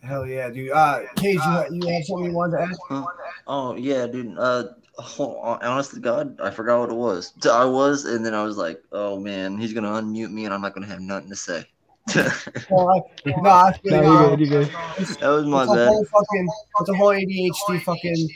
hell 0.02 0.24
yeah 0.24 0.48
dude 0.48 0.70
uh 0.70 1.00
cage 1.16 1.34
you, 1.34 1.40
ha- 1.40 1.64
you 1.68 1.84
have 1.88 2.04
something 2.04 2.26
you 2.26 2.32
wanted 2.32 2.58
to 2.58 2.62
ask 2.62 2.78
Huh? 2.88 3.04
Oh 3.46 3.76
yeah, 3.76 4.06
dude. 4.06 4.36
Uh, 4.38 4.64
oh, 4.98 5.58
honest 5.62 5.92
to 5.94 6.00
God, 6.00 6.40
I 6.40 6.50
forgot 6.50 6.80
what 6.80 6.90
it 6.90 6.96
was. 6.96 7.32
So 7.40 7.52
I 7.52 7.64
was, 7.64 8.04
and 8.04 8.24
then 8.24 8.34
I 8.34 8.42
was 8.42 8.56
like, 8.56 8.82
oh 8.92 9.18
man, 9.18 9.58
he's 9.58 9.72
gonna 9.72 9.90
unmute 9.90 10.30
me, 10.30 10.44
and 10.44 10.54
I'm 10.54 10.60
not 10.60 10.74
gonna 10.74 10.86
have 10.86 11.00
nothing 11.00 11.30
to 11.30 11.36
say. 11.36 11.64
that 12.14 12.66
well, 12.70 12.88
I, 12.88 13.30
no 13.42 13.50
i 13.50 13.72
feel 13.82 14.00
No, 14.00 14.02
you, 14.02 14.12
you 14.12 14.18
good. 14.18 14.40
You 14.40 14.46
good. 14.46 14.74
Uh, 14.74 14.94
it's, 14.98 15.20
was 15.20 15.46
my 15.46 15.64
it's 15.64 15.72
a 15.72 15.74
bad. 15.74 15.88
whole 15.88 16.04
fucking 16.04 16.48
it's 16.80 16.88
a 16.88 16.94
whole 16.94 17.08
adhd 17.08 17.82
fucking 17.82 18.28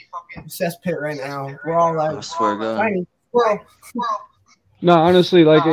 cesspit 0.47 0.99
right 0.99 1.15
now 1.15 1.55
we're 1.63 1.79
all 1.79 1.95
like, 1.95 2.17
I 2.17 2.19
swear 2.19 2.55
to 2.55 2.59
God. 2.59 2.77
tiny 2.77 3.07
squirrel. 3.29 3.59
No, 4.81 4.95
honestly, 4.95 5.45
like 5.45 5.63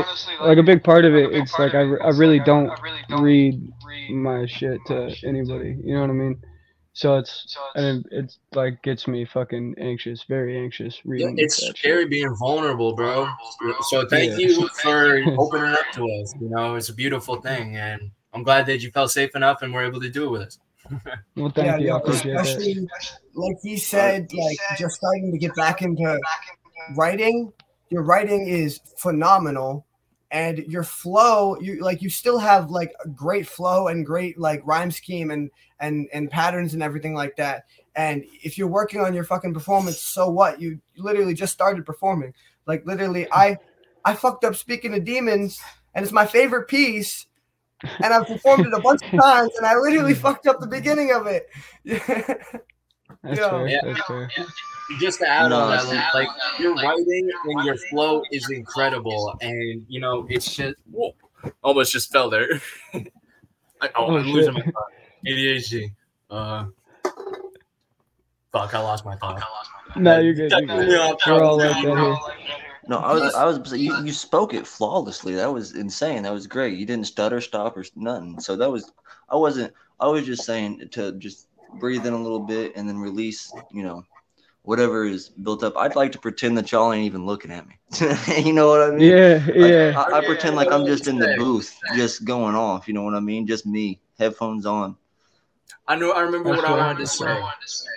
like 0.41 0.59
a 0.59 0.62
big 0.62 0.84
part 0.84 1.05
of 1.05 1.14
it, 1.14 1.34
it's 1.34 1.59
like 1.59 1.74
I, 1.74 1.80
re- 1.80 2.01
I 2.01 2.11
really 2.11 2.41
don't 2.41 2.70
read 3.11 3.72
my 4.09 4.47
shit 4.47 4.84
to 4.86 5.14
anybody. 5.24 5.76
You 5.82 5.95
know 5.95 6.03
what 6.03 6.11
I 6.11 6.14
mean? 6.14 6.43
So 6.99 7.16
it's 7.16 7.57
and 7.76 8.05
it, 8.07 8.24
it's 8.24 8.38
like 8.57 8.82
gets 8.82 9.07
me 9.07 9.24
fucking 9.24 9.76
anxious, 9.78 10.24
very 10.28 10.59
anxious 10.59 10.96
Yeah, 10.96 11.03
reading. 11.05 11.34
it's 11.38 11.61
that 11.61 11.66
shit. 11.66 11.76
scary 11.78 12.07
being 12.07 12.34
vulnerable, 12.34 12.96
bro. 12.96 13.28
So 13.82 14.05
thank 14.09 14.32
Yeah. 14.32 14.38
you 14.49 14.68
for 14.82 15.22
opening 15.38 15.74
up 15.74 15.92
to 15.94 16.03
us. 16.20 16.34
You 16.40 16.49
know, 16.51 16.74
it's 16.74 16.88
a 16.88 16.92
beautiful 16.92 17.40
thing, 17.40 17.76
and 17.76 18.01
I'm 18.34 18.42
glad 18.42 18.66
that 18.66 18.82
you 18.82 18.90
felt 18.90 19.12
safe 19.12 19.36
enough 19.36 19.62
and 19.62 19.72
were 19.72 19.84
able 19.84 20.01
to 20.01 20.09
do 20.11 20.24
it 20.26 20.30
with 20.30 20.42
us. 20.42 20.59
Well, 21.36 21.51
thank 21.51 21.80
you. 21.80 21.86
I 21.86 21.90
yo, 21.90 21.96
appreciate 21.99 22.32
that. 22.34 22.46
especially 22.46 22.88
like 23.34 23.57
he 23.62 23.76
said, 23.76 24.26
like 24.32 24.59
just 24.76 24.96
starting 24.96 25.30
to 25.30 25.38
get 25.38 25.55
back 25.55 25.82
into 25.82 26.18
writing. 26.96 27.53
Your 27.90 28.03
writing 28.03 28.49
is 28.49 28.80
phenomenal, 28.96 29.86
and 30.30 30.58
your 30.58 30.82
flow, 30.82 31.58
you 31.60 31.80
like 31.80 32.02
you 32.02 32.10
still 32.10 32.38
have 32.38 32.70
like 32.70 32.92
a 33.04 33.08
great 33.08 33.46
flow 33.46 33.88
and 33.88 34.04
great 34.04 34.38
like 34.38 34.60
rhyme 34.64 34.90
scheme 34.90 35.30
and 35.30 35.50
and 35.80 36.08
and 36.12 36.30
patterns 36.30 36.74
and 36.74 36.82
everything 36.82 37.14
like 37.14 37.36
that. 37.36 37.64
And 37.96 38.24
if 38.42 38.58
you're 38.58 38.68
working 38.68 39.00
on 39.00 39.14
your 39.14 39.24
fucking 39.24 39.54
performance, 39.54 40.00
so 40.00 40.28
what? 40.28 40.60
You 40.60 40.80
literally 40.96 41.34
just 41.34 41.52
started 41.52 41.86
performing. 41.86 42.34
Like 42.66 42.84
literally, 42.86 43.26
I 43.32 43.56
I 44.04 44.14
fucked 44.14 44.44
up 44.44 44.54
speaking 44.54 44.92
to 44.92 45.00
demons, 45.00 45.60
and 45.94 46.02
it's 46.02 46.12
my 46.12 46.26
favorite 46.26 46.68
piece. 46.68 47.26
And 48.02 48.12
I've 48.12 48.26
performed 48.26 48.66
it 48.66 48.72
a 48.74 48.80
bunch 48.80 49.02
of 49.02 49.10
times, 49.20 49.52
and 49.56 49.66
I 49.66 49.76
literally 49.76 50.14
mm. 50.14 50.18
fucked 50.18 50.46
up 50.46 50.60
the 50.60 50.66
beginning 50.66 51.12
of 51.12 51.26
it. 51.26 51.48
That's 51.84 53.38
Yo. 53.38 53.50
fair. 53.50 53.68
Yeah. 53.68 53.80
That's 53.84 54.06
fair. 54.06 54.30
Just 55.01 55.18
to 55.20 55.28
add 55.28 55.49
No, 55.51 55.61
on 55.61 55.70
that, 55.70 55.84
it's- 55.84 56.14
like 56.14 56.28
your 56.59 56.74
writing 56.74 57.30
and 57.45 57.64
your 57.64 57.76
flow 57.76 58.22
is 58.32 58.49
incredible, 58.51 59.34
and 59.43 59.84
you 59.89 60.01
know 60.01 60.26
it's 60.30 60.55
just 60.57 60.76
whoa, 60.91 61.14
almost 61.62 61.93
just 61.93 62.11
fell 62.11 62.30
there. 62.30 62.49
I, 62.95 63.03
oh, 63.97 64.07
Oh, 64.07 64.16
I'm 64.16 64.26
losing 64.28 64.55
my 64.55 64.62
thought. 64.62 64.93
ADHD. 65.26 65.93
Uh, 66.30 66.66
fuck, 68.53 68.74
I 68.74 68.80
lost 68.80 69.05
my 69.05 69.14
thought. 69.16 69.43
No, 69.97 70.18
you're 70.18 70.34
good. 70.34 70.51
You're 70.51 70.62
good. 70.62 70.89
Yeah, 70.91 71.12
We're 71.26 71.43
all 71.45 71.59
like 71.59 71.72
that 71.72 71.76
here. 71.80 72.16
No, 72.89 72.99
I 72.99 73.12
was, 73.12 73.34
I 73.34 73.45
was, 73.45 73.72
you, 73.74 73.95
you 74.03 74.12
spoke 74.12 74.55
it 74.55 74.66
flawlessly. 74.66 75.34
That 75.34 75.53
was 75.53 75.74
insane. 75.74 76.22
That 76.22 76.32
was 76.32 76.47
great. 76.47 76.78
You 76.78 76.86
didn't 76.86 77.07
stutter, 77.07 77.41
stop, 77.41 77.76
or 77.76 77.84
nothing. 77.95 78.41
So 78.41 78.57
that 78.57 78.70
was, 78.70 78.93
I 79.28 79.36
wasn't, 79.36 79.74
I 80.01 80.07
was 80.09 80.24
just 80.24 80.45
saying 80.45 80.89
to 80.93 81.12
just 81.18 81.49
breathe 81.78 82.07
in 82.07 82.14
a 82.14 82.22
little 82.22 82.41
bit 82.41 82.72
and 82.76 82.89
then 82.89 82.97
release, 82.99 83.53
you 83.72 83.82
know, 83.82 84.05
whatever 84.68 85.06
is 85.06 85.30
built 85.30 85.62
up. 85.62 85.74
I'd 85.78 85.96
like 85.96 86.12
to 86.12 86.18
pretend 86.18 86.58
that 86.58 86.70
y'all 86.70 86.92
ain't 86.92 87.06
even 87.06 87.24
looking 87.24 87.50
at 87.50 87.66
me. 87.66 87.78
you 88.44 88.52
know 88.52 88.68
what 88.68 88.82
I 88.82 88.90
mean? 88.90 89.00
Yeah, 89.00 89.42
Like, 89.46 89.56
yeah. 89.56 89.94
I, 89.96 90.18
I 90.18 90.24
pretend 90.26 90.56
like 90.56 90.70
I'm 90.70 90.84
just 90.84 91.08
in 91.08 91.16
the 91.16 91.36
booth, 91.38 91.74
just 91.96 92.26
going 92.26 92.54
off. 92.54 92.86
You 92.86 92.92
know 92.92 93.02
what 93.02 93.14
I 93.14 93.20
mean? 93.20 93.46
Just 93.46 93.64
me, 93.64 93.98
headphones 94.18 94.66
on. 94.66 94.94
I 95.86 95.96
know. 95.96 96.10
I 96.10 96.20
remember 96.20 96.50
what 96.50 96.66
I 96.66 96.76
wanted 96.76 96.98
to 96.98 97.06
say 97.06 97.42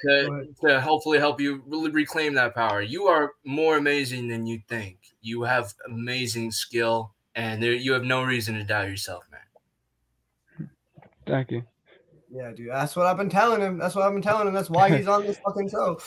to, 0.06 0.48
to 0.62 0.80
hopefully 0.80 1.20
help 1.20 1.42
you 1.42 1.62
really 1.68 1.92
reclaim 1.92 2.36
that 2.36 2.56
power. 2.56 2.82
You 2.82 3.08
are 3.08 3.34
more 3.44 3.76
amazing 3.76 4.30
than 4.30 4.48
you 4.48 4.62
think. 4.70 4.98
You 5.22 5.44
have 5.44 5.74
amazing 5.86 6.52
skill, 6.52 7.12
and 7.36 7.62
there, 7.62 7.74
you 7.74 7.92
have 7.92 8.06
no 8.06 8.24
reason 8.24 8.56
to 8.56 8.64
doubt 8.64 8.88
yourself, 8.88 9.26
man. 9.30 10.70
Thank 11.26 11.52
you. 11.52 11.64
Yeah, 12.34 12.54
dude. 12.56 12.70
That's 12.72 12.96
what 12.96 13.08
I've 13.08 13.18
been 13.18 13.30
telling 13.30 13.60
him. 13.60 13.78
That's 13.78 13.94
what 13.94 14.06
I've 14.06 14.14
been 14.14 14.22
telling 14.22 14.48
him. 14.48 14.54
That's 14.54 14.70
why 14.70 14.96
he's 14.96 15.10
on 15.10 15.24
this 15.24 15.38
fucking 15.40 15.70
show. 15.70 16.00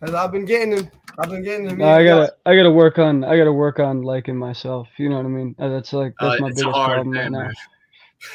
Cause 0.00 0.14
I've 0.14 0.30
been 0.32 0.44
getting 0.44 0.76
him. 0.76 0.90
I've 1.18 1.28
been 1.30 1.42
getting 1.42 1.68
him. 1.68 1.78
No, 1.78 1.88
I 1.88 2.04
gotta, 2.04 2.32
I 2.46 2.54
gotta 2.54 2.70
work 2.70 2.98
on, 2.98 3.24
I 3.24 3.36
gotta 3.36 3.52
work 3.52 3.80
on 3.80 4.02
liking 4.02 4.36
myself. 4.36 4.88
You 4.96 5.08
know 5.08 5.16
what 5.16 5.24
I 5.26 5.28
mean? 5.28 5.56
Uh, 5.58 5.68
That's 5.68 5.92
like, 5.92 6.14
Uh, 6.20 6.28
that's 6.30 6.40
my 6.40 6.48
biggest 6.50 6.64
hard 6.66 6.74
problem 6.94 7.10
right 7.10 7.30
now. 7.30 7.38
man. 7.40 7.54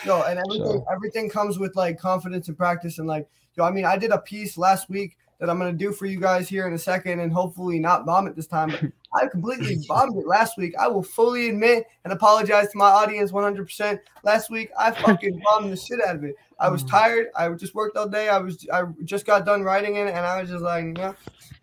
Yo, 0.06 0.22
and 0.24 0.40
everything 0.40 0.66
So- 0.66 0.86
everything 0.92 1.30
comes 1.30 1.60
with 1.60 1.76
like 1.76 1.98
confidence 1.98 2.48
and 2.50 2.58
practice 2.58 3.00
and 3.00 3.08
like 3.08 3.28
yo. 3.56 3.64
I 3.64 3.72
mean, 3.72 3.86
I 3.86 3.98
did 3.98 4.12
a 4.12 4.18
piece 4.18 4.58
last 4.58 4.90
week 4.90 5.18
that 5.40 5.50
I'm 5.50 5.58
gonna 5.58 5.74
do 5.74 5.92
for 5.92 6.06
you 6.06 6.20
guys 6.20 6.48
here 6.48 6.68
in 6.68 6.74
a 6.74 6.78
second, 6.78 7.20
and 7.20 7.32
hopefully 7.32 7.80
not 7.80 8.06
bomb 8.06 8.28
it 8.28 8.36
this 8.36 8.48
time. 8.48 8.70
But 8.70 8.92
I 9.14 9.28
completely 9.28 9.78
bombed 9.88 10.18
it 10.18 10.28
last 10.28 10.58
week. 10.58 10.74
I 10.80 10.88
will 10.88 11.04
fully 11.04 11.50
admit 11.50 11.86
and 12.04 12.14
apologize 12.14 12.70
to 12.72 12.78
my 12.78 12.90
audience 12.90 13.32
100%. 13.32 14.00
Last 14.24 14.50
week 14.50 14.70
I 14.78 14.92
fucking 14.92 15.42
bombed 15.44 15.72
the 15.72 15.78
shit 15.78 16.00
out 16.06 16.16
of 16.16 16.24
it. 16.24 16.36
I 16.60 16.70
was 16.70 16.84
tired. 16.84 17.28
I 17.36 17.50
just 17.50 17.76
worked 17.76 17.98
all 17.98 18.08
day. 18.08 18.30
I 18.30 18.38
was 18.38 18.66
I 18.72 18.84
just 19.04 19.26
got 19.26 19.46
done 19.46 19.64
writing 19.64 19.98
it, 19.98 20.08
and 20.08 20.26
I 20.26 20.42
was 20.42 20.50
just 20.50 20.64
like, 20.64 20.86
no, 20.86 21.16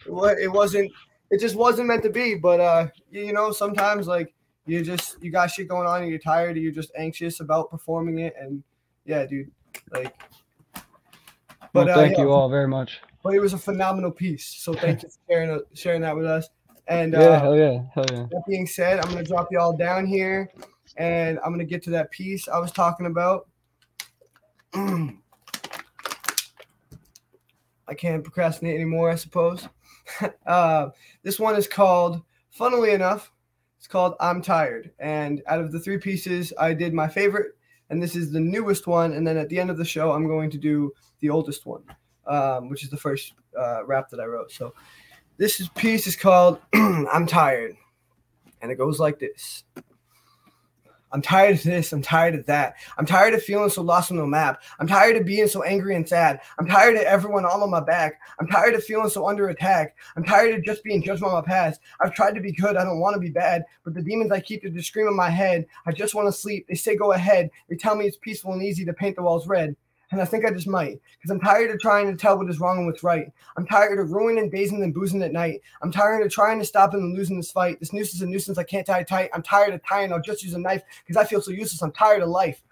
it 0.06 0.52
wasn't. 0.52 0.90
It 1.30 1.40
just 1.40 1.56
wasn't 1.56 1.88
meant 1.88 2.02
to 2.02 2.10
be. 2.10 2.34
But 2.34 2.60
uh, 2.60 2.88
you 3.10 3.32
know, 3.32 3.50
sometimes 3.52 4.06
like 4.06 4.34
you 4.66 4.82
just 4.82 5.22
you 5.22 5.30
got 5.30 5.50
shit 5.50 5.68
going 5.68 5.86
on, 5.86 6.02
and 6.02 6.10
you're 6.10 6.18
tired, 6.18 6.56
and 6.56 6.62
you're 6.62 6.72
just 6.72 6.92
anxious 6.96 7.40
about 7.40 7.70
performing 7.70 8.18
it, 8.18 8.34
and 8.38 8.62
yeah, 9.04 9.26
dude, 9.26 9.50
like. 9.90 10.14
But 11.72 11.86
well, 11.86 11.94
thank 11.94 12.14
uh, 12.14 12.22
yeah. 12.22 12.24
you 12.24 12.32
all 12.32 12.48
very 12.48 12.66
much. 12.66 13.00
But 13.22 13.34
it 13.34 13.40
was 13.40 13.52
a 13.52 13.58
phenomenal 13.58 14.10
piece. 14.10 14.46
So 14.46 14.72
thank 14.72 15.02
you 15.02 15.08
for 15.08 15.18
sharing 15.30 15.60
sharing 15.74 16.00
that 16.02 16.16
with 16.16 16.26
us. 16.26 16.48
And 16.86 17.12
yeah, 17.12 17.20
uh, 17.20 17.40
hell 17.40 17.56
yeah, 17.56 17.82
hell 17.94 18.06
yeah. 18.10 18.26
That 18.30 18.42
being 18.48 18.66
said, 18.66 18.98
I'm 18.98 19.10
gonna 19.10 19.24
drop 19.24 19.48
you 19.50 19.60
all 19.60 19.76
down 19.76 20.06
here, 20.06 20.50
and 20.96 21.38
I'm 21.44 21.52
gonna 21.52 21.64
get 21.64 21.82
to 21.84 21.90
that 21.90 22.10
piece 22.10 22.48
I 22.48 22.58
was 22.58 22.72
talking 22.72 23.06
about. 23.06 23.48
I 27.90 27.94
can't 27.94 28.22
procrastinate 28.22 28.76
anymore, 28.76 29.10
I 29.10 29.16
suppose. 29.16 29.68
uh, 30.46 30.90
this 31.24 31.40
one 31.40 31.56
is 31.56 31.66
called, 31.66 32.22
funnily 32.50 32.92
enough, 32.92 33.32
it's 33.78 33.88
called 33.88 34.14
I'm 34.20 34.40
Tired. 34.40 34.92
And 35.00 35.42
out 35.48 35.60
of 35.60 35.72
the 35.72 35.80
three 35.80 35.98
pieces, 35.98 36.52
I 36.58 36.72
did 36.72 36.94
my 36.94 37.08
favorite, 37.08 37.56
and 37.90 38.00
this 38.00 38.14
is 38.14 38.30
the 38.30 38.40
newest 38.40 38.86
one. 38.86 39.14
And 39.14 39.26
then 39.26 39.36
at 39.36 39.48
the 39.48 39.58
end 39.58 39.70
of 39.70 39.76
the 39.76 39.84
show, 39.84 40.12
I'm 40.12 40.28
going 40.28 40.50
to 40.50 40.58
do 40.58 40.92
the 41.18 41.30
oldest 41.30 41.66
one, 41.66 41.82
um, 42.26 42.68
which 42.68 42.84
is 42.84 42.90
the 42.90 42.96
first 42.96 43.34
uh, 43.58 43.84
rap 43.84 44.08
that 44.10 44.20
I 44.20 44.24
wrote. 44.24 44.52
So 44.52 44.74
this 45.36 45.60
is, 45.60 45.68
piece 45.70 46.06
is 46.06 46.16
called 46.16 46.60
I'm 46.74 47.26
Tired. 47.26 47.76
And 48.62 48.70
it 48.70 48.76
goes 48.76 49.00
like 49.00 49.18
this. 49.18 49.64
I'm 51.12 51.22
tired 51.22 51.56
of 51.56 51.62
this. 51.62 51.92
I'm 51.92 52.02
tired 52.02 52.34
of 52.34 52.46
that. 52.46 52.74
I'm 52.96 53.06
tired 53.06 53.34
of 53.34 53.42
feeling 53.42 53.68
so 53.68 53.82
lost 53.82 54.10
on 54.10 54.16
the 54.16 54.26
map. 54.26 54.62
I'm 54.78 54.86
tired 54.86 55.16
of 55.16 55.26
being 55.26 55.48
so 55.48 55.62
angry 55.62 55.96
and 55.96 56.08
sad. 56.08 56.40
I'm 56.58 56.68
tired 56.68 56.94
of 56.94 57.02
everyone 57.02 57.44
all 57.44 57.62
on 57.62 57.70
my 57.70 57.80
back. 57.80 58.20
I'm 58.38 58.46
tired 58.46 58.74
of 58.74 58.84
feeling 58.84 59.08
so 59.08 59.26
under 59.26 59.48
attack. 59.48 59.96
I'm 60.16 60.24
tired 60.24 60.54
of 60.54 60.64
just 60.64 60.84
being 60.84 61.02
judged 61.02 61.22
by 61.22 61.32
my 61.32 61.42
past. 61.42 61.80
I've 62.00 62.14
tried 62.14 62.34
to 62.36 62.40
be 62.40 62.52
good. 62.52 62.76
I 62.76 62.84
don't 62.84 63.00
want 63.00 63.14
to 63.14 63.20
be 63.20 63.30
bad. 63.30 63.64
But 63.84 63.94
the 63.94 64.02
demons 64.02 64.30
I 64.30 64.40
keep 64.40 64.62
to 64.62 64.70
just 64.70 64.88
scream 64.88 65.08
in 65.08 65.16
my 65.16 65.30
head. 65.30 65.66
I 65.84 65.92
just 65.92 66.14
want 66.14 66.28
to 66.28 66.32
sleep. 66.32 66.66
They 66.68 66.74
say 66.74 66.96
go 66.96 67.12
ahead. 67.12 67.50
They 67.68 67.76
tell 67.76 67.96
me 67.96 68.06
it's 68.06 68.18
peaceful 68.18 68.52
and 68.52 68.62
easy 68.62 68.84
to 68.84 68.92
paint 68.92 69.16
the 69.16 69.22
walls 69.22 69.48
red 69.48 69.74
and 70.10 70.20
I 70.20 70.24
think 70.24 70.44
I 70.44 70.50
just 70.50 70.66
might 70.66 71.00
because 71.18 71.30
I'm 71.30 71.40
tired 71.40 71.70
of 71.70 71.80
trying 71.80 72.06
to 72.10 72.16
tell 72.16 72.36
what 72.36 72.50
is 72.50 72.60
wrong 72.60 72.78
and 72.78 72.86
what's 72.86 73.04
right. 73.04 73.30
I'm 73.56 73.66
tired 73.66 73.98
of 73.98 74.10
ruining 74.10 74.42
and 74.42 74.52
dazing 74.52 74.82
and 74.82 74.92
boozing 74.92 75.22
at 75.22 75.32
night. 75.32 75.60
I'm 75.82 75.92
tired 75.92 76.24
of 76.24 76.32
trying 76.32 76.58
to 76.58 76.64
stop 76.64 76.94
and 76.94 77.16
losing 77.16 77.36
this 77.36 77.52
fight. 77.52 77.78
This 77.78 77.92
noose 77.92 78.14
is 78.14 78.22
a 78.22 78.26
nuisance 78.26 78.58
I 78.58 78.64
can't 78.64 78.86
tie 78.86 79.02
tight. 79.04 79.30
I'm 79.32 79.42
tired 79.42 79.74
of 79.74 79.84
tying. 79.86 80.12
I'll 80.12 80.20
just 80.20 80.42
use 80.42 80.54
a 80.54 80.58
knife 80.58 80.82
because 81.06 81.16
I 81.16 81.28
feel 81.28 81.40
so 81.40 81.52
useless. 81.52 81.82
I'm 81.82 81.92
tired 81.92 82.22
of 82.22 82.28
life. 82.28 82.62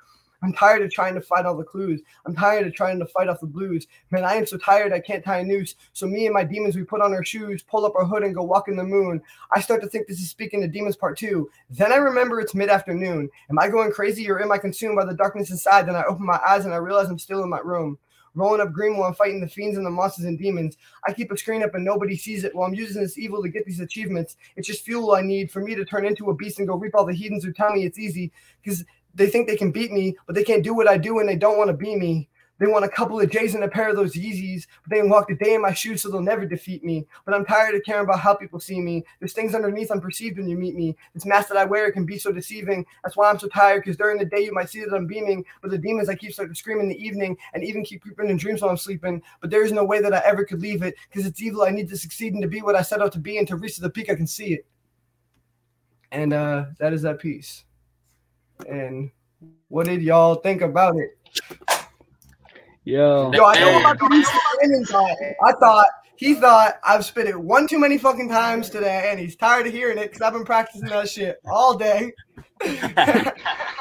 I'm 0.43 0.53
tired 0.53 0.83
of 0.83 0.91
trying 0.91 1.15
to 1.15 1.21
fight 1.21 1.47
all 1.47 1.57
the 1.57 1.65
clues. 1.65 2.01
I'm 2.25 2.35
tired 2.35 2.67
of 2.67 2.75
trying 2.75 2.99
to 3.01 3.07
fight 3.07 3.29
off 3.29 3.41
the 3.41 3.47
blues. 3.47 3.87
Man, 4.11 4.25
I 4.25 4.35
am 4.35 4.47
so 4.47 4.57
tired 4.57 4.93
I 4.93 5.01
can't 5.01 5.25
tie 5.25 5.39
a 5.39 5.45
noose. 5.45 5.75
So 5.93 6.07
me 6.07 6.27
and 6.27 6.35
my 6.35 6.45
demons, 6.45 6.77
we 6.77 6.85
put 6.85 7.01
on 7.01 7.13
our 7.13 7.25
shoes, 7.25 7.63
pull 7.63 7.85
up 7.85 7.95
our 7.97 8.05
hood, 8.05 8.23
and 8.23 8.35
go 8.35 8.43
walk 8.43 8.69
in 8.69 8.77
the 8.77 8.85
moon. 8.85 9.21
I 9.55 9.61
start 9.61 9.83
to 9.83 9.89
think 9.89 10.07
this 10.07 10.21
is 10.21 10.31
speaking 10.31 10.61
to 10.61 10.69
demons 10.69 10.97
part 10.97 11.19
two. 11.19 11.51
Then 11.71 11.93
I 11.93 11.97
remember 11.97 12.41
it's 12.41 12.55
mid-afternoon. 12.55 13.29
Am 13.51 13.59
I 13.59 13.69
going 13.69 13.91
crazy 13.91 14.31
or 14.31 14.41
am 14.41 14.53
I 14.53 14.59
consumed 14.59 14.97
by 14.97 15.05
the 15.05 15.15
darkness 15.15 15.51
inside? 15.51 15.87
Then 15.87 15.97
I 15.97 16.05
open 16.05 16.25
my 16.25 16.41
eyes 16.47 16.65
and 16.65 16.75
I 16.75 16.79
realize 16.79 17.09
I'm 17.09 17.19
still 17.19 17.43
in 17.43 17.51
my 17.51 17.61
room 17.61 17.99
rolling 18.35 18.61
up 18.61 18.73
green 18.73 18.97
while 18.97 19.09
I'm 19.09 19.15
fighting 19.15 19.41
the 19.41 19.49
fiends 19.49 19.77
and 19.77 19.85
the 19.85 19.91
monsters 19.91 20.25
and 20.25 20.39
demons. 20.39 20.77
I 21.07 21.13
keep 21.13 21.33
a 21.33 21.37
screen 21.37 21.63
up 21.63 21.75
and 21.75 21.85
nobody 21.85 22.17
sees 22.17 22.45
it 22.45 22.55
while 22.55 22.67
I'm 22.67 22.75
using 22.75 23.03
this 23.03 23.19
evil 23.19 23.43
to 23.43 23.49
get 23.49 23.67
these 23.67 23.81
achievements. 23.81 24.37
It's 24.57 24.69
just 24.69 24.85
fuel 24.85 25.15
I 25.15 25.23
need 25.23 25.51
for 25.51 25.61
me 25.61 25.75
to 25.75 25.85
turn 25.85 26.07
into 26.07 26.31
a 26.31 26.35
beast 26.35 26.59
and 26.59 26.69
go 26.69 26.77
reap 26.77 26.95
all 26.95 27.05
the 27.05 27.13
heathens 27.13 27.45
who 27.45 27.53
tell 27.53 27.73
me 27.73 27.85
it's 27.85 27.99
easy. 27.99 28.33
Because 28.63 28.85
they 29.15 29.29
think 29.29 29.47
they 29.47 29.57
can 29.57 29.73
beat 29.73 29.93
me, 29.93 30.17
but 30.27 30.35
they 30.35 30.45
can't 30.45 30.65
do 30.65 30.75
what 30.75 30.89
I 30.89 30.99
do 30.99 31.19
and 31.19 31.29
they 31.29 31.37
don't 31.37 31.59
want 31.59 31.69
to 31.69 31.77
be 31.77 31.97
me. 31.97 32.29
They 32.59 32.67
want 32.67 32.85
a 32.85 32.89
couple 32.89 33.21
of 33.21 33.31
J's 33.31 33.55
and 33.55 33.63
a 33.63 33.69
pair 33.69 33.89
of 33.89 33.95
those 33.95 34.15
Yeezys, 34.15 34.67
but 34.83 34.91
they 34.91 34.99
can 35.01 35.09
walk 35.09 35.29
the 35.29 35.37
day 35.37 35.55
in 35.55 35.63
my 35.63 35.73
shoes 35.73 36.03
so 36.03 36.11
they'll 36.11 36.21
never 36.21 36.45
defeat 36.45 36.83
me. 36.83 37.07
But 37.25 37.35
I'm 37.35 37.45
tired 37.45 37.77
of 37.77 37.85
caring 37.85 38.03
about 38.03 38.19
how 38.19 38.35
people 38.35 38.59
see 38.59 38.81
me. 38.81 39.05
There's 39.21 39.33
things 39.33 39.55
underneath 39.55 39.91
unperceived 39.91 40.39
when 40.39 40.49
you 40.49 40.57
meet 40.57 40.75
me. 40.75 40.97
This 41.15 41.25
mask 41.25 41.49
that 41.51 41.57
I 41.57 41.65
wear 41.65 41.93
can 41.93 42.05
be 42.05 42.19
so 42.19 42.33
deceiving. 42.33 42.85
That's 43.05 43.17
why 43.17 43.31
I'm 43.31 43.39
so 43.39 43.47
tired, 43.47 43.85
because 43.85 43.97
during 43.97 44.19
the 44.19 44.25
day 44.25 44.41
you 44.41 44.53
might 44.53 44.71
see 44.71 44.81
that 44.81 44.93
I'm 44.93 45.07
beaming, 45.07 45.45
but 45.63 45.71
the 45.71 45.79
demons 45.79 46.09
I 46.09 46.17
keep 46.17 46.33
start 46.33 46.49
to 46.49 46.55
scream 46.57 46.81
in 46.81 46.89
the 46.89 47.01
evening 47.01 47.37
and 47.55 47.63
even 47.63 47.85
keep 47.85 48.03
creeping 48.03 48.29
in 48.29 48.37
dreams 48.37 48.61
while 48.61 48.73
I'm 48.73 48.77
sleeping. 48.77 49.23
But 49.41 49.51
there 49.51 49.65
is 49.65 49.71
no 49.71 49.85
way 49.85 50.01
that 50.01 50.13
I 50.13 50.21
ever 50.25 50.45
could 50.45 50.61
leave 50.61 50.83
it, 50.83 50.97
because 51.09 51.27
it's 51.27 51.41
evil. 51.41 51.63
I 51.63 51.71
need 51.71 51.89
to 51.91 51.97
succeed 51.97 52.33
and 52.33 52.43
to 52.43 52.49
be 52.49 52.63
what 52.63 52.75
I 52.75 52.83
set 52.83 53.01
out 53.01 53.13
to 53.13 53.21
be 53.21 53.39
and 53.39 53.47
to 53.47 53.57
reach 53.57 53.77
to 53.77 53.83
the 53.83 53.91
peak 53.91 54.11
I 54.11 54.17
can 54.17 54.27
see 54.27 54.55
it. 54.55 54.67
And 56.11 56.33
uh, 56.33 56.65
that 56.81 56.93
is 56.93 57.03
that 57.03 57.21
piece. 57.21 57.65
And 58.67 59.11
what 59.69 59.87
did 59.87 60.03
y'all 60.03 60.37
think 60.37 60.63
about 60.63 60.97
it? 60.97 61.19
Yo, 62.85 63.31
Yo, 63.33 63.45
I 63.45 63.59
know 63.61 63.81
about 63.81 63.99
the 63.99 65.37
I 65.43 65.53
thought 65.53 65.87
he 66.17 66.35
thought 66.35 66.81
I've 66.83 67.05
spit 67.05 67.27
it 67.27 67.39
one 67.39 67.69
too 67.69 67.79
many 67.79 67.97
fucking 67.97 68.29
times 68.29 68.71
today, 68.71 69.09
and 69.11 69.21
he's 69.21 69.37
tired 69.37 69.67
of 69.67 69.73
hearing 69.73 69.99
it 69.99 70.07
because 70.07 70.21
I've 70.21 70.33
been 70.33 70.45
practicing 70.45 70.89
that 70.89 71.09
shit 71.09 71.39
all 71.45 71.77
day. 71.77 72.13
hey, 72.63 73.33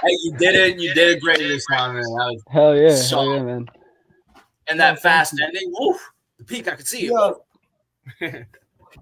you 0.03 0.35
did 0.37 0.55
it! 0.55 0.79
You 0.79 0.93
did 0.93 1.17
a 1.17 1.19
great 1.19 1.39
this 1.39 1.65
time, 1.71 1.95
man. 1.95 2.03
Was 2.03 2.43
hell 2.49 2.77
yeah, 2.77 2.95
so, 2.95 3.21
hell 3.21 3.33
yeah, 3.33 3.43
man. 3.43 3.67
And 4.67 4.79
that 4.79 5.01
fast 5.01 5.39
ending, 5.41 5.71
woof, 5.79 5.99
the 6.37 6.43
peak, 6.43 6.67
I 6.67 6.75
could 6.75 6.87
see 6.87 7.09
it. 7.09 7.35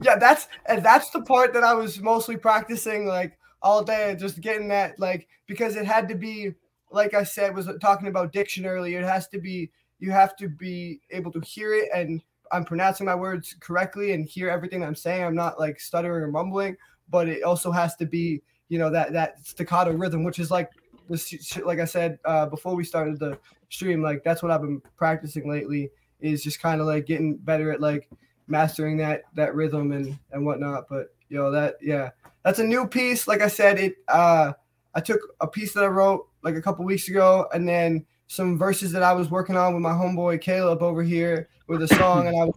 yeah, 0.01 0.15
that's 0.17 0.47
and 0.67 0.85
that's 0.85 1.09
the 1.09 1.21
part 1.23 1.51
that 1.53 1.63
I 1.63 1.73
was 1.73 1.99
mostly 1.99 2.37
practicing. 2.37 3.05
Like 3.05 3.37
all 3.65 3.83
day, 3.83 4.15
just 4.17 4.39
getting 4.39 4.67
that 4.67 4.97
like 4.99 5.27
because 5.47 5.75
it 5.75 5.87
had 5.87 6.07
to 6.07 6.15
be 6.15 6.53
like 6.91 7.15
I 7.15 7.23
said 7.23 7.55
was 7.55 7.67
talking 7.81 8.07
about 8.07 8.31
diction 8.31 8.65
earlier. 8.65 8.99
It 8.99 9.05
has 9.05 9.27
to 9.29 9.39
be 9.39 9.71
you 9.99 10.11
have 10.11 10.35
to 10.37 10.47
be 10.47 11.01
able 11.09 11.31
to 11.31 11.41
hear 11.41 11.73
it 11.73 11.89
and 11.93 12.21
I'm 12.51 12.63
pronouncing 12.63 13.07
my 13.07 13.15
words 13.15 13.55
correctly 13.59 14.13
and 14.13 14.23
hear 14.23 14.49
everything 14.49 14.83
I'm 14.83 14.95
saying. 14.95 15.23
I'm 15.23 15.35
not 15.35 15.59
like 15.59 15.79
stuttering 15.79 16.23
or 16.23 16.27
mumbling, 16.27 16.77
but 17.09 17.27
it 17.27 17.41
also 17.41 17.71
has 17.71 17.95
to 17.95 18.05
be 18.05 18.43
you 18.69 18.77
know 18.77 18.91
that 18.91 19.11
that 19.13 19.43
staccato 19.43 19.93
rhythm, 19.93 20.23
which 20.23 20.37
is 20.37 20.51
like 20.51 20.69
this 21.09 21.57
like 21.65 21.79
I 21.79 21.85
said 21.85 22.19
uh, 22.23 22.45
before 22.45 22.75
we 22.75 22.83
started 22.83 23.17
the 23.17 23.39
stream. 23.69 24.03
Like 24.03 24.23
that's 24.23 24.43
what 24.43 24.51
I've 24.51 24.61
been 24.61 24.81
practicing 24.95 25.49
lately 25.49 25.89
is 26.21 26.43
just 26.43 26.61
kind 26.61 26.81
of 26.81 26.87
like 26.87 27.07
getting 27.07 27.35
better 27.35 27.71
at 27.71 27.81
like 27.81 28.09
mastering 28.47 28.97
that 28.97 29.23
that 29.33 29.55
rhythm 29.55 29.91
and 29.91 30.19
and 30.31 30.45
whatnot. 30.45 30.85
But 30.87 31.15
know 31.31 31.49
that 31.49 31.77
yeah 31.81 32.11
that's 32.45 32.59
a 32.59 32.63
new 32.63 32.87
piece. 32.87 33.27
Like 33.27 33.41
I 33.41 33.47
said, 33.47 33.79
it 33.79 33.95
uh 34.07 34.53
I 34.93 35.01
took 35.01 35.19
a 35.41 35.47
piece 35.47 35.73
that 35.73 35.83
I 35.83 35.87
wrote 35.87 36.27
like 36.43 36.55
a 36.55 36.61
couple 36.61 36.85
weeks 36.85 37.09
ago, 37.09 37.49
and 37.53 37.67
then 37.67 38.05
some 38.27 38.57
verses 38.57 38.91
that 38.93 39.03
I 39.03 39.13
was 39.13 39.29
working 39.29 39.57
on 39.57 39.73
with 39.73 39.81
my 39.81 39.91
homeboy 39.91 40.39
Caleb 40.39 40.81
over 40.81 41.03
here 41.03 41.49
with 41.67 41.81
a 41.81 41.87
song, 41.87 42.27
and 42.27 42.37
I 42.39 42.45
was 42.45 42.55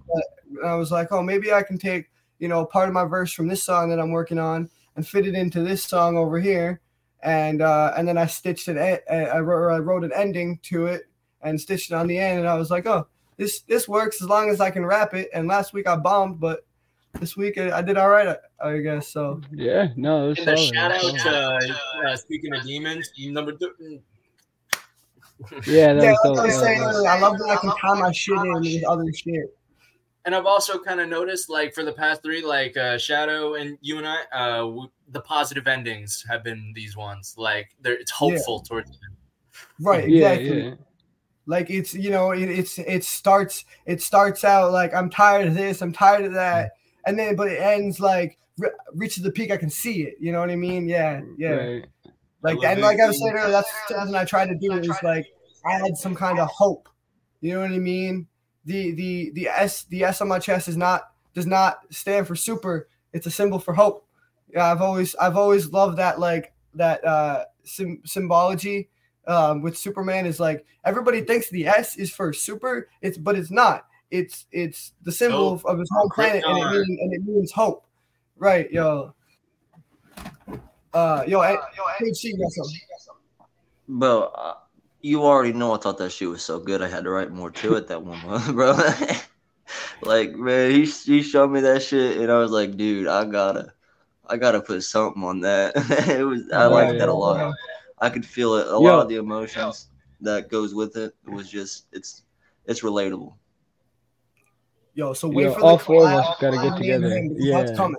I 0.64 0.74
was 0.74 0.92
like, 0.92 1.10
oh, 1.10 1.22
maybe 1.22 1.52
I 1.52 1.62
can 1.62 1.78
take 1.78 2.10
you 2.38 2.48
know 2.48 2.66
part 2.66 2.88
of 2.88 2.94
my 2.94 3.04
verse 3.04 3.32
from 3.32 3.48
this 3.48 3.64
song 3.64 3.88
that 3.88 3.98
I'm 3.98 4.10
working 4.10 4.38
on 4.38 4.70
and 4.94 5.08
fit 5.08 5.26
it 5.26 5.34
into 5.34 5.62
this 5.62 5.82
song 5.82 6.18
over 6.18 6.38
here, 6.38 6.82
and 7.22 7.62
uh, 7.62 7.94
and 7.96 8.06
then 8.06 8.18
I 8.18 8.26
stitched 8.26 8.68
it. 8.68 9.02
I 9.10 9.38
wrote, 9.38 9.74
I 9.74 9.78
wrote 9.78 10.04
an 10.04 10.12
ending 10.14 10.58
to 10.64 10.86
it 10.86 11.04
and 11.40 11.58
stitched 11.58 11.90
it 11.90 11.94
on 11.94 12.06
the 12.06 12.18
end, 12.18 12.40
and 12.40 12.48
I 12.48 12.56
was 12.56 12.70
like, 12.70 12.86
oh, 12.86 13.08
this 13.38 13.60
this 13.62 13.88
works 13.88 14.20
as 14.20 14.28
long 14.28 14.50
as 14.50 14.60
I 14.60 14.70
can 14.70 14.84
rap 14.84 15.14
it. 15.14 15.30
And 15.32 15.48
last 15.48 15.72
week 15.72 15.88
I 15.88 15.96
bombed, 15.96 16.40
but 16.40 16.66
this 17.14 17.36
week 17.36 17.58
I, 17.58 17.82
did 17.82 17.96
all 17.96 18.08
right, 18.08 18.36
I, 18.60 18.68
I 18.68 18.78
guess. 18.80 19.08
So 19.08 19.40
yeah, 19.52 19.88
no. 19.96 20.28
And 20.28 20.38
solid. 20.38 20.58
shout 20.58 20.92
out 20.92 21.00
to 21.00 21.76
uh, 22.04 22.16
speaking 22.16 22.54
of 22.54 22.62
demons, 22.64 23.10
number 23.18 23.52
two. 23.52 24.00
Yeah, 25.66 25.92
yeah. 25.92 25.92
Like 25.92 26.38
I 26.38 26.44
was 26.44 26.58
saying 26.58 26.82
I 26.82 27.18
love 27.20 27.38
that 27.38 27.48
I 27.48 27.56
can 27.56 27.70
tie 27.76 28.00
my 28.00 28.12
shit 28.12 28.36
in 28.38 28.52
with 28.52 28.84
other 28.84 29.12
shit. 29.12 29.54
And 30.24 30.34
I've 30.34 30.46
also 30.46 30.78
kind 30.78 31.00
of 31.00 31.08
noticed, 31.08 31.48
like 31.48 31.74
for 31.74 31.84
the 31.84 31.92
past 31.92 32.22
three, 32.22 32.44
like 32.44 32.76
uh, 32.76 32.98
Shadow 32.98 33.54
and 33.54 33.78
you 33.80 33.98
and 33.98 34.06
I, 34.06 34.22
uh, 34.32 34.58
w- 34.58 34.90
the 35.10 35.20
positive 35.20 35.66
endings 35.66 36.24
have 36.28 36.44
been 36.44 36.72
these 36.74 36.96
ones. 36.96 37.34
Like 37.38 37.70
they're 37.80 37.98
it's 37.98 38.10
hopeful 38.10 38.62
yeah. 38.62 38.68
towards 38.68 38.90
them. 38.90 39.16
Right. 39.80 40.04
Exactly. 40.04 40.48
Yeah, 40.48 40.68
yeah. 40.68 40.74
Like 41.46 41.70
it's 41.70 41.94
you 41.94 42.10
know 42.10 42.32
it, 42.32 42.50
it's 42.50 42.78
it 42.78 43.04
starts 43.04 43.64
it 43.86 44.02
starts 44.02 44.44
out 44.44 44.70
like 44.70 44.92
I'm 44.92 45.08
tired 45.08 45.46
of 45.46 45.54
this, 45.54 45.80
I'm 45.80 45.92
tired 45.94 46.26
of 46.26 46.34
that, 46.34 46.72
and 47.08 47.18
then 47.18 47.36
but 47.36 47.48
it 47.48 47.60
ends 47.60 47.98
like 47.98 48.38
re- 48.58 48.70
reaches 48.94 49.22
the 49.22 49.32
peak. 49.32 49.50
I 49.50 49.56
can 49.56 49.70
see 49.70 50.02
it. 50.02 50.16
You 50.20 50.30
know 50.30 50.40
what 50.40 50.50
I 50.50 50.56
mean? 50.56 50.86
Yeah, 50.86 51.22
yeah. 51.38 51.50
Right. 51.50 51.86
Like 52.42 52.62
and 52.62 52.80
like 52.82 53.00
I 53.00 53.06
was 53.06 53.18
saying 53.18 53.34
earlier, 53.34 53.50
that's 53.50 53.70
something 53.88 54.14
I 54.14 54.24
try 54.24 54.46
to 54.46 54.54
do 54.54 54.72
is 54.74 54.96
like 55.02 55.26
add 55.66 55.96
some 55.96 56.14
kind 56.14 56.38
of 56.38 56.48
hope. 56.48 56.88
You 57.40 57.54
know 57.54 57.60
what 57.60 57.70
I 57.70 57.78
mean? 57.78 58.28
The 58.66 58.92
the 58.92 59.30
the 59.34 59.48
S 59.48 59.84
the 59.84 60.04
S 60.04 60.20
on 60.20 60.28
my 60.28 60.38
chest 60.38 60.68
is 60.68 60.76
not 60.76 61.10
does 61.34 61.46
not 61.46 61.80
stand 61.90 62.26
for 62.26 62.36
super. 62.36 62.88
It's 63.12 63.26
a 63.26 63.30
symbol 63.30 63.58
for 63.58 63.72
hope. 63.72 64.06
Yeah, 64.52 64.70
I've 64.70 64.82
always 64.82 65.16
I've 65.16 65.36
always 65.36 65.72
loved 65.72 65.96
that 65.96 66.20
like 66.20 66.52
that 66.74 67.04
uh 67.04 67.44
sim- 67.64 68.02
symbology 68.04 68.90
um, 69.26 69.62
with 69.62 69.76
Superman 69.76 70.26
is 70.26 70.38
like 70.38 70.64
everybody 70.84 71.22
thinks 71.22 71.48
the 71.48 71.66
S 71.66 71.96
is 71.96 72.10
for 72.10 72.32
super. 72.34 72.88
It's 73.00 73.16
but 73.18 73.36
it's 73.36 73.50
not 73.50 73.86
it's 74.10 74.46
it's 74.52 74.92
the 75.04 75.12
symbol 75.12 75.50
Hope. 75.50 75.64
of, 75.64 75.72
of 75.74 75.78
his 75.80 75.90
home 75.92 76.10
planet, 76.14 76.44
and 76.46 76.58
it 76.58 76.70
means 76.70 77.00
and 77.00 77.12
it 77.14 77.24
means 77.24 77.52
hope. 77.52 77.84
Right, 78.36 78.70
yo. 78.70 79.14
Uh, 80.94 81.22
yo, 81.26 81.42
hey, 81.42 81.56
hey, 81.98 82.12
she 82.14 82.36
got 82.36 82.50
something. 82.50 82.80
Bro, 83.88 84.22
uh, 84.34 84.54
you 85.00 85.22
already 85.22 85.52
know 85.52 85.74
I 85.74 85.78
thought 85.78 85.98
that 85.98 86.10
shit 86.10 86.28
was 86.28 86.42
so 86.42 86.58
good. 86.58 86.82
I 86.82 86.88
had 86.88 87.04
to 87.04 87.10
write 87.10 87.30
more 87.30 87.50
to 87.50 87.74
it 87.74 87.88
that 87.88 88.02
one 88.02 88.24
month, 88.26 88.46
bro. 88.54 88.76
like, 90.02 90.34
man, 90.34 90.70
he 90.70 90.84
he 90.86 91.22
showed 91.22 91.50
me 91.50 91.60
that 91.60 91.82
shit, 91.82 92.18
and 92.18 92.30
I 92.32 92.38
was 92.38 92.50
like, 92.50 92.76
dude, 92.76 93.06
I 93.06 93.24
gotta, 93.26 93.72
I 94.26 94.36
gotta 94.36 94.60
put 94.60 94.82
something 94.82 95.22
on 95.22 95.40
that. 95.40 95.72
it 96.08 96.24
was, 96.24 96.42
I 96.52 96.64
Oh, 96.64 96.70
like 96.70 96.92
yeah, 96.92 96.98
that 96.98 97.08
a 97.08 97.12
yeah. 97.12 97.12
lot. 97.12 97.54
I 98.00 98.10
could 98.10 98.24
feel 98.24 98.54
it. 98.54 98.66
A 98.66 98.70
Yo. 98.70 98.80
lot 98.80 99.02
of 99.02 99.08
the 99.08 99.16
emotions 99.16 99.88
that 100.20 100.48
goes 100.48 100.74
with 100.74 100.96
it 100.96 101.14
was 101.26 101.50
just, 101.50 101.86
it's, 101.92 102.22
it's 102.64 102.80
relatable. 102.80 103.34
Yo, 104.98 105.12
so 105.12 105.28
wait 105.28 105.44
Yo, 105.44 105.52
for 105.54 105.60
the 105.60 105.66
all 105.66 105.78
four 105.78 106.08
of 106.08 106.12
us 106.12 106.26
gotta 106.40 106.56
get 106.56 106.76
between 106.76 106.80
me 106.80 106.90
and 106.90 107.02
together. 107.04 107.16
him, 107.16 107.28
because 107.28 107.50
that's 107.52 107.70
Yeah. 107.70 107.76
coming. 107.76 107.96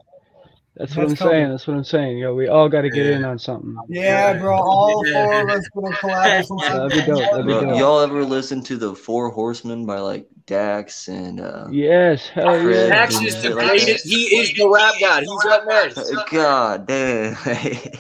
That's 0.76 0.97
what 0.97 1.05
I'm 1.07 1.15
coming. 1.15 1.31
saying. 1.34 1.49
That's 1.51 1.65
what 1.67 1.77
I'm 1.77 1.84
saying. 1.85 2.17
Yo, 2.17 2.35
we 2.35 2.49
all 2.49 2.67
got 2.67 2.81
to 2.81 2.89
get 2.89 3.05
Yeah. 3.05 3.15
in 3.15 3.23
on 3.23 3.39
something. 3.39 3.77
Yeah, 3.88 4.34
bro. 4.34 4.57
All 4.57 5.05
four 5.13 5.41
of 5.43 5.49
us 5.49 5.65
gonna 5.69 5.95
collab. 5.95 6.39
with 6.39 6.59
Yeah, 6.61 6.69
some 6.73 6.89
that'd 6.89 6.91
be 6.91 7.01
dope. 7.09 7.31
That'd 7.31 7.45
be 7.45 7.53
Bro, 7.53 7.61
dope. 7.61 7.80
y'all 7.80 7.99
ever 8.01 8.26
listen 8.26 8.61
to 8.63 8.76
the 8.76 8.93
Four 8.93 9.30
Horsemen 9.30 9.85
by 9.85 9.99
like 9.99 10.27
Dax 10.45 11.07
and 11.07 11.39
uh, 11.39 11.67
Yes, 11.71 12.27
hell 12.27 12.59
Fred, 12.61 12.65
yeah. 12.76 12.89
Dax 12.89 13.17
dude, 13.17 13.27
is 13.30 13.35
shit 13.35 13.43
the 13.43 13.55
like 13.55 13.67
greatest. 13.69 14.05
He 14.05 14.23
is 14.38 14.53
the 14.55 14.67
rap 14.67 14.95
god. 14.99 15.23
He's 15.23 15.45
up 15.45 15.65
next. 15.67 16.13
God 16.30 16.85
damn. 16.85 17.38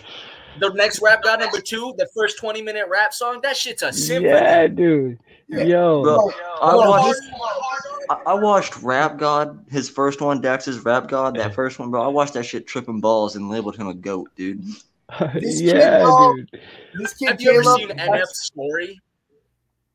The 0.59 0.73
next 0.73 1.01
rap 1.01 1.23
god 1.23 1.39
number 1.39 1.61
two, 1.61 1.93
the 1.97 2.05
first 2.13 2.37
20 2.37 2.61
minute 2.61 2.87
rap 2.89 3.13
song, 3.13 3.39
that 3.43 3.55
shit's 3.55 3.81
a 3.81 3.93
symphony. 3.93 4.33
Yeah, 4.33 4.67
dude. 4.67 5.17
Yeah. 5.49 5.63
Yo, 5.63 6.03
Bro, 6.03 6.31
I 6.61 6.75
watched 6.75 7.21
I, 8.09 8.13
I 8.27 8.33
watched 8.35 8.77
Rap 8.83 9.17
God, 9.17 9.65
his 9.69 9.89
first 9.89 10.21
one, 10.21 10.41
Dax's 10.41 10.79
Rap 10.85 11.07
God, 11.07 11.35
that 11.37 11.53
first 11.55 11.79
one, 11.79 11.89
bro. 11.91 12.01
I 12.03 12.07
watched 12.07 12.33
that 12.35 12.43
shit 12.43 12.67
tripping 12.67 12.99
balls 13.01 13.35
and 13.35 13.49
labeled 13.49 13.75
him 13.75 13.87
a 13.87 13.93
goat, 13.93 14.29
dude. 14.35 14.63
This 15.33 15.59
yeah, 15.59 15.73
kid, 15.73 16.03
bro. 16.03 16.35
dude. 16.35 16.49
This 16.99 17.13
kid 17.15 17.29
Have 17.29 17.41
you 17.41 17.51
ever 17.51 17.63
Caleb. 17.63 17.79
seen 17.79 17.97
that's- 17.97 18.45
story? 18.45 18.99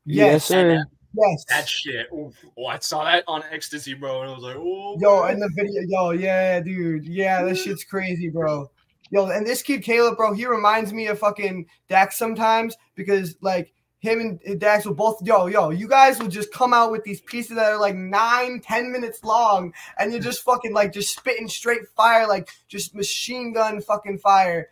Yes, 0.05 0.33
Yes, 0.33 0.45
sir. 0.45 0.85
yes. 1.13 1.45
That 1.49 1.67
shit. 1.69 2.07
Ooh, 2.13 2.31
oh, 2.57 2.65
I 2.65 2.79
saw 2.79 3.05
that 3.05 3.23
on 3.27 3.41
ecstasy, 3.49 3.93
bro, 3.93 4.21
and 4.21 4.29
I 4.31 4.33
was 4.33 4.43
like, 4.43 4.57
oh. 4.57 4.97
Yo, 4.99 5.21
man. 5.23 5.33
and 5.33 5.41
the 5.41 5.49
video, 5.55 5.81
yo, 5.87 6.11
yeah, 6.11 6.59
dude, 6.59 7.05
yeah, 7.05 7.43
this 7.43 7.63
shit's 7.63 7.85
crazy, 7.85 8.29
bro. 8.29 8.69
Yo, 9.11 9.27
and 9.27 9.45
this 9.47 9.61
kid 9.61 9.83
Caleb, 9.83 10.17
bro, 10.17 10.33
he 10.33 10.45
reminds 10.45 10.91
me 10.91 11.07
of 11.07 11.17
fucking 11.19 11.65
Dax 11.87 12.17
sometimes 12.17 12.75
because 12.95 13.35
like 13.41 13.71
him 14.05 14.39
and 14.45 14.59
Dax 14.59 14.85
will 14.85 14.93
both, 14.93 15.21
yo, 15.23 15.47
yo, 15.47 15.69
you 15.69 15.87
guys 15.87 16.19
will 16.19 16.27
just 16.27 16.53
come 16.53 16.73
out 16.73 16.91
with 16.91 17.03
these 17.03 17.21
pieces 17.21 17.55
that 17.55 17.71
are 17.71 17.79
like 17.79 17.95
nine, 17.95 18.61
ten 18.61 18.91
minutes 18.91 19.23
long, 19.23 19.73
and 19.97 20.11
you're 20.11 20.21
just 20.21 20.43
fucking 20.43 20.73
like 20.73 20.93
just 20.93 21.15
spitting 21.15 21.47
straight 21.47 21.87
fire, 21.95 22.27
like 22.27 22.49
just 22.67 22.95
machine 22.95 23.53
gun 23.53 23.81
fucking 23.81 24.19
fire, 24.19 24.69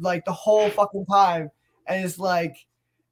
like 0.00 0.24
the 0.24 0.32
whole 0.32 0.70
fucking 0.70 1.06
time, 1.06 1.50
and 1.86 2.04
it's 2.04 2.18
like. 2.18 2.54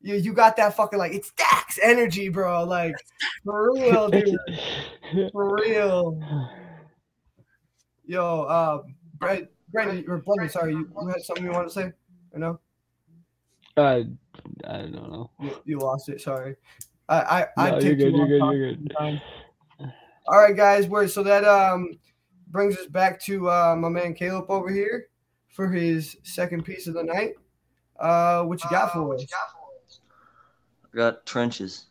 You, 0.02 0.14
you 0.14 0.34
got 0.34 0.56
that 0.58 0.76
fucking 0.76 1.00
like 1.00 1.12
it's 1.14 1.32
Dax 1.32 1.80
energy, 1.82 2.28
bro. 2.28 2.62
Like 2.64 2.94
for 3.42 3.72
real, 3.72 4.08
dude. 4.08 4.36
For 5.32 5.56
real. 5.56 6.20
Yo, 8.04 8.42
uh, 8.42 8.82
Brent, 9.18 9.48
Brandon, 9.70 10.04
or 10.06 10.18
Brendan, 10.18 10.48
sorry, 10.48 10.74
you, 10.74 10.88
you 11.00 11.08
had 11.08 11.22
something 11.22 11.44
you 11.44 11.50
want 11.50 11.66
to 11.66 11.74
say? 11.74 11.92
Or 12.32 12.38
no? 12.38 12.60
Uh, 13.76 14.02
I 14.66 14.78
don't 14.78 14.92
know. 14.92 15.30
You, 15.40 15.60
you 15.64 15.78
lost 15.78 16.08
it. 16.08 16.20
Sorry. 16.20 16.56
I, 17.08 17.16
I, 17.16 17.46
I 17.56 17.70
No, 17.70 17.80
take 17.80 17.98
you're 17.98 18.10
good. 18.10 18.16
You're 18.16 18.26
good. 18.26 18.56
You're 18.56 18.74
good. 18.74 18.92
time. 18.98 19.20
All 20.28 20.40
right, 20.40 20.56
guys. 20.56 20.88
We're 20.88 21.08
so 21.08 21.22
that 21.22 21.44
um 21.44 21.98
brings 22.48 22.76
us 22.76 22.86
back 22.86 23.20
to 23.20 23.50
uh, 23.50 23.76
my 23.76 23.88
man 23.88 24.14
Caleb 24.14 24.50
over 24.50 24.70
here 24.70 25.08
for 25.48 25.68
his 25.68 26.16
second 26.22 26.64
piece 26.64 26.86
of 26.86 26.94
the 26.94 27.02
night. 27.02 27.34
Uh, 27.98 28.44
what 28.44 28.62
you 28.64 28.70
got 28.70 28.92
for 28.92 29.14
us? 29.14 29.26
I 30.92 30.96
got 30.96 31.26
trenches. 31.26 31.86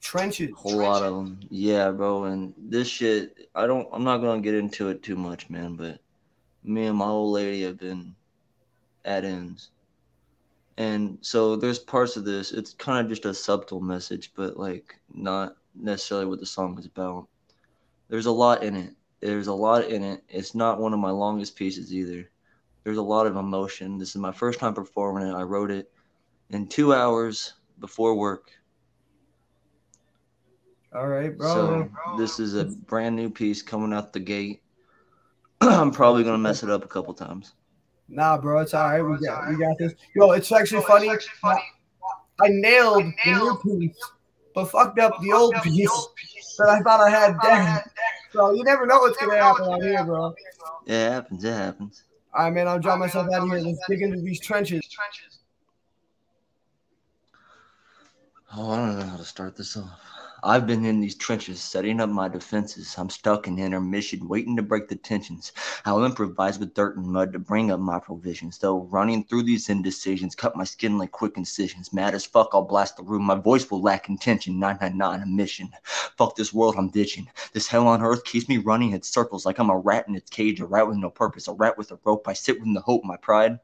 Trenches. 0.00 0.50
A 0.50 0.54
whole 0.54 0.78
lot 0.78 1.02
of 1.02 1.14
them. 1.14 1.40
Yeah, 1.50 1.90
bro. 1.90 2.24
And 2.24 2.54
this 2.56 2.88
shit, 2.88 3.48
I 3.54 3.66
don't, 3.66 3.88
I'm 3.92 4.04
not 4.04 4.18
going 4.18 4.42
to 4.42 4.44
get 4.44 4.58
into 4.58 4.88
it 4.88 5.02
too 5.02 5.16
much, 5.16 5.50
man, 5.50 5.74
but 5.76 5.98
me 6.64 6.86
and 6.86 6.96
my 6.96 7.06
old 7.06 7.32
lady 7.32 7.62
have 7.62 7.78
been 7.78 8.14
at 9.04 9.24
ends. 9.24 9.70
And 10.78 11.18
so 11.20 11.56
there's 11.56 11.78
parts 11.78 12.16
of 12.16 12.24
this, 12.24 12.52
it's 12.52 12.72
kind 12.74 13.04
of 13.04 13.10
just 13.10 13.26
a 13.26 13.34
subtle 13.34 13.80
message, 13.80 14.32
but 14.34 14.56
like 14.56 14.98
not 15.12 15.56
necessarily 15.74 16.26
what 16.26 16.40
the 16.40 16.46
song 16.46 16.78
is 16.78 16.86
about. 16.86 17.28
There's 18.08 18.26
a 18.26 18.32
lot 18.32 18.62
in 18.62 18.76
it. 18.76 18.94
There's 19.20 19.46
a 19.46 19.54
lot 19.54 19.84
in 19.84 20.02
it. 20.02 20.24
It's 20.28 20.54
not 20.54 20.80
one 20.80 20.92
of 20.92 20.98
my 20.98 21.10
longest 21.10 21.56
pieces 21.56 21.94
either. 21.94 22.30
There's 22.84 22.98
a 22.98 23.02
lot 23.02 23.26
of 23.26 23.36
emotion. 23.36 23.98
This 23.98 24.10
is 24.10 24.16
my 24.16 24.32
first 24.32 24.58
time 24.58 24.74
performing 24.74 25.28
it. 25.28 25.34
I 25.34 25.42
wrote 25.42 25.70
it 25.70 25.90
in 26.50 26.66
two 26.66 26.92
hours 26.92 27.54
before 27.78 28.14
work. 28.14 28.50
All 30.94 31.06
right, 31.06 31.36
bro. 31.36 31.48
So 31.48 31.90
this 32.18 32.38
is 32.38 32.54
a 32.54 32.64
brand 32.64 33.16
new 33.16 33.30
piece 33.30 33.62
coming 33.62 33.92
out 33.92 34.12
the 34.12 34.20
gate. 34.20 34.62
I'm 35.60 35.90
probably 35.90 36.24
gonna 36.24 36.38
mess 36.38 36.62
it 36.62 36.70
up 36.70 36.84
a 36.84 36.88
couple 36.88 37.14
times. 37.14 37.54
Nah, 38.08 38.36
bro, 38.38 38.60
it's 38.60 38.74
all 38.74 38.88
right. 38.88 39.02
We 39.02 39.24
got 39.24 39.48
we 39.48 39.56
got 39.56 39.78
this. 39.78 39.94
Yo, 40.14 40.32
it's 40.32 40.52
actually 40.52 40.82
funny. 40.82 41.10
I 42.40 42.48
nailed 42.48 43.04
the 43.24 43.32
new 43.32 43.80
piece, 43.80 44.10
but 44.54 44.66
fucked 44.66 44.98
up 44.98 45.20
the 45.22 45.32
old 45.32 45.54
piece 45.62 46.08
that 46.58 46.68
I 46.68 46.80
thought 46.80 47.00
I 47.00 47.10
had 47.10 47.40
down. 47.40 47.80
So 48.32 48.52
you 48.52 48.64
never 48.64 48.86
know 48.86 48.98
what's 48.98 49.16
gonna 49.18 49.36
happen 49.36 49.72
out 49.72 49.82
here, 49.82 50.04
bro. 50.04 50.34
Yeah, 50.86 50.94
it 50.94 51.12
happens. 51.12 51.44
It 51.44 51.52
happens. 51.52 52.04
All 52.34 52.44
right, 52.44 52.52
man. 52.52 52.68
I'll 52.68 52.78
drop 52.78 52.98
myself 52.98 53.28
out 53.32 53.42
of 53.42 53.48
here. 53.48 53.58
Let's 53.58 53.78
dig 53.88 54.02
into 54.02 54.20
these 54.20 54.40
trenches. 54.40 54.82
Oh, 58.54 58.70
I 58.70 58.76
don't 58.76 58.98
know 58.98 59.06
how 59.06 59.16
to 59.16 59.24
start 59.24 59.56
this 59.56 59.76
off. 59.76 60.00
I've 60.44 60.66
been 60.66 60.84
in 60.84 61.00
these 61.00 61.14
trenches 61.14 61.60
setting 61.60 62.00
up 62.00 62.10
my 62.10 62.26
defenses. 62.26 62.96
I'm 62.98 63.10
stuck 63.10 63.46
in 63.46 63.60
intermission, 63.60 64.26
waiting 64.26 64.56
to 64.56 64.62
break 64.62 64.88
the 64.88 64.96
tensions. 64.96 65.52
I'll 65.84 66.04
improvise 66.04 66.58
with 66.58 66.74
dirt 66.74 66.96
and 66.96 67.06
mud 67.06 67.32
to 67.34 67.38
bring 67.38 67.70
up 67.70 67.78
my 67.78 68.00
provisions. 68.00 68.58
Though 68.58 68.80
running 68.90 69.22
through 69.22 69.44
these 69.44 69.68
indecisions, 69.68 70.34
cut 70.34 70.56
my 70.56 70.64
skin 70.64 70.98
like 70.98 71.12
quick 71.12 71.36
incisions. 71.36 71.92
Mad 71.92 72.16
as 72.16 72.26
fuck, 72.26 72.48
I'll 72.52 72.62
blast 72.62 72.96
the 72.96 73.04
room. 73.04 73.22
My 73.22 73.36
voice 73.36 73.70
will 73.70 73.82
lack 73.82 74.08
intention. 74.08 74.58
999, 74.58 75.22
a 75.22 75.26
mission. 75.26 75.70
Fuck 76.18 76.34
this 76.34 76.52
world, 76.52 76.74
I'm 76.76 76.90
ditching. 76.90 77.28
This 77.52 77.68
hell 77.68 77.86
on 77.86 78.02
earth 78.02 78.24
keeps 78.24 78.48
me 78.48 78.58
running 78.58 78.90
in 78.90 79.02
circles 79.02 79.46
like 79.46 79.60
I'm 79.60 79.70
a 79.70 79.78
rat 79.78 80.08
in 80.08 80.16
its 80.16 80.30
cage, 80.30 80.60
a 80.60 80.66
rat 80.66 80.88
with 80.88 80.96
no 80.96 81.10
purpose, 81.10 81.46
a 81.46 81.52
rat 81.52 81.78
with 81.78 81.92
a 81.92 82.00
rope. 82.02 82.26
I 82.26 82.32
sit 82.32 82.58
with 82.58 82.74
the 82.74 82.80
hope, 82.80 83.04
my 83.04 83.16
pride. 83.16 83.60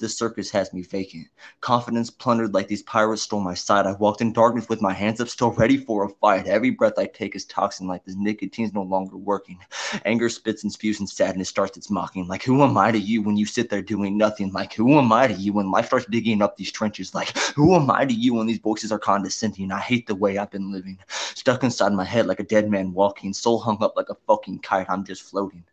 This 0.00 0.18
circus 0.18 0.50
has 0.50 0.72
me 0.72 0.82
vacant. 0.82 1.28
Confidence 1.60 2.10
plundered 2.10 2.54
like 2.54 2.66
these 2.66 2.82
pirates 2.82 3.22
stole 3.22 3.40
my 3.40 3.54
sight. 3.54 3.86
I 3.86 3.92
walked 3.92 4.20
in 4.20 4.32
darkness 4.32 4.68
with 4.68 4.82
my 4.82 4.92
hands 4.92 5.20
up, 5.20 5.28
still 5.28 5.52
ready 5.52 5.76
for 5.76 6.04
a 6.04 6.08
fight. 6.08 6.46
Every 6.48 6.70
breath 6.70 6.98
I 6.98 7.06
take 7.06 7.36
is 7.36 7.44
toxin, 7.44 7.86
like 7.86 8.04
this 8.04 8.16
nicotine's 8.16 8.74
no 8.74 8.82
longer 8.82 9.16
working. 9.16 9.58
Anger 10.04 10.28
spits 10.28 10.64
and 10.64 10.72
spews, 10.72 10.98
and 10.98 11.08
sadness 11.08 11.48
starts 11.48 11.76
its 11.76 11.90
mocking. 11.90 12.26
Like, 12.26 12.42
who 12.42 12.62
am 12.62 12.76
I 12.76 12.90
to 12.90 12.98
you 12.98 13.22
when 13.22 13.36
you 13.36 13.46
sit 13.46 13.70
there 13.70 13.82
doing 13.82 14.18
nothing? 14.18 14.52
Like, 14.52 14.74
who 14.74 14.98
am 14.98 15.12
I 15.12 15.28
to 15.28 15.34
you 15.34 15.52
when 15.52 15.70
life 15.70 15.86
starts 15.86 16.06
digging 16.06 16.42
up 16.42 16.56
these 16.56 16.72
trenches? 16.72 17.14
Like, 17.14 17.36
who 17.54 17.74
am 17.76 17.90
I 17.90 18.04
to 18.04 18.14
you 18.14 18.34
when 18.34 18.48
these 18.48 18.58
voices 18.58 18.90
are 18.90 18.98
condescending? 18.98 19.70
I 19.70 19.78
hate 19.78 20.08
the 20.08 20.14
way 20.16 20.38
I've 20.38 20.50
been 20.50 20.72
living. 20.72 20.98
Stuck 21.08 21.62
inside 21.62 21.92
my 21.92 22.04
head 22.04 22.26
like 22.26 22.40
a 22.40 22.44
dead 22.44 22.68
man 22.68 22.92
walking, 22.92 23.32
soul 23.32 23.60
hung 23.60 23.82
up 23.82 23.96
like 23.96 24.08
a 24.08 24.16
fucking 24.26 24.60
kite. 24.60 24.86
I'm 24.88 25.04
just 25.04 25.22
floating. 25.22 25.64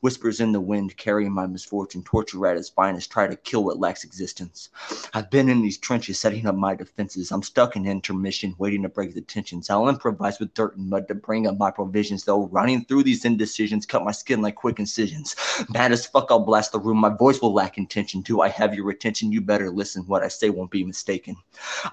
Whispers 0.00 0.40
in 0.40 0.52
the 0.52 0.60
wind, 0.60 0.96
carrying 0.96 1.32
my 1.32 1.46
misfortune, 1.46 2.04
torture 2.04 2.46
at 2.46 2.56
its 2.56 2.68
finest, 2.68 3.10
try 3.10 3.26
to 3.26 3.34
kill 3.34 3.70
lacks 3.78 4.04
existence. 4.04 4.70
I've 5.14 5.30
been 5.30 5.48
in 5.48 5.62
these 5.62 5.78
trenches, 5.78 6.20
setting 6.20 6.46
up 6.46 6.54
my 6.54 6.74
defenses. 6.74 7.30
I'm 7.30 7.42
stuck 7.42 7.76
in 7.76 7.86
intermission, 7.86 8.54
waiting 8.58 8.82
to 8.82 8.88
break 8.88 9.14
the 9.14 9.20
tensions. 9.20 9.70
I'll 9.70 9.88
improvise 9.88 10.38
with 10.38 10.54
dirt 10.54 10.76
and 10.76 10.88
mud 10.88 11.08
to 11.08 11.14
bring 11.14 11.46
up 11.46 11.58
my 11.58 11.70
provisions, 11.70 12.24
though 12.24 12.46
running 12.48 12.84
through 12.84 13.04
these 13.04 13.24
indecisions, 13.24 13.86
cut 13.86 14.04
my 14.04 14.12
skin 14.12 14.42
like 14.42 14.54
quick 14.54 14.78
incisions. 14.78 15.36
Mad 15.68 15.92
as 15.92 16.06
fuck, 16.06 16.26
I'll 16.30 16.40
blast 16.40 16.72
the 16.72 16.80
room. 16.80 16.98
My 16.98 17.08
voice 17.08 17.40
will 17.40 17.54
lack 17.54 17.78
intention. 17.78 18.20
Do 18.20 18.40
I 18.40 18.48
have 18.48 18.74
your 18.74 18.90
attention? 18.90 19.32
You 19.32 19.40
better 19.40 19.70
listen. 19.70 20.02
What 20.06 20.22
I 20.22 20.28
say 20.28 20.50
won't 20.50 20.70
be 20.70 20.84
mistaken. 20.84 21.36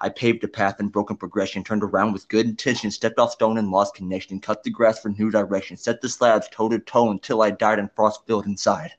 I 0.00 0.08
paved 0.08 0.44
a 0.44 0.48
path 0.48 0.80
in 0.80 0.88
broken 0.88 1.16
progression, 1.16 1.64
turned 1.64 1.82
around 1.82 2.12
with 2.12 2.28
good 2.28 2.46
intention, 2.46 2.90
stepped 2.90 3.18
off 3.18 3.32
stone 3.32 3.58
and 3.58 3.70
lost 3.70 3.94
connection, 3.94 4.40
cut 4.40 4.62
the 4.62 4.70
grass 4.70 5.00
for 5.00 5.10
new 5.10 5.30
direction, 5.30 5.76
set 5.76 6.00
the 6.00 6.08
slabs 6.08 6.48
toe 6.50 6.68
to 6.68 6.78
toe 6.78 7.10
until 7.10 7.42
I 7.42 7.50
died 7.50 7.78
and 7.78 7.90
frost 7.92 8.26
filled 8.26 8.46
inside. 8.46 8.92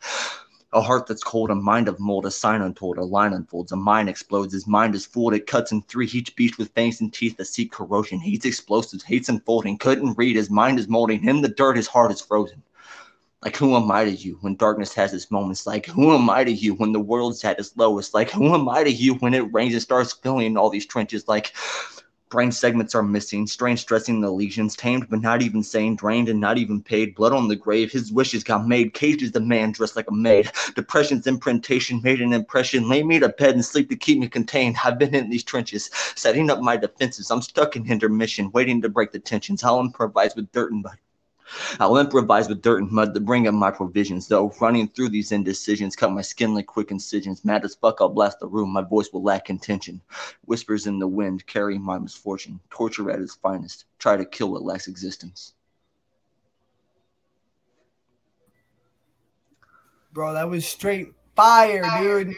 A 0.76 0.82
heart 0.82 1.08
that's 1.08 1.24
cold, 1.24 1.52
a 1.52 1.56
mind 1.56 1.88
of 1.88 2.02
mold, 2.02 2.26
a 2.26 2.32
sign 2.32 2.62
untold, 2.62 2.98
a 2.98 3.04
line 3.04 3.32
unfolds, 3.32 3.72
a 3.72 3.78
mind 3.78 4.10
explodes, 4.10 4.54
his 4.54 4.68
mind 4.68 4.94
is 4.94 5.06
fooled, 5.06 5.34
it 5.34 5.48
cuts 5.48 5.72
in 5.72 5.82
three, 5.84 6.06
each 6.06 6.36
beast 6.36 6.58
with 6.58 6.74
fangs 6.74 7.00
and 7.00 7.14
teeth 7.14 7.38
that 7.38 7.46
seek 7.46 7.72
corrosion, 7.72 8.20
hates 8.20 8.46
explosives, 8.46 9.02
hates 9.02 9.30
unfolding, 9.30 9.78
couldn't 9.78 10.18
read, 10.18 10.36
his 10.36 10.50
mind 10.50 10.78
is 10.78 10.90
molding, 10.90 11.24
in 11.24 11.42
the 11.42 11.48
dirt 11.48 11.78
his 11.78 11.88
heart 11.88 12.12
is 12.12 12.20
frozen. 12.20 12.62
Like, 13.42 13.56
who 13.56 13.78
am 13.78 13.90
I 13.90 14.04
to 14.04 14.12
you 14.12 14.38
when 14.42 14.58
darkness 14.58 14.94
has 14.96 15.14
its 15.14 15.32
moments? 15.32 15.66
Like, 15.66 15.86
who 15.86 16.14
am 16.14 16.30
I 16.30 16.44
to 16.44 16.52
you 16.52 16.74
when 16.74 16.92
the 16.92 17.00
world's 17.00 17.46
at 17.46 17.58
its 17.58 17.78
lowest? 17.78 18.14
Like, 18.14 18.32
who 18.32 18.54
am 18.54 18.68
I 18.68 18.84
to 18.84 18.92
you 18.92 19.14
when 19.16 19.34
it 19.34 19.54
rains 19.54 19.74
and 19.74 19.82
starts 19.82 20.12
filling 20.12 20.58
all 20.58 20.70
these 20.70 20.86
trenches? 20.86 21.28
Like, 21.30 21.54
Brain 22.30 22.52
segments 22.52 22.96
are 22.96 23.04
missing, 23.04 23.46
strain 23.46 23.78
stressing 23.78 24.20
the 24.20 24.32
lesions, 24.32 24.76
tamed 24.76 25.08
but 25.10 25.22
not 25.22 25.44
even 25.44 25.62
sane, 25.62 25.96
drained 25.96 26.28
and 26.28 26.40
not 26.40 26.58
even 26.58 26.82
paid, 26.82 27.14
blood 27.14 27.34
on 27.34 27.48
the 27.48 27.56
grave, 27.56 27.92
his 27.92 28.12
wishes 28.12 28.44
got 28.44 28.68
made, 28.68 28.96
caged 28.96 29.22
as 29.22 29.32
the 29.32 29.40
man 29.40 29.72
dressed 29.72 29.96
like 29.96 30.10
a 30.10 30.14
maid. 30.14 30.52
Depression's 30.76 31.28
imprintation 31.28 32.02
made 32.04 32.22
an 32.22 32.34
impression, 32.34 32.90
lay 32.90 33.04
me 33.04 33.20
to 33.20 33.30
bed 33.30 33.54
and 33.54 33.64
sleep 33.64 33.90
to 33.90 33.96
keep 33.96 34.18
me 34.18 34.28
contained. 34.28 34.76
I've 34.84 34.98
been 34.98 35.14
in 35.14 35.30
these 35.30 35.44
trenches, 35.44 35.92
setting 36.16 36.50
up 36.50 36.62
my 36.62 36.78
defenses. 36.78 37.30
I'm 37.30 37.44
stuck 37.44 37.76
in 37.76 37.90
intermission, 37.90 38.52
waiting 38.52 38.82
to 38.82 38.90
break 38.90 39.12
the 39.12 39.20
tensions. 39.20 39.64
I'll 39.64 39.80
improvise 39.80 40.36
with 40.36 40.52
dirt 40.52 40.72
and 40.72 40.82
mud. 40.82 40.98
I'll 41.80 41.98
improvise 41.98 42.48
with 42.48 42.62
dirt 42.62 42.82
and 42.82 42.92
mud 42.92 43.14
to 43.14 43.20
bring 43.20 43.48
up 43.48 43.54
my 43.54 43.72
provisions. 43.72 44.28
Though 44.28 44.54
running 44.60 44.88
through 44.88 45.10
these 45.10 45.32
indecisions, 45.32 45.96
cut 45.96 46.12
my 46.12 46.22
skin 46.22 46.54
like 46.54 46.66
quick 46.66 46.92
incisions. 46.92 47.46
Mad 47.46 47.66
as 47.66 47.76
fuck, 47.76 47.98
I'll 48.02 48.10
blast 48.10 48.40
the 48.40 48.48
room. 48.48 48.70
My 48.70 48.82
voice 48.82 49.10
will 49.12 49.24
lack 49.24 49.50
intention. 49.50 50.02
Whispers 50.46 50.88
in 50.88 51.00
the 51.00 51.08
wind, 51.08 51.46
carrying 51.46 51.82
my 51.82 52.00
misfortune. 52.00 52.60
Torture 52.70 53.12
at 53.12 53.20
its 53.20 53.36
finest. 53.36 53.86
Try 54.00 54.18
to 54.18 54.26
kill 54.26 54.52
what 54.52 54.64
lacks 54.64 54.88
existence. 54.88 55.54
Bro, 60.14 60.34
that 60.34 60.50
was 60.50 60.66
straight 60.66 61.14
fire, 61.36 61.84
dude. 62.00 62.36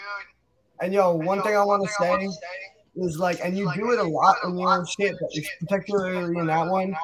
And 0.81 0.93
yo, 0.93 1.13
one 1.13 1.41
thing 1.43 1.55
I 1.55 1.63
want 1.63 1.84
to 1.84 1.93
say 1.99 2.27
is 2.95 3.19
like, 3.19 3.39
and 3.43 3.57
you 3.57 3.71
do 3.75 3.91
it 3.91 3.99
a 3.99 4.03
lot 4.03 4.35
in 4.43 4.57
your 4.57 4.85
shit, 4.85 5.15
but 5.19 5.29
particularly 5.61 6.39
in 6.39 6.47
that 6.47 6.67
one, 6.67 6.95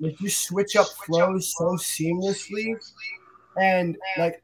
like 0.00 0.20
you 0.20 0.28
switch 0.28 0.76
up 0.76 0.86
flows 1.06 1.54
so 1.56 1.76
seamlessly, 1.76 2.76
and 3.60 3.96
like, 4.18 4.42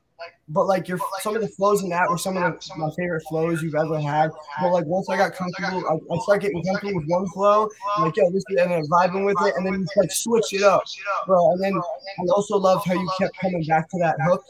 but 0.48 0.66
like 0.66 0.88
your 0.88 0.98
some 1.20 1.34
of 1.34 1.42
the 1.42 1.48
flows 1.48 1.82
in 1.82 1.88
that 1.90 2.08
were 2.08 2.18
some 2.18 2.36
of 2.36 2.42
the, 2.42 2.74
my 2.76 2.90
favorite 2.96 3.22
flows 3.28 3.62
you've 3.62 3.74
ever 3.74 4.00
had. 4.00 4.30
But 4.60 4.70
like 4.70 4.86
once 4.86 5.08
I 5.08 5.16
got 5.16 5.34
comfortable, 5.34 5.82
I, 5.88 6.14
I 6.14 6.18
started 6.20 6.42
getting 6.42 6.62
comfortable 6.64 7.00
with 7.00 7.08
one 7.08 7.28
flow, 7.28 7.68
like 8.00 8.16
yo, 8.16 8.30
this 8.30 8.44
and 8.48 8.70
then 8.70 8.82
vibing 8.86 9.24
with 9.24 9.36
it, 9.40 9.54
and 9.56 9.66
then 9.66 9.80
you 9.80 9.86
like 9.96 10.10
switch 10.10 10.52
it 10.52 10.62
up, 10.62 10.82
bro. 11.26 11.52
And 11.52 11.62
then 11.62 11.74
I 11.74 12.22
also 12.34 12.56
loved 12.58 12.86
how 12.86 12.94
you 12.94 13.10
kept 13.18 13.36
coming 13.38 13.64
back 13.64 13.88
to 13.90 13.98
that 13.98 14.16
hook. 14.22 14.44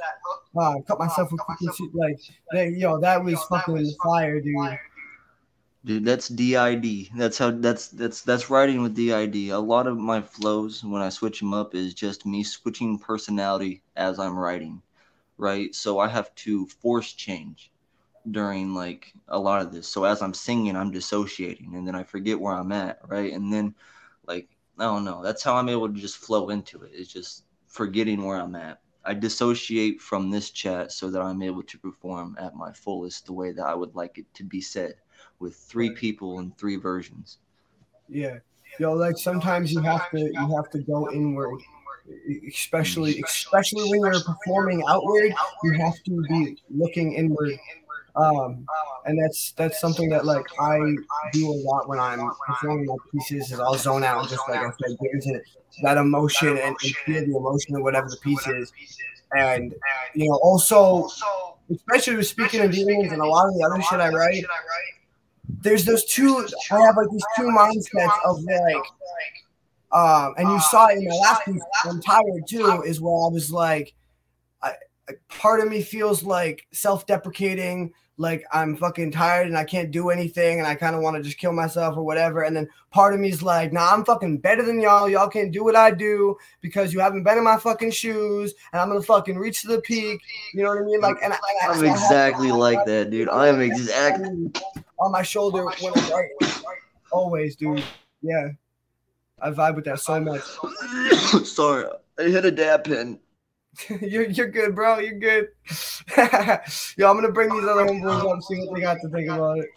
Uh, 0.59 0.75
cut 0.89 0.99
myself 0.99 1.31
a 1.33 1.37
quick 1.37 1.59
like, 1.93 2.19
yo, 2.77 2.99
that 2.99 3.23
was 3.23 3.43
fucking 3.45 3.93
fire, 4.03 4.41
dude. 4.41 4.79
Dude, 5.87 6.05
that's 6.05 6.27
DID. 6.27 7.11
That's 7.17 7.39
how 7.39 7.53
that's 7.53 7.87
that's 7.87 8.23
that's 8.23 8.51
writing 8.51 8.83
with 8.83 8.97
DID. 8.97 9.51
A 9.51 9.59
lot 9.61 9.87
of 9.87 9.97
my 9.97 10.21
flows 10.21 10.83
when 10.83 11.01
I 11.01 11.11
switch 11.11 11.39
them 11.39 11.55
up 11.55 11.77
is 11.77 11.95
just 11.95 12.27
me 12.27 12.43
switching 12.43 12.99
personality 12.99 13.85
as 13.95 14.19
I'm 14.19 14.37
writing, 14.37 14.83
right? 15.39 15.73
So 15.73 16.01
I 16.01 16.09
have 16.09 16.35
to 16.47 16.67
force 16.67 17.13
change 17.13 17.71
during 18.29 18.75
like 18.75 19.15
a 19.29 19.39
lot 19.39 19.63
of 19.63 19.73
this. 19.73 19.87
So 19.87 20.03
as 20.03 20.23
I'm 20.23 20.35
singing, 20.35 20.75
I'm 20.75 20.91
dissociating 20.91 21.77
and 21.77 21.87
then 21.87 21.95
I 21.95 22.03
forget 22.03 22.41
where 22.41 22.55
I'm 22.55 22.73
at, 22.73 22.99
right? 23.07 23.33
And 23.33 23.53
then 23.53 23.77
like 24.27 24.49
I 24.81 24.85
don't 24.87 25.05
know. 25.05 25.23
That's 25.23 25.45
how 25.45 25.55
I'm 25.55 25.69
able 25.69 25.89
to 25.89 26.01
just 26.01 26.17
flow 26.17 26.49
into 26.51 26.83
it. 26.83 26.91
It's 26.95 27.13
just 27.13 27.45
forgetting 27.69 28.25
where 28.25 28.39
I'm 28.39 28.57
at. 28.57 28.81
I 29.05 29.15
dissociate 29.15 30.01
from 30.01 30.31
this 30.33 30.51
chat 30.51 30.91
so 30.91 31.11
that 31.11 31.23
I'm 31.23 31.43
able 31.43 31.63
to 31.63 31.79
perform 31.79 32.37
at 32.41 32.57
my 32.57 32.73
fullest 32.73 33.27
the 33.27 33.35
way 33.35 33.53
that 33.53 33.65
I 33.65 33.75
would 33.75 33.95
like 33.95 34.19
it 34.19 34.27
to 34.35 34.43
be 34.43 34.61
said 34.61 34.97
with 35.39 35.57
three 35.57 35.91
people 35.91 36.39
and 36.39 36.57
three 36.59 36.77
versions. 36.77 37.39
Yeah. 38.09 38.39
Yo, 38.79 38.93
like 38.95 39.17
sometimes 39.17 39.73
you 39.73 39.81
have 39.81 40.11
to 40.11 40.19
you 40.21 40.57
have 40.57 40.71
to 40.71 40.79
go 40.81 41.11
inward. 41.13 41.61
Especially 42.49 43.21
especially 43.23 43.91
when 43.91 44.01
you're 44.01 44.23
performing 44.23 44.85
outward, 44.89 45.35
you 45.65 45.73
have 45.73 46.01
to 46.05 46.23
be 46.29 46.57
looking 46.71 47.15
inward. 47.15 47.59
Um, 48.15 48.65
and 49.05 49.21
that's 49.21 49.53
that's 49.53 49.81
something 49.81 50.09
that 50.11 50.25
like 50.25 50.47
I 50.61 50.79
do 51.33 51.51
a 51.51 51.59
lot 51.65 51.89
when 51.89 51.99
I'm 51.99 52.31
performing 52.47 52.87
my 52.87 52.97
pieces 53.13 53.53
is 53.53 53.61
I'll 53.61 53.75
zone 53.75 54.05
out 54.05 54.21
and 54.21 54.29
just 54.29 54.49
like 54.49 54.61
I 54.61 54.71
said, 54.71 54.97
get 55.03 55.11
into 55.13 55.41
that 55.83 55.97
emotion 55.97 56.49
and, 56.49 56.77
and 56.83 56.97
feel 57.05 57.27
the 57.27 57.37
emotion 57.37 57.77
of 57.77 57.83
whatever 57.83 58.09
the 58.09 58.17
piece 58.19 58.47
is. 58.47 58.73
And 59.37 59.75
you 60.15 60.29
know, 60.29 60.39
also 60.43 61.09
especially 61.71 62.17
with 62.17 62.27
speaking 62.27 62.61
of 62.61 62.71
demons 62.71 63.13
and 63.13 63.21
a 63.21 63.27
lot 63.27 63.49
of 63.49 63.55
the 63.55 63.65
other 63.65 63.83
shit 63.83 64.01
I 64.01 64.09
write, 64.11 64.45
there's 65.61 65.85
those 65.85 66.05
two. 66.05 66.47
I 66.71 66.81
have 66.81 66.97
like 66.97 67.11
these 67.11 67.25
two 67.37 67.45
mindsets 67.45 68.19
of 68.25 68.43
like, 68.43 68.85
um, 69.93 70.35
and 70.39 70.49
you 70.51 70.61
saw 70.61 70.89
it 70.89 70.99
in 70.99 71.09
my 71.09 71.15
last 71.17 71.45
piece. 71.45 71.63
I'm 71.85 72.01
tired 72.01 72.47
too. 72.49 72.83
Is 72.83 73.01
where 73.01 73.13
I 73.13 73.29
was 73.29 73.51
like, 73.51 73.95
I, 74.63 74.73
part 75.29 75.61
of 75.61 75.69
me 75.69 75.83
feels 75.83 76.23
like 76.23 76.67
self-deprecating, 76.73 77.93
like 78.19 78.45
I'm 78.53 78.77
fucking 78.77 79.13
tired 79.13 79.47
and 79.47 79.59
I 79.59 79.65
can't 79.65 79.91
do 79.91 80.11
anything, 80.11 80.59
and 80.59 80.67
I 80.67 80.75
kind 80.75 80.97
of 80.97 81.03
want 81.03 81.17
to 81.17 81.23
just 81.23 81.39
kill 81.39 81.53
myself 81.53 81.97
or 81.97 82.03
whatever. 82.03 82.43
And 82.43 82.57
then 82.57 82.69
part 82.91 83.15
of 83.15 83.21
me 83.21 83.29
is 83.29 83.43
like, 83.43 83.73
nah, 83.73 83.93
I'm 83.93 84.05
fucking 84.05 84.39
better 84.39 84.63
than 84.63 84.81
y'all. 84.81 85.09
Y'all 85.09 85.29
can't 85.29 85.53
do 85.53 85.65
what 85.65 85.77
I 85.77 85.91
do 85.91 86.37
because 86.61 86.93
you 86.93 87.01
haven't 87.01 87.25
been 87.25 87.39
in 87.39 87.45
my 87.45 87.59
fucking 87.59 87.91
shoes, 87.91 88.55
and 88.73 88.81
I'm 88.81 88.89
gonna 88.89 89.03
fucking 89.03 89.37
reach 89.37 89.63
to 89.63 89.69
the 89.69 89.81
peak. 89.81 90.21
You 90.55 90.63
know 90.63 90.71
what 90.71 90.79
I 90.79 90.83
mean? 90.83 91.01
Like, 91.01 91.17
and 91.23 91.33
I, 91.33 91.39
I'm 91.69 91.85
exactly 91.85 92.53
like 92.53 92.85
that, 92.87 93.11
dude. 93.11 93.29
I 93.29 93.49
am 93.49 93.61
exactly 93.61 94.51
on 94.99 95.13
my 95.13 95.23
shoulder 95.23 95.65
when 95.65 95.93
I'm 95.95 96.13
writing. 96.13 96.63
Always, 97.13 97.57
dude. 97.57 97.83
Yeah. 98.23 98.49
I 99.41 99.51
vibe 99.51 99.77
with 99.77 99.85
that 99.85 100.01
so 100.01 100.19
much. 100.19 100.41
Sorry, 101.47 101.87
I 102.19 102.23
hit 102.23 102.47
a 102.47 102.51
dab 102.51 102.85
pin. 102.85 103.19
you're 104.01 104.25
you're 104.25 104.49
good, 104.49 104.75
bro. 104.75 104.99
You're 104.99 105.19
good. 105.19 105.49
Yo, 106.97 107.11
I'm 107.11 107.17
gonna 107.17 107.31
bring 107.33 107.51
these 107.51 107.65
other 107.65 107.87
homeboys 107.87 108.37
up, 108.37 108.43
see 108.43 108.59
what 108.59 108.75
they 108.75 108.81
got 108.81 108.99
to 109.03 109.09
think 109.09 109.29
about 109.31 109.59
it. 109.59 109.69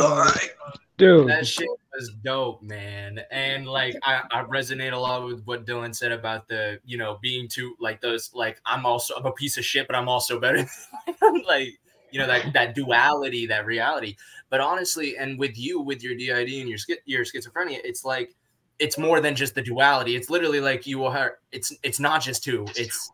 All 0.00 0.18
right. 0.18 0.50
Dude, 0.98 1.28
That 1.28 1.46
shit 1.46 1.68
was 1.94 2.10
dope, 2.24 2.60
man. 2.60 3.20
And 3.30 3.68
like 3.68 3.94
I, 4.02 4.22
I 4.32 4.42
resonate 4.42 4.92
a 4.92 4.98
lot 4.98 5.24
with 5.24 5.44
what 5.44 5.64
Dylan 5.64 5.94
said 5.94 6.10
about 6.10 6.48
the, 6.48 6.80
you 6.84 6.98
know, 6.98 7.18
being 7.22 7.46
too 7.46 7.76
like 7.78 8.00
those 8.00 8.32
like 8.34 8.60
I'm 8.66 8.84
also 8.84 9.14
I'm 9.14 9.24
a 9.24 9.32
piece 9.32 9.56
of 9.56 9.64
shit, 9.64 9.86
but 9.86 9.94
I'm 9.94 10.08
also 10.08 10.40
better. 10.40 10.66
like, 11.46 11.78
you 12.10 12.18
know, 12.18 12.26
that 12.26 12.52
that 12.52 12.74
duality, 12.74 13.46
that 13.46 13.64
reality. 13.64 14.16
But 14.50 14.60
honestly, 14.60 15.16
and 15.16 15.38
with 15.38 15.56
you, 15.56 15.80
with 15.80 16.02
your 16.02 16.16
DID 16.16 16.48
and 16.60 16.68
your 16.68 16.78
your 17.04 17.24
schizophrenia, 17.24 17.78
it's 17.84 18.04
like 18.04 18.34
it's 18.78 18.96
more 18.98 19.20
than 19.20 19.34
just 19.34 19.54
the 19.54 19.62
duality. 19.62 20.14
It's 20.16 20.30
literally 20.30 20.60
like 20.60 20.86
you 20.86 21.04
are. 21.04 21.38
It's 21.52 21.72
it's 21.82 21.98
not 22.00 22.22
just 22.22 22.44
two. 22.44 22.64
It's 22.76 23.10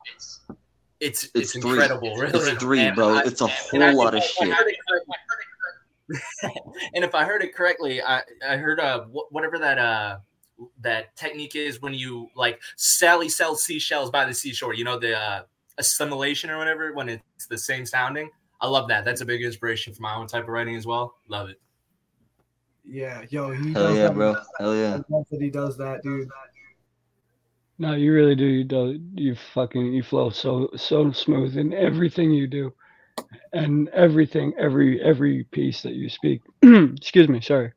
it's 1.01 1.25
it's, 1.25 1.31
It's 1.35 1.53
three. 1.53 1.73
incredible, 1.73 2.17
really. 2.17 2.39
It's 2.53 2.63
three, 2.63 2.81
And 2.81 2.97
bro. 2.97 3.15
I- 3.17 3.23
It's 3.25 3.41
a 3.41 3.49
and 3.73 3.83
I 3.85 3.91
whole 3.91 4.05
lot 4.05 4.15
of 4.15 4.23
think 4.23 4.33
if 4.37 4.41
I 4.41 4.45
shit. 4.47 4.55
heard 4.55 4.69
it 4.69 4.77
and 6.95 7.03
if 7.05 7.15
I 7.15 7.25
heard 7.25 7.43
it 7.43 7.55
correctly, 7.55 8.03
I 8.03 8.23
I 8.47 8.57
heard 8.57 8.79
uh 8.79 9.05
whatever 9.31 9.59
that 9.59 9.79
uh 9.79 10.19
that 10.81 11.17
technique 11.17 11.57
is 11.57 11.81
when 11.81 11.95
you 11.95 12.29
like 12.37 12.61
Sally 12.77 13.29
sells 13.29 13.65
seashells 13.65 14.11
by 14.11 14.25
the 14.27 14.35
seashore. 14.35 14.75
You 14.75 14.85
know 14.85 14.99
the 14.99 15.19
uh, 15.19 15.43
assimilation 15.79 16.51
or 16.51 16.59
whatever 16.59 16.93
when 16.93 17.09
it's 17.09 17.47
the 17.47 17.59
same 17.59 17.87
sounding. 17.87 18.31
I 18.61 18.69
love 18.69 18.87
that. 18.89 19.05
That's 19.05 19.21
a 19.23 19.25
big 19.25 19.43
inspiration 19.43 19.95
for 19.95 20.03
my 20.03 20.15
own 20.15 20.27
type 20.27 20.43
of 20.45 20.49
writing 20.51 20.77
as 20.77 20.87
well. 20.87 21.15
Love 21.29 21.49
it. 21.49 21.61
Yeah, 22.87 23.23
yo, 23.31 23.51
he 23.51 23.73
Hell 23.73 23.89
does 23.89 23.97
yeah, 23.97 24.09
that. 24.09 24.15
bro. 24.15 24.37
Hell 24.59 24.77
yeah. 24.77 24.99
that 25.09 25.39
he 25.41 25.51
does 25.51 25.77
that, 25.79 26.03
dude. 26.03 26.29
no, 27.79 27.95
you 27.95 28.13
really 28.13 28.35
do. 28.35 28.45
You 28.45 28.65
do. 28.65 29.01
You 29.15 29.37
fucking 29.55 29.93
you 29.93 30.03
flow 30.03 30.31
so 30.31 30.69
so 30.77 31.11
smooth 31.13 31.57
in 31.57 31.73
everything 31.73 32.31
you 32.31 32.47
do, 32.47 32.73
and 33.53 33.89
everything 33.89 34.53
every 34.59 35.01
every 35.03 35.45
piece 35.45 35.83
that 35.83 35.95
you 35.95 36.09
speak. 36.09 36.43
excuse 36.63 37.29
me. 37.29 37.41
Sorry. 37.41 37.73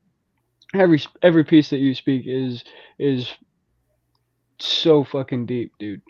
Every 0.74 1.02
every 1.22 1.46
piece 1.46 1.70
that 1.70 1.78
you 1.78 1.96
speak 1.96 2.24
is 2.26 2.64
is 3.00 3.32
so 4.60 5.04
fucking 5.06 5.46
deep, 5.46 5.72
dude. 5.80 6.02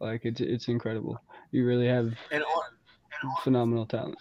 Like 0.00 0.22
it's 0.24 0.40
it's 0.40 0.66
incredible. 0.68 1.20
You 1.52 1.64
really 1.66 1.86
have 1.86 2.12
And 2.32 2.42
on, 2.42 2.62
phenomenal 3.44 3.86
talent. 3.86 4.16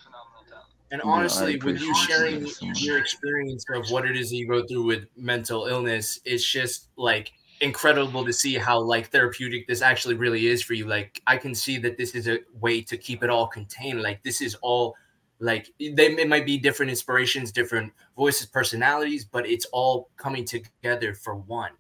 And 0.92 1.02
honestly, 1.04 1.58
with 1.58 1.80
you 1.82 1.94
sharing 1.94 2.46
so 2.48 2.66
your 2.78 2.98
experience 2.98 3.64
of 3.74 3.92
what 3.92 4.06
it 4.06 4.18
is 4.18 4.30
that 4.30 4.38
you 4.38 4.48
go 4.48 4.66
through 4.66 4.84
with 4.84 5.06
mental 5.16 5.66
illness, 5.68 6.20
it's 6.26 6.46
just 6.46 6.88
like 6.96 7.32
incredible 7.62 8.26
to 8.26 8.34
see 8.34 8.56
how 8.56 8.80
like 8.80 9.10
therapeutic 9.10 9.68
this 9.68 9.82
actually 9.82 10.16
really 10.16 10.48
is 10.48 10.64
for 10.64 10.74
you. 10.74 10.88
Like 10.88 11.22
I 11.28 11.38
can 11.38 11.54
see 11.54 11.78
that 11.80 11.98
this 11.98 12.16
is 12.16 12.28
a 12.28 12.40
way 12.60 12.82
to 12.82 12.98
keep 12.98 13.24
it 13.24 13.30
all 13.30 13.48
contained. 13.48 14.02
Like 14.02 14.24
this 14.24 14.42
is 14.42 14.56
all 14.62 14.96
like 15.40 15.70
they 15.80 16.08
it 16.08 16.28
might 16.28 16.46
be 16.46 16.58
different 16.58 16.90
inspirations, 16.90 17.52
different 17.52 17.94
voices, 18.16 18.48
personalities, 18.48 19.26
but 19.26 19.48
it's 19.48 19.66
all 19.66 20.10
coming 20.18 20.46
together 20.46 21.14
for 21.14 21.36
one. 21.36 21.72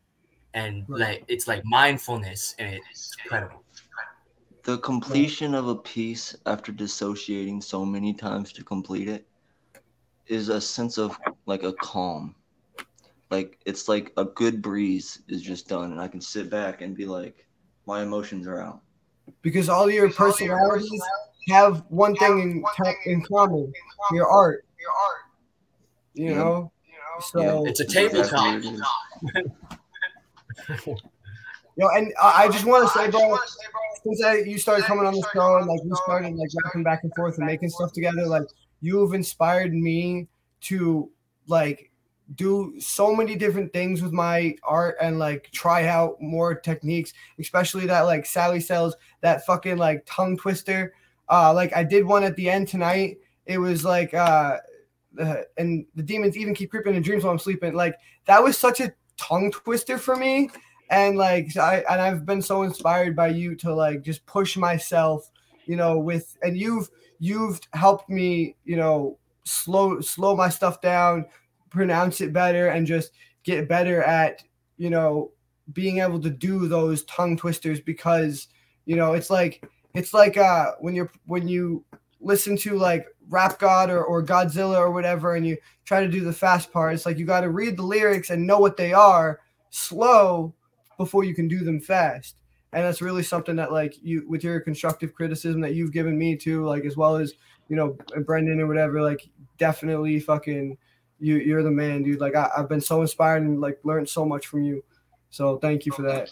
And 0.53 0.85
Right. 0.87 0.99
like 0.99 1.25
it's 1.27 1.47
like 1.47 1.63
mindfulness 1.65 2.55
and 2.59 2.75
it's 2.75 3.17
incredible. 3.23 3.63
The 4.69 4.77
completion 4.77 5.55
of 5.55 5.67
a 5.67 5.75
piece 5.75 6.35
after 6.45 6.71
dissociating 6.71 7.59
so 7.59 7.83
many 7.83 8.13
times 8.13 8.53
to 8.53 8.63
complete 8.63 9.07
it 9.09 9.27
is 10.27 10.49
a 10.49 10.61
sense 10.61 10.99
of 10.99 11.17
like 11.47 11.63
a 11.63 11.73
calm. 11.73 12.35
Like 13.31 13.57
it's 13.65 13.89
like 13.89 14.13
a 14.15 14.25
good 14.25 14.61
breeze 14.61 15.23
is 15.27 15.41
just 15.41 15.69
done, 15.69 15.91
and 15.91 15.99
I 15.99 16.07
can 16.07 16.21
sit 16.21 16.51
back 16.51 16.81
and 16.81 16.95
be 16.95 17.07
like, 17.07 17.47
my 17.87 18.03
emotions 18.03 18.45
are 18.45 18.61
out. 18.61 18.81
Because 19.41 19.69
all 19.69 19.89
your 19.89 20.11
personalities 20.11 21.01
have 21.47 21.83
one 21.89 22.15
thing 22.17 22.39
in, 22.39 22.63
in 23.07 23.23
common: 23.23 23.73
your 24.11 24.27
art. 24.27 24.65
Your 24.79 24.91
art. 24.91 25.21
You 26.13 26.35
know, 26.35 26.71
So 27.23 27.65
It's 27.65 27.79
a 27.79 27.85
tabletop. 27.85 28.61
Yo, 31.79 31.87
and 31.95 32.13
I 32.21 32.43
I 32.43 32.49
just 32.49 32.65
want 32.65 32.85
to 32.85 32.93
say, 32.93 33.09
bro, 33.09 33.37
since 34.03 34.21
I, 34.21 34.39
you 34.39 34.57
started 34.57 34.83
coming 34.83 35.05
on 35.05 35.13
the 35.13 35.25
show 35.33 35.55
and 35.55 35.65
like 35.65 35.81
we 35.81 35.95
started 36.03 36.35
like 36.35 36.49
rapping 36.65 36.83
back 36.83 37.03
and 37.03 37.15
forth 37.15 37.37
and 37.37 37.45
making 37.45 37.69
stuff 37.69 37.93
together, 37.93 38.25
like 38.25 38.43
you've 38.81 39.13
inspired 39.13 39.73
me 39.73 40.27
to 40.61 41.09
like 41.47 41.89
do 42.35 42.73
so 42.79 43.15
many 43.15 43.37
different 43.37 43.71
things 43.71 44.01
with 44.01 44.11
my 44.11 44.57
art 44.61 44.97
and 44.99 45.19
like 45.19 45.49
try 45.51 45.87
out 45.87 46.21
more 46.21 46.53
techniques, 46.53 47.13
especially 47.39 47.85
that 47.85 48.01
like 48.01 48.25
Sally 48.25 48.59
sells 48.59 48.97
that 49.21 49.45
fucking 49.45 49.77
like 49.77 50.03
tongue 50.05 50.35
twister. 50.35 50.93
Uh, 51.29 51.53
like 51.53 51.73
I 51.73 51.85
did 51.85 52.03
one 52.03 52.25
at 52.25 52.35
the 52.35 52.49
end 52.49 52.67
tonight. 52.67 53.19
It 53.45 53.57
was 53.57 53.85
like 53.85 54.13
uh, 54.13 54.57
uh 55.17 55.35
and 55.57 55.85
the 55.95 56.03
demons 56.03 56.35
even 56.35 56.53
keep 56.53 56.71
creeping 56.71 56.95
in 56.95 57.03
dreams 57.03 57.23
while 57.23 57.31
I'm 57.31 57.39
sleeping. 57.39 57.73
Like 57.73 57.95
that 58.25 58.43
was 58.43 58.57
such 58.57 58.81
a 58.81 58.91
tongue 59.15 59.49
twister 59.51 59.97
for 59.97 60.17
me 60.17 60.49
and 60.89 61.17
like 61.17 61.55
I 61.57 61.83
and 61.89 62.01
I've 62.01 62.25
been 62.25 62.41
so 62.41 62.63
inspired 62.63 63.15
by 63.15 63.29
you 63.29 63.55
to 63.55 63.73
like 63.73 64.01
just 64.01 64.25
push 64.25 64.57
myself, 64.57 65.29
you 65.65 65.75
know, 65.75 65.99
with 65.99 66.37
and 66.41 66.57
you've 66.57 66.89
you've 67.19 67.59
helped 67.73 68.09
me, 68.09 68.55
you 68.65 68.77
know, 68.77 69.17
slow 69.43 69.99
slow 70.01 70.35
my 70.35 70.49
stuff 70.49 70.81
down, 70.81 71.25
pronounce 71.69 72.21
it 72.21 72.33
better, 72.33 72.69
and 72.69 72.87
just 72.87 73.11
get 73.43 73.69
better 73.69 74.03
at 74.03 74.43
you 74.77 74.89
know 74.89 75.31
being 75.73 75.99
able 75.99 76.19
to 76.19 76.29
do 76.29 76.67
those 76.67 77.03
tongue 77.05 77.37
twisters 77.37 77.79
because 77.79 78.47
you 78.85 78.95
know 78.95 79.13
it's 79.13 79.29
like 79.29 79.63
it's 79.93 80.13
like 80.13 80.37
uh 80.37 80.71
when 80.79 80.95
you're 80.95 81.11
when 81.25 81.47
you 81.47 81.83
listen 82.21 82.57
to 82.57 82.77
like 82.77 83.07
rap 83.29 83.59
god 83.59 83.89
or, 83.89 84.03
or 84.03 84.23
godzilla 84.23 84.77
or 84.77 84.91
whatever 84.91 85.35
and 85.35 85.45
you 85.45 85.55
try 85.85 86.01
to 86.01 86.09
do 86.09 86.21
the 86.21 86.33
fast 86.33 86.71
part 86.71 86.93
it's 86.93 87.05
like 87.05 87.17
you 87.17 87.25
got 87.25 87.41
to 87.41 87.51
read 87.51 87.77
the 87.77 87.83
lyrics 87.83 88.29
and 88.31 88.45
know 88.45 88.59
what 88.59 88.77
they 88.77 88.93
are 88.93 89.39
slow 89.69 90.53
before 90.99 91.23
you 91.23 91.33
can 91.33 91.47
do 91.47 91.59
them 91.63 91.79
fast 91.79 92.35
and 92.73 92.83
that's 92.83 93.01
really 93.01 93.23
something 93.23 93.55
that 93.55 93.71
like 93.71 93.95
you 94.03 94.27
with 94.27 94.43
your 94.43 94.59
constructive 94.59 95.15
criticism 95.15 95.61
that 95.61 95.73
you've 95.73 95.93
given 95.93 96.17
me 96.17 96.35
too 96.35 96.65
like 96.65 96.83
as 96.83 96.97
well 96.97 97.15
as 97.15 97.33
you 97.69 97.75
know 97.75 97.97
brendan 98.25 98.59
or 98.59 98.67
whatever 98.67 99.01
like 99.01 99.27
definitely 99.57 100.19
fucking 100.19 100.77
you 101.19 101.37
you're 101.37 101.63
the 101.63 101.71
man 101.71 102.03
dude 102.03 102.19
like 102.19 102.35
I, 102.35 102.49
i've 102.57 102.67
been 102.67 102.81
so 102.81 103.01
inspired 103.01 103.43
and 103.43 103.61
like 103.61 103.79
learned 103.83 104.09
so 104.09 104.25
much 104.25 104.47
from 104.47 104.63
you 104.63 104.83
so 105.29 105.57
thank 105.57 105.85
you 105.85 105.93
for 105.93 106.01
that 106.03 106.29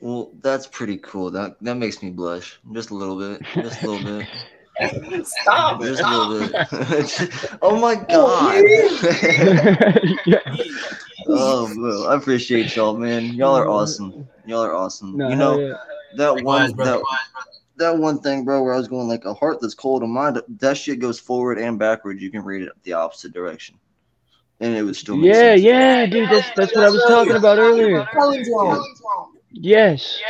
Well, 0.00 0.30
that's 0.40 0.66
pretty 0.66 0.96
cool. 0.98 1.30
That 1.30 1.56
that 1.60 1.74
makes 1.74 2.02
me 2.02 2.08
blush 2.10 2.58
just 2.72 2.90
a 2.90 2.94
little 2.94 3.18
bit, 3.18 3.42
just 3.54 3.82
a 3.82 3.90
little 3.90 4.18
bit, 4.18 5.26
Stop. 5.26 5.82
just 5.82 6.02
a 6.02 6.08
little 6.08 6.48
bit. 6.48 7.52
oh 7.62 7.78
my 7.78 8.02
oh, 8.08 8.54
god! 8.54 8.64
yeah. 10.26 10.56
Oh, 11.38 11.74
bro, 11.74 12.06
I 12.08 12.16
appreciate 12.16 12.74
y'all, 12.76 12.96
man. 12.96 13.26
Y'all 13.34 13.54
are 13.56 13.68
awesome. 13.68 14.28
Y'all 14.46 14.62
are 14.62 14.74
awesome. 14.74 15.16
No, 15.16 15.28
you 15.28 15.36
know 15.36 15.58
yeah. 15.58 15.74
that 16.16 16.34
Likewise, 16.34 16.70
one 16.70 16.76
bro. 16.76 16.84
that, 16.84 17.02
that 17.76 17.98
one 17.98 18.20
thing, 18.20 18.44
bro, 18.44 18.62
where 18.62 18.74
I 18.74 18.76
was 18.76 18.88
going 18.88 19.08
like 19.08 19.24
a 19.24 19.34
heart 19.34 19.58
that's 19.60 19.74
cold 19.74 20.02
and 20.02 20.12
mind. 20.12 20.40
That 20.58 20.76
shit 20.76 20.98
goes 21.00 21.18
forward 21.20 21.58
and 21.58 21.78
backwards. 21.78 22.22
You 22.22 22.30
can 22.30 22.42
read 22.44 22.62
it 22.62 22.72
the 22.84 22.92
opposite 22.94 23.32
direction, 23.32 23.76
and 24.60 24.74
it 24.76 24.82
was 24.82 24.98
still 24.98 25.16
make 25.16 25.26
Yeah, 25.32 25.52
sense. 25.54 25.62
yeah, 25.62 26.06
dude. 26.06 26.30
That's 26.30 26.50
that's 26.56 26.74
what 26.74 26.84
I 26.84 26.90
was 26.90 27.02
talking 27.08 27.36
about 27.36 27.58
earlier. 27.58 28.06
Challenge 28.12 28.46
zone. 28.46 28.84
Yes, 29.52 30.20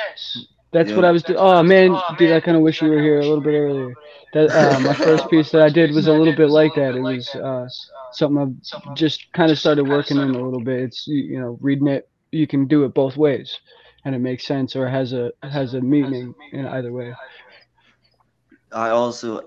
that's 0.73 0.93
what 0.93 1.05
I 1.05 1.11
was. 1.11 1.23
doing. 1.23 1.39
oh 1.39 1.63
man, 1.63 1.99
dude, 2.19 2.33
I 2.33 2.41
kind 2.41 2.57
of 2.57 2.63
wish 2.63 2.81
you 2.83 2.89
were 2.89 3.01
here 3.01 3.19
a 3.21 3.23
little 3.23 3.41
bit 3.41 3.55
earlier. 3.55 3.95
That 4.33 4.51
uh, 4.51 4.79
my 4.81 4.95
first 4.95 5.29
piece 5.29 5.51
that 5.51 5.61
I 5.63 5.69
did 5.71 5.93
was 5.93 6.07
a 6.07 6.13
little 6.13 6.35
bit 6.37 6.51
like 6.51 6.75
that. 6.77 6.95
It 6.95 7.01
was 7.01 7.29
uh, 7.35 7.67
something 8.13 8.61
I've 8.73 8.95
just 8.95 9.27
kind 9.35 9.51
of 9.51 9.59
started 9.59 9.85
working 9.85 10.19
in 10.19 10.31
a 10.31 10.41
little 10.45 10.61
bit. 10.61 10.81
It's 10.81 11.07
you 11.07 11.23
you 11.23 11.41
know 11.41 11.59
reading 11.61 11.89
it, 11.89 12.09
you 12.33 12.47
can 12.47 12.67
do 12.67 12.85
it 12.85 12.95
both 12.95 13.17
ways, 13.17 13.59
and 14.05 14.15
it 14.15 14.19
makes 14.21 14.47
sense 14.47 14.77
or 14.77 14.89
has 14.89 15.13
a 15.13 15.33
has 15.43 15.75
a 15.75 15.81
meaning 15.81 16.35
in 16.53 16.67
either 16.67 16.93
way. 16.93 17.15
I 18.73 18.91
also 18.91 19.43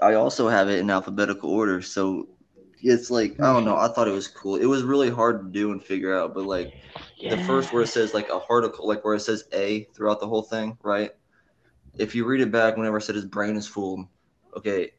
I 0.00 0.14
also 0.14 0.48
have 0.48 0.68
it 0.68 0.78
in 0.80 0.90
alphabetical 0.90 1.50
order, 1.50 1.80
so 1.82 2.28
it's 2.82 3.10
like 3.10 3.36
I 3.42 3.52
don't 3.52 3.64
know. 3.64 3.76
I 3.76 3.88
thought 3.88 4.08
it 4.08 4.12
was 4.12 4.28
cool. 4.28 4.56
It 4.56 4.66
was 4.66 4.82
really 4.82 5.10
hard 5.10 5.40
to 5.40 5.50
do 5.52 5.72
and 5.72 5.82
figure 5.82 6.16
out, 6.16 6.34
but 6.34 6.44
like 6.44 6.72
the 7.28 7.36
first 7.38 7.72
where 7.72 7.82
it 7.82 7.88
says 7.88 8.14
like 8.14 8.28
a 8.28 8.40
article, 8.50 8.86
like 8.86 9.04
where 9.04 9.14
it 9.14 9.20
says 9.20 9.44
A 9.52 9.88
throughout 9.94 10.20
the 10.20 10.28
whole 10.28 10.42
thing, 10.42 10.78
right? 10.82 11.10
If 11.98 12.14
you 12.14 12.26
read 12.26 12.40
it 12.40 12.52
back, 12.52 12.76
whenever 12.76 12.96
I 12.98 13.00
said 13.00 13.16
his 13.16 13.26
brain 13.26 13.56
is 13.56 13.66
full, 13.68 14.08
okay, 14.56 14.90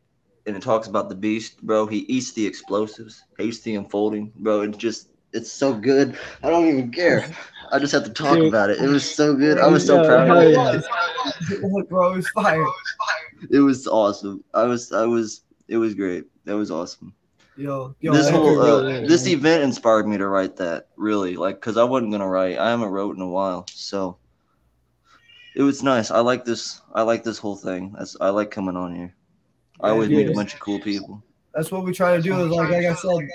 and 0.50 0.58
it 0.58 0.64
talks 0.64 0.88
about 0.88 1.10
the 1.10 1.16
beast, 1.16 1.62
bro. 1.64 1.88
He 1.88 2.00
eats 2.00 2.34
the 2.34 2.46
explosives, 2.46 3.24
hates 3.38 3.62
the 3.62 3.76
unfolding, 3.76 4.34
bro. 4.38 4.62
It's 4.62 4.78
just 4.78 5.10
it's 5.32 5.52
so 5.52 5.74
good. 5.74 6.18
I 6.44 6.50
don't 6.50 6.68
even 6.68 6.92
care. 6.92 7.26
I 7.72 7.80
just 7.80 7.94
have 7.94 8.04
to 8.06 8.10
talk 8.12 8.36
Dude. 8.36 8.50
about 8.50 8.72
it. 8.72 8.80
It 8.82 8.90
was 8.90 9.10
so 9.10 9.36
good. 9.36 9.60
I 9.60 9.68
was 9.68 9.86
so 9.86 10.02
Yeah, 10.02 10.08
proud 10.08 10.28
hell 10.28 10.38
of 10.40 10.44
it. 10.44 10.86
yeah. 11.52 11.82
bro 11.90 12.14
it's 12.16 12.30
fire 12.32 12.66
It 13.52 13.60
was 13.60 13.88
awesome. 13.88 14.44
I 14.54 14.64
was 14.64 14.92
I 14.92 15.06
was 15.06 15.44
it 15.68 15.78
was 15.78 15.94
great. 15.96 16.26
That 16.46 16.58
was 16.58 16.72
awesome. 16.72 17.14
yo 17.56 17.96
yo 18.02 18.12
this 18.14 18.30
whole 18.30 18.60
agree, 18.60 18.70
uh, 18.72 18.82
bro. 19.02 19.08
this 19.08 19.28
event 19.28 19.64
inspired 19.64 20.08
me 20.08 20.18
to 20.18 20.28
write 20.28 20.56
that 20.58 20.88
really 20.98 21.36
like 21.36 21.56
because 21.62 21.78
I 21.78 21.84
wasn't 21.84 22.12
gonna 22.12 22.28
write. 22.28 22.58
I 22.58 22.70
haven't 22.72 22.90
wrote 22.90 23.16
in 23.16 23.22
a 23.22 23.28
while, 23.30 23.66
so 23.72 24.18
it 25.56 25.64
was 25.64 25.84
nice. 25.84 26.12
I 26.12 26.20
like 26.20 26.46
this. 26.46 26.82
I 26.94 27.04
like 27.04 27.24
this 27.24 27.38
whole 27.38 27.56
thing. 27.56 27.94
That's 27.98 28.16
I 28.20 28.30
like 28.30 28.52
coming 28.52 28.76
on 28.78 28.96
here. 28.96 29.16
I 29.82 29.90
always 29.90 30.10
meet 30.10 30.30
a 30.30 30.34
bunch 30.34 30.54
of 30.54 30.60
cool 30.60 30.80
people. 30.80 31.22
that's 31.54 31.72
what 31.72 31.84
we 31.86 31.92
try 31.94 32.16
to 32.16 32.22
do 32.22 32.34
is 32.46 32.50
like 32.52 32.70
like 32.70 32.86
i 32.86 32.94
said 32.94 33.28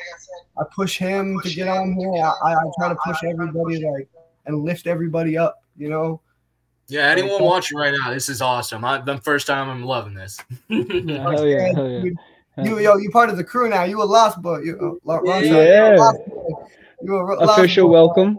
i 0.58 0.62
push 0.74 0.98
him 0.98 1.38
to 1.42 1.50
get 1.50 1.66
on 1.68 1.92
here 1.94 2.12
i, 2.22 2.32
I 2.48 2.52
I 2.54 2.64
try 2.78 2.88
to 2.90 2.96
push 3.04 3.18
everybody 3.24 3.84
like 3.84 4.08
and 4.46 4.62
lift 4.62 4.86
everybody 4.86 5.36
up 5.36 5.62
you 5.76 5.88
know 5.88 6.20
Yeah, 6.88 7.08
anyone 7.08 7.42
watching 7.42 7.78
right 7.78 7.94
now, 7.98 8.12
this 8.12 8.28
is 8.28 8.42
awesome. 8.42 8.84
I, 8.84 9.00
the 9.00 9.16
first 9.18 9.46
time 9.46 9.70
I'm 9.70 9.82
loving 9.84 10.12
this. 10.14 10.36
Yeah, 10.68 11.22
hell 11.22 11.46
yeah, 11.48 11.72
hell 11.72 11.88
yeah. 11.90 12.02
Dude, 12.02 12.16
you 12.66 12.78
yo 12.78 12.96
you 12.98 13.10
part 13.10 13.30
of 13.30 13.36
the 13.38 13.44
crew 13.44 13.68
now 13.70 13.84
you 13.84 14.02
a 14.02 14.04
lost 14.04 14.36
boy 14.42 14.58
you 14.60 14.74
uh, 14.76 15.00
Lo- 15.08 15.22
Yeah. 15.24 15.40
you 15.40 15.56
a 15.56 15.96
lost 15.96 16.18
boy. 16.28 16.50
you 17.02 17.16
a 17.16 17.24
ro- 17.24 17.38
lost 17.40 17.58
Official 17.58 17.88
boy. 17.88 17.92
welcome. 17.94 18.38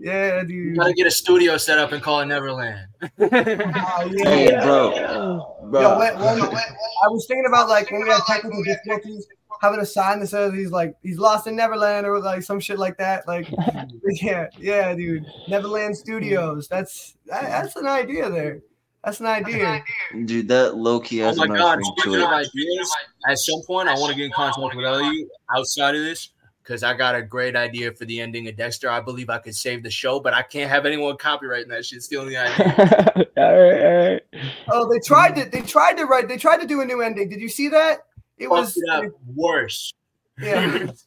Yeah 0.00 0.42
dude 0.44 0.76
Gotta 0.76 0.92
get 0.92 1.06
a 1.06 1.10
studio 1.10 1.56
set 1.56 1.78
up 1.78 1.92
and 1.92 2.02
call 2.02 2.20
it 2.20 2.26
Neverland. 2.26 2.86
Ah, 3.20 4.02
yeah. 4.04 4.28
Hey, 4.28 4.50
bro, 4.62 4.94
Yo, 4.94 5.56
bro. 5.70 5.98
when, 5.98 6.14
when, 6.18 6.40
I 6.40 7.08
was 7.08 7.26
thinking 7.26 7.46
about 7.46 7.68
like 7.68 7.90
when 7.90 8.02
we 8.02 8.08
had 8.08 8.20
technical 8.26 8.62
difficulties, 8.64 9.26
having 9.60 9.80
a 9.80 9.86
sign 9.86 10.20
that 10.20 10.26
says 10.28 10.52
he's 10.52 10.70
like 10.70 10.96
he's 11.02 11.18
lost 11.18 11.46
in 11.46 11.56
Neverland 11.56 12.06
or 12.06 12.20
like 12.20 12.42
some 12.42 12.60
shit 12.60 12.78
like 12.78 12.96
that. 12.98 13.26
Like, 13.28 13.48
yeah, 14.22 14.48
yeah, 14.58 14.94
dude, 14.94 15.24
Neverland 15.48 15.96
Studios. 15.96 16.68
That's 16.68 17.16
that, 17.26 17.42
that's 17.42 17.76
an 17.76 17.86
idea 17.86 18.30
there. 18.30 18.60
That's 19.04 19.20
an 19.20 19.26
idea. 19.26 19.82
Dude, 20.24 20.48
that 20.48 20.76
low 20.76 20.98
key 21.00 21.22
Oh 21.22 21.26
has 21.26 21.36
my 21.36 21.44
a 21.44 21.48
nice 21.48 21.58
god, 21.58 21.78
ring 21.78 21.92
speaking 21.96 22.12
to 22.14 22.26
of 22.26 22.32
it. 22.32 22.34
ideas, 22.34 22.96
at 23.28 23.38
some 23.38 23.62
point 23.66 23.88
I 23.88 23.94
want 23.94 24.10
to 24.10 24.16
get 24.16 24.26
in 24.26 24.32
contact 24.32 24.74
with 24.74 24.74
you 24.84 25.30
outside 25.54 25.94
of 25.94 26.02
this 26.02 26.30
because 26.68 26.82
I 26.82 26.92
got 26.92 27.14
a 27.14 27.22
great 27.22 27.56
idea 27.56 27.90
for 27.92 28.04
the 28.04 28.20
ending 28.20 28.46
of 28.46 28.56
Dexter. 28.56 28.90
I 28.90 29.00
believe 29.00 29.30
I 29.30 29.38
could 29.38 29.56
save 29.56 29.82
the 29.82 29.90
show, 29.90 30.20
but 30.20 30.34
I 30.34 30.42
can't 30.42 30.68
have 30.68 30.84
anyone 30.84 31.16
copyrighting 31.16 31.68
that 31.70 31.86
shit, 31.86 32.02
stealing 32.02 32.28
the 32.28 32.36
idea. 32.36 33.26
all 33.38 33.62
right, 33.62 33.86
all 33.86 34.10
right. 34.10 34.22
Oh, 34.70 34.92
they 34.92 34.98
tried 34.98 35.34
to 35.36 35.48
they 35.48 35.62
tried 35.62 35.94
to 35.96 36.04
write 36.04 36.28
they 36.28 36.36
tried 36.36 36.58
to 36.58 36.66
do 36.66 36.82
a 36.82 36.84
new 36.84 37.00
ending. 37.00 37.30
Did 37.30 37.40
you 37.40 37.48
see 37.48 37.68
that? 37.68 38.00
It 38.36 38.48
Fucked 38.48 38.50
was 38.50 38.76
it 38.76 38.88
up 38.90 39.04
worse. 39.34 39.94
yeah. 40.38 40.90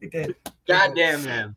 They 0.00 0.06
did. 0.06 0.36
God 0.68 0.94
damn 0.94 1.22
them. 1.24 1.56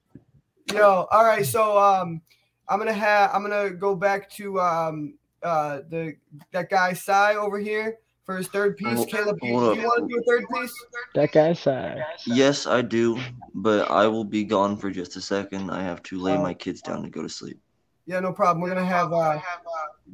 Yo, 0.73 1.07
all 1.11 1.23
right. 1.23 1.45
So 1.45 1.77
um, 1.77 2.23
I'm 2.67 2.79
gonna 2.79 2.91
have 2.91 3.29
I'm 3.33 3.43
gonna 3.43 3.69
go 3.69 3.95
back 3.95 4.31
to 4.31 4.59
um 4.59 5.13
uh 5.43 5.81
the 5.89 6.15
that 6.51 6.69
guy 6.71 6.93
Sai 6.93 7.35
over 7.35 7.59
here 7.59 7.99
for 8.25 8.37
his 8.37 8.47
third 8.47 8.77
piece. 8.77 8.95
Hold- 8.95 9.09
Caleb, 9.09 9.37
you, 9.41 9.49
you 9.49 9.55
want 9.55 9.75
to 9.75 10.13
do 10.15 10.19
a 10.19 10.23
third 10.23 10.45
piece? 10.53 10.73
That 11.15 11.31
guy's 11.31 11.59
side. 11.59 12.03
Yes, 12.25 12.67
I 12.67 12.81
do, 12.81 13.19
but 13.53 13.89
I 13.89 14.07
will 14.07 14.23
be 14.23 14.43
gone 14.43 14.77
for 14.77 14.89
just 14.91 15.15
a 15.15 15.21
second. 15.21 15.69
I 15.71 15.83
have 15.83 16.01
to 16.03 16.19
lay 16.19 16.37
my 16.37 16.53
kids 16.53 16.81
down 16.81 17.03
to 17.03 17.09
go 17.09 17.21
to 17.21 17.29
sleep. 17.29 17.59
Yeah, 18.05 18.19
no 18.19 18.33
problem. 18.33 18.61
We're 18.61 18.69
gonna 18.69 18.85
have 18.85 19.13
uh 19.13 19.39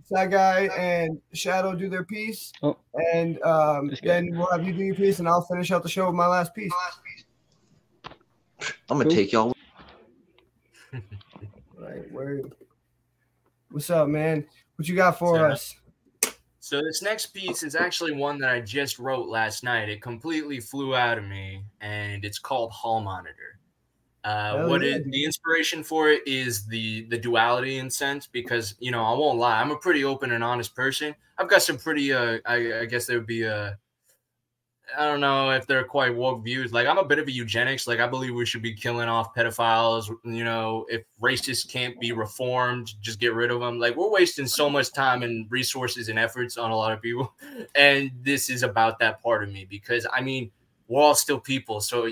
Sai 0.05 0.27
guy 0.27 0.65
and 0.77 1.19
Shadow 1.33 1.73
do 1.73 1.89
their 1.89 2.03
piece, 2.03 2.51
Oh. 2.61 2.77
and 3.13 3.41
um 3.43 3.87
This 3.87 3.99
then 4.01 4.29
we'll 4.37 4.51
have 4.51 4.65
you 4.65 4.73
do 4.73 4.83
your 4.83 4.95
piece, 4.95 5.19
and 5.19 5.27
I'll 5.27 5.41
finish 5.41 5.71
out 5.71 5.83
the 5.83 5.89
show 5.89 6.05
with 6.07 6.15
my 6.15 6.27
last 6.27 6.53
piece. 6.53 6.71
I'm 8.89 8.97
gonna 8.97 9.05
Cool. 9.05 9.13
take 9.13 9.31
y'all. 9.31 9.53
Right, 11.77 12.11
word. 12.11 12.53
What's 13.71 13.89
up, 13.89 14.07
man? 14.07 14.45
What 14.75 14.87
you 14.87 14.95
got 14.95 15.17
for 15.17 15.35
Sarah. 15.35 15.53
us? 15.53 15.75
So 16.67 16.81
this 16.81 17.01
next 17.01 17.27
piece 17.27 17.63
is 17.63 17.75
actually 17.75 18.11
one 18.11 18.39
that 18.39 18.49
I 18.49 18.59
just 18.59 18.99
wrote 18.99 19.29
last 19.29 19.63
night. 19.63 19.87
It 19.87 20.01
completely 20.01 20.59
flew 20.59 20.97
out 20.97 21.17
of 21.17 21.23
me, 21.23 21.63
and 21.79 22.25
it's 22.25 22.39
called 22.39 22.73
Hall 22.73 22.99
Monitor. 22.99 23.61
Uh, 24.25 24.57
Hell 24.57 24.69
what 24.69 24.81
yeah, 24.81 24.95
it, 24.95 25.09
the 25.09 25.23
inspiration 25.23 25.81
for 25.81 26.09
it 26.09 26.27
is 26.27 26.65
the 26.65 27.03
the 27.03 27.17
duality 27.17 27.77
in 27.77 27.89
sense 27.89 28.27
because 28.27 28.75
you 28.79 28.91
know 28.91 29.01
I 29.01 29.13
won't 29.13 29.39
lie 29.39 29.61
I'm 29.61 29.71
a 29.71 29.77
pretty 29.77 30.03
open 30.03 30.33
and 30.33 30.43
honest 30.43 30.75
person 30.75 31.15
I've 31.37 31.47
got 31.47 31.61
some 31.61 31.77
pretty 31.77 32.11
uh 32.11 32.39
I, 32.45 32.81
I 32.81 32.85
guess 32.85 33.05
there 33.05 33.17
would 33.17 33.27
be 33.27 33.47
uh 33.47 33.75
I 34.95 35.05
don't 35.05 35.19
know 35.19 35.51
if 35.51 35.65
they're 35.67 35.83
quite 35.83 36.15
woke 36.15 36.43
views. 36.43 36.71
Like 36.71 36.87
I'm 36.87 36.97
a 36.97 37.03
bit 37.03 37.19
of 37.19 37.27
a 37.27 37.31
eugenics. 37.31 37.87
Like 37.87 37.99
I 37.99 38.07
believe 38.07 38.33
we 38.33 38.45
should 38.45 38.61
be 38.61 38.73
killing 38.73 39.09
off 39.09 39.33
pedophiles. 39.35 40.09
You 40.23 40.43
know, 40.43 40.85
if 40.89 41.03
racists 41.21 41.67
can't 41.69 41.99
be 41.99 42.11
reformed, 42.11 42.93
just 43.01 43.19
get 43.19 43.33
rid 43.33 43.51
of 43.51 43.59
them. 43.59 43.79
Like 43.79 43.95
we're 43.95 44.09
wasting 44.09 44.47
so 44.47 44.69
much 44.69 44.93
time 44.93 45.23
and 45.23 45.45
resources 45.51 46.09
and 46.09 46.17
efforts 46.17 46.57
on 46.57 46.71
a 46.71 46.75
lot 46.75 46.93
of 46.93 47.01
people. 47.01 47.33
And 47.75 48.11
this 48.21 48.49
is 48.49 48.63
about 48.63 48.99
that 48.99 49.21
part 49.21 49.43
of 49.43 49.51
me 49.51 49.65
because 49.69 50.05
I 50.13 50.21
mean, 50.21 50.51
we're 50.87 51.01
all 51.01 51.15
still 51.15 51.39
people. 51.39 51.81
So 51.81 52.09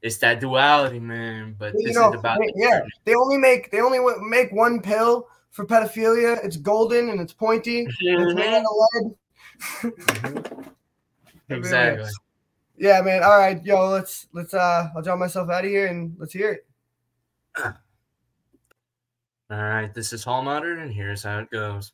it's 0.00 0.18
that 0.18 0.40
duality, 0.40 0.98
man. 1.00 1.54
But 1.58 1.74
You 1.78 1.88
this 1.88 1.96
know, 1.96 2.10
is 2.12 2.18
about 2.18 2.38
they- 2.40 2.52
yeah, 2.56 2.80
they 3.04 3.14
only 3.14 3.36
make 3.36 3.70
they 3.70 3.80
only 3.80 3.98
make 4.22 4.52
one 4.52 4.80
pill 4.80 5.28
for 5.50 5.66
pedophilia. 5.66 6.42
It's 6.44 6.56
golden 6.56 7.10
and 7.10 7.20
it's 7.20 7.32
pointy. 7.32 7.80
and 7.80 7.88
It's 8.00 8.34
made 8.34 8.48
out 8.54 8.62
of 8.62 8.66
mm-hmm. 8.66 9.88
lead. 9.88 9.96
Mm-hmm. 9.96 10.62
Exactly. 11.56 12.10
Yeah, 12.76 13.00
man. 13.02 13.22
All 13.22 13.38
right, 13.38 13.62
yo, 13.64 13.88
let's 13.90 14.26
let's 14.32 14.54
uh 14.54 14.88
I'll 14.94 15.02
draw 15.02 15.16
myself 15.16 15.50
out 15.50 15.64
of 15.64 15.70
here 15.70 15.86
and 15.86 16.14
let's 16.18 16.32
hear 16.32 16.52
it. 16.52 16.66
All 19.50 19.58
right, 19.58 19.92
this 19.92 20.12
is 20.12 20.24
Hall 20.24 20.42
Monitor, 20.42 20.78
and 20.78 20.92
here's 20.92 21.24
how 21.24 21.38
it 21.40 21.50
goes. 21.50 21.92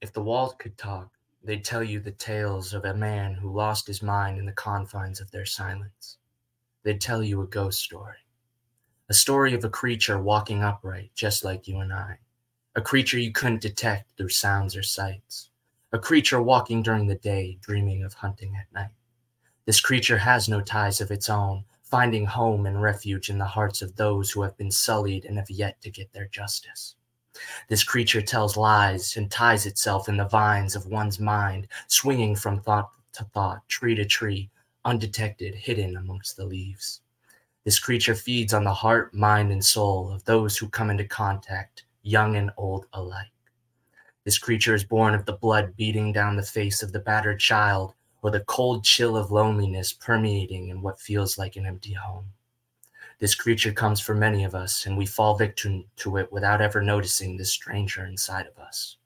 If 0.00 0.12
the 0.12 0.22
walls 0.22 0.54
could 0.58 0.76
talk, 0.76 1.10
they'd 1.44 1.64
tell 1.64 1.84
you 1.84 2.00
the 2.00 2.10
tales 2.10 2.74
of 2.74 2.84
a 2.84 2.94
man 2.94 3.34
who 3.34 3.52
lost 3.52 3.86
his 3.86 4.02
mind 4.02 4.38
in 4.38 4.46
the 4.46 4.52
confines 4.52 5.20
of 5.20 5.30
their 5.30 5.46
silence. 5.46 6.16
They'd 6.82 7.00
tell 7.00 7.22
you 7.22 7.42
a 7.42 7.46
ghost 7.46 7.80
story. 7.80 8.16
A 9.08 9.14
story 9.14 9.54
of 9.54 9.64
a 9.64 9.68
creature 9.68 10.20
walking 10.20 10.64
upright, 10.64 11.10
just 11.14 11.44
like 11.44 11.68
you 11.68 11.78
and 11.78 11.92
I. 11.92 12.18
A 12.74 12.80
creature 12.80 13.18
you 13.18 13.32
couldn't 13.32 13.60
detect 13.60 14.16
through 14.16 14.30
sounds 14.30 14.74
or 14.76 14.82
sights. 14.82 15.49
A 15.92 15.98
creature 15.98 16.40
walking 16.40 16.84
during 16.84 17.08
the 17.08 17.16
day, 17.16 17.58
dreaming 17.60 18.04
of 18.04 18.14
hunting 18.14 18.54
at 18.54 18.72
night. 18.72 18.94
This 19.66 19.80
creature 19.80 20.18
has 20.18 20.48
no 20.48 20.60
ties 20.60 21.00
of 21.00 21.10
its 21.10 21.28
own, 21.28 21.64
finding 21.82 22.26
home 22.26 22.66
and 22.66 22.80
refuge 22.80 23.28
in 23.28 23.38
the 23.38 23.44
hearts 23.44 23.82
of 23.82 23.96
those 23.96 24.30
who 24.30 24.42
have 24.42 24.56
been 24.56 24.70
sullied 24.70 25.24
and 25.24 25.36
have 25.36 25.50
yet 25.50 25.80
to 25.80 25.90
get 25.90 26.12
their 26.12 26.28
justice. 26.28 26.94
This 27.68 27.82
creature 27.82 28.22
tells 28.22 28.56
lies 28.56 29.16
and 29.16 29.28
ties 29.32 29.66
itself 29.66 30.08
in 30.08 30.16
the 30.16 30.28
vines 30.28 30.76
of 30.76 30.86
one's 30.86 31.18
mind, 31.18 31.66
swinging 31.88 32.36
from 32.36 32.60
thought 32.60 32.90
to 33.14 33.24
thought, 33.24 33.68
tree 33.68 33.96
to 33.96 34.04
tree, 34.04 34.48
undetected, 34.84 35.56
hidden 35.56 35.96
amongst 35.96 36.36
the 36.36 36.46
leaves. 36.46 37.00
This 37.64 37.80
creature 37.80 38.14
feeds 38.14 38.54
on 38.54 38.62
the 38.62 38.72
heart, 38.72 39.12
mind, 39.12 39.50
and 39.50 39.64
soul 39.64 40.12
of 40.12 40.24
those 40.24 40.56
who 40.56 40.68
come 40.68 40.88
into 40.88 41.04
contact, 41.04 41.84
young 42.02 42.36
and 42.36 42.52
old 42.56 42.86
alike. 42.92 43.32
This 44.22 44.38
creature 44.38 44.74
is 44.74 44.84
born 44.84 45.14
of 45.14 45.24
the 45.24 45.32
blood 45.32 45.74
beating 45.76 46.12
down 46.12 46.36
the 46.36 46.42
face 46.42 46.82
of 46.82 46.92
the 46.92 47.00
battered 47.00 47.40
child 47.40 47.94
or 48.20 48.30
the 48.30 48.40
cold 48.40 48.84
chill 48.84 49.16
of 49.16 49.30
loneliness 49.30 49.94
permeating 49.94 50.68
in 50.68 50.82
what 50.82 51.00
feels 51.00 51.38
like 51.38 51.56
an 51.56 51.64
empty 51.64 51.94
home. 51.94 52.26
This 53.18 53.34
creature 53.34 53.72
comes 53.72 53.98
for 53.98 54.14
many 54.14 54.44
of 54.44 54.54
us, 54.54 54.84
and 54.84 54.98
we 54.98 55.06
fall 55.06 55.38
victim 55.38 55.86
to 55.96 56.18
it 56.18 56.30
without 56.30 56.60
ever 56.60 56.82
noticing 56.82 57.36
this 57.36 57.50
stranger 57.50 58.04
inside 58.04 58.46
of 58.46 58.58
us. 58.62 58.96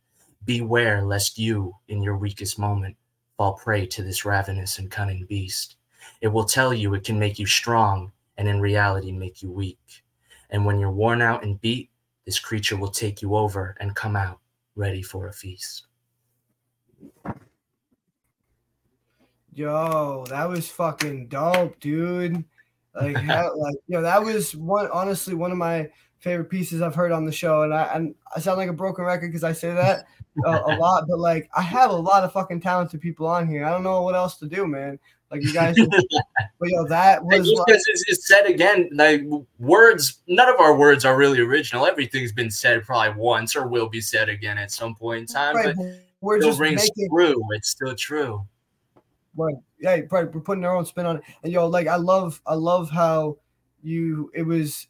Beware 0.45 1.05
lest 1.05 1.39
you, 1.39 1.77
in 1.87 2.03
your 2.03 2.17
weakest 2.17 2.59
moment, 2.59 2.97
fall 3.37 3.53
prey 3.53 3.87
to 3.87 4.03
this 4.03 4.25
ravenous 4.25 4.81
and 4.81 4.91
cunning 4.91 5.27
beast. 5.27 5.77
It 6.21 6.29
will 6.29 6.45
tell 6.45 6.75
you 6.75 6.93
it 6.95 7.05
can 7.05 7.21
make 7.21 7.39
you 7.39 7.47
strong, 7.47 8.11
and 8.37 8.49
in 8.49 8.61
reality, 8.61 9.13
make 9.13 9.43
you 9.43 9.51
weak. 9.53 10.03
And 10.51 10.67
when 10.67 10.81
you're 10.81 10.91
worn 10.91 11.23
out 11.23 11.45
and 11.45 11.61
beat, 11.61 11.89
this 12.25 12.41
creature 12.41 12.77
will 12.77 12.91
take 12.91 13.23
you 13.23 13.37
over 13.37 13.77
and 13.79 13.95
come 13.95 14.17
out 14.17 14.41
ready 14.77 15.03
for 15.03 15.29
a 15.29 15.33
feast. 15.33 15.87
Yo, 19.53 20.25
that 20.29 20.49
was 20.49 20.69
fucking 20.69 21.29
dope, 21.29 21.79
dude. 21.79 22.45
Like, 22.95 23.17
how, 23.17 23.57
like, 23.57 23.77
yo, 23.87 24.03
that 24.03 24.23
was 24.23 24.55
one 24.57 24.89
honestly 24.93 25.35
one 25.35 25.53
of 25.53 25.59
my 25.59 25.89
favorite 26.19 26.51
pieces 26.51 26.83
I've 26.83 26.95
heard 26.95 27.13
on 27.13 27.25
the 27.25 27.33
show, 27.33 27.63
and 27.63 27.73
I 27.73 27.85
and 27.95 28.15
I 28.35 28.41
sound 28.41 28.59
like 28.59 28.69
a 28.69 28.73
broken 28.73 29.05
record 29.05 29.29
because 29.29 29.45
I 29.45 29.53
say 29.53 29.73
that 29.73 30.07
a, 30.45 30.51
a 30.51 30.75
lot, 30.79 31.05
but 31.09 31.19
like, 31.19 31.49
I 31.55 31.63
have 31.63 31.91
a 31.91 31.97
lot 31.97 32.25
of 32.25 32.33
fucking 32.33 32.61
talented 32.61 33.01
people 33.01 33.27
on 33.27 33.47
here. 33.47 33.65
I 33.65 33.71
don't 33.71 33.85
know 33.85 34.03
what 34.03 34.15
else 34.15 34.39
to 34.39 34.47
do, 34.47 34.67
man. 34.67 34.99
Like, 35.31 35.43
you 35.43 35.53
guys, 35.53 35.77
but 36.61 36.69
yo, 36.69 36.87
that 36.87 37.25
was 37.25 37.39
just 37.39 37.57
like, 37.57 37.67
because 37.67 37.85
it's, 37.89 38.05
it's 38.07 38.29
said 38.29 38.47
again, 38.47 38.89
like 38.93 39.23
words, 39.59 40.21
none 40.29 40.49
of 40.49 40.61
our 40.61 40.77
words 40.77 41.05
are 41.05 41.17
really 41.17 41.41
original. 41.41 41.87
Everything's 41.87 42.33
been 42.33 42.51
said 42.51 42.85
probably 42.85 43.21
once 43.21 43.57
or 43.57 43.67
will 43.67 43.89
be 43.89 44.01
said 44.01 44.29
again 44.29 44.59
at 44.59 44.71
some 44.71 44.95
point 44.95 45.21
in 45.21 45.27
time, 45.27 45.57
right, 45.57 45.75
but 45.75 45.77
but 45.77 45.95
we're 46.21 46.39
still 46.39 46.51
just 46.51 46.61
rings 46.61 46.83
making 46.83 47.11
true. 47.11 47.43
It's 47.53 47.71
still 47.71 47.95
true. 47.95 48.47
Right. 49.37 49.57
Yeah, 49.81 50.01
right. 50.11 50.33
We're 50.33 50.41
putting 50.41 50.65
our 50.65 50.77
own 50.77 50.87
spin 50.87 51.07
on 51.07 51.17
it. 51.17 51.23
And 51.43 51.53
yo, 51.53 51.67
like 51.67 51.87
I 51.87 51.97
love 51.97 52.41
I 52.47 52.55
love 52.55 52.91
how 52.91 53.39
you 53.83 54.31
it 54.35 54.43
was 54.43 54.87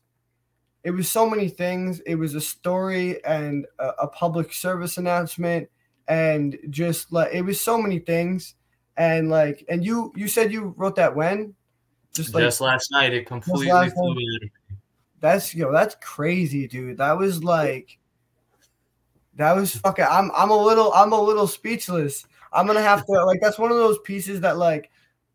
it 0.84 0.90
was 0.90 1.10
so 1.10 1.28
many 1.28 1.48
things. 1.48 2.00
It 2.00 2.16
was 2.16 2.34
a 2.34 2.40
story 2.40 3.24
and 3.24 3.66
a, 3.78 3.88
a 4.02 4.08
public 4.08 4.52
service 4.52 4.98
announcement 4.98 5.68
and 6.08 6.58
just 6.68 7.12
like 7.12 7.32
it 7.32 7.42
was 7.42 7.60
so 7.60 7.80
many 7.80 7.98
things. 7.98 8.54
And 8.96 9.28
like 9.28 9.64
and 9.68 9.84
you 9.84 10.12
you 10.14 10.28
said 10.28 10.52
you 10.52 10.74
wrote 10.76 10.96
that 10.96 11.14
when? 11.14 11.54
Just 12.12 12.32
like 12.32 12.44
Just 12.44 12.60
last 12.60 12.90
night, 12.92 13.12
it 13.12 13.26
completely 13.26 13.90
flew 13.90 14.14
night. 14.14 14.50
that's 15.20 15.54
yo, 15.54 15.72
that's 15.72 15.96
crazy, 16.00 16.68
dude. 16.68 16.98
That 16.98 17.18
was 17.18 17.42
like 17.42 17.98
that 19.36 19.52
was 19.54 19.74
fucking 19.76 20.06
I'm 20.08 20.30
I'm 20.34 20.50
a 20.50 20.56
little 20.56 20.92
I'm 20.92 21.12
a 21.12 21.20
little 21.20 21.48
speechless. 21.48 22.24
I'm 22.52 22.66
gonna 22.66 22.82
have 22.82 23.04
to 23.06 23.12
like 23.24 23.40
that's 23.40 23.58
one 23.58 23.72
of 23.72 23.76
those 23.76 23.98
pieces 24.00 24.40
that 24.42 24.58
like 24.58 24.90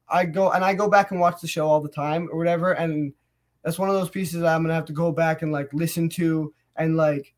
I 0.07 0.25
go 0.25 0.51
and 0.51 0.63
I 0.63 0.73
go 0.73 0.89
back 0.89 1.11
and 1.11 1.19
watch 1.19 1.41
the 1.41 1.47
show 1.47 1.67
all 1.67 1.81
the 1.81 1.89
time 1.89 2.29
or 2.31 2.37
whatever, 2.37 2.71
and 2.71 3.13
that's 3.63 3.77
one 3.77 3.89
of 3.89 3.95
those 3.95 4.09
pieces 4.09 4.41
that 4.41 4.55
I'm 4.55 4.63
gonna 4.63 4.73
have 4.73 4.85
to 4.85 4.93
go 4.93 5.11
back 5.11 5.41
and 5.41 5.51
like 5.51 5.73
listen 5.73 6.07
to 6.09 6.53
and 6.77 6.95
like 6.95 7.33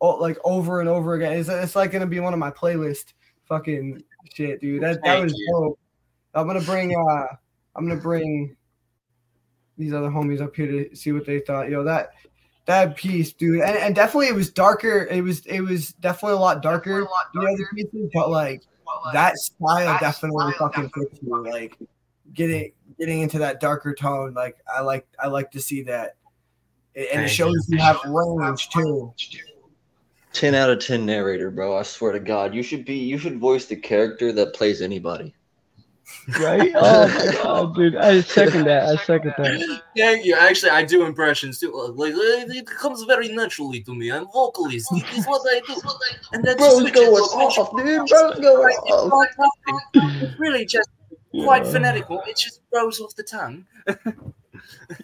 oh, 0.00 0.16
like 0.16 0.38
over 0.44 0.80
and 0.80 0.88
over 0.88 1.14
again. 1.14 1.32
It's, 1.32 1.48
it's 1.48 1.76
like 1.76 1.90
gonna 1.90 2.06
be 2.06 2.20
one 2.20 2.32
of 2.32 2.38
my 2.38 2.50
playlist 2.50 3.12
fucking 3.44 4.02
shit, 4.32 4.60
dude. 4.60 4.82
That 4.82 5.02
that 5.04 5.22
was 5.22 5.34
dope. 5.50 5.78
I'm 6.34 6.46
gonna 6.46 6.60
bring 6.60 6.96
uh 6.96 7.26
I'm 7.76 7.86
gonna 7.86 8.00
bring 8.00 8.56
these 9.78 9.92
other 9.92 10.08
homies 10.08 10.40
up 10.40 10.54
here 10.54 10.66
to 10.66 10.96
see 10.96 11.12
what 11.12 11.26
they 11.26 11.40
thought. 11.40 11.70
Yo, 11.70 11.84
that 11.84 12.10
that 12.66 12.96
piece, 12.96 13.32
dude, 13.32 13.60
and, 13.60 13.76
and 13.76 13.94
definitely 13.94 14.28
it 14.28 14.34
was 14.34 14.50
darker. 14.50 15.06
It 15.10 15.22
was 15.22 15.44
it 15.46 15.60
was 15.60 15.92
definitely 15.94 16.36
a 16.36 16.40
lot 16.40 16.62
darker 16.62 17.06
than 17.34 17.44
the 17.44 17.50
other 17.50 17.68
pieces, 17.74 18.10
but 18.14 18.30
like 18.30 18.62
that 19.12 19.36
style 19.36 19.98
definitely 19.98 20.52
fucking 20.58 20.90
fits 20.90 21.22
me. 21.22 21.50
Like 21.50 21.76
getting 22.32 22.72
getting 22.98 23.20
into 23.20 23.38
that 23.38 23.60
darker 23.60 23.94
tone, 23.94 24.34
like 24.34 24.56
I 24.72 24.80
like 24.80 25.06
I 25.18 25.28
like 25.28 25.50
to 25.52 25.60
see 25.60 25.82
that, 25.84 26.16
and 26.94 27.22
it 27.22 27.28
shows 27.28 27.66
you. 27.68 27.78
you 27.78 27.82
have 27.82 28.00
range 28.04 28.68
too. 28.68 29.12
10 30.32 30.54
out 30.54 30.70
of 30.70 30.78
10 30.84 31.04
narrator, 31.04 31.50
bro. 31.50 31.76
I 31.76 31.82
swear 31.82 32.12
to 32.12 32.20
God. 32.20 32.54
You 32.54 32.62
should 32.62 32.84
be 32.84 32.94
you 32.96 33.18
should 33.18 33.38
voice 33.38 33.66
the 33.66 33.76
character 33.76 34.32
that 34.32 34.54
plays 34.54 34.80
anybody. 34.82 35.34
Right? 36.40 36.72
Oh 36.76 37.08
my 37.08 37.32
god, 37.42 37.74
dude. 37.76 37.96
I 37.96 38.20
second 38.20 38.64
that. 38.64 38.84
I 38.86 38.96
second 39.04 39.34
that. 39.38 39.80
Thank 39.96 40.24
you. 40.24 40.36
Actually, 40.38 40.70
I 40.70 40.84
do 40.84 41.04
impressions 41.06 41.58
too. 41.58 41.72
Like 41.94 42.12
it 42.16 42.66
comes 42.66 43.02
very 43.04 43.28
naturally 43.28 43.80
to 43.82 43.94
me. 43.94 44.10
I'm 44.10 44.26
vocalist. 44.32 44.88
It 44.92 45.04
is 45.18 45.24
what 45.26 45.42
I 45.46 45.60
do. 45.66 45.80
And 46.32 46.44
that's 46.44 46.56
Bro's 46.58 46.78
switches 46.80 46.92
going 46.92 47.16
to 47.16 47.60
off, 47.60 47.76
dude. 47.76 48.08
Bro's 48.08 48.40
going 48.40 48.76
off. 48.76 49.82
It's 49.94 50.38
really 50.38 50.64
just 50.66 50.88
quite 51.44 51.64
Yeah. 51.64 51.72
phonetical. 51.72 52.22
It 52.26 52.36
just 52.36 52.60
rolls 52.74 53.00
off 53.00 53.14
the 53.16 53.22
tongue. 53.22 53.64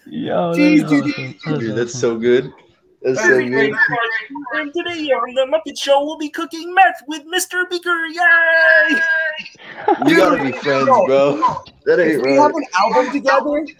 Yo, 0.05 0.53
that's 0.53 0.57
dude, 0.57 0.85
awesome. 0.85 1.35
That's 1.45 1.59
Dude, 1.59 1.75
that's 1.77 1.99
so 1.99 2.17
good. 2.17 2.51
That's 3.01 3.21
so 3.21 3.27
Very, 3.29 3.49
very 3.49 3.69
good. 3.69 3.77
good. 3.87 4.59
And 4.61 4.73
today 4.73 5.09
on 5.11 5.33
the 5.33 5.45
Muppet 5.49 5.79
Show, 5.79 6.03
we'll 6.03 6.17
be 6.17 6.29
cooking 6.29 6.73
meth 6.73 7.01
with 7.07 7.23
Mr. 7.33 7.69
Beaker. 7.69 8.05
Yay! 8.07 8.99
You 10.07 10.17
gotta 10.17 10.43
be 10.43 10.51
friends, 10.51 10.85
bro. 10.85 11.37
That 11.85 11.99
If 11.99 12.15
ain't 12.17 12.23
we 12.25 12.33
have 12.33 12.51
an 12.53 12.63
album 12.77 13.11
together, 13.13 13.57
if 13.57 13.77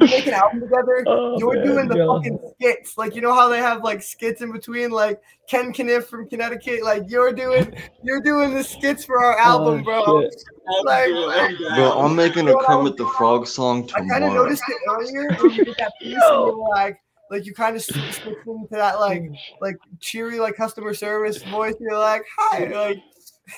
we 0.00 0.06
make 0.06 0.26
an 0.26 0.34
album 0.34 0.60
together. 0.60 1.04
Oh, 1.06 1.38
You're 1.38 1.54
man, 1.54 1.64
doing 1.66 1.88
the 1.88 1.94
God. 1.96 2.16
fucking 2.18 2.38
skits, 2.54 2.98
like 2.98 3.14
you 3.14 3.22
know 3.22 3.32
how 3.32 3.48
they 3.48 3.58
have 3.58 3.82
like 3.82 4.02
skits 4.02 4.42
in 4.42 4.52
between, 4.52 4.90
like 4.90 5.20
Ken 5.48 5.72
Kaniff 5.72 6.04
from 6.04 6.28
Connecticut. 6.28 6.82
Like 6.84 7.04
you're 7.08 7.32
doing, 7.32 7.74
you're 8.02 8.20
doing 8.20 8.52
the 8.52 8.62
skits 8.62 9.04
for 9.06 9.24
our 9.24 9.38
album, 9.38 9.80
Oh, 9.80 10.04
bro. 10.04 10.20
shit. 10.22 10.34
I'm 10.78 10.84
Like- 10.84 11.06
good, 11.06 11.28
I'm 11.30 11.58
down. 11.62 11.76
Bro, 11.76 11.92
I'm 12.02 12.14
making 12.14 12.48
a 12.50 12.54
Kermit 12.64 12.98
the 12.98 13.06
Frog 13.16 13.46
song 13.46 13.86
tomorrow. 13.86 14.04
I 14.06 14.08
kind 14.20 14.24
of 14.24 14.32
noticed 14.34 14.62
it 14.68 14.76
earlier 14.88 15.34
when 15.40 15.50
you 15.52 15.64
did 15.64 15.76
that 15.78 15.92
piece, 16.00 16.12
and 16.12 16.22
you 16.46 16.58
were 16.58 16.68
like, 16.74 17.00
like 17.30 17.46
you 17.46 17.54
kind 17.54 17.76
of 17.76 17.82
switched 17.82 18.22
into 18.26 18.66
that 18.72 19.00
like 19.00 19.22
like 19.60 19.76
cheery 20.00 20.40
like 20.40 20.56
customer 20.56 20.94
service 20.94 21.42
voice. 21.44 21.74
You're 21.80 21.98
like, 21.98 22.24
hi, 22.36 22.64
like 22.66 22.98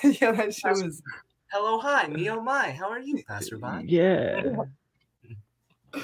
yeah, 0.21 0.31
that 0.31 0.53
shit 0.53 0.71
was 0.71 1.01
Hello, 1.53 1.77
hi, 1.77 2.07
Neo 2.07 2.41
my, 2.41 2.71
How 2.71 2.89
are 2.89 2.99
you, 2.99 3.23
passerby? 3.27 3.85
Yeah. 3.85 4.41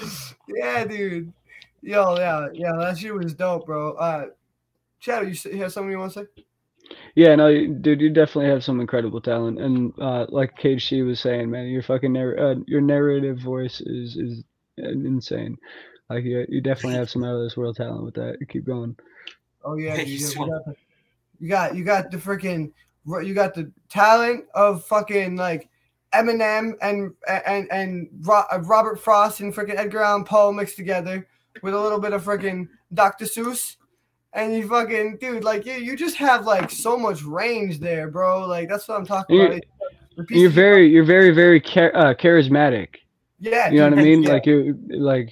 yeah, 0.47 0.85
dude. 0.85 1.33
Yo, 1.81 2.15
yeah, 2.17 2.49
yeah, 2.53 2.73
that 2.77 2.99
shit 2.99 3.15
was 3.15 3.33
dope, 3.33 3.65
bro. 3.65 3.93
Uh, 3.93 4.25
Shadow, 4.99 5.25
you, 5.25 5.35
you 5.51 5.63
have 5.63 5.73
something 5.73 5.89
you 5.89 5.97
want 5.97 6.13
to 6.13 6.19
say? 6.19 6.43
Yeah, 7.15 7.33
no, 7.33 7.49
dude, 7.65 7.99
you 7.99 8.11
definitely 8.11 8.51
have 8.51 8.63
some 8.63 8.79
incredible 8.79 9.21
talent, 9.21 9.59
and 9.59 9.91
uh, 9.99 10.27
like 10.29 10.55
Cage 10.55 10.87
C 10.87 11.01
was 11.01 11.19
saying, 11.19 11.49
man, 11.49 11.65
your 11.65 11.81
fucking 11.81 12.13
narr- 12.13 12.37
uh, 12.37 12.55
your 12.67 12.81
narrative 12.81 13.39
voice 13.39 13.81
is 13.81 14.17
is 14.17 14.43
insane. 14.77 15.57
Like 16.09 16.23
you, 16.23 16.45
you 16.49 16.61
definitely 16.61 16.97
have 16.97 17.09
some 17.09 17.23
out 17.23 17.35
of 17.35 17.41
this 17.43 17.55
world 17.55 17.75
talent 17.75 18.03
with 18.03 18.15
that. 18.15 18.37
Keep 18.49 18.65
going. 18.65 18.95
Oh 19.63 19.75
yeah, 19.77 19.95
you 19.97 20.17
you, 20.17 20.35
got 20.35 20.65
the, 20.65 20.75
you 21.39 21.49
got 21.49 21.75
you 21.75 21.83
got 21.83 22.11
the 22.11 22.17
freaking 22.17 22.71
you 23.05 23.33
got 23.33 23.53
the 23.53 23.71
talent 23.89 24.45
of 24.55 24.85
fucking 24.85 25.35
like 25.35 25.69
Eminem 26.13 26.73
and 26.81 27.13
and 27.27 27.71
and 27.71 28.09
uh, 28.27 28.59
Robert 28.61 28.99
Frost 28.99 29.41
and 29.41 29.53
freaking 29.53 29.77
Edgar 29.77 30.01
Allan 30.01 30.23
Poe 30.23 30.51
mixed 30.51 30.77
together 30.77 31.27
with 31.61 31.73
a 31.73 31.79
little 31.79 31.99
bit 31.99 32.13
of 32.13 32.23
freaking 32.23 32.67
Dr. 32.93 33.25
Seuss. 33.25 33.75
And 34.33 34.53
you 34.53 34.67
fucking 34.67 35.17
dude, 35.19 35.43
like 35.43 35.65
you, 35.65 35.73
you 35.73 35.95
just 35.97 36.15
have 36.17 36.45
like 36.45 36.69
so 36.69 36.95
much 36.97 37.23
range 37.23 37.79
there, 37.79 38.09
bro. 38.09 38.45
Like 38.45 38.69
that's 38.69 38.87
what 38.87 38.97
I'm 38.97 39.05
talking 39.05 39.35
You- 39.35 39.45
about. 39.47 39.61
You're 40.29 40.49
very, 40.49 40.89
you're 40.89 41.05
very, 41.05 41.31
very 41.31 41.61
char- 41.61 41.95
uh, 41.95 42.13
charismatic. 42.13 42.95
yeah, 43.39 43.69
You 43.69 43.77
know 43.77 43.89
dude, 43.89 43.97
what 43.99 44.01
I 44.01 44.03
mean? 44.03 44.23
yeah. 44.23 44.33
Like 44.33 44.45
you, 44.45 44.77
like 44.89 45.31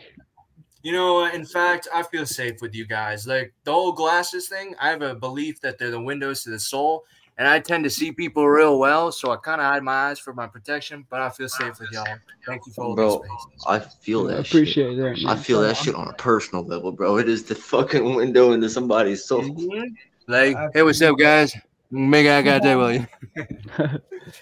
You 0.83 0.91
know, 0.93 1.25
in 1.25 1.45
fact, 1.45 1.87
I 1.93 2.03
feel 2.03 2.25
safe 2.25 2.61
with 2.61 2.73
you 2.75 2.85
guys. 2.85 3.27
Like 3.27 3.53
the 3.63 3.71
old 3.71 3.95
glasses 3.95 4.47
thing, 4.47 4.75
I 4.79 4.89
have 4.89 5.01
a 5.01 5.15
belief 5.15 5.59
that 5.61 5.77
they're 5.77 5.91
the 5.91 5.99
windows 5.99 6.43
to 6.43 6.49
the 6.49 6.59
soul, 6.59 7.03
and 7.37 7.47
I 7.47 7.59
tend 7.59 7.83
to 7.83 7.89
see 7.89 8.11
people 8.11 8.47
real 8.47 8.79
well, 8.79 9.11
so 9.11 9.31
I 9.31 9.37
kind 9.37 9.59
of 9.59 9.67
hide 9.67 9.83
my 9.83 10.09
eyes 10.09 10.19
for 10.19 10.33
my 10.33 10.47
protection. 10.47 11.05
But 11.09 11.21
I 11.21 11.29
feel 11.29 11.49
safe 11.49 11.79
with 11.79 11.91
y'all. 11.91 12.05
Thank 12.45 12.65
you 12.65 12.73
for 12.73 12.85
holding 12.85 12.95
Bro, 13.05 13.23
space. 13.23 13.63
I 13.67 13.79
feel 13.79 14.27
I 14.27 14.35
that 14.35 14.45
shit. 14.45 14.53
appreciate 14.53 14.95
that. 14.95 15.23
I 15.27 15.35
feel 15.35 15.61
that 15.61 15.77
shit 15.77 15.95
on 15.95 16.07
a 16.07 16.13
personal 16.13 16.63
level, 16.63 16.91
bro. 16.91 17.17
It 17.17 17.27
is 17.27 17.43
the 17.43 17.55
fucking 17.55 18.15
window 18.15 18.53
into 18.53 18.69
somebody's 18.69 19.25
soul. 19.25 19.43
Mhm. 19.43 19.95
Like, 20.27 20.57
hey, 20.73 20.83
what's 20.83 21.01
up, 21.01 21.17
guys? 21.17 21.55
Make 21.89 22.27
I 22.27 22.41
got 22.41 22.63
that 22.63 22.75
with 22.75 23.07
you. 23.35 23.99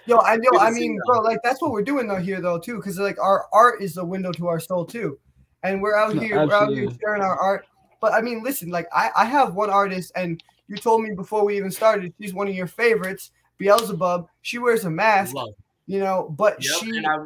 Yo, 0.08 0.18
I 0.18 0.38
know. 0.38 0.60
I 0.60 0.72
mean, 0.72 1.00
bro, 1.06 1.20
like 1.22 1.40
that's 1.44 1.62
what 1.62 1.72
we're 1.72 1.84
doing 1.84 2.08
though 2.08 2.16
here 2.16 2.42
though 2.42 2.58
too, 2.58 2.78
because 2.78 2.98
like 2.98 3.20
our 3.20 3.46
art 3.54 3.82
is 3.84 3.94
the 3.94 4.04
window 4.04 4.32
to 4.32 4.48
our 4.48 4.60
soul 4.60 4.84
too, 4.84 5.20
and 5.66 5.82
we're 5.82 5.96
out 5.96 6.14
No, 6.14 6.22
here, 6.22 6.46
we're 6.46 6.54
out 6.54 6.70
here 6.74 6.90
sharing 7.02 7.22
our 7.22 7.38
art. 7.38 7.66
But 8.02 8.14
I 8.14 8.22
mean, 8.22 8.44
listen, 8.44 8.70
like 8.70 8.88
I, 8.94 9.10
I 9.16 9.26
have 9.26 9.56
one 9.56 9.70
artist, 9.70 10.12
and 10.16 10.42
you 10.68 10.78
told 10.78 11.02
me 11.02 11.12
before 11.16 11.46
we 11.46 11.58
even 11.58 11.72
started, 11.72 12.14
she's 12.20 12.34
one 12.34 12.48
of 12.48 12.56
your 12.56 12.68
favorites, 12.68 13.32
Beelzebub. 13.58 14.28
She 14.42 14.58
wears 14.60 14.86
a 14.86 14.90
mask, 14.90 15.36
Love. 15.36 15.54
you 15.88 16.00
know, 16.00 16.34
but 16.38 16.62
Yep, 16.62 16.72
she 16.80 17.06
I, 17.06 17.18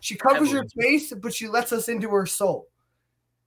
she 0.00 0.14
covers 0.16 0.50
her 0.52 0.64
face, 0.78 1.12
but 1.12 1.34
she 1.34 1.48
lets 1.48 1.72
us 1.72 1.88
into 1.88 2.08
her 2.10 2.26
soul, 2.26 2.68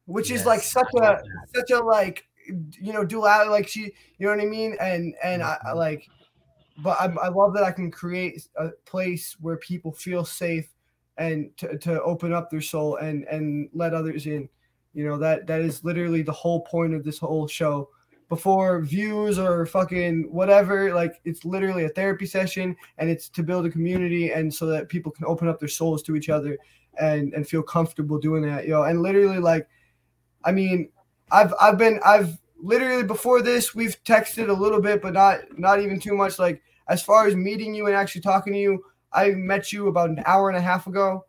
which 0.06 0.32
is 0.32 0.46
like 0.46 0.62
such 0.62 0.88
I 1.02 1.06
a 1.06 1.24
such 1.56 1.72
a 1.72 1.80
like 1.80 2.26
you 2.48 2.92
know 2.92 3.06
duality 3.06 3.50
like 3.50 3.68
she 3.70 3.80
you 4.18 4.28
know 4.28 4.30
what 4.30 4.42
i 4.42 4.46
mean 4.46 4.76
and 4.82 5.16
and 5.24 5.42
I, 5.42 5.58
I 5.66 5.72
Mhm. 5.72 5.78
like 5.78 6.10
but 6.78 7.00
I, 7.00 7.06
I 7.06 7.30
love 7.30 7.54
that 7.54 7.64
i 7.64 7.72
can 7.72 7.90
create 7.90 8.46
a 8.58 8.70
place 8.86 9.38
where 9.40 9.56
people 9.58 9.94
feel 9.94 10.26
safe 10.26 10.68
and 11.18 11.56
to, 11.58 11.78
to 11.78 12.02
open 12.02 12.34
up 12.34 12.50
their 12.50 12.62
soul 12.62 12.98
and 12.98 13.26
and 13.26 13.70
let 13.74 13.94
others 13.94 14.26
in. 14.26 14.50
You 14.94 15.06
know 15.08 15.18
that 15.18 15.48
that 15.48 15.62
is 15.62 15.84
literally 15.84 16.22
the 16.22 16.32
whole 16.32 16.62
point 16.62 16.94
of 16.94 17.04
this 17.04 17.20
whole 17.20 17.48
show. 17.48 17.90
Before 18.30 18.82
views 18.82 19.38
or 19.38 19.66
fucking 19.68 20.28
whatever 20.32 20.92
like 20.94 21.22
it's 21.24 21.46
literally 21.46 21.86
a 21.86 21.90
therapy 21.90 22.26
session 22.26 22.76
and 22.98 23.08
it's 23.08 23.30
to 23.30 23.44
build 23.44 23.66
a 23.68 23.70
community 23.70 24.32
and 24.32 24.52
so 24.52 24.66
that 24.68 24.90
people 24.90 25.12
can 25.12 25.26
open 25.26 25.48
up 25.48 25.60
their 25.60 25.70
souls 25.70 26.02
to 26.04 26.16
each 26.16 26.30
other 26.30 26.58
and 27.00 27.34
and 27.34 27.48
feel 27.48 27.62
comfortable 27.62 28.18
doing 28.18 28.42
that 28.44 28.66
yo. 28.66 28.84
And 28.84 29.04
literally 29.04 29.38
like 29.38 29.68
i 30.46 30.52
mean 30.52 30.90
i've 31.32 31.54
i've 31.62 31.78
been 31.78 32.00
i've 32.04 32.40
literally 32.58 33.04
before 33.04 33.42
this 33.42 33.76
we've 33.76 34.02
texted 34.04 34.50
a 34.50 34.54
little 34.54 34.82
bit 34.82 35.02
but 35.02 35.14
not 35.14 35.42
not 35.60 35.82
even 35.82 36.00
too 36.00 36.16
much. 36.16 36.40
Like 36.40 36.64
as 36.88 37.04
far 37.04 37.28
as 37.28 37.36
meeting 37.36 37.76
you 37.76 37.86
and 37.86 37.96
actually 37.96 38.22
talking 38.22 38.54
to 38.54 38.60
you 38.60 38.84
i 39.14 39.30
met 39.32 39.72
you 39.72 39.88
about 39.88 40.10
an 40.10 40.22
hour 40.26 40.50
and 40.50 40.58
a 40.58 40.62
half 40.62 40.88
ago. 40.88 41.26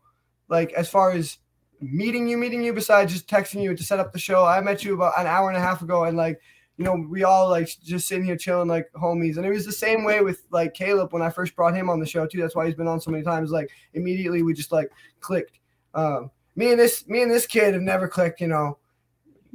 Like 0.47 0.71
as 0.73 0.89
far 0.89 1.11
as 1.11 1.37
meeting 1.81 2.27
you 2.27 2.37
meeting 2.37 2.63
you 2.63 2.73
besides 2.73 3.11
just 3.11 3.27
texting 3.27 3.61
you 3.61 3.75
to 3.75 3.83
set 3.83 3.99
up 3.99 4.13
the 4.13 4.17
show 4.17 4.45
i 4.45 4.61
met 4.61 4.83
you 4.83 4.95
about 4.95 5.13
an 5.19 5.27
hour 5.27 5.49
and 5.49 5.57
a 5.57 5.61
half 5.61 5.81
ago 5.81 6.05
and 6.05 6.15
like 6.15 6.39
you 6.77 6.83
know 6.83 7.05
we 7.09 7.23
all 7.23 7.49
like 7.49 7.69
just 7.83 8.07
sitting 8.07 8.25
here 8.25 8.37
chilling 8.37 8.67
like 8.67 8.89
homies. 8.93 9.37
And 9.37 9.45
it 9.45 9.49
was 9.49 9.65
the 9.65 9.71
same 9.71 10.03
way 10.03 10.21
with 10.21 10.43
like 10.51 10.73
caleb 10.73 11.13
when 11.13 11.21
i 11.21 11.29
first 11.29 11.55
brought 11.55 11.75
him 11.75 11.89
on 11.89 11.99
the 11.99 12.05
show 12.05 12.27
too. 12.27 12.41
That's 12.41 12.55
why 12.55 12.65
he's 12.65 12.75
been 12.75 12.87
on 12.87 12.99
so 12.99 13.11
many 13.11 13.23
times. 13.23 13.51
Like 13.51 13.69
immediately 13.93 14.41
we 14.41 14.53
just 14.53 14.71
like 14.71 14.91
clicked. 15.19 15.59
Um 15.93 16.31
me 16.55 16.71
and 16.71 16.79
this 16.79 17.07
me 17.07 17.21
and 17.21 17.31
this 17.31 17.45
kid 17.45 17.73
have 17.73 17.83
never 17.83 18.07
clicked 18.07 18.41
you 18.41 18.47
know. 18.47 18.77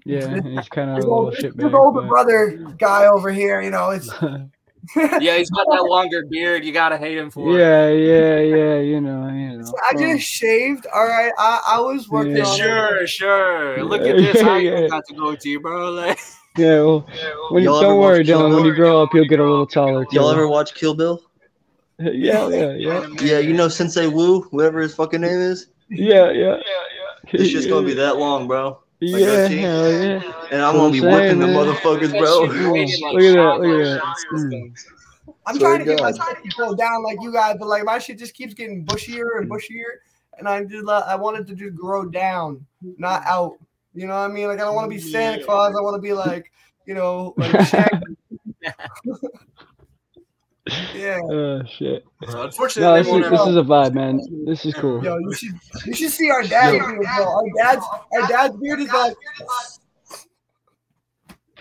Yeah, 0.07 0.41
he's 0.41 0.69
kind 0.69 0.91
of 0.91 0.97
a 0.97 1.01
little 1.01 1.31
shit 1.33 1.53
older 1.63 2.03
brother 2.03 2.57
guy 2.79 3.07
over 3.07 3.31
here 3.31 3.61
you 3.61 3.71
know 3.71 3.91
it's 3.91 4.11
yeah, 4.97 5.37
he's 5.37 5.51
got 5.51 5.67
that 5.71 5.85
longer 5.85 6.25
beard. 6.27 6.65
You 6.65 6.73
gotta 6.73 6.97
hate 6.97 7.19
him 7.19 7.31
for. 7.31 7.51
it. 7.55 7.61
yeah, 7.61 7.89
yeah, 7.91 8.41
yeah. 8.41 8.81
You 8.81 9.01
know, 9.01 9.29
you 9.29 9.59
know. 9.59 9.75
I 9.89 9.95
just 9.95 10.25
shaved. 10.27 10.87
All 10.95 11.07
right, 11.07 11.33
I, 11.39 11.61
I 11.67 11.81
was 11.81 12.09
working 12.09 12.37
Yeah. 12.37 12.45
on 12.47 12.55
it. 12.55 12.57
Sure, 12.59 13.07
sure. 13.07 13.85
Look 13.85 14.03
at 14.03 14.17
this. 14.17 14.43
I 14.43 14.59
yeah. 14.59 14.87
got 14.91 15.05
to 15.07 15.15
go 15.15 15.35
to 15.35 15.49
you, 15.49 15.61
bro. 15.61 15.91
Like, 15.95 16.19
Yeah, 16.59 16.81
well, 16.83 17.07
when 17.51 17.63
you, 17.63 17.69
don't 17.69 17.99
worry, 18.01 18.19
watch 18.19 18.27
Kill 18.27 18.41
Dylan. 18.41 18.55
When 18.57 18.65
you 18.65 18.75
grow 18.75 19.03
up, 19.03 19.11
you'll 19.15 19.27
get 19.29 19.39
a 19.39 19.45
little 19.45 19.67
taller 19.67 20.05
too. 20.05 20.17
Y'all 20.17 20.31
ever 20.31 20.49
watch 20.49 20.75
Kill 20.75 20.95
Bill? 20.95 21.23
Yeah, 21.99 22.49
yeah, 22.49 22.73
yeah, 22.73 23.07
Yeah, 23.21 23.39
you 23.39 23.53
know 23.53 23.69
Sensei 23.69 24.09
Wu, 24.09 24.43
whatever 24.51 24.81
his 24.81 24.95
fucking 24.95 25.21
name 25.21 25.39
is. 25.39 25.67
yeah, 25.91 26.31
yeah. 26.31 26.57
yeah, 26.57 26.57
yeah. 26.57 27.31
It's 27.33 27.51
just 27.51 27.69
gonna 27.69 27.87
be 27.87 27.95
that 27.95 28.17
long, 28.17 28.49
bro. 28.49 28.81
Yeah, 29.01 29.19
goatee. 29.49 29.57
hell 29.59 29.93
yeah. 29.93 30.33
And 30.51 30.63
I'm 30.63 30.75
gonna 30.77 30.93
be 30.93 31.01
saying, 31.01 31.13
whipping 31.13 31.39
the 31.39 31.47
motherfuckers, 31.47 32.11
bro. 32.19 32.47
shit 32.49 32.59
be 32.59 32.67
weighted 32.67 33.01
Look 33.01 33.23
at 33.23 33.35
that, 33.35 33.61
look 33.61 33.81
at 33.81 33.85
that. 33.85 34.03
and 34.05 34.15
Mm. 34.15 34.17
systems. 34.31 34.87
I'm 35.47 35.57
Swear 35.57 35.69
trying 35.77 35.79
to 35.81 35.85
to 35.85 35.91
get 35.97 36.03
my 36.03 36.13
God. 36.13 36.27
shit 36.43 36.45
to 36.51 36.57
go 36.57 36.75
down 36.75 37.03
like 37.03 37.19
you 37.23 37.33
guys, 37.33 37.57
but 37.59 37.69
like 37.69 37.85
my 37.85 37.99
shit 37.99 38.19
just 38.19 38.35
keeps 38.35 38.53
getting 38.55 38.85
bushier 38.85 39.39
and 39.39 39.51
bushier, 39.51 40.01
and 40.39 40.49
I 40.49 40.65
just 40.65 40.87
uh, 40.87 41.05
I 41.07 41.17
wanted 41.17 41.47
to 41.49 41.55
just 41.55 41.75
grow 41.75 42.05
down, 42.05 42.65
not 42.99 43.25
out. 43.27 43.59
You 43.95 44.07
know 44.07 44.15
what 44.15 44.31
I 44.31 44.33
mean? 44.33 44.49
Like 44.49 44.59
I 44.61 44.63
don't 44.65 44.75
want 44.75 44.91
to 44.91 44.95
be 44.97 45.01
Santa 45.01 45.43
Claus. 45.43 45.75
I 45.77 45.81
want 45.81 45.97
to 45.97 46.03
be 46.03 46.13
like 46.13 46.53
you 46.87 46.95
know 46.95 47.35
like 47.37 47.67
Shaggy. 47.67 48.03
yeah. 50.95 51.21
Oh 51.31 51.63
shit. 51.65 52.05
So 52.29 52.33
No, 52.33 52.43
unfortunately, 52.45 53.03
this 53.03 53.25
is 53.25 53.31
this 53.31 53.47
is 53.49 53.57
a 53.57 53.63
vibe, 53.63 53.95
man. 53.95 54.21
This 54.47 54.65
is 54.65 54.75
cool. 54.75 55.03
Yo, 55.05 55.19
you 55.19 55.35
should 55.35 55.55
you 55.87 55.95
should 55.95 56.11
see 56.11 56.31
our 56.31 56.43
dad. 56.43 56.75
Yo. 56.75 56.81
beard, 56.81 57.01
bro. 57.17 57.25
Our 57.25 57.45
dad's 57.57 57.87
our 58.13 58.29
dad's 58.29 58.57
beard 58.57 58.81
is 58.81 58.93
like 58.93 59.15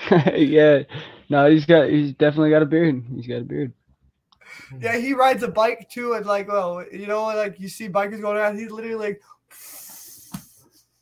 yeah. 0.36 0.84
No, 1.30 1.49
he's 1.49 1.65
got 1.65 1.90
he's 1.90 2.14
definitely 2.14 2.49
got 2.49 2.61
a 2.61 2.65
beard. 2.65 3.03
He's 3.15 3.27
got 3.27 3.41
a 3.41 3.44
beard. 3.44 3.73
yeah. 4.80 4.98
He 4.98 5.14
rides 5.14 5.44
a 5.44 5.48
bike 5.48 5.90
too, 5.90 6.14
and 6.14 6.26
like 6.26 6.48
well, 6.48 6.84
you 6.91 7.07
know, 7.07 7.26
like 7.26 7.60
you 7.60 7.69
see 7.69 7.90
bikers 7.90 8.22
going 8.22 8.38
around. 8.38 8.57
He's 8.57 8.72
literally 8.72 8.95
like. 8.95 9.22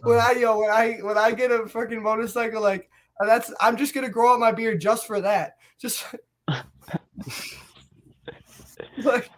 when 0.02 0.18
I 0.18 0.32
yo 0.32 0.58
when 0.58 0.70
I 0.70 0.98
when 1.02 1.18
I 1.18 1.32
get 1.32 1.50
a 1.50 1.60
freaking 1.60 2.02
motorcycle 2.02 2.60
like 2.62 2.90
that's 3.26 3.52
I'm 3.60 3.76
just 3.76 3.94
gonna 3.94 4.08
grow 4.08 4.32
out 4.32 4.40
my 4.40 4.52
beard 4.52 4.80
just 4.80 5.06
for 5.06 5.20
that. 5.20 5.56
Just 5.78 6.04
like 8.98 9.30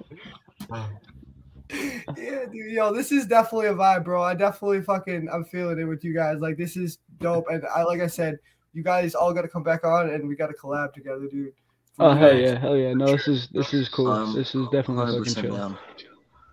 yeah, 2.16 2.46
dude, 2.50 2.72
yo, 2.72 2.92
this 2.92 3.12
is 3.12 3.26
definitely 3.26 3.68
a 3.68 3.74
vibe, 3.74 4.04
bro. 4.04 4.22
I 4.22 4.34
definitely 4.34 4.82
fucking 4.82 5.28
I'm 5.32 5.44
feeling 5.44 5.78
it 5.78 5.84
with 5.84 6.04
you 6.04 6.14
guys. 6.14 6.40
Like 6.40 6.56
this 6.56 6.76
is 6.76 6.98
dope, 7.20 7.46
and 7.50 7.64
I 7.74 7.82
like 7.82 8.00
I 8.00 8.06
said, 8.06 8.38
you 8.72 8.82
guys 8.82 9.14
all 9.14 9.32
got 9.32 9.42
to 9.42 9.48
come 9.48 9.62
back 9.62 9.84
on, 9.84 10.10
and 10.10 10.28
we 10.28 10.34
got 10.34 10.48
to 10.48 10.54
collab 10.54 10.92
together, 10.92 11.28
dude. 11.30 11.52
Oh 11.98 12.12
hell 12.12 12.32
real. 12.32 12.40
yeah, 12.40 12.58
hell 12.58 12.76
yeah. 12.76 12.94
No, 12.94 13.06
this 13.06 13.28
is 13.28 13.48
this 13.52 13.72
is 13.72 13.88
cool. 13.88 14.10
Um, 14.10 14.34
this 14.34 14.54
is 14.54 14.66
definitely 14.72 15.18
fucking 15.18 15.34
100% 15.34 15.42
chill. 15.42 15.56
down. 15.56 15.78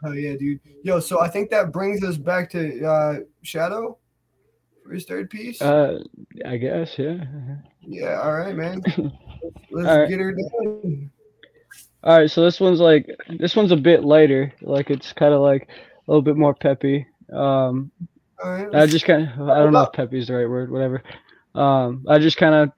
Hell 0.04 0.16
yeah, 0.16 0.36
dude. 0.36 0.60
Yo, 0.84 1.00
so 1.00 1.22
I 1.22 1.28
think 1.28 1.50
that 1.50 1.72
brings 1.72 2.04
us 2.04 2.18
back 2.18 2.50
to 2.52 2.86
uh 2.86 3.20
Shadow 3.42 3.98
for 4.88 4.94
his 4.94 5.06
third 5.06 5.30
piece. 5.30 5.62
Uh, 5.62 6.00
I 6.46 6.58
guess 6.58 6.98
yeah. 6.98 7.24
yeah, 7.82 8.22
all 8.22 8.34
right, 8.34 8.56
man. 8.56 8.82
Let's 9.72 9.88
All 9.88 10.00
right. 10.00 10.10
get 10.10 10.20
her 10.20 10.34
done. 10.34 11.12
All 12.04 12.18
right, 12.18 12.32
so 12.32 12.44
this 12.44 12.60
one's 12.60 12.80
like 12.80 13.10
this 13.38 13.56
one's 13.56 13.72
a 13.72 13.78
bit 13.78 14.04
lighter. 14.04 14.54
Like 14.62 14.90
it's 14.90 15.14
kind 15.14 15.34
of 15.34 15.42
like 15.42 15.68
a 15.70 16.12
little 16.12 16.22
bit 16.22 16.38
more 16.38 16.54
peppy. 16.54 17.06
Um, 17.34 17.92
right. 18.44 18.74
I 18.74 18.86
just 18.86 19.06
kind 19.06 19.30
of 19.38 19.50
I 19.50 19.60
don't 19.60 19.74
know 19.74 19.84
if 19.84 19.94
peppy 19.94 20.20
is 20.20 20.28
the 20.28 20.36
right 20.36 20.50
word. 20.50 20.72
Whatever. 20.72 21.04
Um, 21.54 22.06
I 22.08 22.20
just 22.20 22.38
kind 22.38 22.56
of 22.56 22.72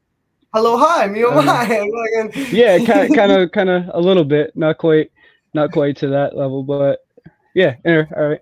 Hello, 0.54 0.78
hi, 0.78 1.06
me 1.08 1.24
oh 1.24 1.42
my. 1.44 2.32
Yeah, 2.50 2.84
kind 2.84 3.16
kind 3.16 3.32
of 3.32 3.52
kind 3.52 3.70
of 3.70 3.84
a 3.94 4.00
little 4.00 4.24
bit, 4.24 4.56
not 4.56 4.80
quite, 4.80 5.12
not 5.54 5.72
quite 5.72 5.98
to 5.98 6.08
that 6.08 6.36
level, 6.36 6.64
but 6.64 7.06
yeah. 7.54 7.76
All 7.86 7.98
right. 7.98 8.40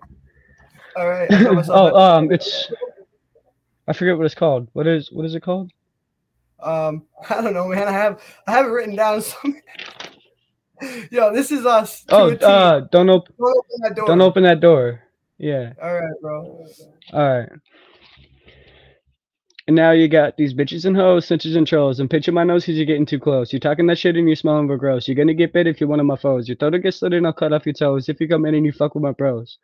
all 0.96 1.08
right. 1.08 1.30
I 1.30 1.42
got 1.42 1.54
myself 1.54 1.92
oh, 1.94 2.00
um, 2.00 2.32
it's 2.32 2.72
I 3.88 3.94
forget 3.94 4.16
what 4.16 4.26
it's 4.26 4.34
called. 4.34 4.68
What 4.74 4.86
is 4.86 5.10
what 5.10 5.24
is 5.24 5.34
it 5.34 5.42
called? 5.42 5.72
Um, 6.60 7.04
I 7.30 7.40
don't 7.40 7.54
know, 7.54 7.66
man. 7.68 7.88
I 7.88 7.92
have 7.92 8.22
I 8.46 8.52
have 8.52 8.66
it 8.66 8.68
written 8.68 8.94
down. 8.94 9.22
Somewhere. 9.22 9.62
Yo, 11.10 11.32
this 11.32 11.50
is 11.50 11.66
us. 11.66 12.04
Oh, 12.10 12.30
uh, 12.34 12.80
don't 12.92 13.10
open 13.10 13.34
don't 13.36 13.56
open 13.56 13.80
that 13.82 13.96
door. 13.96 14.06
don't 14.06 14.20
open 14.20 14.42
that 14.44 14.60
door. 14.60 15.02
Yeah. 15.38 15.72
All 15.82 15.94
right, 15.94 16.14
bro. 16.20 16.66
All 17.12 17.38
right. 17.38 17.48
And 19.66 19.76
now 19.76 19.90
you 19.90 20.08
got 20.08 20.36
these 20.36 20.54
bitches 20.54 20.86
and 20.86 20.96
hoes, 20.96 21.26
snitches 21.26 21.56
and 21.56 21.66
trolls. 21.66 22.00
I'm 22.00 22.08
pinching 22.08 22.32
my 22.32 22.44
nose 22.44 22.62
because 22.62 22.76
you're 22.76 22.86
getting 22.86 23.04
too 23.04 23.18
close. 23.18 23.52
You're 23.52 23.60
talking 23.60 23.86
that 23.88 23.98
shit 23.98 24.16
and 24.16 24.26
you're 24.26 24.36
smelling 24.36 24.66
real 24.66 24.78
gross. 24.78 25.06
You're 25.06 25.14
gonna 25.14 25.34
get 25.34 25.52
bit 25.52 25.66
if 25.66 25.80
you're 25.80 25.90
one 25.90 26.00
of 26.00 26.06
my 26.06 26.16
foes. 26.16 26.48
Your 26.48 26.56
throat 26.56 26.72
will 26.72 26.80
get 26.80 26.94
slit 26.94 27.12
and 27.12 27.26
I'll 27.26 27.32
cut 27.32 27.52
off 27.52 27.66
your 27.66 27.74
toes. 27.74 28.08
If 28.08 28.20
you 28.20 28.28
come 28.28 28.46
in 28.46 28.54
and 28.54 28.64
you 28.64 28.72
fuck 28.72 28.94
with 28.94 29.02
my 29.02 29.12
bros. 29.12 29.58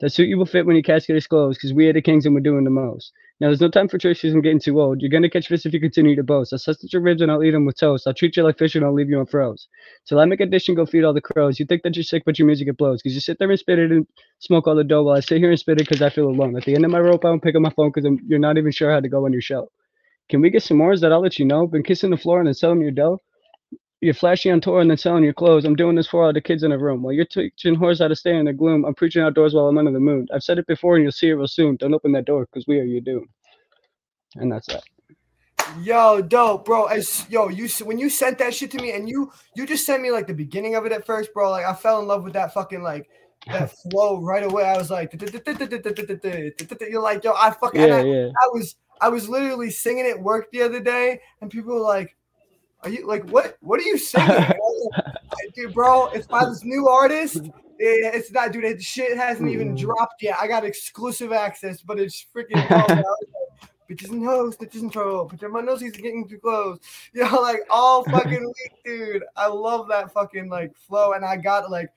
That 0.00 0.10
suit 0.10 0.28
you 0.28 0.36
will 0.36 0.46
fit 0.46 0.66
when 0.66 0.76
your 0.76 0.82
casket 0.82 1.16
is 1.16 1.26
closed 1.26 1.58
because 1.58 1.72
we 1.72 1.88
are 1.88 1.92
the 1.92 2.02
kings 2.02 2.26
and 2.26 2.34
we're 2.34 2.42
doing 2.42 2.64
the 2.64 2.70
most. 2.70 3.12
Now 3.38 3.48
there's 3.48 3.60
no 3.60 3.68
time 3.68 3.86
for 3.88 3.98
'cause 4.22 4.32
I'm 4.32 4.40
getting 4.40 4.60
too 4.60 4.80
old. 4.80 5.02
You're 5.02 5.10
gonna 5.10 5.28
catch 5.28 5.48
fish 5.48 5.66
if 5.66 5.74
you 5.74 5.80
continue 5.80 6.16
to 6.16 6.22
boast. 6.22 6.54
I'll 6.54 6.58
at 6.72 6.92
your 6.92 7.02
ribs 7.02 7.20
and 7.20 7.30
I'll 7.30 7.44
eat 7.44 7.50
them 7.50 7.66
with 7.66 7.76
toast. 7.78 8.06
I'll 8.06 8.14
treat 8.14 8.34
you 8.34 8.42
like 8.42 8.56
fish 8.56 8.74
and 8.74 8.84
I'll 8.84 8.94
leave 8.94 9.10
you 9.10 9.18
on 9.18 9.26
froze. 9.26 9.68
Till 10.06 10.18
I 10.18 10.24
make 10.24 10.40
a 10.40 10.46
dish 10.46 10.68
and 10.68 10.76
go 10.76 10.86
feed 10.86 11.04
all 11.04 11.12
the 11.12 11.20
crows. 11.20 11.60
You 11.60 11.66
think 11.66 11.82
that 11.82 11.94
you're 11.96 12.02
sick, 12.02 12.22
but 12.24 12.38
your 12.38 12.46
music 12.46 12.68
it 12.68 12.78
blows. 12.78 13.02
Cause 13.02 13.12
you 13.12 13.20
sit 13.20 13.38
there 13.38 13.50
and 13.50 13.58
spit 13.58 13.78
it 13.78 13.92
and 13.92 14.06
smoke 14.38 14.66
all 14.66 14.74
the 14.74 14.84
dough 14.84 15.02
while 15.02 15.16
I 15.16 15.20
sit 15.20 15.38
here 15.38 15.50
and 15.50 15.58
spit 15.58 15.78
it 15.80 15.86
because 15.86 16.00
I 16.00 16.08
feel 16.08 16.28
alone. 16.28 16.56
At 16.56 16.64
the 16.64 16.74
end 16.74 16.86
of 16.86 16.90
my 16.90 17.00
rope, 17.00 17.26
I 17.26 17.28
don't 17.28 17.42
pick 17.42 17.54
up 17.54 17.60
my 17.60 17.70
phone 17.70 17.92
because 17.94 18.10
you're 18.26 18.38
not 18.38 18.56
even 18.56 18.72
sure 18.72 18.90
how 18.90 19.00
to 19.00 19.08
go 19.08 19.26
on 19.26 19.32
your 19.32 19.42
show. 19.42 19.70
Can 20.30 20.40
we 20.40 20.48
get 20.50 20.62
some 20.62 20.78
more? 20.78 20.92
Is 20.92 21.02
that 21.02 21.12
I'll 21.12 21.20
let 21.20 21.38
you 21.38 21.44
know? 21.44 21.66
Been 21.66 21.82
kissing 21.82 22.10
the 22.10 22.16
floor 22.16 22.38
and 22.38 22.46
then 22.46 22.54
selling 22.54 22.80
your 22.80 22.90
dough. 22.90 23.20
You're 24.02 24.14
flashy 24.14 24.50
on 24.50 24.60
tour 24.60 24.80
and 24.80 24.90
then 24.90 24.98
selling 24.98 25.24
your 25.24 25.32
clothes. 25.32 25.64
I'm 25.64 25.74
doing 25.74 25.96
this 25.96 26.06
for 26.06 26.24
all 26.24 26.32
the 26.32 26.40
kids 26.40 26.62
in 26.62 26.70
the 26.70 26.78
room. 26.78 27.02
While 27.02 27.14
you're 27.14 27.24
teaching 27.24 27.76
whores 27.76 28.00
how 28.00 28.08
to 28.08 28.16
stay 28.16 28.36
in 28.36 28.44
the 28.44 28.52
gloom, 28.52 28.84
I'm 28.84 28.94
preaching 28.94 29.22
outdoors 29.22 29.54
while 29.54 29.68
I'm 29.68 29.78
under 29.78 29.90
the 29.90 30.00
moon. 30.00 30.28
I've 30.32 30.42
said 30.42 30.58
it 30.58 30.66
before 30.66 30.96
and 30.96 31.02
you'll 31.02 31.12
see 31.12 31.28
it 31.28 31.34
real 31.34 31.48
soon. 31.48 31.76
Don't 31.76 31.94
open 31.94 32.12
that 32.12 32.26
door 32.26 32.46
because 32.46 32.66
we 32.66 32.78
are 32.78 32.84
your 32.84 33.00
doom. 33.00 33.26
And 34.34 34.52
that's 34.52 34.66
that. 34.68 34.82
Yo, 35.80 36.22
dope, 36.22 36.64
bro. 36.64 36.84
As 36.86 37.26
yo, 37.28 37.48
you 37.48 37.68
when 37.84 37.98
you 37.98 38.08
sent 38.08 38.38
that 38.38 38.54
shit 38.54 38.70
to 38.70 38.78
me, 38.78 38.92
and 38.92 39.08
you 39.08 39.32
you 39.54 39.66
just 39.66 39.84
sent 39.84 40.02
me 40.02 40.10
like 40.10 40.26
the 40.26 40.34
beginning 40.34 40.74
of 40.74 40.86
it 40.86 40.92
at 40.92 41.04
first, 41.04 41.34
bro. 41.34 41.50
Like 41.50 41.66
I 41.66 41.74
fell 41.74 42.00
in 42.00 42.06
love 42.06 42.24
with 42.24 42.34
that 42.34 42.54
fucking 42.54 42.82
like 42.82 43.08
that 43.46 43.72
flow 43.90 44.20
right 44.20 44.44
away. 44.44 44.64
I 44.64 44.76
was 44.76 44.90
like, 44.90 45.12
you're 46.80 47.02
like, 47.02 47.24
yo, 47.24 47.32
I 47.34 47.50
fucking, 47.50 47.80
Yeah, 47.80 47.96
I, 47.96 48.04
yeah. 48.04 48.26
I 48.28 48.48
was 48.52 48.76
I 49.00 49.08
was 49.08 49.28
literally 49.28 49.70
singing 49.70 50.06
at 50.06 50.20
work 50.20 50.50
the 50.52 50.62
other 50.62 50.80
day, 50.80 51.20
and 51.40 51.50
people 51.50 51.74
were 51.74 51.80
like, 51.80 52.16
"Are 52.86 52.90
you 52.90 53.06
like 53.06 53.28
what? 53.30 53.56
What 53.60 53.80
are 53.80 53.84
you 53.84 53.98
singing?" 53.98 54.30
And 54.30 54.44
I 54.44 54.56
was 54.58 54.90
like, 55.04 55.54
Dude, 55.54 55.74
bro, 55.74 56.06
it's 56.06 56.26
by 56.26 56.44
this 56.44 56.64
new 56.64 56.88
artist. 56.88 57.36
It- 57.36 57.52
it's 57.78 58.32
not, 58.32 58.52
dude. 58.52 58.64
It 58.64 58.82
shit 58.82 59.16
hasn't 59.16 59.50
even 59.50 59.74
mm. 59.74 59.78
dropped 59.78 60.22
yet. 60.22 60.36
I 60.40 60.46
got 60.46 60.64
exclusive 60.64 61.32
access, 61.32 61.82
but 61.82 61.98
it's 61.98 62.24
freaking. 62.34 62.66
dope. 62.68 62.90
I 62.90 62.96
was 62.96 63.04
like, 63.60 63.70
Bitches 63.90 64.10
and 64.10 64.24
hoes, 64.24 64.56
bitches 64.56 64.80
and 64.82 64.92
troll. 64.92 65.30
But 65.30 65.50
my 65.50 65.60
nose 65.60 65.80
is 65.82 65.92
getting 65.92 66.28
too 66.28 66.38
close. 66.38 66.78
You 67.12 67.24
know, 67.24 67.40
like 67.40 67.60
all 67.70 68.04
fucking 68.04 68.44
week, 68.46 68.72
dude. 68.84 69.24
I 69.36 69.46
love 69.46 69.88
that 69.88 70.12
fucking 70.12 70.48
like 70.48 70.76
flow, 70.76 71.12
and 71.12 71.24
I 71.24 71.36
got 71.36 71.70
like, 71.70 71.90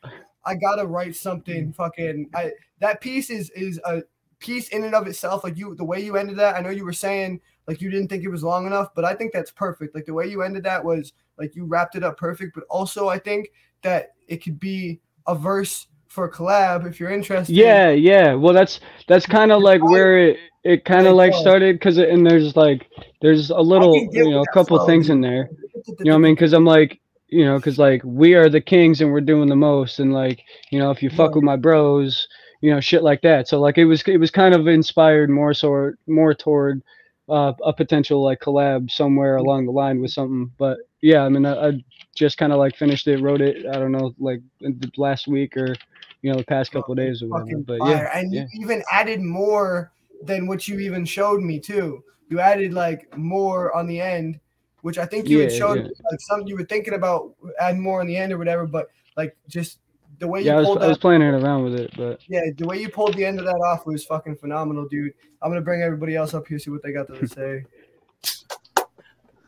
I 0.46 0.56
gotta 0.56 0.86
write 0.86 1.16
something. 1.16 1.70
Mm. 1.70 1.76
Fucking, 1.76 2.30
I 2.36 2.52
that 2.80 3.02
piece 3.02 3.30
is 3.30 3.50
is 3.52 3.80
a 3.86 4.04
piece 4.40 4.70
in 4.70 4.84
and 4.84 4.94
of 4.94 5.08
itself. 5.08 5.44
Like 5.44 5.58
you, 5.58 5.76
the 5.76 5.84
way 5.84 6.00
you 6.00 6.16
ended 6.16 6.38
that. 6.38 6.56
I 6.56 6.62
know 6.62 6.70
you 6.70 6.86
were 6.86 6.94
saying 6.94 7.42
like 7.70 7.82
you 7.82 7.92
didn't 7.92 8.08
think 8.08 8.24
it 8.24 8.30
was 8.30 8.44
long 8.44 8.66
enough, 8.66 8.90
but 8.96 9.06
I 9.06 9.14
think 9.14 9.32
that's 9.32 9.52
perfect. 9.52 9.94
Like 9.94 10.06
the 10.08 10.14
way 10.14 10.26
you 10.26 10.42
ended 10.42 10.64
that 10.64 10.84
was 10.84 11.14
like 11.38 11.56
you 11.56 11.66
wrapped 11.66 11.96
it 11.96 12.04
up 12.04 12.18
perfect. 12.18 12.56
But 12.56 12.64
also, 12.68 13.08
I 13.08 13.20
think 13.20 13.52
that 13.84 14.16
it 14.28 14.44
could 14.44 14.60
be 14.60 15.00
a 15.28 15.36
verse 15.36 15.86
for 16.08 16.26
a 16.26 16.32
collab 16.32 16.88
if 16.88 17.00
you're 17.00 17.12
interested. 17.12 17.56
Yeah, 17.56 17.92
yeah. 17.92 18.34
Well, 18.34 18.56
that's 18.56 18.80
that's 19.08 19.28
kind 19.28 19.52
of 19.52 19.62
like 19.62 19.84
where 19.84 20.18
it 20.18 20.38
it 20.64 20.84
kind 20.84 21.06
of 21.06 21.14
like 21.14 21.36
started 21.36 21.76
because 21.76 22.00
and 22.00 22.26
there's 22.26 22.56
like 22.56 22.90
there's 23.22 23.52
a 23.52 23.62
little 23.62 23.96
you 24.12 24.32
know 24.32 24.42
a 24.42 24.52
couple 24.52 24.76
flow, 24.78 24.88
things 24.88 25.12
in 25.12 25.22
there. 25.22 25.52
You 25.86 26.06
know 26.06 26.14
what 26.14 26.16
I 26.16 26.22
mean? 26.22 26.34
Because 26.34 26.54
I'm 26.54 26.66
like 26.66 27.00
you 27.28 27.46
know 27.46 27.58
because 27.58 27.78
like 27.78 28.02
we 28.04 28.34
are 28.34 28.50
the 28.50 28.62
kings 28.62 29.00
and 29.02 29.12
we're 29.12 29.22
doing 29.22 29.48
the 29.48 29.56
most 29.56 30.00
and 30.00 30.12
like 30.12 30.42
you 30.72 30.80
know 30.80 30.90
if 30.90 31.04
you 31.04 31.12
fuck 31.12 31.30
Right. 31.30 31.36
with 31.36 31.44
my 31.44 31.56
bros 31.56 32.28
you 32.62 32.72
know 32.72 32.80
shit 32.80 33.04
like 33.04 33.22
that. 33.22 33.48
So 33.48 33.60
like 33.60 33.78
it 33.78 33.86
was 33.86 34.02
it 34.08 34.18
was 34.18 34.32
kind 34.32 34.56
of 34.56 34.68
inspired 34.68 35.30
more 35.30 35.54
so 35.54 35.92
more 36.08 36.34
toward 36.34 36.82
uh, 37.30 37.54
a 37.64 37.74
potential 37.74 38.24
like 38.24 38.40
collab 38.40 38.90
somewhere 38.90 39.38
along 39.38 39.66
the 39.66 39.72
line 39.72 40.02
with 40.02 40.12
something. 40.12 40.52
But 40.58 40.80
yeah, 41.02 41.24
I 41.24 41.30
mean 41.30 41.46
I, 41.46 41.70
I 41.70 41.84
just 42.16 42.38
kind 42.38 42.52
of 42.52 42.60
like 42.60 42.76
finished 42.76 43.08
it, 43.08 43.22
wrote 43.22 43.42
it. 43.42 43.66
I 43.68 43.74
don't 43.74 43.92
know 43.92 44.14
like 44.20 44.42
last 44.98 45.28
week 45.28 45.56
or 45.56 45.76
you 46.22 46.32
know 46.32 46.38
the 46.38 46.46
past 46.46 46.72
couple 46.72 46.92
of 46.92 46.98
days 46.98 47.22
or 47.22 47.28
whatever. 47.28 47.60
But 47.60 47.80
yeah, 47.86 48.10
and 48.18 48.34
yeah. 48.34 48.46
you 48.52 48.62
even 48.64 48.84
added 48.92 49.22
more 49.22 49.92
than 50.24 50.48
what 50.48 50.68
you 50.68 50.80
even 50.80 51.06
showed 51.06 51.42
me 51.42 51.60
too. 51.60 52.04
You 52.30 52.40
added 52.40 52.74
like 52.74 53.16
more 53.18 53.76
on 53.76 53.88
the 53.88 54.02
end, 54.02 54.40
which 54.82 54.98
I 54.98 55.06
think 55.06 55.30
you 55.30 55.40
had 55.40 55.52
Yeah, 55.52 55.58
showed 55.58 55.78
yeah. 55.78 55.84
me, 55.84 55.92
like 56.12 56.22
something 56.22 56.48
you 56.48 56.58
were 56.58 56.66
thinking 56.66 56.94
about 56.94 57.34
adding 57.60 57.82
more 57.82 58.02
on 58.02 58.08
the 58.08 58.18
end 58.18 58.34
or 58.34 58.38
whatever. 58.38 58.68
But 58.68 58.90
like 59.16 59.36
just 59.48 59.80
the 60.20 60.28
way 60.28 60.42
Yeah, 60.42 60.54
I 60.54 60.56
you 60.56 60.60
was, 60.60 60.68
pulled 60.68 60.84
I 60.84 60.88
was 60.88 60.98
that, 60.98 61.02
playing 61.02 61.22
it 61.22 61.34
around 61.34 61.64
with 61.64 61.76
it, 61.76 61.92
but 61.98 62.20
yeah, 62.28 62.42
the 62.58 62.66
way 62.68 62.80
you 62.80 62.90
pulled 62.90 63.14
the 63.16 63.26
end 63.26 63.40
of 63.40 63.46
that 63.46 63.56
off 63.56 63.86
was 63.86 64.06
fucking 64.06 64.36
phenomenal, 64.38 64.88
dude. 64.88 65.14
I'm 65.42 65.50
gonna 65.50 65.62
bring 65.62 65.82
everybody 65.82 66.16
else 66.16 66.34
up 66.34 66.48
here 66.48 66.60
see 66.60 66.72
what 66.72 66.84
they 66.84 66.92
got 66.92 67.08
to 67.08 67.28
say. 67.28 67.64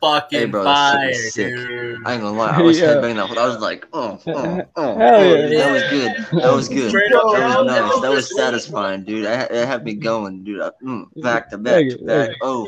Fucking 0.01 0.39
Hey, 0.39 0.45
bro, 0.45 0.63
fire, 0.63 1.13
sick. 1.13 1.53
dude. 1.53 1.97
I 2.07 2.13
ain't 2.13 2.23
gonna 2.23 2.35
lie, 2.35 2.49
I 2.57 2.61
was 2.61 2.79
Yeah. 2.81 2.87
headbanging 2.95 3.17
that. 3.29 3.37
I 3.37 3.45
was 3.47 3.59
like, 3.59 3.85
oh, 3.93 4.19
oh, 4.27 4.63
oh, 4.75 4.97
Hell 4.97 5.21
oh, 5.21 5.35
yeah. 5.45 5.59
that 5.59 5.71
was 5.71 5.83
good. 5.91 6.41
That 6.41 6.53
was 6.53 6.69
good. 6.69 6.89
Straight 6.89 7.11
That 7.11 7.17
up, 7.19 7.25
was 7.25 7.53
bro. 7.53 7.63
nice. 7.65 8.01
That 8.01 8.09
was 8.11 8.35
satisfying, 8.35 9.03
dude. 9.03 9.27
I, 9.27 9.41
it 9.43 9.67
had 9.67 9.83
me 9.85 9.93
going, 9.93 10.43
dude. 10.43 10.61
I, 10.61 10.71
mm, 10.83 11.05
back 11.21 11.51
to 11.51 11.57
back 11.59 11.87
to 11.89 12.03
back. 12.03 12.31
Oh, 12.41 12.67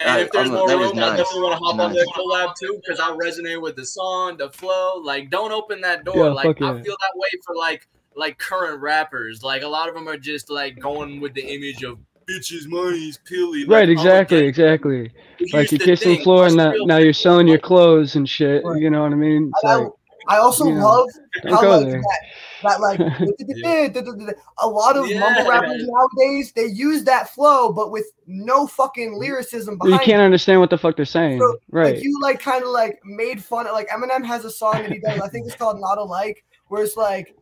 And 0.00 0.08
I- 0.10 0.20
if 0.20 0.32
there's 0.32 0.48
I'm 0.48 0.54
more 0.54 0.68
that 0.68 0.78
was 0.78 0.90
room, 0.90 0.98
I 1.04 1.16
definitely 1.16 1.42
want 1.42 1.52
to 1.52 1.64
hop 1.64 1.78
on 1.78 1.92
Nice. 1.92 2.04
the 2.04 2.12
collab 2.16 2.54
too 2.58 2.80
because 2.82 2.98
I 3.00 3.10
resonate 3.10 3.60
with 3.60 3.76
the 3.76 3.84
song, 3.86 4.36
the 4.38 4.50
flow. 4.50 4.96
Like, 5.02 5.30
don't 5.30 5.52
open 5.52 5.80
that 5.82 6.04
door. 6.04 6.16
Yeah, 6.16 6.32
like, 6.32 6.60
I 6.62 6.74
yeah. 6.74 6.82
feel 6.82 6.96
that 7.00 7.12
way 7.14 7.28
for 7.44 7.54
like 7.56 7.86
like 8.16 8.38
current 8.38 8.80
rappers. 8.80 9.42
Like, 9.42 9.62
a 9.62 9.68
lot 9.68 9.88
of 9.88 9.94
them 9.94 10.08
are 10.08 10.16
just 10.16 10.50
like 10.50 10.78
going 10.78 11.20
with 11.20 11.32
the 11.34 11.42
image 11.42 11.84
of 11.84 11.98
bitches, 12.28 12.66
money's 12.66 13.18
pilly. 13.24 13.64
right, 13.66 13.88
like, 13.88 13.98
all 13.98 14.04
exactly, 14.04 14.38
that. 14.38 14.46
exactly. 14.46 15.10
Here's 15.38 15.52
Like 15.52 15.70
you're 15.70 15.78
the 15.78 15.84
kissing 15.84 16.16
the 16.18 16.22
floor 16.22 16.46
and 16.46 16.56
now, 16.56 16.72
now 16.84 16.96
you're 16.98 17.12
selling 17.12 17.46
your 17.48 17.58
clothes 17.58 18.16
and 18.16 18.28
shit. 18.28 18.62
Right. 18.64 18.80
You 18.80 18.90
know 18.90 19.02
what 19.02 19.12
I 19.12 19.16
mean? 19.16 19.50
It's 19.54 19.64
I, 19.64 19.76
like 19.76 19.92
I 20.30 20.38
also 20.38 20.64
you 20.66 20.74
know, 20.74 20.84
love 20.86 21.08
don't 21.42 21.52
how 21.52 21.60
go 21.62 21.78
like 21.78 21.86
there. 21.86 22.00
that, 22.00 22.20
that 22.62 22.80
like 22.80 23.00
a 24.58 24.68
lot 24.68 24.96
of 24.96 25.04
mumble 25.18 25.48
rappers 25.48 25.82
nowadays 25.82 26.52
they 26.52 26.66
use 26.66 27.04
that 27.04 27.28
flow 27.30 27.72
but 27.72 27.90
with 27.90 28.06
no 28.26 28.66
fucking 28.66 29.18
lyricism 29.18 29.76
behind. 29.76 29.94
You 29.94 29.98
can't 29.98 30.22
it. 30.22 30.24
understand 30.24 30.60
what 30.60 30.70
the 30.70 30.78
fuck 30.78 30.96
they're 30.96 31.04
saying. 31.04 31.40
So, 31.40 31.58
right. 31.70 31.94
Like 31.94 32.02
you 32.04 32.18
like 32.22 32.40
kind 32.40 32.62
of 32.62 32.70
like 32.70 33.00
made 33.04 33.42
fun 33.42 33.66
of 33.66 33.72
like 33.72 33.88
Eminem 33.88 34.24
has 34.24 34.44
a 34.44 34.50
song 34.50 34.82
that 34.82 34.92
he 34.92 35.00
does. 35.00 35.20
I 35.20 35.28
think 35.28 35.46
it's 35.46 35.56
called 35.56 35.80
Not 35.80 35.98
Alike, 35.98 36.44
where 36.68 36.82
it's 36.84 36.96
like 36.96 37.34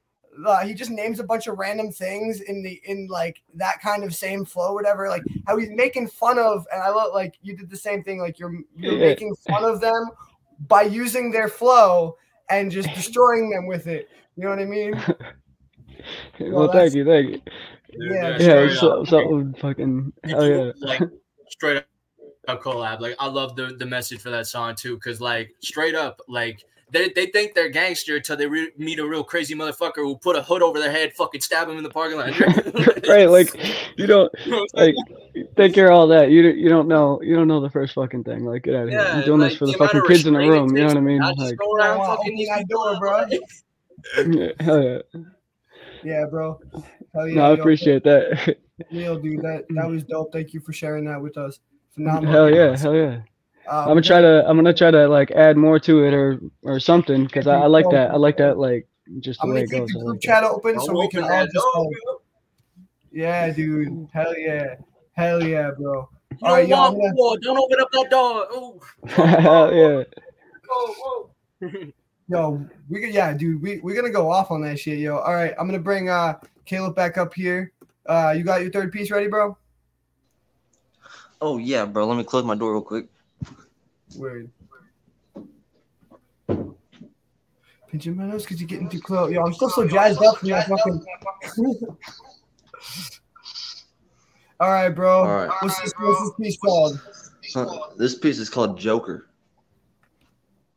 uh, 0.46 0.64
he 0.64 0.72
just 0.72 0.90
names 0.90 1.20
a 1.20 1.24
bunch 1.24 1.46
of 1.46 1.58
random 1.58 1.90
things 1.90 2.40
in 2.42 2.62
the 2.62 2.80
in 2.84 3.06
like 3.08 3.42
that 3.54 3.80
kind 3.80 4.04
of 4.04 4.14
same 4.14 4.44
flow, 4.44 4.72
whatever. 4.72 5.08
Like 5.08 5.22
how 5.46 5.56
he's 5.56 5.70
making 5.70 6.08
fun 6.08 6.38
of, 6.38 6.66
and 6.72 6.82
I 6.82 6.88
love 6.90 7.12
like 7.12 7.34
you 7.42 7.56
did 7.56 7.70
the 7.70 7.76
same 7.76 8.02
thing. 8.02 8.20
Like 8.20 8.38
you're 8.38 8.54
you're 8.76 8.94
Yeah. 8.94 9.08
making 9.08 9.34
fun 9.46 9.64
of 9.64 9.80
them 9.80 10.10
by 10.66 10.82
using 10.82 11.30
their 11.30 11.48
flow 11.48 12.16
and 12.50 12.70
just 12.70 12.88
destroying 12.94 13.50
them 13.50 13.66
with 13.66 13.86
it. 13.86 14.08
You 14.36 14.44
know 14.44 14.50
what 14.50 14.58
I 14.60 14.64
mean? 14.64 14.92
well, 16.40 16.66
that's- 16.68 16.92
thank 16.92 16.94
you, 16.94 17.04
thank 17.04 17.28
you. 17.30 17.40
Dude, 17.90 18.12
Yeah, 18.12 18.36
yeah, 18.38 18.62
Yeah, 18.64 18.74
so, 18.74 19.00
up. 19.02 19.06
so 19.08 19.52
fucking 19.60 20.12
hell 20.24 20.42
oh, 20.42 20.64
yeah. 20.66 20.72
like 20.78 21.02
straight 21.48 21.84
up 22.46 22.62
collab. 22.62 23.00
Like 23.00 23.16
I 23.18 23.26
love 23.26 23.56
the 23.56 23.74
the 23.78 23.86
message 23.86 24.20
for 24.20 24.30
that 24.30 24.46
song 24.46 24.74
too, 24.74 24.94
because 24.94 25.20
like 25.20 25.50
straight 25.60 25.94
up, 25.94 26.20
like 26.28 26.64
they, 26.90 27.10
they 27.10 27.26
think 27.26 27.54
they're 27.54 27.68
gangster 27.68 28.16
until 28.16 28.36
they 28.36 28.46
re- 28.46 28.72
meet 28.78 28.98
a 28.98 29.06
real 29.06 29.22
crazy 29.24 29.54
motherfucker 29.54 29.96
who 29.96 30.16
put 30.16 30.36
a 30.36 30.42
hood 30.42 30.62
over 30.62 30.78
their 30.78 30.90
head, 30.90 31.12
fucking 31.14 31.40
stab 31.40 31.68
him 31.68 31.76
in 31.76 31.82
the 31.82 31.90
parking 31.90 32.18
lot. 32.18 32.38
right, 33.08 33.28
like 33.28 33.54
you 33.96 34.06
don't 34.06 34.32
like 34.74 34.94
take 35.56 35.74
care 35.74 35.86
of 35.90 35.92
all 35.92 36.06
that. 36.08 36.30
You 36.30 36.42
don't- 36.42 36.58
you 36.58 36.68
don't 36.68 36.88
know 36.88 37.20
you 37.22 37.34
don't 37.36 37.48
know 37.48 37.60
the 37.60 37.70
first 37.70 37.94
fucking 37.94 38.24
thing. 38.24 38.44
Like 38.44 38.62
get 38.64 38.74
out 38.74 38.84
of 38.84 38.88
here. 38.90 39.00
Yeah, 39.00 39.16
I'm 39.18 39.24
doing 39.24 39.40
this 39.40 39.56
for 39.56 39.66
the 39.66 39.72
the 39.72 39.78
fucking 39.78 40.02
kids 40.06 40.26
in 40.26 40.34
the 40.34 40.38
room. 40.40 40.74
You 40.76 40.82
know 40.82 40.88
what 40.88 40.96
I 40.96 41.00
mean? 41.00 41.20
Just 41.22 41.38
Like 41.38 41.54
around 41.60 42.00
Oh, 42.00 42.04
fucking 42.04 42.20
open 42.20 42.34
these 42.36 42.48
that 42.48 42.58
people 42.68 42.96
bro. 42.98 43.24
yeah, 44.46 44.52
hell 44.60 44.82
yeah. 44.82 44.98
Yeah, 46.04 46.24
bro. 46.30 46.60
Hell 47.14 47.28
yeah, 47.28 47.34
No, 47.34 47.44
I 47.44 47.48
yo, 47.48 47.54
appreciate 47.54 48.04
that. 48.04 48.56
Real 48.92 49.18
dude, 49.18 49.42
that 49.42 49.64
that 49.70 49.88
was 49.88 50.04
dope. 50.04 50.32
Thank 50.32 50.52
you 50.54 50.60
for 50.60 50.72
sharing 50.72 51.04
that 51.06 51.20
with 51.20 51.36
us. 51.36 51.58
Phenomenal. 51.94 52.30
hell 52.32 52.50
yeah, 52.50 52.76
hell 52.76 52.94
yeah. 52.94 53.20
Uh, 53.68 53.80
I'm 53.82 53.88
gonna 53.88 54.02
try 54.02 54.20
to 54.20 54.48
I'm 54.48 54.56
gonna 54.56 54.72
try 54.72 54.90
to 54.90 55.08
like 55.08 55.30
add 55.32 55.56
more 55.56 55.78
to 55.80 56.04
it 56.04 56.14
or 56.14 56.40
or 56.62 56.78
something 56.80 57.24
because 57.24 57.46
I, 57.46 57.56
I 57.62 57.66
like 57.66 57.90
that 57.90 58.12
I 58.12 58.16
like 58.16 58.36
that 58.38 58.56
like 58.56 58.86
just 59.20 59.40
the 59.40 59.46
I'm 59.46 59.52
way 59.52 59.66
gonna 59.66 59.66
it 59.66 59.70
keep 59.70 59.78
goes. 59.80 59.88
the 59.88 59.98
group 59.98 60.08
like 60.14 60.20
chat 60.20 60.44
open 60.44 60.80
so 60.80 60.92
we 60.98 61.08
can 61.08 61.24
all 61.24 61.44
just. 61.44 61.52
door, 61.54 61.90
yeah, 63.10 63.50
dude. 63.50 64.08
Hell 64.12 64.38
yeah. 64.38 64.76
Hell 65.18 65.42
yeah, 65.42 65.72
bro. 65.76 66.08
You 66.30 66.38
All 66.42 66.52
right, 66.54 66.68
don't 66.68 66.68
yo, 66.68 66.76
I'm 66.76 66.94
want 66.94 67.16
gonna- 67.16 67.40
Don't 67.40 67.58
open 67.58 67.80
up 67.80 67.88
that 67.90 68.08
door. 68.08 68.46
Oh, 68.52 68.80
hell 69.08 69.74
yeah. 69.74 70.04
whoa, 70.68 70.94
whoa. 71.60 71.92
Yo, 72.28 72.64
we 72.88 73.00
could, 73.00 73.12
yeah, 73.12 73.32
dude. 73.32 73.60
We 73.60 73.80
we're 73.80 73.96
gonna 73.96 74.12
go 74.12 74.30
off 74.30 74.52
on 74.52 74.60
that 74.60 74.78
shit, 74.78 74.98
yo. 74.98 75.16
All 75.18 75.34
right, 75.34 75.54
I'm 75.58 75.66
gonna 75.66 75.78
bring 75.80 76.08
uh 76.08 76.38
Caleb 76.66 76.94
back 76.94 77.18
up 77.18 77.34
here. 77.34 77.72
Uh, 78.06 78.32
you 78.36 78.44
got 78.44 78.60
your 78.60 78.70
third 78.70 78.92
piece 78.92 79.10
ready, 79.10 79.26
bro? 79.26 79.56
oh 81.40 81.56
yeah, 81.58 81.84
bro. 81.86 82.06
Let 82.06 82.16
me 82.18 82.22
close 82.24 82.44
my 82.44 82.54
door 82.54 82.72
real 82.74 82.82
quick. 82.82 83.06
Word. 84.16 84.50
Pinching 87.88 88.14
my 88.16 88.26
nose 88.26 88.42
because 88.44 88.60
you're 88.60 88.68
getting 88.68 88.88
too 88.90 89.00
close. 89.00 89.32
Yo, 89.32 89.42
I'm 89.42 89.54
still 89.54 89.70
so 89.70 89.88
jazzed 89.88 90.22
up 90.22 90.36
from 90.36 90.50
that 90.50 90.68
fucking. 90.68 91.06
All 94.60 94.70
right, 94.70 94.88
bro. 94.88 95.20
All 95.20 95.26
right. 95.46 95.50
What's 95.60 95.80
this, 95.80 95.92
what's 95.98 96.20
this 96.20 96.32
piece 96.40 96.56
called? 96.58 97.00
Huh, 97.54 97.78
This 97.96 98.16
piece 98.16 98.38
is 98.38 98.50
called 98.50 98.78
Joker. 98.78 99.28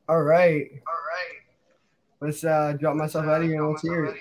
All 0.07 0.21
right. 0.21 0.69
All 0.71 0.93
right. 0.93 1.39
Let's 2.21 2.43
uh 2.43 2.73
drop 2.79 2.95
myself 2.95 3.25
out 3.25 3.41
of 3.41 3.47
here 3.47 3.61
and 3.63 3.71
let's 3.71 3.81
hear 3.81 4.05
it. 4.05 4.17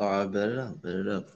All 0.00 0.10
right, 0.10 0.26
bet 0.30 0.48
it 0.48 0.58
up, 0.58 0.80
bet 0.82 0.94
it 0.94 1.08
up. 1.08 1.28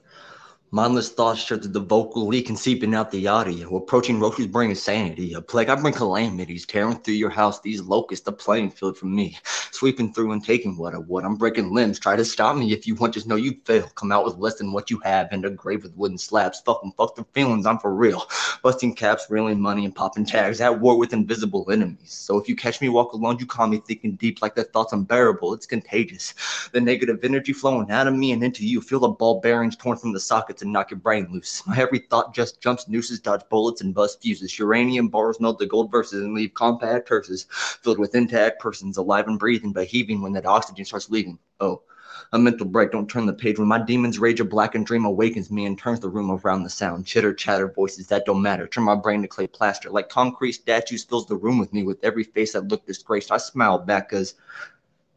Mindless 0.73 1.09
thoughts 1.11 1.39
straight 1.39 1.61
through 1.61 1.71
the 1.71 1.79
vocal 1.79 2.25
leak 2.25 2.49
and 2.49 2.57
seeping 2.57 2.95
out 2.95 3.11
the 3.11 3.27
audio. 3.27 3.77
Approaching 3.77 4.19
roaches 4.19 4.47
bring 4.47 4.71
insanity. 4.71 5.35
A 5.35 5.39
plague, 5.39 5.69
I 5.69 5.75
bring 5.75 5.93
calamities. 5.93 6.65
Tearing 6.65 6.97
through 6.97 7.13
your 7.13 7.29
house, 7.29 7.61
these 7.61 7.79
locusts, 7.79 8.25
the 8.25 8.31
playing 8.31 8.71
field 8.71 8.97
for 8.97 9.05
me. 9.05 9.37
Sweeping 9.69 10.11
through 10.11 10.31
and 10.31 10.43
taking 10.43 10.75
what 10.75 10.95
I 10.95 10.97
would. 10.97 11.25
I'm 11.25 11.35
breaking 11.35 11.75
limbs. 11.75 11.99
Try 11.99 12.15
to 12.15 12.25
stop 12.25 12.55
me 12.57 12.73
if 12.73 12.87
you 12.87 12.95
want, 12.95 13.13
just 13.13 13.27
know 13.27 13.35
you 13.35 13.55
fail. 13.65 13.87
Come 13.93 14.11
out 14.11 14.25
with 14.25 14.37
less 14.37 14.55
than 14.55 14.71
what 14.71 14.89
you 14.89 14.97
have 15.03 15.27
and 15.29 15.45
a 15.45 15.51
grave 15.51 15.83
with 15.83 15.95
wooden 15.95 16.17
slabs. 16.17 16.61
Fucking 16.61 16.93
fuck 16.97 17.13
the 17.13 17.23
feelings, 17.35 17.67
I'm 17.67 17.77
for 17.77 17.93
real. 17.93 18.25
Busting 18.63 18.95
caps, 18.95 19.27
reeling 19.29 19.61
money, 19.61 19.85
and 19.85 19.93
popping 19.93 20.25
tags. 20.25 20.59
At 20.59 20.79
war 20.79 20.97
with 20.97 21.13
invisible 21.13 21.69
enemies. 21.69 22.13
So 22.13 22.39
if 22.39 22.49
you 22.49 22.55
catch 22.55 22.81
me 22.81 22.89
walk 22.89 23.13
alone, 23.13 23.37
you 23.37 23.45
call 23.45 23.67
me 23.67 23.77
thinking 23.77 24.15
deep 24.15 24.41
like 24.41 24.55
that 24.55 24.73
thought's 24.73 24.93
unbearable. 24.93 25.53
It's 25.53 25.67
contagious. 25.67 26.33
The 26.71 26.81
negative 26.81 27.19
energy 27.23 27.53
flowing 27.53 27.91
out 27.91 28.07
of 28.07 28.15
me 28.15 28.31
and 28.31 28.43
into 28.43 28.65
you. 28.65 28.81
Feel 28.81 29.01
the 29.01 29.09
ball 29.09 29.39
bearings 29.39 29.75
torn 29.75 29.99
from 29.99 30.13
the 30.13 30.19
sockets 30.19 30.62
and 30.63 30.73
knock 30.73 30.91
your 30.91 30.99
brain 30.99 31.27
loose. 31.31 31.61
My 31.67 31.77
every 31.79 31.99
thought 31.99 32.33
just 32.33 32.59
jumps 32.61 32.87
nooses, 32.87 33.19
dodge 33.19 33.43
bullets, 33.49 33.81
and 33.81 33.93
bust 33.93 34.21
fuses. 34.21 34.57
Uranium 34.57 35.09
bars 35.09 35.39
melt 35.39 35.59
the 35.59 35.65
gold 35.65 35.91
verses 35.91 36.23
and 36.23 36.33
leave 36.33 36.53
compact 36.53 37.07
hearses 37.09 37.45
filled 37.49 37.99
with 37.99 38.15
intact 38.15 38.59
persons, 38.59 38.97
alive 38.97 39.27
and 39.27 39.39
breathing, 39.39 39.71
but 39.71 39.87
heaving 39.87 40.21
when 40.21 40.33
that 40.33 40.45
oxygen 40.45 40.85
starts 40.85 41.09
leaving. 41.09 41.37
Oh. 41.59 41.83
A 42.31 42.39
mental 42.39 42.65
break, 42.65 42.91
don't 42.91 43.09
turn 43.09 43.25
the 43.25 43.33
page. 43.33 43.59
When 43.59 43.67
my 43.67 43.79
demon's 43.79 44.19
rage, 44.19 44.39
a 44.39 44.45
blackened 44.45 44.85
dream 44.85 45.05
awakens 45.05 45.51
me 45.51 45.65
and 45.65 45.77
turns 45.77 45.99
the 45.99 46.09
room 46.09 46.31
around 46.31 46.63
the 46.63 46.69
sound. 46.69 47.05
Chitter, 47.05 47.33
chatter, 47.33 47.67
voices 47.67 48.07
that 48.07 48.25
don't 48.25 48.41
matter. 48.41 48.67
Turn 48.67 48.83
my 48.83 48.95
brain 48.95 49.21
to 49.23 49.27
clay 49.27 49.47
plaster. 49.47 49.89
Like 49.89 50.09
concrete 50.09 50.53
statues 50.53 51.03
fills 51.03 51.27
the 51.27 51.35
room 51.35 51.57
with 51.57 51.73
me 51.73 51.83
with 51.83 52.03
every 52.03 52.23
face 52.23 52.53
that 52.53 52.67
looked 52.67 52.87
disgraced. 52.87 53.31
I 53.31 53.37
smile 53.37 53.79
back 53.79 54.09
because 54.09 54.35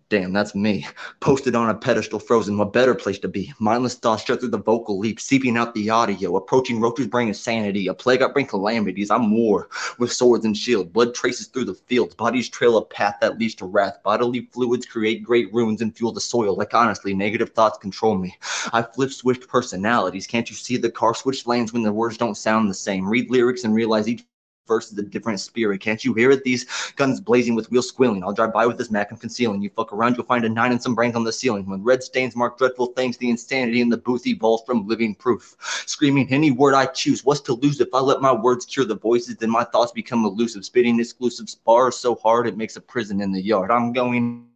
Damn, 0.08 0.32
that's 0.32 0.54
me. 0.54 0.86
Posted 1.18 1.56
on 1.56 1.68
a 1.68 1.74
pedestal, 1.74 2.20
frozen, 2.20 2.56
what 2.56 2.72
better 2.72 2.94
place 2.94 3.18
to 3.18 3.26
be? 3.26 3.52
Mindless 3.58 3.96
thoughts 3.96 4.22
straight 4.22 4.38
through 4.38 4.50
the 4.50 4.58
vocal 4.58 5.00
leap, 5.00 5.18
seeping 5.18 5.56
out 5.56 5.74
the 5.74 5.90
audio. 5.90 6.36
Approaching 6.36 6.80
roaches 6.80 7.08
bring 7.08 7.26
insanity. 7.26 7.88
A 7.88 7.94
plague 7.94 8.22
I 8.22 8.28
bring 8.28 8.46
calamities. 8.46 9.10
I'm 9.10 9.32
war 9.36 9.68
with 9.98 10.12
swords 10.12 10.44
and 10.44 10.56
shield. 10.56 10.92
Blood 10.92 11.12
traces 11.12 11.48
through 11.48 11.64
the 11.64 11.74
fields. 11.74 12.14
Bodies 12.14 12.48
trail 12.48 12.76
a 12.78 12.84
path 12.84 13.16
that 13.20 13.36
leads 13.36 13.56
to 13.56 13.66
wrath. 13.66 13.98
Bodily 14.04 14.48
fluids 14.52 14.86
create 14.86 15.24
great 15.24 15.52
ruins 15.52 15.82
and 15.82 15.96
fuel 15.96 16.12
the 16.12 16.20
soil. 16.20 16.54
Like 16.54 16.72
honestly, 16.72 17.12
negative 17.12 17.50
thoughts 17.50 17.78
control 17.78 18.16
me. 18.16 18.36
I 18.72 18.82
flip 18.82 19.10
switched 19.10 19.48
personalities. 19.48 20.28
Can't 20.28 20.48
you 20.48 20.54
see 20.54 20.76
the 20.76 20.88
car 20.88 21.16
switch 21.16 21.48
lanes 21.48 21.72
when 21.72 21.82
the 21.82 21.92
words 21.92 22.16
don't 22.16 22.36
sound 22.36 22.70
the 22.70 22.74
same? 22.74 23.08
Read 23.08 23.28
lyrics 23.28 23.64
and 23.64 23.74
realize 23.74 24.06
each 24.08 24.24
verse 24.66 24.92
is 24.92 24.98
a 24.98 25.02
different 25.02 25.40
spirit. 25.40 25.80
Can't 25.80 26.04
you 26.04 26.14
hear 26.14 26.30
it? 26.30 26.44
These 26.44 26.92
guns 26.96 27.20
blazing 27.20 27.54
with 27.54 27.70
wheels 27.70 27.88
squealing. 27.88 28.22
I'll 28.22 28.32
drive 28.32 28.52
by 28.52 28.66
with 28.66 28.78
this 28.78 28.90
Mac 28.90 29.10
I'm 29.10 29.16
concealing. 29.16 29.62
You 29.62 29.70
fuck 29.70 29.92
around, 29.92 30.16
you'll 30.16 30.26
find 30.26 30.44
a 30.44 30.48
nine 30.48 30.72
and 30.72 30.82
some 30.82 30.94
brains 30.94 31.16
on 31.16 31.24
the 31.24 31.32
ceiling. 31.32 31.66
When 31.66 31.82
red 31.82 32.02
stains 32.02 32.36
mark 32.36 32.58
dreadful 32.58 32.86
things, 32.88 33.16
the 33.16 33.30
insanity 33.30 33.80
in 33.80 33.88
the 33.88 33.96
booth 33.96 34.26
evolves 34.26 34.64
from 34.64 34.86
living 34.86 35.14
proof. 35.14 35.56
Screaming 35.86 36.32
any 36.32 36.50
word 36.50 36.74
I 36.74 36.86
choose. 36.86 37.24
What's 37.24 37.40
to 37.42 37.54
lose 37.54 37.80
if 37.80 37.88
I 37.92 38.00
let 38.00 38.20
my 38.20 38.32
words 38.32 38.66
cure 38.66 38.86
the 38.86 38.96
voices? 38.96 39.36
Then 39.36 39.50
my 39.50 39.64
thoughts 39.64 39.92
become 39.92 40.24
elusive. 40.24 40.64
Spitting 40.64 40.98
exclusive 41.00 41.48
spars 41.48 41.96
so 41.96 42.14
hard 42.16 42.46
it 42.46 42.56
makes 42.56 42.76
a 42.76 42.80
prison 42.80 43.20
in 43.20 43.32
the 43.32 43.42
yard. 43.42 43.70
I'm 43.70 43.92
going 43.92 44.46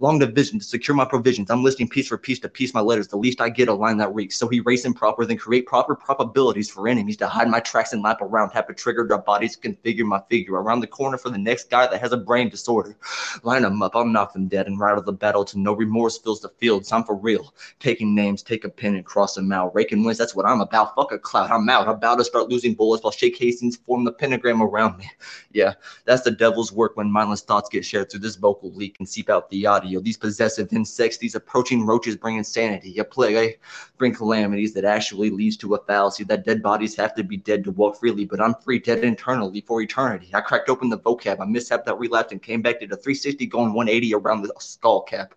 long 0.00 0.18
division 0.18 0.58
to 0.58 0.64
secure 0.64 0.96
my 0.96 1.04
provisions. 1.04 1.50
I'm 1.50 1.62
listing 1.62 1.88
piece 1.88 2.08
for 2.08 2.18
piece 2.18 2.40
to 2.40 2.48
piece 2.48 2.74
my 2.74 2.80
letters. 2.80 3.08
The 3.08 3.16
least 3.16 3.40
I 3.40 3.48
get 3.48 3.68
a 3.68 3.74
line 3.74 3.98
that 3.98 4.14
reeks. 4.14 4.36
So 4.36 4.48
he 4.48 4.60
race 4.60 4.84
improper, 4.84 5.24
then 5.24 5.36
create 5.36 5.66
proper 5.66 5.94
probabilities 5.94 6.70
for 6.70 6.88
enemies 6.88 7.16
to 7.18 7.28
hide 7.28 7.48
my 7.48 7.60
tracks 7.60 7.92
and 7.92 8.02
lap 8.02 8.20
around. 8.20 8.50
Have 8.50 8.66
to 8.66 8.74
trigger 8.74 9.06
their 9.06 9.18
bodies 9.18 9.56
configure 9.60 10.04
my 10.04 10.20
figure 10.28 10.54
around 10.54 10.80
the 10.80 10.86
corner 10.86 11.18
for 11.18 11.30
the 11.30 11.38
next 11.38 11.70
guy 11.70 11.86
that 11.86 12.00
has 12.00 12.12
a 12.12 12.16
brain 12.16 12.48
disorder. 12.48 12.96
Line 13.42 13.62
them 13.62 13.82
up, 13.82 13.94
I'll 13.94 14.04
knock 14.04 14.32
them 14.32 14.48
dead 14.48 14.66
and 14.66 14.78
ride 14.78 14.96
out 14.96 15.04
the 15.04 15.12
battle 15.12 15.44
to 15.46 15.58
no 15.58 15.72
remorse 15.72 16.18
fills 16.18 16.40
the 16.40 16.48
fields. 16.48 16.92
I'm 16.92 17.04
for 17.04 17.16
real. 17.16 17.54
Taking 17.78 18.14
names, 18.14 18.42
take 18.42 18.64
a 18.64 18.68
pen 18.68 18.96
and 18.96 19.04
cross 19.04 19.34
them 19.34 19.52
out. 19.52 19.74
Raking 19.74 20.04
wins, 20.04 20.18
that's 20.18 20.34
what 20.34 20.46
I'm 20.46 20.60
about. 20.60 20.94
Fuck 20.94 21.12
a 21.12 21.18
cloud, 21.18 21.50
I'm 21.50 21.68
out. 21.68 21.88
About 21.88 22.16
to 22.16 22.24
start 22.24 22.48
losing 22.48 22.74
bullets 22.74 23.04
while 23.04 23.12
Shake 23.12 23.36
Hastings 23.36 23.76
form 23.76 24.04
the 24.04 24.12
pentagram 24.12 24.62
around 24.62 24.98
me. 24.98 25.10
Yeah, 25.52 25.74
that's 26.04 26.22
the 26.22 26.30
devil's 26.30 26.70
work 26.70 26.96
when 26.96 27.10
mindless 27.10 27.40
thoughts 27.40 27.68
get 27.68 27.84
shared 27.84 28.08
through 28.08 28.20
this 28.20 28.36
vocal 28.36 28.70
leak 28.72 28.96
and 29.00 29.08
seep 29.08 29.28
out 29.28 29.49
the 29.50 29.66
audio. 29.66 30.00
These 30.00 30.16
possessive 30.16 30.72
insects, 30.72 31.18
these 31.18 31.34
approaching 31.34 31.84
roaches 31.84 32.16
bring 32.16 32.36
insanity. 32.36 32.98
A 32.98 33.04
plague, 33.04 33.36
eh? 33.36 33.52
bring 33.98 34.14
calamities 34.14 34.72
that 34.74 34.84
actually 34.84 35.30
leads 35.30 35.56
to 35.58 35.74
a 35.74 35.84
fallacy 35.84 36.24
that 36.24 36.44
dead 36.44 36.62
bodies 36.62 36.96
have 36.96 37.14
to 37.14 37.24
be 37.24 37.36
dead 37.36 37.64
to 37.64 37.70
walk 37.72 37.98
freely, 37.98 38.24
but 38.24 38.40
I'm 38.40 38.54
free, 38.54 38.78
dead 38.78 39.04
internally 39.04 39.60
for 39.60 39.82
eternity. 39.82 40.30
I 40.32 40.40
cracked 40.40 40.68
open 40.68 40.88
the 40.88 40.98
vocab, 40.98 41.40
a 41.40 41.46
mishap 41.46 41.84
that 41.84 41.98
relapsed 41.98 42.32
and 42.32 42.42
came 42.42 42.62
back 42.62 42.80
to 42.80 42.86
the 42.86 42.96
360 42.96 43.46
going 43.46 43.72
180 43.74 44.14
around 44.14 44.42
the 44.42 44.52
skull 44.58 45.02
cap. 45.02 45.34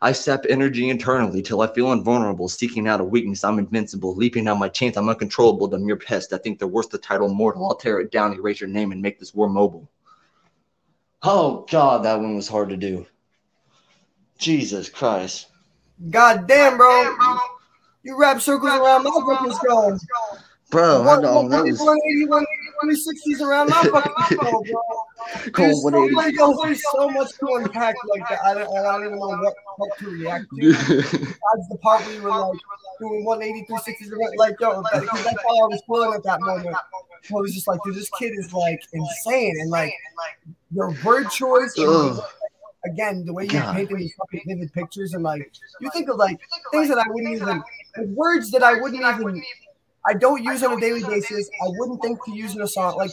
I 0.00 0.12
sap 0.12 0.44
energy 0.48 0.88
internally 0.88 1.42
till 1.42 1.60
I 1.62 1.66
feel 1.66 1.92
invulnerable, 1.92 2.48
seeking 2.48 2.86
out 2.86 3.00
a 3.00 3.04
weakness. 3.04 3.42
I'm 3.42 3.58
invincible, 3.58 4.14
leaping 4.14 4.46
out 4.46 4.58
my 4.58 4.68
chains. 4.68 4.96
I'm 4.96 5.08
uncontrollable. 5.08 5.66
The 5.66 5.78
mere 5.78 5.96
pest. 5.96 6.32
I 6.32 6.38
think 6.38 6.58
they're 6.58 6.68
worth 6.68 6.90
the 6.90 6.98
title 6.98 7.28
mortal. 7.28 7.66
I'll 7.66 7.74
tear 7.74 7.98
it 8.00 8.12
down, 8.12 8.34
erase 8.34 8.60
your 8.60 8.68
name, 8.68 8.92
and 8.92 9.02
make 9.02 9.18
this 9.18 9.34
war 9.34 9.48
mobile. 9.48 9.88
Oh 11.22 11.66
God, 11.70 12.04
that 12.04 12.20
one 12.20 12.36
was 12.36 12.48
hard 12.48 12.68
to 12.70 12.76
do. 12.76 13.06
Jesus 14.38 14.88
Christ. 14.88 15.46
God 16.10 16.46
damn, 16.46 16.76
bro. 16.76 17.14
You 18.04 18.18
wrap 18.18 18.40
circles 18.40 18.70
around 18.70 19.02
my 19.02 19.10
fucking 19.10 19.52
skull. 19.52 19.98
Bro, 20.70 21.02
I 21.02 21.06
One- 21.06 21.22
know 21.22 21.34
one- 21.42 21.48
that 21.48 21.64
was 21.64 21.80
180, 21.80 22.26
160s 22.84 23.40
around 23.40 23.70
my 23.70 23.82
fucking 23.82 24.12
skull, 24.36 24.62
bro. 24.62 24.82
Cold 25.52 25.54
There's 25.56 25.82
so, 25.82 25.90
180. 25.90 26.36
much, 26.36 26.56
there's 26.62 26.82
so 26.92 27.08
much 27.10 27.30
to 27.38 27.46
unpack 27.56 27.96
like 28.08 28.28
that. 28.28 28.38
I 28.44 28.54
don't, 28.54 28.78
I 28.78 28.82
don't 28.92 29.06
even 29.06 29.18
know 29.18 29.26
what, 29.28 29.54
what 29.76 29.98
to 29.98 30.10
react 30.10 30.44
to. 30.56 30.72
Besides 30.72 31.68
the 31.70 31.78
part 31.82 32.04
where 32.06 32.14
you 32.14 32.22
were 32.22 32.30
like 32.30 32.58
doing 33.00 33.24
180, 33.24 33.66
360s 33.66 34.12
around, 34.12 34.36
like, 34.36 34.60
yo, 34.60 34.82
that's 34.92 35.06
how 35.06 35.18
I 35.18 35.66
was 35.66 35.82
feeling 35.86 36.14
at 36.14 36.22
that 36.22 36.40
moment. 36.40 36.76
I 36.76 37.32
was 37.32 37.52
just 37.52 37.66
like, 37.66 37.80
dude, 37.84 37.96
this 37.96 38.08
kid 38.18 38.32
is 38.36 38.52
like 38.52 38.80
insane. 38.92 39.54
And 39.60 39.70
like, 39.70 39.92
your 40.72 40.94
word 41.04 41.30
choice, 41.30 41.74
Ugh. 41.78 42.20
again, 42.84 43.24
the 43.24 43.32
way 43.32 43.44
you 43.44 43.50
God. 43.50 43.74
painted 43.74 43.98
these 43.98 44.14
fucking 44.14 44.42
vivid 44.46 44.72
pictures, 44.72 45.14
and 45.14 45.22
like, 45.22 45.50
you 45.80 45.90
think 45.90 46.08
of 46.08 46.16
like 46.16 46.40
things 46.72 46.88
that 46.88 46.98
I 46.98 47.04
wouldn't 47.08 47.34
even, 47.34 47.46
like, 47.48 47.62
words 48.08 48.50
that 48.50 48.62
I 48.62 48.80
wouldn't 48.80 49.02
even, 49.02 49.42
I 50.06 50.14
don't 50.14 50.42
use 50.42 50.62
on 50.62 50.72
a 50.72 50.80
daily 50.80 51.02
basis. 51.02 51.50
I 51.62 51.66
wouldn't 51.68 52.00
think 52.00 52.24
to 52.24 52.32
use 52.32 52.54
in 52.54 52.62
a 52.62 52.68
song, 52.68 52.96
like 52.96 53.10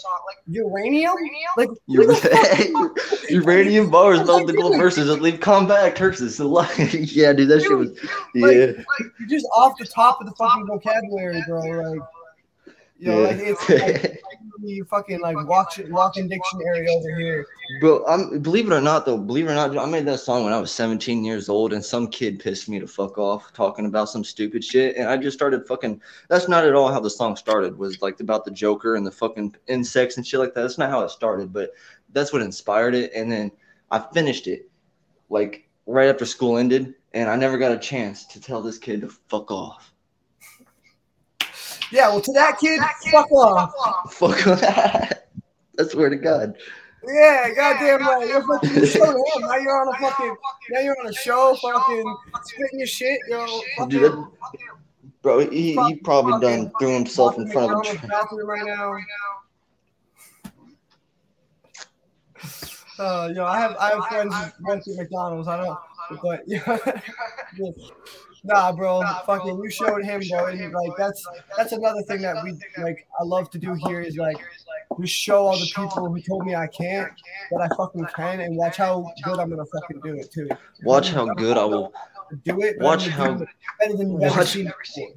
uranium. 0.47 1.15
Like, 1.57 1.69
who 1.87 2.07
the 2.07 2.15
fuck- 2.15 3.29
Uranium 3.29 3.89
bars 3.89 4.25
melt 4.25 4.47
the 4.47 4.53
gold 4.53 4.77
verses 4.77 5.09
and 5.09 5.21
leave 5.21 5.39
compact 5.39 5.97
hearses. 5.97 6.39
yeah, 7.15 7.33
dude, 7.33 7.49
that 7.49 7.61
shit 7.61 7.77
was 7.77 7.97
yeah. 8.33 8.47
Like, 8.47 9.11
you're 9.19 9.29
just 9.29 9.47
off 9.55 9.77
the 9.77 9.85
top 9.85 10.21
of 10.21 10.27
the 10.27 10.33
fucking 10.35 10.67
vocabulary, 10.67 11.43
bro. 11.47 11.59
Like, 11.59 11.99
you 12.97 13.07
know, 13.07 13.21
like 13.21 13.37
it's 13.39 13.69
like, 14.03 14.21
you 14.61 14.83
fucking 14.85 15.21
like 15.21 15.35
watch 15.47 15.79
it, 15.79 15.89
walking 15.91 16.27
dictionary 16.27 16.87
over 16.87 17.15
here. 17.17 17.45
Bro, 17.81 18.05
I'm 18.07 18.39
believe 18.39 18.67
it 18.67 18.73
or 18.73 18.81
not 18.81 19.05
though, 19.05 19.17
believe 19.17 19.47
it 19.47 19.51
or 19.51 19.55
not, 19.55 19.77
I 19.77 19.85
made 19.85 20.05
that 20.05 20.19
song 20.19 20.43
when 20.43 20.53
I 20.53 20.59
was 20.59 20.71
17 20.71 21.23
years 21.23 21.49
old 21.49 21.73
and 21.73 21.83
some 21.83 22.07
kid 22.07 22.39
pissed 22.39 22.69
me 22.69 22.79
to 22.79 22.87
fuck 22.87 23.17
off 23.17 23.53
talking 23.53 23.85
about 23.85 24.09
some 24.09 24.23
stupid 24.23 24.63
shit 24.63 24.95
and 24.97 25.09
I 25.09 25.17
just 25.17 25.37
started 25.37 25.67
fucking 25.67 26.01
that's 26.29 26.47
not 26.47 26.65
at 26.65 26.75
all 26.75 26.91
how 26.91 26.99
the 26.99 27.09
song 27.09 27.35
started 27.35 27.77
was 27.77 28.01
like 28.01 28.19
about 28.19 28.45
the 28.45 28.51
Joker 28.51 28.95
and 28.95 29.05
the 29.05 29.11
fucking 29.11 29.55
insects 29.67 30.17
and 30.17 30.25
shit 30.25 30.39
like 30.39 30.53
that. 30.53 30.61
That's 30.61 30.77
not 30.77 30.89
how 30.89 31.01
it 31.01 31.09
started, 31.09 31.51
but 31.51 31.71
that's 32.11 32.31
what 32.31 32.41
inspired 32.41 32.95
it 32.95 33.11
and 33.15 33.31
then 33.31 33.51
I 33.91 33.99
finished 34.13 34.47
it 34.47 34.69
like 35.29 35.67
right 35.85 36.09
after 36.09 36.25
school 36.25 36.57
ended 36.57 36.95
and 37.13 37.29
I 37.29 37.35
never 37.35 37.57
got 37.57 37.71
a 37.71 37.77
chance 37.77 38.25
to 38.27 38.41
tell 38.41 38.61
this 38.61 38.77
kid 38.77 39.01
to 39.01 39.09
fuck 39.09 39.51
off. 39.51 39.94
Yeah, 41.95 42.09
well, 42.09 42.19
to 42.19 42.33
that 42.33 42.59
kid, 42.59 42.81
fuck 43.09 43.31
off. 43.31 43.71
Fuck 44.11 44.47
off. 44.47 44.61
I 45.79 45.83
swear 45.87 46.09
to 46.09 46.17
God. 46.17 46.55
Yeah, 47.07 47.53
goddamn 47.55 48.01
right. 48.01 48.27
You're 48.27 48.45
fucking 48.45 48.69
you 48.75 48.85
showed 48.85 49.15
him. 49.15 49.41
Now 49.41 49.55
you're 49.55 49.81
on 49.81 49.95
a 49.95 49.97
fucking. 49.99 50.35
Now 50.71 50.79
you're 50.81 50.99
on 50.99 51.07
a 51.07 51.13
show, 51.13 51.55
fucking 51.61 52.15
spitting 52.43 52.79
your 52.79 52.87
shit, 52.87 53.17
yo. 53.29 53.61
Dude, 53.87 54.01
that- 54.11 54.31
bro, 55.21 55.39
he, 55.49 55.73
he 55.73 55.95
probably 56.03 56.33
done 56.41 56.65
fucking 56.65 56.71
threw 56.79 56.93
himself 56.95 57.37
in 57.37 57.47
front 57.49 57.71
of 57.71 57.77
a 57.77 57.93
McDonald's 57.93 57.99
train. 58.01 58.09
bathroom 58.09 58.47
right 58.49 58.65
now. 58.65 58.93
Uh, 62.99 63.27
you 63.29 63.35
know, 63.35 63.45
I 63.45 63.57
have 63.59 63.77
I 63.77 63.89
have 63.91 64.05
friends 64.07 64.35
who 64.35 64.67
went 64.67 64.83
to 64.83 64.95
McDonald's. 64.97 65.47
I 65.47 65.63
don't, 65.63 65.79
but 66.21 66.43
yeah. 66.47 66.77
Nah, 68.45 68.71
bro, 68.71 69.01
fucking, 69.25 69.57
you 69.63 69.69
showed 69.69 70.03
him, 70.03 70.21
bro. 70.29 70.45
And 70.45 70.71
like, 70.73 70.91
that's 70.97 71.25
that's 71.57 71.71
another 71.71 72.01
thing 72.03 72.21
that 72.21 72.43
we 72.43 72.57
like. 72.81 73.07
I 73.19 73.23
love 73.23 73.49
to 73.51 73.57
do 73.57 73.73
here 73.87 74.01
is 74.01 74.17
like, 74.17 74.37
we 74.97 75.07
show 75.07 75.47
all 75.47 75.57
the 75.57 75.65
people 75.65 76.09
who 76.13 76.21
told 76.21 76.45
me 76.45 76.55
I 76.55 76.67
can't 76.67 77.11
that 77.51 77.61
I 77.71 77.75
fucking 77.75 78.05
can, 78.15 78.41
and 78.41 78.55
watch 78.55 78.77
how 78.77 79.11
good 79.23 79.39
I'm 79.39 79.49
gonna 79.49 79.65
fucking 79.65 79.99
do 80.01 80.13
it 80.15 80.31
too. 80.31 80.47
Watch 80.83 81.09
how 81.09 81.25
good 81.33 81.57
I 81.57 81.65
will 81.65 81.91
Do 82.43 82.61
it. 82.61 82.77
but 82.79 82.85
Watch 82.85 83.05
I'm 83.05 83.11
how- 83.11 83.25
gonna 83.27 83.37
do 83.39 83.43
it 83.43 83.49
better 83.79 83.97
than 83.97 84.11
you've 84.11 84.21
ever 84.23 84.37
watch- 84.37 84.47
seen. 84.91 85.13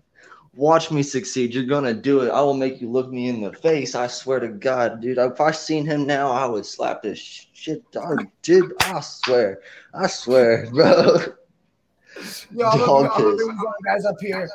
Watch 0.54 0.90
me 0.90 1.04
succeed. 1.04 1.54
You're 1.54 1.64
gonna 1.66 1.94
do 1.94 2.22
it. 2.22 2.30
I 2.30 2.40
will 2.40 2.54
make 2.54 2.80
you 2.80 2.90
look 2.90 3.10
me 3.10 3.28
in 3.28 3.40
the 3.42 3.52
face. 3.52 3.94
I 3.94 4.08
swear 4.08 4.40
to 4.40 4.48
God, 4.48 5.00
dude. 5.00 5.16
If 5.18 5.40
I 5.40 5.52
seen 5.52 5.86
him 5.86 6.04
now, 6.04 6.32
I 6.32 6.46
would 6.46 6.66
slap 6.66 7.02
this 7.02 7.18
shit. 7.52 7.84
I 7.96 8.14
did. 8.42 8.64
I 8.80 8.98
swear. 9.00 9.60
I 9.94 10.08
swear, 10.08 10.66
bro. 10.72 11.18
Yo, 12.54 12.66
I'm 12.66 12.78
Dog 12.78 12.86
gonna, 12.88 13.08
I'm 13.08 13.22
gonna 13.22 13.36
piss. 13.36 13.36
bring 13.36 13.48
these 13.56 13.66
guys 13.84 14.04
up 14.04 14.16
here. 14.20 14.48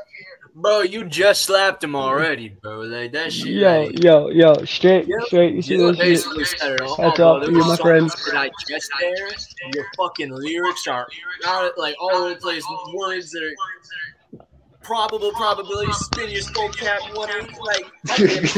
Bro, 0.56 0.81
you 0.81 1.03
just 1.06 1.44
slapped 1.44 1.84
him 1.84 1.95
already, 1.95 2.49
bro. 2.49 2.81
Like 2.81 3.11
that 3.14 3.34
shit. 3.34 3.48
Yo, 3.48 3.85
like, 3.85 4.03
yo, 4.03 4.30
yo, 4.30 4.53
straight, 4.65 5.07
Yeah, 5.07 5.15
straight. 5.26 5.56
You 5.56 5.61
see 5.64 5.76
You 5.76 5.88
this 5.91 5.98
shit? 5.98 6.31
basically 6.34 6.44
it 6.44 6.81
all. 6.81 6.95
That's 6.98 7.19
all 7.19 7.41
for 7.44 7.49
you, 7.52 7.57
was 7.57 7.68
my 7.68 7.76
so 7.76 7.84
friend. 7.84 8.11
I 8.35 8.52
just 8.69 8.91
there. 8.99 9.30
Your 9.73 9.85
fucking 9.98 10.31
lyrics 10.31 10.85
are 10.88 11.07
not 11.41 11.77
like 11.77 11.95
all 11.99 12.11
over 12.11 12.30
the 12.35 12.40
place. 12.40 12.64
Words 12.94 13.31
that 13.31 13.44
are 13.44 14.45
probable 14.84 15.31
probability. 15.31 15.91
Spin 15.94 16.30
your 16.30 16.41
skull 16.41 16.69
cap 16.69 17.02
one 17.15 17.30
eight. 17.31 17.49
Like 17.65 17.85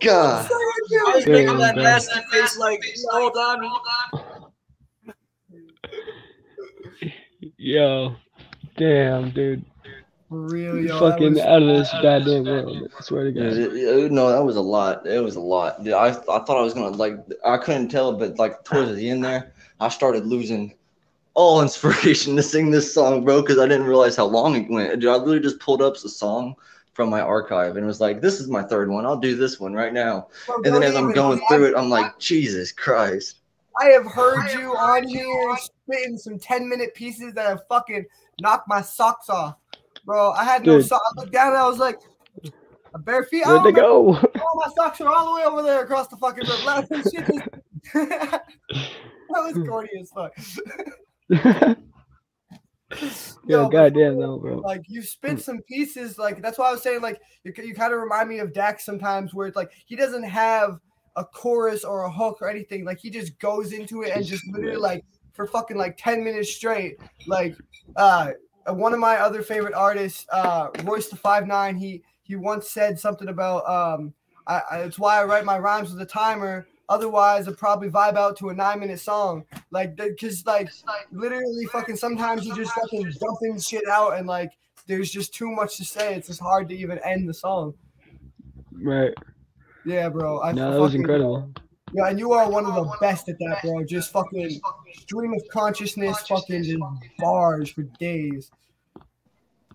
God. 0.00 0.48
I 0.50 1.12
was 1.14 1.26
Yeah, 1.26 1.32
making 1.32 1.58
that 1.58 1.76
nasty 1.76 2.20
face 2.30 2.56
like 2.56 2.84
hold 3.10 3.36
on. 3.36 3.70
Yo, 7.56 8.14
damn, 8.76 9.30
dude. 9.30 9.64
For 10.28 10.40
real, 10.40 10.78
yo. 10.80 10.98
Fucking 10.98 11.34
was- 11.34 11.42
out 11.42 11.62
of 11.62 11.68
this 11.68 11.90
goddamn 12.02 12.44
world. 12.44 12.88
I 12.98 13.02
swear 13.02 13.24
to 13.24 13.32
God. 13.32 13.44
it- 13.44 13.72
it- 13.74 14.12
no, 14.12 14.30
that 14.30 14.42
was 14.44 14.56
a 14.56 14.60
lot. 14.60 15.06
It 15.06 15.22
was 15.22 15.36
a 15.36 15.40
lot. 15.40 15.84
Dude, 15.84 15.92
I 15.94 16.08
I 16.08 16.12
thought 16.12 16.58
I 16.58 16.62
was 16.62 16.74
gonna 16.74 16.96
like 16.96 17.18
I 17.44 17.56
couldn't 17.58 17.88
tell, 17.88 18.12
but 18.12 18.38
like 18.38 18.64
towards 18.64 18.94
the 18.94 19.10
end 19.10 19.24
there, 19.24 19.52
I 19.80 19.88
started 19.88 20.26
losing 20.26 20.74
all 21.34 21.60
inspiration 21.62 22.36
to 22.36 22.42
sing 22.42 22.70
this 22.70 22.92
song, 22.92 23.24
bro, 23.24 23.42
because 23.42 23.58
I 23.58 23.66
didn't 23.68 23.86
realize 23.86 24.16
how 24.16 24.24
long 24.26 24.54
it 24.56 24.70
went. 24.70 25.00
Dude, 25.00 25.10
I 25.10 25.16
literally 25.16 25.40
just 25.40 25.60
pulled 25.60 25.82
up 25.82 25.94
the 26.00 26.08
song 26.08 26.54
from 26.94 27.10
my 27.10 27.20
archive 27.20 27.76
and 27.76 27.86
was 27.86 28.00
like, 28.00 28.20
"This 28.20 28.40
is 28.40 28.48
my 28.48 28.62
third 28.62 28.88
one. 28.88 29.04
I'll 29.04 29.16
do 29.16 29.34
this 29.36 29.58
one 29.60 29.74
right 29.74 29.92
now." 29.92 30.28
Bro, 30.46 30.56
And 30.64 30.74
then 30.74 30.82
as 30.84 30.94
I'm 30.94 31.04
even- 31.04 31.14
going 31.14 31.40
through 31.48 31.64
it, 31.66 31.74
I'm 31.76 31.90
like, 31.90 32.18
"Jesus 32.18 32.70
Christ!" 32.72 33.36
I 33.80 33.86
have 33.86 34.06
heard 34.06 34.52
you 34.52 34.76
on 34.76 35.06
here 35.08 35.56
spitting 35.86 36.16
some 36.16 36.38
10 36.38 36.68
minute 36.68 36.94
pieces 36.94 37.34
that 37.34 37.46
have 37.46 37.60
fucking 37.68 38.04
knocked 38.40 38.68
my 38.68 38.80
socks 38.82 39.28
off. 39.28 39.56
Bro, 40.04 40.32
I 40.32 40.44
had 40.44 40.64
no 40.66 40.80
socks. 40.80 41.04
I 41.16 41.20
looked 41.20 41.32
down 41.32 41.48
and 41.48 41.56
I 41.56 41.68
was 41.68 41.78
like, 41.78 41.98
a 42.94 42.98
bare 42.98 43.24
feet. 43.24 43.46
Where'd 43.46 43.64
they 43.64 43.72
go? 43.72 44.08
All 44.14 44.62
my 44.66 44.72
socks 44.76 45.00
are 45.00 45.08
all 45.08 45.26
the 45.26 45.40
way 45.40 45.44
over 45.46 45.62
there 45.62 45.82
across 45.82 46.06
the 46.08 46.16
fucking 46.16 46.46
room. 46.46 46.64
Like, 46.64 46.86
shit 46.88 47.26
just- 47.26 47.48
that 47.94 48.42
was 49.30 49.66
corny 49.68 49.90
as 50.00 50.10
fuck. 50.10 50.32
Yo, 53.46 53.64
but 53.64 53.70
goddamn 53.70 54.18
no, 54.20 54.38
bro. 54.38 54.58
Like 54.58 54.82
you 54.88 55.02
spit 55.02 55.40
some 55.40 55.60
pieces, 55.62 56.16
like 56.18 56.40
that's 56.40 56.58
why 56.58 56.68
I 56.68 56.72
was 56.72 56.82
saying, 56.82 57.00
like 57.00 57.20
you, 57.42 57.52
you 57.56 57.74
kind 57.74 57.92
of 57.92 57.98
remind 58.00 58.28
me 58.28 58.38
of 58.38 58.52
Dax 58.52 58.84
sometimes, 58.84 59.34
where 59.34 59.48
it's 59.48 59.56
like 59.56 59.72
he 59.86 59.96
doesn't 59.96 60.22
have 60.22 60.78
a 61.16 61.24
chorus 61.24 61.82
or 61.82 62.04
a 62.04 62.10
hook 62.10 62.38
or 62.40 62.48
anything. 62.48 62.84
Like 62.84 62.98
he 63.00 63.10
just 63.10 63.36
goes 63.40 63.72
into 63.72 64.02
it 64.02 64.10
and 64.14 64.24
just 64.24 64.44
literally 64.52 64.76
like 64.76 65.04
for 65.34 65.46
fucking 65.46 65.76
like 65.76 65.96
ten 65.98 66.24
minutes 66.24 66.54
straight. 66.54 66.98
Like 67.26 67.56
uh, 67.96 68.30
one 68.68 68.94
of 68.94 68.98
my 68.98 69.16
other 69.16 69.42
favorite 69.42 69.74
artists, 69.74 70.26
uh, 70.32 70.68
Royce 70.84 71.08
the 71.08 71.16
Five 71.16 71.46
Nine, 71.46 71.76
he 71.76 72.02
he 72.22 72.36
once 72.36 72.70
said 72.70 72.98
something 72.98 73.28
about 73.28 73.68
um, 73.68 74.14
I, 74.46 74.62
I, 74.70 74.78
it's 74.80 74.98
why 74.98 75.20
I 75.20 75.24
write 75.24 75.44
my 75.44 75.58
rhymes 75.58 75.92
with 75.92 76.00
a 76.00 76.06
timer. 76.06 76.66
Otherwise, 76.88 77.48
I'd 77.48 77.56
probably 77.56 77.88
vibe 77.88 78.16
out 78.16 78.36
to 78.38 78.50
a 78.50 78.54
nine 78.54 78.80
minute 78.80 79.00
song. 79.00 79.44
Like, 79.70 79.96
because, 79.96 80.44
like, 80.44 80.68
literally, 81.12 81.64
fucking 81.72 81.96
sometimes 81.96 82.44
you 82.44 82.54
just 82.54 82.72
fucking 82.72 83.10
dumping 83.20 83.58
shit 83.58 83.88
out 83.88 84.18
and, 84.18 84.26
like, 84.26 84.52
there's 84.86 85.10
just 85.10 85.32
too 85.32 85.50
much 85.50 85.78
to 85.78 85.84
say. 85.84 86.14
It's 86.14 86.28
just 86.28 86.40
hard 86.40 86.68
to 86.68 86.76
even 86.76 86.98
end 86.98 87.26
the 87.26 87.32
song. 87.32 87.72
Right. 88.70 89.14
Yeah, 89.86 90.10
bro. 90.10 90.42
I 90.42 90.52
No, 90.52 90.72
that 90.72 90.80
was 90.80 90.94
incredible. 90.94 91.50
Yeah, 91.94 92.08
and 92.08 92.18
you 92.18 92.32
are 92.32 92.50
one 92.50 92.66
of 92.66 92.74
the 92.74 92.96
best 93.00 93.28
at 93.28 93.38
that, 93.38 93.62
bro. 93.62 93.84
Just 93.84 94.10
fucking 94.10 94.60
stream 94.94 95.32
of 95.32 95.42
consciousness, 95.50 96.18
fucking 96.26 96.64
just 96.64 96.82
bars 97.18 97.70
for 97.70 97.82
days. 98.00 98.50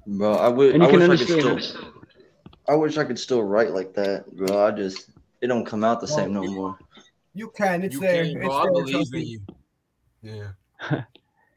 Bro, 0.05 0.33
I 0.33 0.49
would. 0.49 0.75
And 0.75 0.83
I 0.83 0.89
can 0.89 0.99
wish 1.07 1.21
I 1.21 1.25
could 1.25 1.63
still. 1.63 1.81
I 2.67 2.75
wish 2.75 2.97
I 2.97 3.05
could 3.05 3.17
still 3.17 3.41
write 3.41 3.71
like 3.71 3.93
that, 3.93 4.25
bro. 4.35 4.65
I 4.65 4.71
just 4.71 5.09
it 5.41 5.47
don't 5.47 5.65
come 5.65 5.85
out 5.85 6.01
the 6.01 6.07
same 6.07 6.33
no 6.33 6.43
more. 6.43 6.77
You 7.33 7.51
can. 7.55 7.83
It's 7.83 7.93
You 7.93 8.01
there. 8.01 8.25
can, 8.25 8.37
it's 8.37 8.45
bro. 8.45 8.53
I 8.53 8.63
there. 8.63 8.71
believe 8.73 8.95
trust 8.95 9.13
in 9.15 9.21
you. 9.21 9.39
Yeah. 10.21 11.01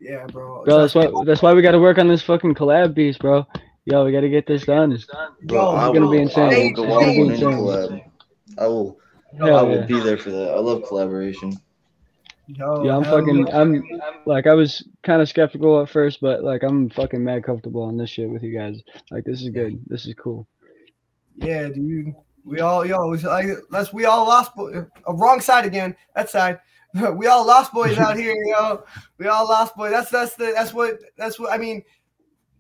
Yeah, 0.05 0.27
bro. 0.27 0.65
Bro, 0.65 0.79
that's 0.81 0.97
why 0.97 1.09
that's 1.25 1.43
why 1.43 1.55
we 1.55 1.63
gotta 1.63 1.79
work 1.79 1.97
on 1.99 2.09
this 2.09 2.23
fucking 2.23 2.57
collab 2.57 2.97
piece, 2.97 3.17
bro. 3.17 3.47
Yo, 3.85 4.05
we 4.05 4.11
gotta 4.11 4.29
get 4.29 4.49
this 4.49 4.65
done. 4.65 4.99
Bro, 5.45 5.57
Yo, 5.61 5.69
I 5.77 5.87
it's 5.87 5.95
gonna 5.95 6.07
will, 6.07 6.11
be 6.11 6.19
I 6.19 6.23
insane. 6.23 6.49
will 6.49 6.73
go 6.73 6.83
It's 6.83 6.93
off 6.93 7.01
gonna 7.01 7.07
on 7.07 7.15
be 7.15 7.35
insane. 7.35 7.49
collab. 7.53 8.05
I 8.59 8.67
will. 8.67 8.99
Hell 9.39 9.57
I 9.57 9.63
will 9.63 9.77
yeah. 9.77 9.87
be 9.87 10.01
there 10.01 10.19
for 10.19 10.31
that. 10.31 10.53
I 10.53 10.59
love 10.59 10.85
collaboration. 10.87 11.59
Yo, 12.49 12.85
Yeah, 12.85 12.97
I'm 12.97 13.05
fucking. 13.05 13.47
yeah. 13.47 13.61
I'm 13.61 13.83
like 14.27 14.47
I 14.47 14.55
was 14.55 14.87
kind 15.03 15.23
of 15.23 15.29
skeptical 15.29 15.81
at 15.81 15.89
first, 15.89 16.21
but 16.21 16.43
like 16.43 16.63
I'm 16.63 16.91
fucking 16.91 17.23
mad 17.23 17.45
comfortable 17.45 17.83
on 17.83 17.97
this 17.97 18.11
shit 18.11 18.29
with 18.29 18.43
you 18.43 18.57
guys. 18.57 18.83
Like 19.11 19.25
this 19.25 19.43
is 19.43 19.49
good. 19.51 19.81
This 19.87 20.07
is 20.07 20.15
cool. 20.15 20.47
Yeah, 21.37 21.69
dude. 21.69 22.15
We 22.45 22.61
all, 22.61 22.85
yo, 22.85 23.13
it's 23.13 23.23
like 23.23 23.47
that's 23.71 23.93
we 23.93 24.05
all 24.05 24.27
lost. 24.27 24.55
Boy, 24.55 24.73
uh, 24.79 25.13
wrong 25.15 25.41
side 25.41 25.65
again. 25.65 25.97
That 26.15 26.29
side. 26.29 26.59
we 27.15 27.27
all 27.27 27.47
lost 27.47 27.73
boys 27.73 27.97
out 27.99 28.19
here, 28.19 28.35
yo. 28.47 28.85
We 29.19 29.29
all 29.29 29.49
lost 29.49 29.77
boys. 29.77 29.93
That's 29.93 30.11
that's 30.11 30.35
the 30.35 30.53
that's 30.55 30.75
what 30.75 30.99
that's 31.17 31.39
what 31.39 31.53
I 31.53 31.59
mean. 31.59 31.83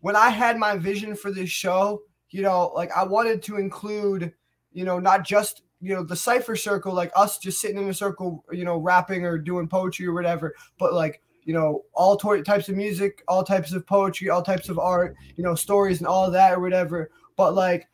When 0.01 0.16
I 0.16 0.31
had 0.31 0.57
my 0.57 0.77
vision 0.77 1.15
for 1.15 1.31
this 1.31 1.51
show, 1.51 2.03
you 2.31 2.43
know, 2.43 2.73
like 2.74 2.90
I 2.97 3.05
wanted 3.05 3.43
to 3.43 3.57
include, 3.57 4.32
you 4.73 4.85
know, 4.85 4.99
not 4.99 5.24
just 5.24 5.62
you 5.83 5.95
know 5.95 6.03
the 6.03 6.17
cipher 6.17 6.57
circle, 6.57 6.95
like 6.95 7.13
us 7.15 7.39
just 7.39 7.61
sitting 7.61 7.79
in 7.79 7.89
a 7.89 7.95
circle, 7.95 8.45
you 8.53 8.65
know, 8.65 8.79
rapping 8.79 9.27
or 9.27 9.37
doing 9.37 9.69
poetry 9.69 10.07
or 10.07 10.15
whatever, 10.15 10.55
but 10.79 10.95
like 10.95 11.21
you 11.45 11.53
know 11.53 11.83
all 11.93 12.17
types 12.17 12.69
of 12.69 12.77
music, 12.77 13.23
all 13.29 13.43
types 13.43 13.73
of 13.73 13.87
poetry, 13.87 14.31
all 14.31 14.43
types 14.43 14.69
of 14.69 14.79
art, 14.79 15.17
you 15.37 15.45
know, 15.45 15.55
stories 15.55 15.99
and 15.99 16.07
all 16.07 16.31
that 16.31 16.53
or 16.55 16.61
whatever. 16.61 17.11
But 17.37 17.55
like 17.55 17.89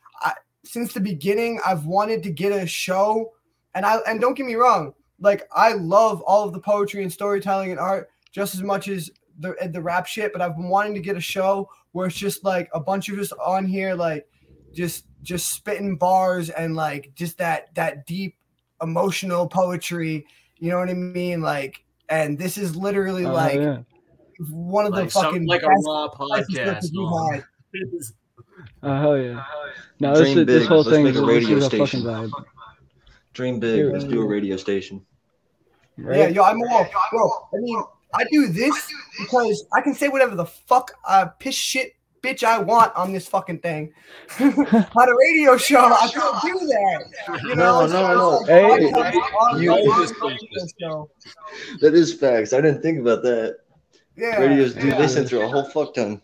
since 0.68 0.92
the 0.92 1.00
beginning 1.00 1.58
I've 1.64 1.86
wanted 1.86 2.22
to 2.24 2.30
get 2.30 2.52
a 2.52 2.66
show 2.66 3.32
and 3.74 3.86
I 3.86 3.96
and 4.06 4.20
don't 4.20 4.34
get 4.34 4.46
me 4.46 4.54
wrong 4.54 4.92
like 5.18 5.48
I 5.52 5.72
love 5.72 6.20
all 6.22 6.44
of 6.44 6.52
the 6.52 6.60
poetry 6.60 7.02
and 7.02 7.12
storytelling 7.12 7.70
and 7.70 7.80
art 7.80 8.10
just 8.32 8.54
as 8.54 8.62
much 8.62 8.88
as 8.88 9.10
the 9.38 9.54
the 9.72 9.80
rap 9.80 10.06
shit 10.06 10.32
but 10.32 10.42
I've 10.42 10.56
been 10.56 10.68
wanting 10.68 10.94
to 10.94 11.00
get 11.00 11.16
a 11.16 11.20
show 11.20 11.70
where 11.92 12.08
it's 12.08 12.16
just 12.16 12.44
like 12.44 12.68
a 12.74 12.80
bunch 12.80 13.08
of 13.08 13.18
us 13.18 13.32
on 13.32 13.64
here 13.64 13.94
like 13.94 14.26
just 14.74 15.04
just 15.22 15.52
spitting 15.52 15.96
bars 15.96 16.50
and 16.50 16.76
like 16.76 17.10
just 17.14 17.38
that 17.38 17.74
that 17.74 18.06
deep 18.06 18.36
emotional 18.82 19.48
poetry 19.48 20.24
you 20.58 20.70
know 20.70 20.78
what 20.78 20.88
I 20.88 20.94
mean 20.94 21.40
like 21.40 21.84
and 22.08 22.38
this 22.38 22.56
is 22.56 22.76
literally 22.76 23.24
Oh, 23.26 23.32
like 23.32 23.60
yeah. 23.60 23.78
one 24.50 24.86
of 24.86 24.92
the 24.94 25.02
Like, 25.02 25.10
some, 25.10 25.24
fucking 25.24 25.46
like 25.46 25.62
a 25.62 25.66
best 25.68 25.84
raw 25.86 26.08
podcast. 26.08 26.38
experiences 26.40 26.92
we've 26.96 27.08
song. 27.08 27.32
had. 27.34 27.44
Oh, 28.82 28.88
oh 28.90 29.00
hell 29.00 29.18
yeah. 29.18 29.44
Oh, 29.52 29.70
no, 30.00 30.14
this, 30.14 30.20
Dream 30.22 30.38
is, 30.38 30.46
this 30.46 30.58
big. 30.62 30.68
whole 30.68 30.78
Let's 30.78 30.90
thing 30.90 31.04
make 31.04 31.14
a 31.16 31.22
radio 31.24 31.56
is 31.56 31.64
a 31.64 31.66
station. 31.68 32.02
fucking 32.04 32.30
vibe. 32.30 32.44
Dream 33.34 33.60
big. 33.60 33.92
Let's 33.92 34.04
do 34.04 34.22
a 34.22 34.26
radio 34.26 34.56
station. 34.56 35.04
Right? 35.96 36.18
Yeah, 36.18 36.28
yo, 36.28 36.42
I'm 36.44 36.62
all, 36.62 36.88
bro. 37.10 37.30
I 37.52 37.56
mean, 37.60 37.82
I 38.14 38.24
do 38.30 38.48
this 38.48 38.74
because 39.18 39.64
I 39.74 39.80
can 39.80 39.92
say 39.94 40.08
whatever 40.08 40.34
the 40.36 40.46
fuck 40.46 40.92
I 41.04 41.26
piss 41.40 41.54
shit 41.56 41.92
bitch 42.28 42.44
I 42.44 42.58
want 42.58 42.94
on 42.96 43.12
this 43.12 43.26
fucking 43.28 43.60
thing. 43.60 43.92
on 44.40 45.08
a 45.08 45.16
radio 45.16 45.56
show, 45.56 45.80
I 45.80 46.08
can't 46.12 46.42
do 46.42 46.66
that. 46.66 47.40
You 47.42 47.54
know, 47.56 47.86
No, 47.86 47.86
no, 47.86 48.14
no. 48.14 48.38
it's 48.40 48.48
Hey, 48.48 48.90
like, 48.92 49.14
on 49.16 49.62
you- 49.62 49.74
you- 49.74 51.08
That 51.80 51.94
is 51.94 52.14
facts. 52.14 52.52
I 52.52 52.60
didn't 52.60 52.82
think 52.82 52.98
about 53.00 53.22
that. 53.22 53.58
Yeah, 54.16 54.40
Radios 54.40 54.74
do 54.74 54.88
yeah. 54.88 54.98
they 54.98 55.06
send 55.08 55.28
through 55.28 55.42
a 55.42 55.48
whole 55.48 55.64
fuck 55.64 55.94
ton. 55.94 56.20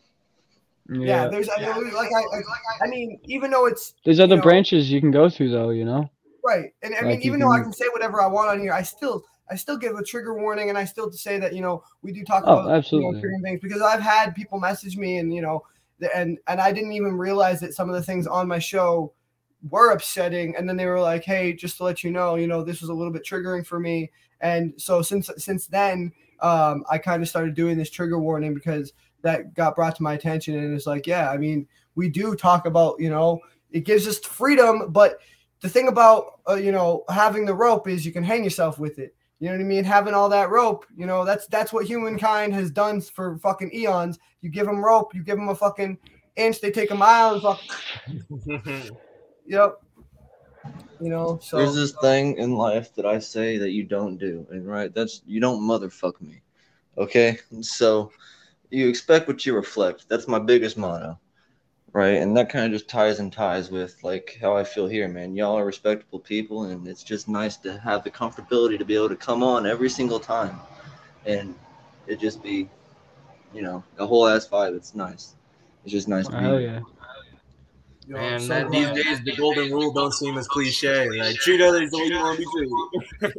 Yeah, 0.91 0.99
Yeah. 1.25 1.29
there's 1.29 1.49
I 1.49 1.59
mean, 1.79 1.95
like 1.95 2.11
I, 2.13 2.37
like, 2.37 2.45
I 2.83 2.87
mean, 2.89 3.21
even 3.25 3.51
though 3.51 3.67
it's 3.67 3.95
There's 4.05 4.21
other 4.21 4.37
know- 4.37 4.43
branches 4.43 4.91
you 4.91 5.01
can 5.01 5.11
go 5.13 5.31
through 5.31 5.51
though, 5.51 5.71
you 5.71 5.85
know. 5.85 6.11
Right. 6.45 6.75
And 6.83 6.95
I 6.95 7.01
mean, 7.03 7.11
Like, 7.13 7.25
you 7.25 7.29
even 7.31 7.41
though 7.41 7.51
I 7.53 7.57
can- 7.59 7.65
can 7.67 7.73
say 7.73 7.87
whatever 7.93 8.21
I 8.21 8.27
want 8.27 8.51
on 8.51 8.61
here, 8.61 8.73
I 8.73 8.83
still 8.83 9.25
I 9.51 9.57
still 9.57 9.77
give 9.77 9.95
a 9.95 10.03
trigger 10.03 10.35
warning 10.35 10.71
and 10.71 10.79
I 10.79 10.85
still 10.87 11.13
say 11.13 11.39
that, 11.39 11.55
you 11.55 11.61
know, 11.61 11.85
we 12.03 12.13
do 12.13 12.25
talk 12.25 12.45
Oh, 12.47 12.53
about 12.55 12.63
you 12.65 12.69
know, 12.71 12.75
absolutely. 12.77 13.41
things 13.43 13.61
because 13.63 13.83
I've 13.83 14.01
had 14.01 14.35
people 14.35 14.59
message 14.59 14.97
me 14.97 15.19
and 15.19 15.33
you 15.35 15.43
know 15.43 15.63
the- 15.63 15.74
and 16.15 16.39
and 16.47 16.61
I 16.61 16.73
didn't 16.73 16.93
even 16.93 17.17
realize 17.17 17.61
that 17.61 17.75
some 17.75 17.89
of 17.89 17.95
the 17.95 18.03
things 18.03 18.27
on 18.27 18.49
my 18.49 18.59
show 18.59 19.13
were 19.71 19.93
upsetting 19.93 20.55
and 20.57 20.69
then 20.69 20.77
they 20.77 20.87
were 20.87 21.01
like, 21.01 21.25
"Hey, 21.25 21.53
just 21.53 21.79
to 21.79 21.85
let 21.85 22.05
you 22.05 22.11
know, 22.11 22.35
you 22.37 22.47
know, 22.47 22.63
this 22.63 22.81
was 22.81 22.91
a 22.91 22.95
little 22.95 23.13
bit 23.13 23.25
triggering 23.25 23.67
for 23.67 23.81
me." 23.81 24.11
And 24.41 24.75
so 24.77 25.03
since 25.03 25.31
since 25.39 25.67
then, 25.67 26.13
um 26.41 26.85
I 26.91 26.99
kind 26.99 27.23
of 27.23 27.29
started 27.29 27.55
doing 27.55 27.79
this 27.79 27.91
trigger 27.91 28.19
warning 28.19 28.55
because 28.55 28.93
that 29.23 29.55
got 29.55 29.75
brought 29.77 29.97
to 29.97 30.03
my 30.03 30.15
attention 30.15 30.59
and 30.59 30.75
it's 30.75 30.87
like, 30.87 31.07
yeah, 31.07 31.31
I 31.31 31.39
mean, 31.39 31.67
we 31.95 32.11
do 32.11 32.35
talk 32.35 32.67
about, 32.67 32.97
you 33.01 33.09
know, 33.09 33.41
it 33.71 33.81
gives 33.87 34.07
us 34.07 34.19
freedom, 34.19 34.93
but 34.93 35.19
the 35.65 35.69
thing 35.71 35.89
about 35.89 36.41
uh, 36.49 36.55
you 36.55 36.73
know 36.73 37.05
having 37.09 37.47
the 37.47 37.55
rope 37.55 37.89
is 37.89 38.05
you 38.05 38.13
can 38.13 38.23
hang 38.23 38.45
yourself 38.45 38.79
with 38.79 38.99
it. 38.99 39.15
You 39.45 39.51
know 39.51 39.57
what 39.57 39.65
I 39.65 39.69
mean? 39.69 39.85
Having 39.85 40.15
all 40.15 40.31
that 40.31 40.49
rope, 40.49 40.87
you 40.97 41.05
know, 41.05 41.27
that's 41.27 41.47
that's 41.49 41.71
what 41.71 41.85
humankind 41.85 42.55
has 42.55 42.71
done 42.71 43.03
for 43.03 43.37
fucking 43.37 43.75
eons. 43.75 44.19
You 44.41 44.49
give 44.49 44.65
them 44.65 44.83
rope, 44.83 45.15
you 45.15 45.23
give 45.23 45.37
them 45.37 45.51
a 45.51 45.55
fucking 45.55 45.99
inch, 46.35 46.63
they 46.63 46.71
take 46.71 46.91
a 46.91 46.95
mile 46.95 47.35
and 47.35 47.43
fuck. 47.43 47.61
Yep. 49.47 49.83
You 50.99 51.11
know, 51.11 51.39
so 51.43 51.59
There's 51.59 51.75
this 51.75 51.93
thing 51.93 52.39
in 52.39 52.57
life 52.57 52.95
that 52.95 53.05
I 53.05 53.19
say 53.19 53.59
that 53.59 53.73
you 53.73 53.85
don't 53.85 54.17
do, 54.17 54.47
and 54.51 54.67
right, 54.67 54.95
that's 54.95 55.21
you 55.27 55.41
don't 55.41 55.61
motherfuck 55.61 56.19
me. 56.23 56.41
Okay, 56.97 57.37
so 57.61 58.13
you 58.71 58.89
expect 58.89 59.29
what 59.29 59.45
you 59.45 59.55
reflect. 59.55 60.09
That's 60.09 60.27
my 60.27 60.39
biggest 60.39 60.79
motto, 60.79 61.19
right? 61.95 62.21
And 62.21 62.37
that 62.37 62.51
kind 62.51 62.67
of 62.67 62.73
just 62.73 62.89
ties 62.89 63.21
and 63.21 63.33
ties 63.33 63.71
with 63.71 63.97
like 64.05 64.37
how 64.43 64.55
I 64.57 64.65
feel 64.65 64.87
here, 64.87 65.09
man. 65.09 65.35
Y'all 65.35 65.57
are 65.57 65.65
respectable 65.65 66.19
people, 66.19 66.65
and 66.65 66.87
it's 66.87 67.03
just 67.03 67.29
nice 67.29 67.57
to 67.59 67.79
have 67.79 68.05
the 68.05 68.11
comfortability 68.11 68.77
to 68.79 68.85
be 68.85 68.95
able 68.95 69.09
to 69.09 69.17
come 69.17 69.43
on 69.43 69.65
every 69.67 69.89
single 69.89 70.21
time, 70.21 70.61
and 71.25 71.55
it 72.07 72.21
just 72.21 72.43
be, 72.43 72.69
you 73.55 73.63
know, 73.63 73.83
a 73.99 74.07
whole 74.07 74.27
ass 74.29 74.47
vibe. 74.47 74.77
It's 74.77 74.95
nice. 74.95 75.35
It's 75.85 75.93
just 75.93 76.09
nice. 76.09 76.27
to 76.27 76.33
be 76.33 76.39
Hell 76.43 76.59
here. 76.59 76.83
yeah. 78.09 78.17
yo, 78.17 78.17
And 78.17 78.43
so, 78.43 78.49
then 78.49 78.71
these 78.71 79.05
days, 79.05 79.23
the 79.23 79.37
golden 79.37 79.71
rule 79.71 79.93
don't 79.93 80.13
seem 80.13 80.37
as 80.37 80.49
cliche. 80.49 81.09
Like 81.11 81.37
treat 81.37 81.61
others 81.61 81.91
the 81.91 81.99
way 81.99 82.05
you 82.07 82.19
want 82.19 82.39
to 82.39 82.45
be 82.45 82.67
treated. 83.21 83.39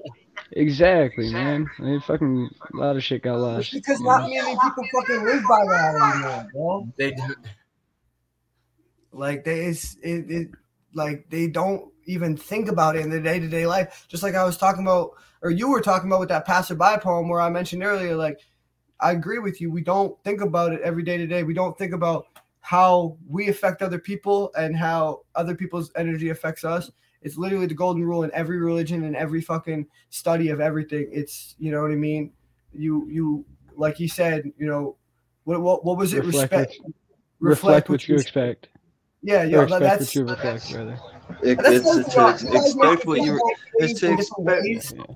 Exactly, 0.51 1.31
man. 1.33 1.67
I 1.79 1.81
mean, 1.81 2.01
fucking 2.01 2.49
a 2.73 2.77
lot 2.77 2.95
of 2.95 3.03
shit 3.03 3.23
got 3.23 3.35
it's 3.35 3.41
lost. 3.41 3.73
because 3.73 3.99
not 3.99 4.21
know? 4.21 4.29
many 4.29 4.51
people 4.61 4.83
fucking 4.93 5.25
live 5.25 5.43
by 5.49 5.65
that 5.67 6.13
anymore, 6.13 6.49
bro. 6.53 6.93
They 6.97 7.11
do. 7.11 7.35
Like 9.15 9.43
they 9.43 9.61
it's 9.65 9.95
it, 10.03 10.29
it 10.29 10.47
like 10.93 11.29
they 11.29 11.47
don't 11.47 11.91
even 12.05 12.37
think 12.37 12.69
about 12.69 12.95
it 12.95 13.01
in 13.01 13.09
their 13.09 13.21
day 13.21 13.39
to 13.39 13.47
day 13.47 13.65
life. 13.65 14.05
Just 14.07 14.23
like 14.23 14.35
I 14.35 14.43
was 14.43 14.57
talking 14.57 14.83
about, 14.83 15.11
or 15.41 15.49
you 15.49 15.69
were 15.69 15.81
talking 15.81 16.09
about 16.09 16.19
with 16.19 16.29
that 16.29 16.45
passerby 16.45 16.97
poem 17.01 17.29
where 17.29 17.41
I 17.41 17.49
mentioned 17.49 17.83
earlier. 17.83 18.15
Like 18.15 18.39
I 18.99 19.11
agree 19.11 19.39
with 19.39 19.61
you. 19.61 19.71
We 19.71 19.81
don't 19.81 20.21
think 20.23 20.41
about 20.41 20.73
it 20.73 20.81
every 20.81 21.03
day 21.03 21.17
to 21.17 21.27
day. 21.27 21.43
We 21.43 21.53
don't 21.53 21.77
think 21.77 21.93
about 21.93 22.27
how 22.59 23.17
we 23.27 23.47
affect 23.47 23.81
other 23.81 23.99
people 23.99 24.51
and 24.57 24.75
how 24.75 25.21
other 25.35 25.55
people's 25.55 25.91
energy 25.95 26.29
affects 26.29 26.63
us. 26.65 26.91
It's 27.21 27.37
literally 27.37 27.67
the 27.67 27.73
golden 27.73 28.03
rule 28.03 28.23
in 28.23 28.31
every 28.33 28.59
religion 28.59 29.03
and 29.03 29.15
every 29.15 29.41
fucking 29.41 29.87
study 30.09 30.49
of 30.49 30.59
everything. 30.59 31.09
It's 31.11 31.55
you 31.57 31.71
know 31.71 31.81
what 31.81 31.91
I 31.91 31.95
mean. 31.95 32.33
You 32.73 33.07
you 33.09 33.45
like 33.75 33.99
you 33.99 34.09
said. 34.09 34.51
You 34.57 34.67
know 34.67 34.97
what 35.45 35.61
what, 35.61 35.85
what 35.85 35.97
was 35.97 36.13
it? 36.13 36.23
Reflect 36.25 36.51
Respect. 36.51 36.77
what- 36.81 36.93
Reflect 37.41 37.89
what 37.89 38.07
you 38.07 38.15
expect. 38.15 38.69
Yeah, 39.25 39.41
Or 39.41 39.45
yeah. 39.45 39.61
expect 39.63 39.81
that's 39.81 40.01
what 40.05 40.15
you 40.15 40.23
reflect, 40.25 40.73
rather. 40.73 40.99
It, 41.41 41.55
that's 41.57 41.75
it's 41.75 41.85
what 41.85 42.11
to 42.11 42.19
you 42.21 42.27
ex- 42.27 42.43
guys 42.43 42.75
make 42.75 42.93
expect 42.93 43.05
what 43.07 43.21
you 43.21 43.39
it's 43.79 43.99
to 43.99 44.13
expect. 44.13 44.93
Yeah. 44.95 45.15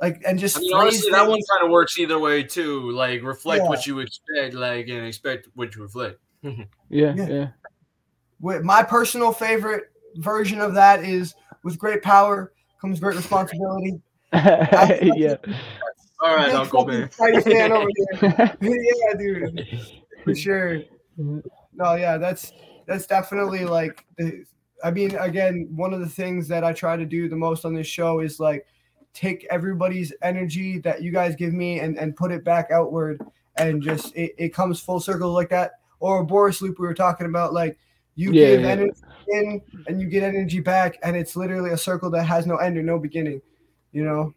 like 0.00 0.22
and 0.24 0.38
just 0.38 0.56
I 0.56 0.60
mean, 0.60 0.70
phrase 0.70 0.80
honestly, 0.82 1.10
that 1.10 1.28
one 1.28 1.40
kind 1.50 1.64
of 1.64 1.70
works 1.70 1.98
either 1.98 2.18
way 2.18 2.44
too. 2.44 2.90
Like 2.92 3.22
reflect 3.22 3.62
Yeah. 3.64 3.68
what 3.68 3.86
you 3.86 3.98
expect, 3.98 4.54
like 4.54 4.88
and 4.88 5.04
expect 5.06 5.48
what 5.54 5.74
you 5.74 5.82
reflect. 5.82 6.18
Yeah, 6.42 7.14
Yeah. 7.16 7.26
yeah. 7.28 7.48
With 8.40 8.62
my 8.62 8.84
personal 8.84 9.32
favorite 9.32 9.90
version 10.16 10.60
of 10.60 10.74
that 10.74 11.02
is 11.04 11.34
with 11.64 11.76
great 11.78 12.02
power 12.02 12.52
comes 12.80 13.00
great 13.00 13.16
responsibility. 13.16 14.00
yeah. 14.32 15.34
All 16.20 16.34
right, 16.36 16.46
Big 16.46 16.54
Uncle 16.54 16.84
fucking 16.84 17.00
Man. 17.00 17.08
Spidey 17.08 17.42
fan 17.44 17.72
over 17.72 17.88
here. 17.96 18.56
yeah, 18.60 19.14
dude, 19.18 19.68
for 20.24 20.34
sure. 20.34 20.82
No, 21.16 21.94
yeah, 21.94 22.16
that's 22.18 22.52
that's 22.88 23.06
definitely 23.06 23.64
like 23.64 24.04
the. 24.16 24.44
I 24.82 24.90
mean, 24.92 25.14
again, 25.16 25.68
one 25.74 25.92
of 25.92 26.00
the 26.00 26.08
things 26.08 26.48
that 26.48 26.64
I 26.64 26.72
try 26.72 26.96
to 26.96 27.04
do 27.04 27.28
the 27.28 27.36
most 27.36 27.64
on 27.64 27.74
this 27.74 27.86
show 27.86 28.20
is 28.20 28.40
like 28.40 28.64
take 29.12 29.46
everybody's 29.50 30.12
energy 30.22 30.78
that 30.78 31.02
you 31.02 31.10
guys 31.12 31.34
give 31.36 31.52
me 31.52 31.80
and 31.80 31.98
and 31.98 32.16
put 32.16 32.32
it 32.32 32.44
back 32.44 32.70
outward, 32.72 33.20
and 33.56 33.82
just 33.82 34.14
it, 34.16 34.32
it 34.38 34.54
comes 34.54 34.80
full 34.80 35.00
circle 35.00 35.32
like 35.32 35.50
that. 35.50 35.72
Ouroboros 36.00 36.62
loop 36.62 36.78
we 36.78 36.86
were 36.86 36.94
talking 36.94 37.26
about, 37.26 37.52
like 37.52 37.78
you 38.14 38.32
Yeah, 38.32 38.48
give 38.48 38.62
yeah. 38.62 38.68
energy 38.68 38.92
in 39.28 39.60
and 39.86 40.00
you 40.00 40.08
get 40.08 40.22
energy 40.22 40.60
back, 40.60 40.96
and 41.02 41.16
it's 41.16 41.36
literally 41.36 41.70
a 41.70 41.78
circle 41.78 42.10
that 42.10 42.24
has 42.24 42.46
no 42.46 42.56
end 42.56 42.78
or 42.78 42.82
no 42.82 42.98
beginning. 42.98 43.42
You 43.92 44.04
know, 44.04 44.34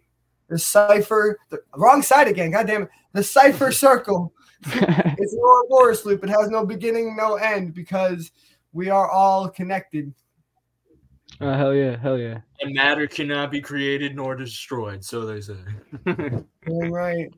the 0.50 0.58
cipher, 0.58 1.38
the 1.50 1.62
wrong 1.78 2.02
side 2.02 2.28
again. 2.28 2.52
God 2.52 2.68
damn 2.68 2.84
it, 2.84 2.90
the 3.14 3.24
cipher 3.24 3.72
circle. 3.72 4.34
It's 5.18 5.34
no 5.34 5.66
Boris 5.70 6.06
loop. 6.06 6.24
It 6.24 6.30
has 6.30 6.50
no 6.50 6.66
beginning, 6.66 7.16
no 7.16 7.36
end 7.36 7.74
because 7.74 8.32
we 8.74 8.90
are 8.90 9.10
all 9.10 9.50
connected. 9.50 10.14
Oh, 11.40 11.54
hell 11.54 11.74
yeah, 11.74 11.98
hell 11.98 12.18
yeah. 12.18 12.42
And 12.60 12.74
matter 12.74 13.08
cannot 13.08 13.52
be 13.52 13.62
created 13.62 14.16
nor 14.16 14.36
destroyed, 14.36 15.04
so 15.04 15.26
they 15.26 15.42
say. 15.42 15.56
Damn 16.06 16.92
right. 16.92 17.30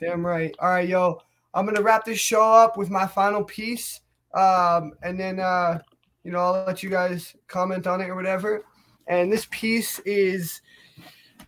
Damn 0.00 0.24
right. 0.24 0.54
All 0.58 0.70
right, 0.70 0.88
yo. 0.88 1.20
I'm 1.54 1.66
gonna 1.66 1.82
wrap 1.82 2.04
this 2.04 2.18
show 2.18 2.42
up 2.42 2.76
with 2.76 2.88
my 2.88 3.06
final 3.06 3.44
piece. 3.44 4.00
Um, 4.34 4.92
and 5.02 5.20
then 5.20 5.38
uh, 5.38 5.80
you 6.24 6.32
know, 6.32 6.38
I'll 6.38 6.64
let 6.64 6.82
you 6.82 6.90
guys 6.90 7.34
comment 7.48 7.86
on 7.86 8.00
it 8.00 8.08
or 8.08 8.14
whatever. 8.14 8.64
And 9.06 9.32
this 9.32 9.46
piece 9.50 9.98
is 10.00 10.60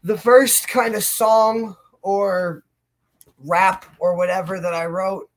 the 0.02 0.18
first 0.18 0.68
kind 0.68 0.94
of 0.94 1.04
song 1.04 1.76
or 2.02 2.63
rap 3.38 3.86
or 3.98 4.16
whatever 4.16 4.60
that 4.60 4.74
I 4.74 4.86
wrote. 4.86 5.30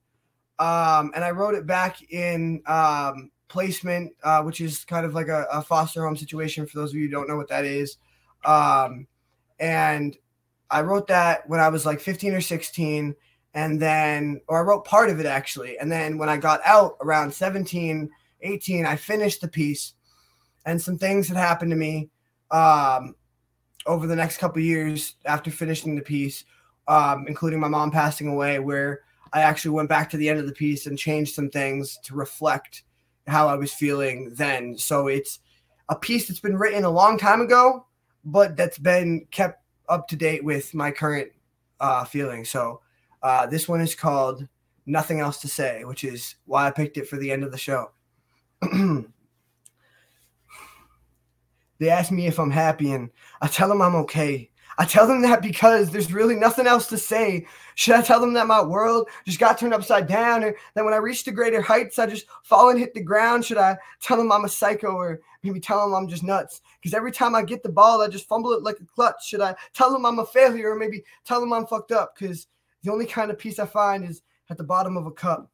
Um, 0.59 1.11
and 1.15 1.23
I 1.23 1.31
wrote 1.31 1.55
it 1.55 1.67
back 1.67 2.01
in 2.11 2.61
um, 2.65 3.31
placement, 3.47 4.13
uh, 4.23 4.41
which 4.43 4.61
is 4.61 4.83
kind 4.85 5.05
of 5.05 5.13
like 5.13 5.27
a, 5.27 5.45
a 5.51 5.61
foster 5.61 6.03
home 6.03 6.17
situation 6.17 6.65
for 6.65 6.79
those 6.79 6.91
of 6.91 6.95
you 6.95 7.05
who 7.05 7.11
don't 7.11 7.27
know 7.27 7.37
what 7.37 7.49
that 7.49 7.65
is. 7.65 7.97
Um, 8.45 9.07
and 9.59 10.17
I 10.69 10.81
wrote 10.81 11.07
that 11.07 11.47
when 11.47 11.59
I 11.59 11.69
was 11.69 11.85
like 11.85 11.99
15 11.99 12.33
or 12.33 12.41
16. 12.41 13.15
And 13.53 13.81
then, 13.81 14.41
or 14.47 14.59
I 14.59 14.61
wrote 14.61 14.85
part 14.85 15.09
of 15.09 15.19
it 15.19 15.25
actually. 15.25 15.79
And 15.79 15.91
then 15.91 16.17
when 16.17 16.29
I 16.29 16.37
got 16.37 16.61
out 16.65 16.97
around 17.01 17.33
17, 17.33 18.09
18, 18.41 18.85
I 18.85 18.95
finished 18.95 19.41
the 19.41 19.47
piece. 19.47 19.93
And 20.65 20.81
some 20.81 20.97
things 20.97 21.27
had 21.27 21.37
happened 21.37 21.71
to 21.71 21.77
me 21.77 22.09
um, 22.51 23.15
over 23.85 24.05
the 24.05 24.15
next 24.15 24.37
couple 24.37 24.61
years 24.61 25.15
after 25.25 25.49
finishing 25.49 25.95
the 25.95 26.01
piece, 26.01 26.43
um, 26.87 27.25
including 27.27 27.59
my 27.59 27.67
mom 27.67 27.91
passing 27.91 28.27
away, 28.27 28.59
where 28.59 29.01
I 29.33 29.41
actually 29.41 29.71
went 29.71 29.89
back 29.89 30.09
to 30.11 30.17
the 30.17 30.29
end 30.29 30.39
of 30.39 30.45
the 30.45 30.53
piece 30.53 30.85
and 30.85 30.97
changed 30.97 31.33
some 31.33 31.49
things 31.49 31.97
to 32.03 32.15
reflect 32.15 32.83
how 33.27 33.47
I 33.47 33.55
was 33.55 33.73
feeling 33.73 34.33
then. 34.33 34.77
So 34.77 35.07
it's 35.07 35.39
a 35.89 35.95
piece 35.95 36.27
that's 36.27 36.39
been 36.39 36.57
written 36.57 36.83
a 36.85 36.89
long 36.89 37.17
time 37.17 37.41
ago, 37.41 37.85
but 38.23 38.55
that's 38.55 38.77
been 38.77 39.25
kept 39.31 39.63
up 39.89 40.07
to 40.09 40.15
date 40.15 40.43
with 40.43 40.73
my 40.73 40.91
current 40.91 41.31
uh, 41.79 42.05
feelings. 42.05 42.49
So 42.49 42.81
uh, 43.21 43.47
this 43.47 43.67
one 43.67 43.81
is 43.81 43.95
called 43.95 44.47
Nothing 44.85 45.19
Else 45.19 45.39
to 45.41 45.47
Say, 45.47 45.83
which 45.83 46.03
is 46.03 46.35
why 46.45 46.67
I 46.67 46.71
picked 46.71 46.97
it 46.97 47.07
for 47.07 47.17
the 47.17 47.31
end 47.31 47.43
of 47.43 47.51
the 47.51 47.57
show. 47.57 47.91
they 51.79 51.89
ask 51.89 52.11
me 52.11 52.27
if 52.27 52.39
I'm 52.39 52.51
happy, 52.51 52.91
and 52.91 53.09
I 53.41 53.47
tell 53.47 53.69
them 53.69 53.81
I'm 53.81 53.95
okay. 53.95 54.49
I 54.79 54.85
tell 54.85 55.07
them 55.07 55.23
that 55.23 55.41
because 55.41 55.89
there's 55.89 56.13
really 56.13 56.35
nothing 56.35 56.67
else 56.67 56.87
to 56.87 56.97
say. 56.97 57.47
Should 57.73 57.95
I 57.95 58.01
tell 58.03 58.19
them 58.19 58.33
that 58.33 58.45
my 58.45 58.61
world 58.61 59.09
just 59.25 59.39
got 59.39 59.57
turned 59.57 59.73
upside 59.73 60.07
down, 60.07 60.43
or 60.43 60.55
that 60.75 60.85
when 60.85 60.93
I 60.93 60.97
reach 60.97 61.23
the 61.23 61.31
greater 61.31 61.61
heights, 61.61 61.97
I 61.97 62.05
just 62.05 62.27
fall 62.43 62.69
and 62.69 62.79
hit 62.79 62.93
the 62.93 63.01
ground? 63.01 63.43
Should 63.43 63.57
I 63.57 63.77
tell 64.01 64.17
them 64.17 64.31
I'm 64.31 64.45
a 64.45 64.49
psycho, 64.49 64.91
or 64.95 65.19
maybe 65.41 65.59
tell 65.59 65.83
them 65.83 65.95
I'm 65.95 66.07
just 66.07 66.23
nuts? 66.23 66.61
Because 66.79 66.93
every 66.93 67.11
time 67.11 67.33
I 67.33 67.41
get 67.41 67.63
the 67.63 67.69
ball, 67.69 68.01
I 68.01 68.07
just 68.07 68.27
fumble 68.27 68.53
it 68.53 68.61
like 68.61 68.79
a 68.79 68.85
clutch. 68.85 69.27
Should 69.27 69.41
I 69.41 69.55
tell 69.73 69.91
them 69.91 70.05
I'm 70.05 70.19
a 70.19 70.25
failure, 70.25 70.71
or 70.71 70.75
maybe 70.75 71.03
tell 71.25 71.39
them 71.39 71.53
I'm 71.53 71.65
fucked 71.65 71.91
up? 71.91 72.13
Because 72.15 72.45
the 72.83 72.91
only 72.91 73.07
kind 73.07 73.31
of 73.31 73.39
peace 73.39 73.57
I 73.57 73.65
find 73.65 74.07
is 74.07 74.21
at 74.49 74.57
the 74.57 74.63
bottom 74.63 74.95
of 74.95 75.07
a 75.07 75.11
cup. 75.11 75.49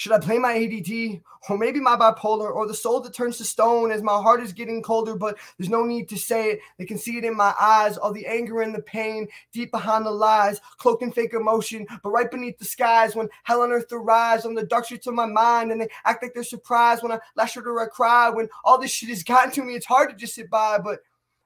Should 0.00 0.12
I 0.12 0.18
play 0.18 0.38
my 0.38 0.54
ADD 0.54 1.20
or 1.50 1.58
maybe 1.58 1.78
my 1.78 1.94
bipolar 1.94 2.50
or 2.50 2.66
the 2.66 2.72
soul 2.72 3.00
that 3.00 3.12
turns 3.12 3.36
to 3.36 3.44
stone 3.44 3.92
as 3.92 4.00
my 4.02 4.14
heart 4.14 4.40
is 4.40 4.54
getting 4.54 4.82
colder, 4.82 5.14
but 5.14 5.36
there's 5.58 5.68
no 5.68 5.84
need 5.84 6.08
to 6.08 6.16
say 6.16 6.52
it. 6.52 6.60
They 6.78 6.86
can 6.86 6.96
see 6.96 7.18
it 7.18 7.24
in 7.26 7.36
my 7.36 7.54
eyes, 7.60 7.98
all 7.98 8.10
the 8.10 8.26
anger 8.26 8.62
and 8.62 8.74
the 8.74 8.80
pain 8.80 9.28
deep 9.52 9.70
behind 9.70 10.06
the 10.06 10.10
lies, 10.10 10.58
cloaked 10.78 11.02
in 11.02 11.12
fake 11.12 11.34
emotion, 11.34 11.86
but 12.02 12.12
right 12.12 12.30
beneath 12.30 12.58
the 12.58 12.64
skies 12.64 13.14
when 13.14 13.28
hell 13.42 13.60
on 13.60 13.72
earth 13.72 13.92
arrives 13.92 14.46
on 14.46 14.54
the 14.54 14.64
dark 14.64 14.86
streets 14.86 15.06
of 15.06 15.12
my 15.12 15.26
mind 15.26 15.70
and 15.70 15.82
they 15.82 15.88
act 16.06 16.22
like 16.22 16.32
they're 16.32 16.44
surprised 16.44 17.02
when 17.02 17.12
I 17.12 17.18
lash 17.36 17.58
out 17.58 17.66
or 17.66 17.82
I 17.82 17.86
cry. 17.86 18.30
When 18.30 18.48
all 18.64 18.78
this 18.78 18.92
shit 18.92 19.10
has 19.10 19.22
gotten 19.22 19.52
to 19.52 19.62
me, 19.62 19.74
it's 19.74 19.84
hard 19.84 20.08
to 20.08 20.16
just 20.16 20.34
sit 20.34 20.48
by, 20.48 20.78
but 20.78 21.00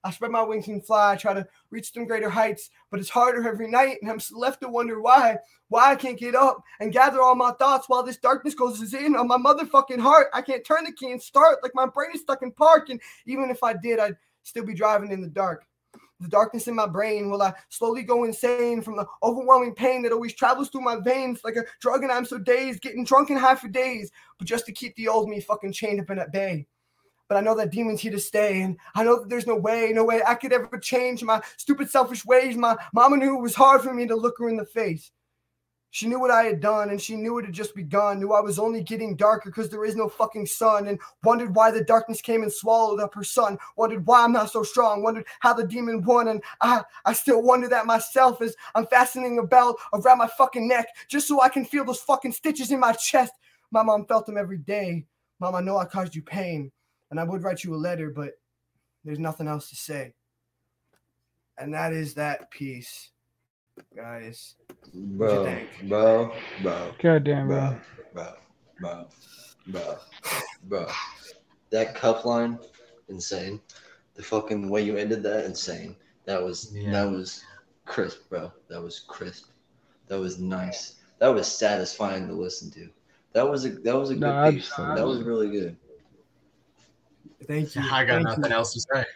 I 0.04 0.10
spread 0.10 0.30
my 0.30 0.42
wings 0.42 0.68
and 0.68 0.84
fly, 0.84 1.12
I 1.12 1.16
try 1.16 1.32
to 1.32 1.46
reach 1.70 1.92
them 1.92 2.06
greater 2.06 2.28
heights, 2.28 2.68
but 2.90 3.00
it's 3.00 3.08
harder 3.08 3.48
every 3.48 3.68
night, 3.68 3.96
and 4.02 4.10
I'm 4.10 4.20
left 4.32 4.60
to 4.60 4.68
wonder 4.68 5.00
why, 5.00 5.38
why 5.68 5.92
I 5.92 5.96
can't 5.96 6.18
get 6.18 6.34
up 6.34 6.62
and 6.78 6.92
gather 6.92 7.22
all 7.22 7.34
my 7.34 7.52
thoughts 7.52 7.88
while 7.88 8.02
this 8.02 8.18
darkness 8.18 8.54
closes 8.54 8.92
in 8.92 9.16
on 9.16 9.26
my 9.26 9.38
motherfucking 9.38 9.98
heart. 9.98 10.28
I 10.34 10.42
can't 10.42 10.64
turn 10.64 10.84
the 10.84 10.92
key 10.92 11.10
and 11.10 11.22
start 11.22 11.62
like 11.62 11.74
my 11.74 11.86
brain 11.86 12.10
is 12.14 12.20
stuck 12.20 12.42
in 12.42 12.52
park, 12.52 12.90
and 12.90 13.00
even 13.24 13.50
if 13.50 13.62
I 13.62 13.72
did, 13.72 13.98
I'd 13.98 14.16
still 14.42 14.66
be 14.66 14.74
driving 14.74 15.10
in 15.10 15.22
the 15.22 15.28
dark. 15.28 15.64
The 16.20 16.28
darkness 16.28 16.68
in 16.68 16.74
my 16.74 16.86
brain 16.86 17.30
will 17.30 17.42
I 17.42 17.54
slowly 17.70 18.02
go 18.02 18.24
insane 18.24 18.82
from 18.82 18.96
the 18.96 19.06
overwhelming 19.22 19.74
pain 19.74 20.02
that 20.02 20.12
always 20.12 20.34
travels 20.34 20.68
through 20.68 20.82
my 20.82 20.96
veins 20.96 21.40
like 21.44 21.56
a 21.56 21.64
drug, 21.80 22.02
and 22.02 22.12
I'm 22.12 22.26
so 22.26 22.38
dazed, 22.38 22.82
getting 22.82 23.04
drunk 23.06 23.30
and 23.30 23.38
high 23.38 23.54
for 23.54 23.68
days, 23.68 24.12
but 24.38 24.46
just 24.46 24.66
to 24.66 24.72
keep 24.72 24.94
the 24.96 25.08
old 25.08 25.30
me 25.30 25.40
fucking 25.40 25.72
chained 25.72 26.00
up 26.00 26.10
and 26.10 26.20
at 26.20 26.30
bay 26.30 26.66
but 27.28 27.36
I 27.36 27.40
know 27.40 27.54
that 27.54 27.72
demon's 27.72 28.00
here 28.00 28.12
to 28.12 28.20
stay. 28.20 28.62
And 28.62 28.78
I 28.94 29.04
know 29.04 29.20
that 29.20 29.28
there's 29.28 29.46
no 29.46 29.56
way, 29.56 29.92
no 29.94 30.04
way 30.04 30.22
I 30.26 30.34
could 30.34 30.52
ever 30.52 30.78
change 30.78 31.22
my 31.22 31.40
stupid, 31.56 31.90
selfish 31.90 32.24
ways. 32.24 32.56
My 32.56 32.76
mama 32.92 33.16
knew 33.16 33.38
it 33.38 33.42
was 33.42 33.54
hard 33.54 33.82
for 33.82 33.94
me 33.94 34.06
to 34.06 34.16
look 34.16 34.38
her 34.38 34.48
in 34.48 34.56
the 34.56 34.64
face. 34.64 35.10
She 35.94 36.08
knew 36.08 36.18
what 36.18 36.32
I 36.32 36.42
had 36.42 36.58
done 36.58 36.90
and 36.90 37.00
she 37.00 37.14
knew 37.14 37.38
it 37.38 37.44
had 37.44 37.54
just 37.54 37.72
begun. 37.76 38.18
Knew 38.18 38.32
I 38.32 38.40
was 38.40 38.58
only 38.58 38.82
getting 38.82 39.14
darker 39.14 39.48
because 39.48 39.70
there 39.70 39.84
is 39.84 39.94
no 39.94 40.08
fucking 40.08 40.46
sun. 40.46 40.88
And 40.88 40.98
wondered 41.22 41.54
why 41.54 41.70
the 41.70 41.84
darkness 41.84 42.20
came 42.20 42.42
and 42.42 42.52
swallowed 42.52 42.98
up 42.98 43.14
her 43.14 43.22
son. 43.22 43.56
Wondered 43.76 44.04
why 44.04 44.24
I'm 44.24 44.32
not 44.32 44.50
so 44.50 44.64
strong. 44.64 45.04
Wondered 45.04 45.24
how 45.38 45.54
the 45.54 45.64
demon 45.64 46.02
won. 46.02 46.26
And 46.26 46.42
I, 46.60 46.82
I 47.04 47.12
still 47.12 47.42
wonder 47.42 47.68
that 47.68 47.86
myself 47.86 48.42
as 48.42 48.56
I'm 48.74 48.88
fastening 48.88 49.38
a 49.38 49.44
belt 49.44 49.80
around 49.92 50.18
my 50.18 50.26
fucking 50.36 50.66
neck 50.66 50.88
just 51.06 51.28
so 51.28 51.40
I 51.40 51.48
can 51.48 51.64
feel 51.64 51.84
those 51.84 52.00
fucking 52.00 52.32
stitches 52.32 52.72
in 52.72 52.80
my 52.80 52.92
chest. 52.94 53.32
My 53.70 53.84
mom 53.84 54.04
felt 54.06 54.26
them 54.26 54.36
every 54.36 54.58
day. 54.58 55.04
Mom, 55.38 55.54
I 55.54 55.60
know 55.60 55.78
I 55.78 55.84
caused 55.84 56.16
you 56.16 56.22
pain. 56.22 56.72
And 57.14 57.20
I 57.20 57.22
would 57.22 57.44
write 57.44 57.62
you 57.62 57.72
a 57.72 57.76
letter, 57.76 58.10
but 58.10 58.32
there's 59.04 59.20
nothing 59.20 59.46
else 59.46 59.68
to 59.70 59.76
say. 59.76 60.14
And 61.56 61.72
that 61.72 61.92
is 61.92 62.14
that 62.14 62.50
piece, 62.50 63.12
guys. 63.94 64.56
Bro, 64.92 65.44
think? 65.44 65.68
bro, 65.84 66.32
bro, 66.60 66.92
God 67.00 67.22
damn, 67.22 67.46
bro. 67.46 67.78
bro, 68.12 68.32
bro, 68.80 69.06
bro, 69.68 69.68
bro, 69.68 69.96
bro. 70.64 70.86
That 71.70 71.94
cup 71.94 72.24
line, 72.24 72.58
insane. 73.08 73.60
The 74.16 74.22
fucking 74.24 74.68
way 74.68 74.82
you 74.82 74.96
ended 74.96 75.22
that, 75.22 75.44
insane. 75.44 75.94
That 76.24 76.42
was 76.42 76.74
Yeah. 76.74 76.90
that 76.90 77.08
was 77.08 77.44
crisp, 77.84 78.28
bro. 78.28 78.50
That 78.66 78.82
was 78.82 78.98
crisp. 79.06 79.50
That 80.08 80.18
was 80.18 80.40
nice. 80.40 80.96
That 81.20 81.28
was 81.28 81.46
satisfying 81.46 82.26
to 82.26 82.34
listen 82.34 82.72
to. 82.72 82.88
That 83.34 83.48
was 83.48 83.66
a 83.66 83.68
that 83.68 83.96
was 83.96 84.10
a 84.10 84.14
good 84.14 84.20
No, 84.22 84.50
piece. 84.50 84.68
absolutely. 84.72 85.00
That 85.00 85.06
was 85.06 85.22
really 85.22 85.50
good. 85.52 85.76
Thank 87.46 87.74
you. 87.74 87.82
I 87.82 88.04
got 88.04 88.14
Thank 88.16 88.24
nothing 88.24 88.44
you. 88.46 88.50
else 88.50 88.74
to 88.74 88.80
say. 88.80 89.04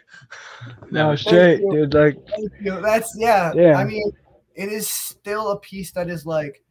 No, 0.91 1.15
straight, 1.15 1.61
you. 1.61 1.71
dude. 1.71 1.93
Like, 1.93 2.15
Thank 2.27 2.51
you. 2.61 2.81
That's 2.81 3.15
yeah. 3.17 3.53
Yeah. 3.55 3.75
I 3.77 3.85
mean, 3.85 4.11
it 4.55 4.69
is 4.69 4.89
still 4.89 5.51
a 5.51 5.59
piece 5.59 5.91
that 5.91 6.09
is 6.09 6.25
like, 6.25 6.61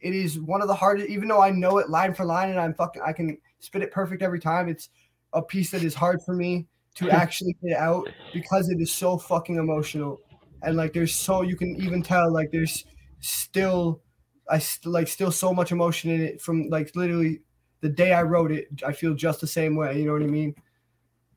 it 0.00 0.14
is 0.14 0.38
one 0.38 0.62
of 0.62 0.68
the 0.68 0.74
hardest. 0.74 1.08
Even 1.08 1.28
though 1.28 1.40
I 1.42 1.50
know 1.50 1.78
it 1.78 1.90
line 1.90 2.14
for 2.14 2.24
line 2.24 2.50
and 2.50 2.60
I'm 2.60 2.74
fucking, 2.74 3.02
I 3.04 3.12
can 3.12 3.38
spit 3.58 3.82
it 3.82 3.90
perfect 3.90 4.22
every 4.22 4.38
time. 4.38 4.68
It's 4.68 4.88
a 5.32 5.42
piece 5.42 5.70
that 5.70 5.82
is 5.82 5.94
hard 5.94 6.22
for 6.22 6.34
me 6.34 6.66
to 6.96 7.10
actually 7.22 7.56
get 7.62 7.76
out 7.76 8.08
because 8.32 8.68
it 8.68 8.80
is 8.80 8.92
so 8.92 9.18
fucking 9.18 9.56
emotional. 9.56 10.20
And 10.62 10.76
like, 10.76 10.92
there's 10.92 11.14
so 11.14 11.42
you 11.42 11.56
can 11.56 11.76
even 11.82 12.02
tell 12.02 12.32
like 12.32 12.50
there's 12.52 12.84
still, 13.20 14.00
I 14.48 14.58
st- 14.58 14.92
like 14.92 15.08
still 15.08 15.32
so 15.32 15.52
much 15.52 15.72
emotion 15.72 16.10
in 16.10 16.20
it 16.20 16.40
from 16.40 16.68
like 16.68 16.94
literally 16.94 17.40
the 17.86 17.92
day 17.92 18.12
I 18.12 18.22
wrote 18.22 18.50
it. 18.50 18.66
I 18.84 18.92
feel 18.92 19.14
just 19.14 19.40
the 19.40 19.46
same 19.46 19.76
way. 19.76 20.00
You 20.00 20.06
know 20.06 20.12
what 20.14 20.22
I 20.22 20.26
mean? 20.26 20.54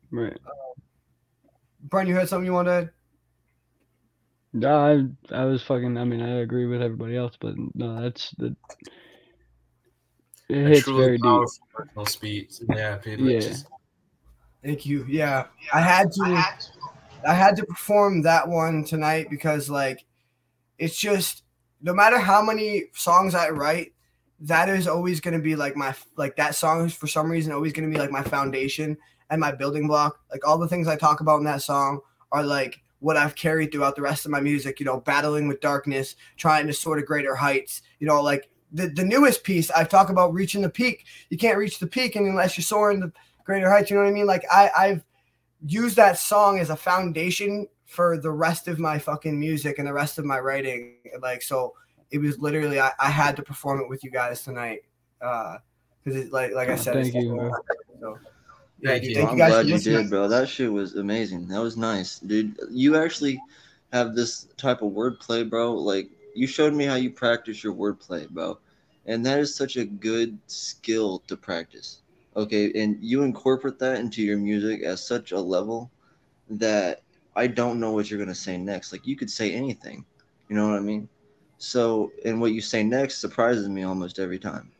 right. 0.10 0.34
Um, 0.34 0.84
Brian, 1.84 2.08
you 2.08 2.16
had 2.16 2.28
something 2.28 2.46
you 2.46 2.54
wanted? 2.54 2.70
to 2.72 2.78
add? 2.78 2.90
No, 4.54 5.10
I, 5.32 5.36
I 5.42 5.46
was 5.46 5.62
fucking. 5.62 5.96
I 5.96 6.04
mean, 6.06 6.22
I 6.22 6.40
agree 6.40 6.66
with 6.66 6.82
everybody 6.82 7.16
else, 7.16 7.38
but 7.40 7.54
no, 7.76 8.02
that's 8.02 8.32
the. 8.32 8.56
It 10.50 10.58
A 10.58 10.68
hits 10.70 10.82
truly 10.82 11.00
very 11.00 11.18
deep. 11.18 11.52
personal 11.72 12.06
speech. 12.08 12.54
Yeah, 12.76 12.96
people. 12.96 13.30
Yeah. 13.30 13.40
Just, 13.42 13.68
Thank 14.64 14.88
you. 14.88 15.06
Yeah, 15.08 15.46
I 15.72 15.82
had 15.82 16.12
to. 16.14 16.44
I 17.28 17.34
had 17.34 17.56
to 17.58 17.66
perform 17.66 18.24
that 18.24 18.48
one 18.48 18.84
tonight 18.84 19.30
because, 19.30 19.70
like, 19.70 20.04
it's 20.80 20.98
just 20.98 21.44
no 21.82 21.94
matter 21.94 22.18
how 22.18 22.42
many 22.42 22.86
songs 22.94 23.36
I 23.36 23.50
write, 23.50 23.94
that 24.42 24.70
is 24.70 24.88
always 24.88 25.20
going 25.20 25.34
to 25.34 25.44
be 25.44 25.56
like 25.56 25.76
my 25.76 25.94
like 26.16 26.36
that 26.38 26.56
song 26.56 26.86
is 26.86 26.94
for 26.94 27.08
some 27.08 27.30
reason 27.30 27.52
always 27.52 27.74
going 27.74 27.90
to 27.90 27.94
be 27.94 28.00
like 28.00 28.12
my 28.12 28.24
foundation 28.24 28.98
and 29.30 29.42
my 29.42 29.52
building 29.52 29.88
block. 29.88 30.20
Like 30.32 30.48
all 30.48 30.58
the 30.58 30.68
things 30.68 30.88
I 30.88 30.96
talk 30.96 31.20
about 31.20 31.40
in 31.40 31.46
that 31.46 31.62
song 31.62 32.00
are 32.32 32.44
like 32.44 32.82
what 33.00 33.18
I've 33.18 33.36
carried 33.36 33.72
throughout 33.72 33.96
the 33.96 34.02
rest 34.02 34.26
of 34.26 34.32
my 34.32 34.40
music. 34.40 34.80
You 34.80 34.86
know, 34.86 35.02
battling 35.02 35.48
with 35.48 35.62
darkness, 35.62 36.16
trying 36.38 36.68
to 36.68 36.74
soar 36.74 36.96
to 36.96 37.04
greater 37.04 37.36
heights. 37.36 37.82
You 38.00 38.08
know, 38.08 38.22
like 38.22 38.50
the 38.72 38.88
the 38.88 39.04
newest 39.04 39.44
piece 39.44 39.70
I 39.72 39.84
talk 39.84 40.10
about 40.10 40.34
reaching 40.34 40.62
the 40.62 40.70
peak. 40.70 41.06
You 41.30 41.38
can't 41.38 41.58
reach 41.58 41.80
the 41.80 41.88
peak 41.88 42.16
unless 42.16 42.58
you're 42.58 42.64
soaring 42.64 43.00
the 43.00 43.12
greater 43.44 43.70
heights. 43.70 43.90
You 43.90 43.98
know 43.98 44.04
what 44.04 44.10
I 44.10 44.14
mean? 44.14 44.28
Like 44.28 44.46
I 44.52 44.70
I've 44.78 45.04
used 45.66 45.98
that 45.98 46.18
song 46.18 46.60
as 46.60 46.70
a 46.70 46.76
foundation 46.76 47.68
for 47.86 48.18
the 48.18 48.32
rest 48.32 48.68
of 48.68 48.80
my 48.80 49.00
fucking 49.00 49.38
music 49.38 49.80
and 49.80 49.88
the 49.88 49.94
rest 49.94 50.18
of 50.18 50.26
my 50.26 50.40
writing. 50.40 50.96
Like 51.22 51.42
so, 51.42 51.74
it 52.12 52.20
was 52.20 52.40
literally 52.40 52.80
I, 52.80 52.92
I 53.00 53.10
had 53.10 53.36
to 53.38 53.44
perform 53.44 53.82
it 53.82 53.90
with 53.90 54.04
you 54.04 54.12
guys 54.12 54.44
tonight. 54.44 54.82
Uh, 55.22 55.58
because 56.04 56.26
it 56.26 56.32
like 56.32 56.54
like 56.54 56.70
I 56.70 56.76
said, 56.76 56.98
it's 56.98 57.10
Thank 57.10 57.24
you, 57.24 57.36
bro. 57.36 57.52
So, 58.00 58.20
yeah, 58.80 58.92
Thank 58.92 59.04
dude, 59.04 59.12
you. 59.12 59.16
thank 59.16 59.30
I'm 59.30 59.38
you 59.38 59.44
guys 59.44 59.52
glad 59.52 59.68
you 59.68 59.74
listening. 59.74 60.02
did, 60.04 60.10
bro. 60.10 60.28
That 60.28 60.48
shit 60.48 60.72
was 60.72 60.96
amazing. 60.96 61.48
That 61.48 61.62
was 61.62 61.78
nice, 61.78 62.20
dude. 62.20 62.58
You 62.72 62.96
actually 62.96 63.42
have 63.92 64.16
this 64.16 64.48
type 64.58 64.82
of 64.82 64.94
wordplay, 64.94 65.50
bro. 65.50 65.74
Like 65.74 66.10
you 66.34 66.48
showed 66.48 66.74
me 66.74 66.86
how 66.86 66.96
you 66.96 67.12
practice 67.12 67.64
your 67.64 67.74
wordplay, 67.74 68.30
bro, 68.30 68.58
and 69.06 69.26
that 69.26 69.40
is 69.40 69.56
such 69.56 69.76
a 69.76 69.86
good 69.86 70.38
skill 70.48 71.20
to 71.28 71.36
practice. 71.36 72.02
Okay, 72.36 72.72
and 72.82 72.98
you 73.02 73.24
incorporate 73.24 73.80
that 73.80 74.00
into 74.00 74.22
your 74.22 74.38
music 74.38 74.84
at 74.84 75.00
such 75.00 75.32
a 75.32 75.40
level 75.40 75.92
that 76.50 77.02
I 77.36 77.48
don't 77.48 77.80
know 77.80 77.92
what 77.92 78.10
you're 78.10 78.20
gonna 78.20 78.36
say 78.36 78.58
next. 78.58 78.92
Like 78.94 79.06
you 79.06 79.18
could 79.18 79.30
say 79.30 79.52
anything, 79.52 80.06
you 80.48 80.56
know 80.56 80.70
what 80.70 80.78
I 80.78 80.82
mean? 80.82 81.10
So, 81.60 82.12
and 82.26 82.40
what 82.40 82.54
you 82.54 82.62
say 82.62 82.84
next 82.84 83.20
surprises 83.20 83.68
me 83.70 83.84
almost 83.84 84.18
every 84.18 84.40
time. 84.40 84.72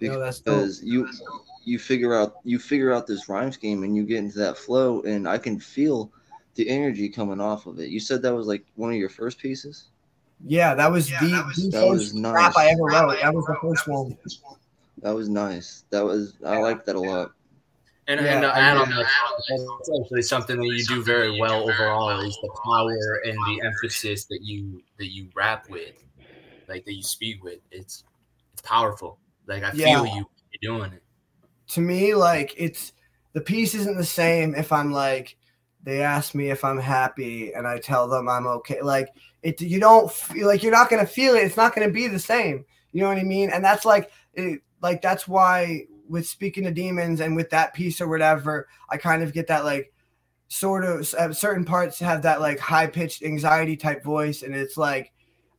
No, 0.00 0.18
that's 0.18 0.40
because 0.40 0.82
you 0.82 1.08
you 1.64 1.78
figure 1.78 2.14
out 2.14 2.36
you 2.44 2.58
figure 2.58 2.92
out 2.92 3.06
this 3.06 3.28
rhyme 3.28 3.52
scheme 3.52 3.82
and 3.82 3.96
you 3.96 4.04
get 4.04 4.18
into 4.18 4.38
that 4.38 4.58
flow 4.58 5.02
and 5.02 5.28
I 5.28 5.38
can 5.38 5.58
feel 5.58 6.10
the 6.54 6.68
energy 6.68 7.08
coming 7.08 7.40
off 7.40 7.66
of 7.66 7.78
it. 7.78 7.90
You 7.90 8.00
said 8.00 8.22
that 8.22 8.34
was 8.34 8.46
like 8.46 8.64
one 8.76 8.90
of 8.90 8.96
your 8.96 9.08
first 9.08 9.38
pieces. 9.38 9.88
Yeah, 10.44 10.74
that 10.74 10.90
was 10.90 11.08
the, 11.08 11.16
the 11.20 11.70
That 11.70 11.80
first 11.80 11.88
was 11.88 12.14
nice. 12.14 12.34
rap 12.34 12.56
I 12.56 12.68
ever 12.68 12.82
wrote. 12.82 13.18
That 13.20 13.34
was 13.34 13.44
the 13.46 13.56
first 13.60 13.88
one. 13.88 14.16
That 15.02 15.14
was 15.14 15.28
nice. 15.28 15.84
That 15.90 16.04
was 16.04 16.34
I 16.44 16.58
like 16.58 16.84
that 16.86 16.96
a 16.96 17.00
lot. 17.00 17.32
And, 18.08 18.20
Yeah, 18.20 18.34
and 18.34 18.42
to 18.42 18.48
I 18.48 18.60
add 18.60 18.76
agree. 18.76 18.94
on 18.94 18.98
that, 18.98 19.06
that's 19.48 19.90
actually 20.02 20.22
something 20.22 20.56
that 20.58 20.66
you 20.66 20.84
do 20.84 21.02
very 21.02 21.38
well 21.40 21.68
overall 21.68 22.20
is 22.20 22.38
the 22.42 22.50
power 22.64 23.20
and 23.24 23.38
the 23.46 23.66
emphasis 23.66 24.24
that 24.26 24.40
you 24.42 24.82
that 24.98 25.12
you 25.12 25.28
rap 25.34 25.68
with, 25.68 26.02
like 26.68 26.84
that 26.84 26.94
you 26.94 27.02
speak 27.02 27.42
with. 27.42 27.60
It's 27.70 28.04
it's 28.52 28.62
powerful. 28.62 29.18
Like 29.46 29.62
I 29.64 29.72
Yeah. 29.72 30.02
feel 30.02 30.06
you 30.06 30.26
you're 30.60 30.78
doing 30.78 30.92
it. 30.92 31.02
to 31.68 31.80
me 31.80 32.14
like 32.14 32.54
it's 32.56 32.92
the 33.32 33.40
piece 33.40 33.74
isn't 33.74 33.96
the 33.98 34.04
same 34.04 34.54
if 34.54 34.72
i'm 34.72 34.92
like 34.92 35.36
they 35.82 36.00
ask 36.00 36.34
me 36.34 36.50
if 36.50 36.64
i'm 36.64 36.78
happy 36.78 37.52
and 37.52 37.66
i 37.66 37.78
tell 37.78 38.08
them 38.08 38.28
i'm 38.28 38.46
okay 38.46 38.80
like 38.80 39.08
it 39.42 39.60
you 39.60 39.78
don't 39.80 40.10
feel 40.10 40.46
like 40.46 40.62
you're 40.62 40.72
not 40.72 40.88
going 40.88 41.04
to 41.04 41.10
feel 41.12 41.34
it 41.34 41.42
it's 41.42 41.56
not 41.56 41.74
going 41.74 41.86
to 41.86 41.92
be 41.92 42.06
the 42.06 42.18
same 42.18 42.64
you 42.92 43.02
know 43.02 43.08
what 43.08 43.18
i 43.18 43.22
mean 43.24 43.50
and 43.50 43.64
that's 43.64 43.84
like 43.84 44.10
it, 44.34 44.60
like 44.80 45.02
that's 45.02 45.26
why 45.28 45.82
with 46.08 46.26
speaking 46.26 46.64
to 46.64 46.70
demons 46.70 47.20
and 47.20 47.34
with 47.34 47.50
that 47.50 47.74
piece 47.74 48.00
or 48.00 48.08
whatever 48.08 48.68
i 48.90 48.96
kind 48.96 49.22
of 49.22 49.32
get 49.32 49.46
that 49.46 49.64
like 49.64 49.92
sort 50.48 50.84
of 50.84 51.00
at 51.14 51.30
uh, 51.30 51.32
certain 51.32 51.64
parts 51.64 51.98
have 51.98 52.22
that 52.22 52.40
like 52.40 52.58
high 52.58 52.86
pitched 52.86 53.22
anxiety 53.22 53.76
type 53.76 54.04
voice 54.04 54.42
and 54.42 54.54
it's 54.54 54.76
like 54.76 55.12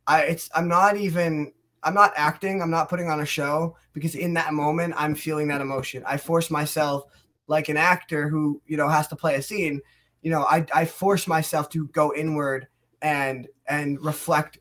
i 0.07 0.21
it's 0.21 0.49
i'm 0.55 0.67
not 0.67 0.95
even 0.95 1.51
I'm 1.83 1.93
not 1.93 2.11
acting, 2.17 2.61
I'm 2.61 2.69
not 2.69 2.89
putting 2.89 3.07
on 3.07 3.21
a 3.21 3.25
show 3.25 3.77
because 3.93 4.15
in 4.15 4.33
that 4.33 4.53
moment 4.53 4.93
I'm 4.97 5.15
feeling 5.15 5.47
that 5.47 5.61
emotion. 5.61 6.03
I 6.05 6.17
force 6.17 6.51
myself 6.51 7.05
like 7.47 7.69
an 7.69 7.77
actor 7.77 8.27
who, 8.27 8.61
you 8.65 8.75
know, 8.75 8.89
has 8.89 9.07
to 9.07 9.15
play 9.15 9.35
a 9.35 9.41
scene, 9.41 9.81
you 10.21 10.29
know, 10.29 10.41
I 10.41 10.65
I 10.73 10.83
force 10.85 11.27
myself 11.27 11.69
to 11.69 11.87
go 11.87 12.13
inward 12.13 12.67
and 13.01 13.47
and 13.67 14.03
reflect, 14.03 14.57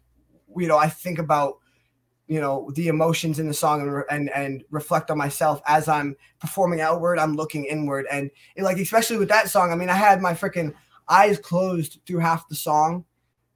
you 0.57 0.69
know, 0.69 0.79
I 0.79 0.89
think 0.89 1.19
about 1.19 1.57
you 2.29 2.41
know 2.41 2.71
the 2.75 2.89
emotions 2.89 3.39
in 3.39 3.47
the 3.47 3.55
song 3.55 3.83
and 3.83 4.05
and, 4.11 4.31
and 4.31 4.65
reflect 4.71 5.11
on 5.11 5.19
myself 5.19 5.61
as 5.67 5.89
I'm 5.89 6.17
performing 6.41 6.81
outward. 6.81 7.19
I'm 7.19 7.37
looking 7.37 7.65
inward, 7.65 8.07
and 8.11 8.31
it, 8.57 8.63
like 8.63 8.79
especially 8.79 9.17
with 9.17 9.29
that 9.29 9.49
song. 9.49 9.73
I 9.73 9.77
mean, 9.77 9.89
I 9.89 9.95
had 9.95 10.21
my 10.21 10.35
freaking 10.35 10.75
eyes 11.09 11.39
closed 11.39 12.01
through 12.07 12.19
half 12.19 12.49
the 12.49 12.57
song, 12.57 13.05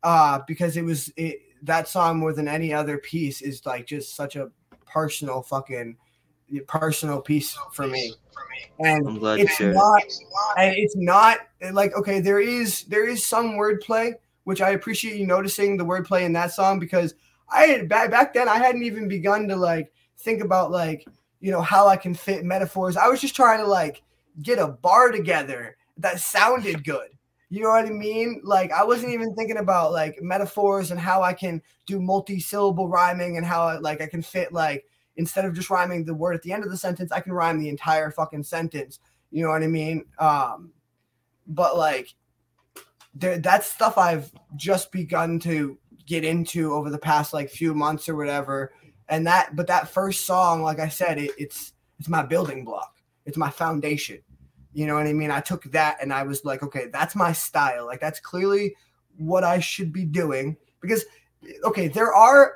uh, 0.03 0.41
because 0.47 0.77
it 0.77 0.85
was 0.85 1.13
it 1.17 1.41
that 1.63 1.89
song 1.89 2.19
more 2.19 2.33
than 2.33 2.49
any 2.49 2.73
other 2.73 2.99
piece 2.99 3.43
is 3.43 3.67
like 3.67 3.87
just 3.87 4.15
such 4.17 4.37
a 4.37 4.51
personal 4.87 5.43
fucking 5.43 5.97
personal 6.67 7.21
piece 7.21 7.57
for 7.73 7.87
me. 7.87 8.13
And 8.79 9.07
I'm 9.07 9.19
glad 9.19 9.41
it's 9.41 9.61
it. 9.61 9.75
not 9.75 10.03
and 10.57 10.75
it's 10.77 10.97
not 10.97 11.39
like 11.73 11.95
okay 11.97 12.21
there 12.21 12.41
is 12.41 12.85
there 12.85 13.09
is 13.09 13.25
some 13.25 13.53
wordplay 13.53 14.15
which 14.45 14.61
i 14.61 14.71
appreciate 14.71 15.17
you 15.17 15.27
noticing 15.27 15.77
the 15.77 15.85
wordplay 15.85 16.23
in 16.23 16.33
that 16.33 16.53
song 16.53 16.79
because 16.79 17.15
i 17.53 17.65
had 17.65 17.89
back, 17.89 18.11
back 18.11 18.35
then 18.35 18.49
i 18.49 18.57
hadn't 18.59 18.83
even 18.83 19.09
begun 19.09 19.49
to 19.49 19.57
like 19.57 19.93
think 20.19 20.43
about 20.43 20.71
like 20.71 21.07
you 21.41 21.51
know 21.51 21.61
how 21.61 21.87
i 21.87 21.97
can 21.97 22.15
fit 22.15 22.45
metaphors. 22.45 22.97
I 22.97 23.09
was 23.09 23.21
just 23.21 23.37
trying 23.37 23.61
to 23.61 23.67
like 23.67 24.03
get 24.43 24.59
a 24.59 24.69
bar 24.69 25.11
together 25.11 25.77
that 25.99 26.21
sounded 26.21 26.85
good. 26.85 27.09
You 27.49 27.63
know 27.63 27.71
what 27.71 27.87
i 27.87 27.91
mean? 27.91 28.41
Like 28.45 28.73
i 28.73 28.85
wasn't 28.85 29.13
even 29.13 29.35
thinking 29.35 29.59
about 29.59 29.93
like 29.93 30.21
metaphors 30.23 30.91
and 30.91 31.01
how 31.01 31.23
i 31.23 31.33
can 31.33 31.63
do 31.87 32.01
multi-syllable 32.01 32.89
rhyming 32.89 33.37
and 33.37 33.47
how 33.47 33.81
like 33.81 34.01
i 34.01 34.07
can 34.07 34.23
fit 34.23 34.53
like 34.53 34.85
instead 35.17 35.45
of 35.45 35.55
just 35.55 35.71
rhyming 35.71 36.05
the 36.05 36.15
word 36.15 36.35
at 36.35 36.43
the 36.43 36.53
end 36.53 36.65
of 36.65 36.71
the 36.71 36.77
sentence 36.77 37.11
i 37.13 37.21
can 37.21 37.33
rhyme 37.33 37.59
the 37.59 37.69
entire 37.69 38.11
fucking 38.11 38.45
sentence. 38.45 39.01
You 39.31 39.45
know 39.45 39.51
what 39.51 39.63
I 39.63 39.69
mean? 39.69 40.05
Um, 40.19 40.73
but 41.47 41.77
like, 41.77 42.15
there, 43.15 43.39
that's 43.39 43.67
stuff 43.67 43.99
I've 43.99 44.31
just 44.57 44.93
begun 44.93 45.39
to 45.41 45.79
get 46.11 46.25
into 46.25 46.75
over 46.75 46.91
the 46.91 46.99
past 46.99 47.33
like 47.33 47.49
few 47.49 47.73
months 47.73 48.09
or 48.09 48.17
whatever. 48.17 48.73
And 49.09 49.25
that, 49.29 49.55
but 49.55 49.69
that 49.69 49.89
first 49.89 50.27
song, 50.27 50.61
like 50.61 50.81
I 50.81 50.89
said, 50.89 51.19
it, 51.19 51.31
it's 51.39 51.73
it's 52.01 52.09
my 52.09 52.23
building 52.23 52.65
block. 52.65 52.97
It's 53.27 53.37
my 53.37 53.49
foundation. 53.49 54.19
You 54.73 54.87
know 54.87 54.95
what 54.95 55.07
I 55.07 55.13
mean? 55.13 55.31
I 55.31 55.41
took 55.41 55.63
that 55.71 55.99
and 56.03 56.13
I 56.13 56.25
was 56.25 56.45
like, 56.45 56.65
okay, 56.65 56.87
that's 56.93 57.15
my 57.15 57.33
style. 57.33 57.87
Like 57.87 58.01
that's 58.01 58.19
clearly 58.19 58.75
what 59.19 59.45
I 59.45 59.61
should 59.61 59.93
be 59.93 60.05
doing 60.05 60.57
because 60.81 61.05
okay, 61.65 61.87
there 61.87 62.13
are 62.13 62.55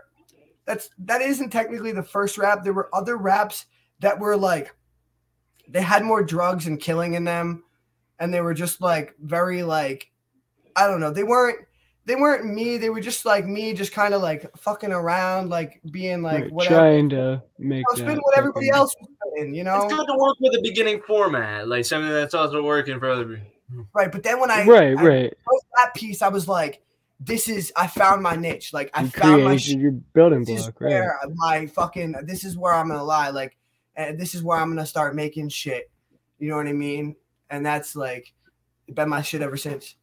that's 0.64 0.90
that 0.98 1.22
isn't 1.22 1.50
technically 1.50 1.92
the 1.92 2.02
first 2.02 2.38
rap. 2.38 2.64
There 2.64 2.72
were 2.72 2.90
other 2.92 3.16
raps 3.16 3.66
that 4.00 4.18
were 4.18 4.36
like 4.36 4.74
they 5.68 5.82
had 5.82 6.02
more 6.04 6.24
drugs 6.24 6.66
and 6.66 6.80
killing 6.80 7.14
in 7.14 7.22
them 7.22 7.62
and 8.18 8.34
they 8.34 8.40
were 8.40 8.54
just 8.54 8.80
like 8.80 9.14
very 9.20 9.62
like 9.62 10.10
I 10.74 10.88
don't 10.88 11.00
know. 11.00 11.12
They 11.12 11.22
weren't 11.22 11.58
they 12.06 12.16
weren't 12.16 12.44
me. 12.46 12.76
They 12.76 12.90
were 12.90 13.00
just 13.00 13.24
like 13.24 13.46
me, 13.46 13.72
just 13.72 13.92
kind 13.92 14.12
of 14.14 14.20
like 14.22 14.54
fucking 14.58 14.92
around, 14.92 15.48
like 15.50 15.80
being 15.90 16.22
like 16.22 16.42
Right, 16.44 16.52
whatever. 16.52 16.74
trying 16.76 17.08
to 17.10 17.42
make 17.58 17.84
I 17.88 17.92
was 17.92 17.98
spinning 18.00 18.16
that 18.16 18.22
what 18.24 18.38
everybody 18.38 18.66
fucking- 18.66 18.78
else 18.78 18.94
was 19.00 19.08
spinning, 19.32 19.54
you 19.54 19.64
know. 19.64 19.82
It's 19.84 19.92
good 19.94 20.06
to 20.06 20.16
work 20.18 20.36
with 20.40 20.54
a 20.56 20.60
beginning 20.62 21.00
format, 21.06 21.66
like 21.68 21.84
something 21.84 22.10
that's 22.10 22.34
also 22.34 22.62
working 22.62 22.98
for 22.98 23.08
other 23.08 23.24
people. 23.24 23.46
Hmm. 23.72 23.80
Right, 23.94 24.12
but 24.12 24.22
then 24.22 24.38
when 24.40 24.50
I 24.50 24.64
right, 24.66 24.96
I 24.98 25.02
right. 25.02 25.34
wrote 25.50 25.62
that 25.82 25.94
piece, 25.94 26.20
I 26.20 26.28
was 26.28 26.46
like, 26.46 26.82
"This 27.18 27.48
is 27.48 27.72
I 27.74 27.86
found 27.86 28.22
my 28.22 28.36
niche. 28.36 28.74
Like 28.74 28.90
I 28.92 29.02
You 29.04 29.08
found 29.08 29.32
my 29.44 29.48
created 29.52 29.62
shit. 29.62 29.78
your 29.78 29.92
building 29.92 30.44
This 30.44 30.60
is 30.60 30.64
block, 30.66 30.80
right? 30.82 30.90
where 30.90 31.18
my 31.36 31.66
fucking. 31.68 32.14
This 32.24 32.44
is 32.44 32.58
where 32.58 32.74
I'm 32.74 32.88
gonna 32.88 33.02
lie. 33.02 33.30
Like, 33.30 33.56
and 33.96 34.20
this 34.20 34.34
is 34.34 34.42
where 34.42 34.58
I'm 34.58 34.68
gonna 34.68 34.84
start 34.84 35.14
making 35.14 35.48
shit. 35.48 35.90
You 36.38 36.50
know 36.50 36.56
what 36.56 36.66
I 36.66 36.74
mean? 36.74 37.16
And 37.48 37.64
that's 37.64 37.96
like 37.96 38.34
been 38.92 39.08
my 39.08 39.22
shit 39.22 39.40
ever 39.40 39.56
since. 39.56 39.96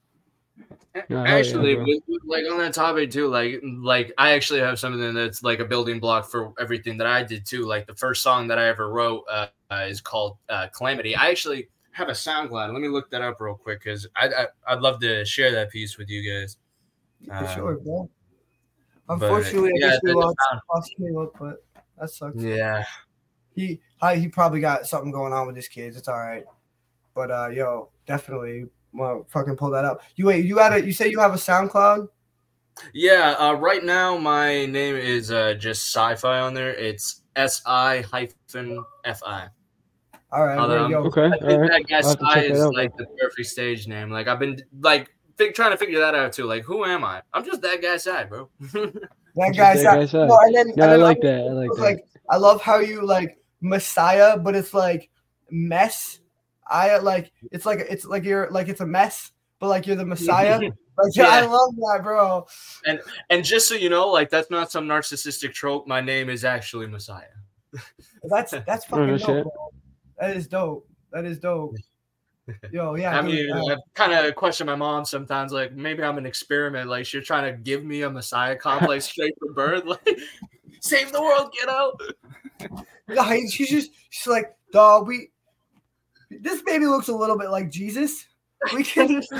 No, 1.09 1.23
yeah, 1.23 1.23
actually, 1.23 1.77
with, 1.77 2.03
like 2.25 2.43
on 2.51 2.57
that 2.57 2.73
topic 2.73 3.11
too, 3.11 3.27
like 3.27 3.61
like 3.63 4.11
I 4.17 4.33
actually 4.33 4.59
have 4.59 4.77
something 4.77 5.13
that's 5.13 5.41
like 5.41 5.59
a 5.59 5.65
building 5.65 6.01
block 6.01 6.29
for 6.29 6.53
everything 6.59 6.97
that 6.97 7.07
I 7.07 7.23
did 7.23 7.45
too. 7.45 7.63
Like 7.63 7.88
the 7.88 7.95
first 7.95 8.21
song 8.21 8.47
that 8.49 8.59
I 8.59 8.67
ever 8.67 8.89
wrote 8.89 9.23
uh, 9.31 9.47
is 9.71 10.01
called 10.01 10.38
uh, 10.49 10.67
"Calamity." 10.75 11.15
I 11.15 11.29
actually 11.29 11.69
have 11.91 12.09
a 12.09 12.13
SoundCloud. 12.13 12.73
Let 12.73 12.81
me 12.81 12.89
look 12.89 13.09
that 13.11 13.21
up 13.21 13.39
real 13.39 13.55
quick 13.55 13.81
because 13.83 14.05
I, 14.17 14.27
I 14.27 14.47
I'd 14.67 14.81
love 14.81 14.99
to 15.01 15.23
share 15.23 15.51
that 15.53 15.71
piece 15.71 15.97
with 15.97 16.09
you 16.09 16.29
guys. 16.29 16.57
For 17.25 17.33
Um, 17.35 17.55
sure, 17.55 17.77
bro. 17.77 18.09
but, 19.07 19.13
Unfortunately, 19.13 19.71
yeah, 19.75 19.88
I 19.88 19.89
guess 19.91 19.99
we 20.03 20.13
lost, 20.13 20.38
lost 20.73 20.93
Caleb, 20.97 21.29
but 21.39 21.63
that 21.99 22.09
sucks. 22.09 22.35
Yeah, 22.41 22.83
He 23.55 23.79
I, 24.01 24.17
he 24.17 24.27
probably 24.27 24.59
got 24.59 24.88
something 24.88 25.11
going 25.11 25.31
on 25.31 25.47
with 25.47 25.55
his 25.55 25.67
kids. 25.69 25.95
It's 25.95 26.07
all 26.09 26.19
right. 26.19 26.43
But 27.13 27.31
uh, 27.31 27.47
yo, 27.49 27.91
definitely, 28.05 28.65
well, 28.93 29.26
fucking 29.30 29.55
pull 29.55 29.69
that 29.72 29.85
up. 29.85 30.01
You 30.15 30.26
wait, 30.27 30.45
you 30.45 30.57
had 30.57 30.73
a 30.73 30.85
you 30.85 30.91
say 30.93 31.09
you 31.09 31.19
have 31.19 31.34
a 31.34 31.38
SoundCloud? 31.38 32.07
yeah. 32.93 33.35
Uh, 33.38 33.53
right 33.53 33.84
now, 33.84 34.18
my 34.18 34.65
name 34.65 34.95
is 34.95 35.31
uh, 35.31 35.53
just 35.55 35.84
sci-fi 35.93 36.39
on 36.39 36.53
there. 36.53 36.73
It's 36.73 37.22
S 37.35 37.61
I 37.65 38.01
hyphen 38.01 38.84
F 39.05 39.22
I. 39.26 39.47
All 40.34 40.45
right, 40.45 40.57
Although 40.57 40.73
there 40.73 40.84
you 40.84 40.89
go. 40.89 41.03
Okay, 41.07 41.22
I 41.23 41.26
all 41.26 41.31
think 41.39 41.61
right. 41.61 41.72
that 41.72 41.88
guy 41.88 41.97
I'll 41.97 42.07
have 42.09 42.19
to 42.19 42.26
Sky 42.26 42.34
check 42.35 42.47
that 42.47 42.51
is 42.55 42.61
out. 42.61 42.73
like 42.76 42.95
the 42.97 43.05
perfect 43.19 43.49
stage 43.49 43.88
name. 43.88 44.09
Like 44.09 44.27
I've 44.30 44.39
been 44.39 44.61
like 44.80 45.09
fi- 45.38 45.51
trying 45.51 45.72
to 45.72 45.77
figure 45.77 45.99
that 45.99 46.15
out 46.15 46.31
too. 46.31 46.45
Like 46.45 46.63
who 46.63 46.85
am 46.85 47.03
I? 47.03 47.22
I'm 47.34 47.43
just 47.45 47.61
that 47.61 47.81
guy 47.81 47.97
side, 47.97 48.30
bro. 48.30 48.49
That 49.35 49.53
Just 49.53 49.57
guy's 49.59 49.84
that 49.84 49.95
guy's 49.95 50.11
side. 50.11 50.27
no, 50.27 50.38
and 50.41 50.55
then, 50.55 50.68
No, 50.76 50.84
and 50.84 50.84
I 50.84 50.88
then 50.97 51.01
like 51.01 51.18
other 51.19 51.27
that. 51.27 51.39
I 51.47 51.53
like 51.53 51.69
that. 51.76 51.81
Like 51.81 52.05
I 52.30 52.35
love 52.38 52.61
how 52.61 52.80
you 52.80 53.05
like 53.05 53.38
Messiah, 53.61 54.38
but 54.38 54.55
it's 54.55 54.73
like 54.73 55.09
mess. 55.49 56.20
I 56.72 56.98
like 56.98 57.31
it's 57.52 57.65
like 57.65 57.80
it's 57.89 58.06
like 58.06 58.23
you're 58.23 58.49
like 58.49 58.68
it's 58.69 58.81
a 58.81 58.85
mess, 58.85 59.31
but 59.60 59.68
like 59.68 59.85
you're 59.85 59.95
the 59.95 60.06
Messiah. 60.06 60.60
Like 60.98 61.15
Yeah. 61.15 61.27
I 61.30 61.45
love 61.45 61.73
that, 61.77 62.02
bro. 62.03 62.45
and 62.85 62.99
and 63.30 63.45
just 63.45 63.68
so 63.69 63.76
you 63.76 63.89
know, 63.89 64.10
like 64.10 64.30
that's 64.30 64.52
not 64.52 64.72
some 64.72 64.85
narcissistic 64.88 65.53
trope. 65.53 65.88
My 65.88 66.02
name 66.02 66.30
is 66.30 66.43
actually 66.43 66.85
Messiah. 66.88 67.23
That's 68.30 68.52
that's 68.52 68.91
no 68.91 68.98
fucking 68.98 69.18
dope. 69.18 69.26
shit. 69.26 69.48
That 70.19 70.35
is 70.35 70.48
dope. 70.48 70.88
That 71.14 71.26
is 71.26 71.39
dope. 71.39 71.76
Yo, 72.72 72.95
yeah. 72.95 73.18
I 73.18 73.22
mean, 73.22 73.52
I 73.52 73.77
kind 73.95 74.11
of 74.14 74.35
question 74.35 74.68
my 74.68 74.76
mom 74.76 75.06
sometimes. 75.06 75.53
Like 75.53 75.72
maybe 75.73 76.03
I'm 76.03 76.18
an 76.18 76.26
experiment. 76.26 76.89
Like 76.89 77.06
she's 77.06 77.26
trying 77.26 77.52
to 77.52 77.57
give 77.57 77.84
me 77.85 78.02
a 78.03 78.10
Messiah 78.10 78.57
complex 78.57 79.06
straight 79.06 79.34
from 79.39 79.53
birth. 79.56 79.85
Like 79.85 80.19
save 80.81 81.11
the 81.14 81.22
world, 81.22 81.53
kiddo. 81.57 81.93
No, 83.07 83.23
he- 83.23 83.49
she's 83.49 83.69
just 83.69 83.91
she's 84.10 84.27
like, 84.27 84.53
dog, 84.73 85.07
we 85.07 85.30
this 86.39 86.61
baby 86.61 86.85
looks 86.85 87.09
a 87.09 87.15
little 87.15 87.37
bit 87.37 87.49
like 87.49 87.69
Jesus. 87.69 88.25
We 88.73 88.83
can 88.85 89.21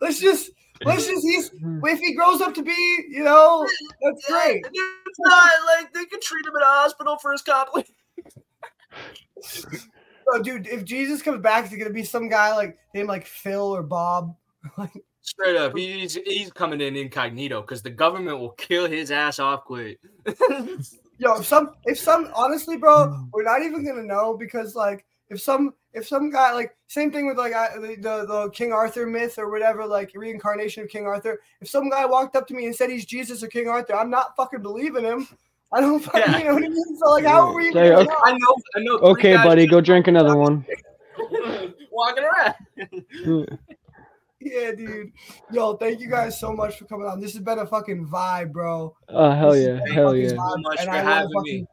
let's 0.00 0.20
just 0.20 0.50
let's 0.84 1.06
just 1.06 1.26
he's 1.26 1.48
hmm. 1.50 1.80
if 1.84 1.98
he 1.98 2.14
grows 2.14 2.40
up 2.40 2.54
to 2.54 2.62
be, 2.62 3.06
you 3.08 3.24
know, 3.24 3.66
that's 4.02 4.26
great. 4.26 4.64
It's 4.64 5.18
not 5.20 5.50
like 5.76 5.92
they 5.92 6.04
could 6.04 6.20
treat 6.20 6.46
him 6.46 6.54
in 6.54 6.62
a 6.62 6.66
hospital 6.66 7.18
for 7.18 7.32
his 7.32 7.42
complex. 7.42 7.90
Bro, 10.24 10.40
oh, 10.40 10.42
dude, 10.42 10.66
if 10.66 10.84
Jesus 10.84 11.22
comes 11.22 11.40
back, 11.40 11.64
is 11.64 11.72
it 11.72 11.78
gonna 11.78 11.90
be 11.90 12.04
some 12.04 12.28
guy 12.28 12.54
like 12.54 12.78
named 12.94 13.08
like 13.08 13.26
Phil 13.26 13.74
or 13.74 13.82
Bob? 13.82 14.36
Like 14.76 14.92
Straight 15.22 15.56
up, 15.56 15.76
he's 15.76 16.14
he's 16.14 16.50
coming 16.50 16.80
in 16.80 16.96
incognito 16.96 17.60
because 17.60 17.82
the 17.82 17.90
government 17.90 18.38
will 18.38 18.52
kill 18.52 18.86
his 18.86 19.10
ass 19.10 19.38
off 19.38 19.64
quick. 19.64 19.98
Yo, 21.18 21.38
if 21.38 21.46
some 21.46 21.74
if 21.84 21.98
some 21.98 22.30
honestly, 22.34 22.76
bro, 22.76 23.08
hmm. 23.08 23.24
we're 23.32 23.42
not 23.42 23.62
even 23.62 23.84
gonna 23.84 24.02
know 24.02 24.36
because 24.36 24.74
like 24.74 25.04
if 25.28 25.40
some 25.40 25.74
if 25.92 26.06
some 26.06 26.30
guy 26.30 26.52
like 26.52 26.76
same 26.86 27.10
thing 27.10 27.26
with 27.26 27.36
like 27.36 27.52
I, 27.52 27.76
the, 27.76 27.96
the 27.96 28.26
the 28.26 28.50
King 28.50 28.72
Arthur 28.72 29.06
myth 29.06 29.38
or 29.38 29.50
whatever 29.50 29.86
like 29.86 30.12
reincarnation 30.14 30.84
of 30.84 30.88
King 30.88 31.06
Arthur. 31.06 31.40
If 31.60 31.68
some 31.68 31.90
guy 31.90 32.06
walked 32.06 32.36
up 32.36 32.46
to 32.48 32.54
me 32.54 32.66
and 32.66 32.74
said 32.74 32.90
he's 32.90 33.04
Jesus 33.04 33.42
or 33.42 33.48
King 33.48 33.68
Arthur, 33.68 33.94
I'm 33.96 34.10
not 34.10 34.36
fucking 34.36 34.62
believing 34.62 35.04
him. 35.04 35.28
I 35.72 35.80
don't 35.80 36.00
fucking 36.00 36.20
Yeah. 36.20 36.38
you 36.38 36.44
know 36.48 36.54
what 36.54 36.64
I 36.64 36.68
mean. 36.68 36.96
So 36.98 37.10
like, 37.10 37.24
how 37.24 37.48
are 37.48 37.54
we? 37.54 37.68
Even 37.68 37.82
okay. 37.82 38.04
know? 38.04 38.16
I 38.24 38.32
know, 38.32 38.56
I 38.76 38.80
know. 38.80 38.98
Okay, 39.10 39.34
buddy, 39.36 39.66
go 39.66 39.80
drink 39.80 40.08
another 40.08 40.36
one. 40.36 40.64
walking 41.90 42.24
around. 42.24 42.54
Hmm. 43.24 43.42
Yeah, 44.50 44.72
dude. 44.72 45.12
Yo, 45.52 45.74
thank 45.76 46.00
you 46.00 46.08
guys 46.08 46.38
so 46.40 46.52
much 46.52 46.78
for 46.78 46.84
coming 46.86 47.06
on. 47.06 47.20
This 47.20 47.32
has 47.34 47.42
been 47.42 47.58
a 47.58 47.66
fucking 47.66 48.06
vibe, 48.06 48.52
bro. 48.52 48.94
Oh 49.08 49.30
hell 49.32 49.52
This 49.52 49.66
yeah, 49.66 49.92
hell 49.94 50.08
fucking 50.08 50.22
yeah. 50.22 50.28
so 50.30 50.56
much 50.58 50.78
and 50.80 50.88
for 50.88 50.94
I 50.94 51.02
wanna 51.02 51.14
having 51.14 51.28
me. 51.28 51.34
fucking 51.34 51.68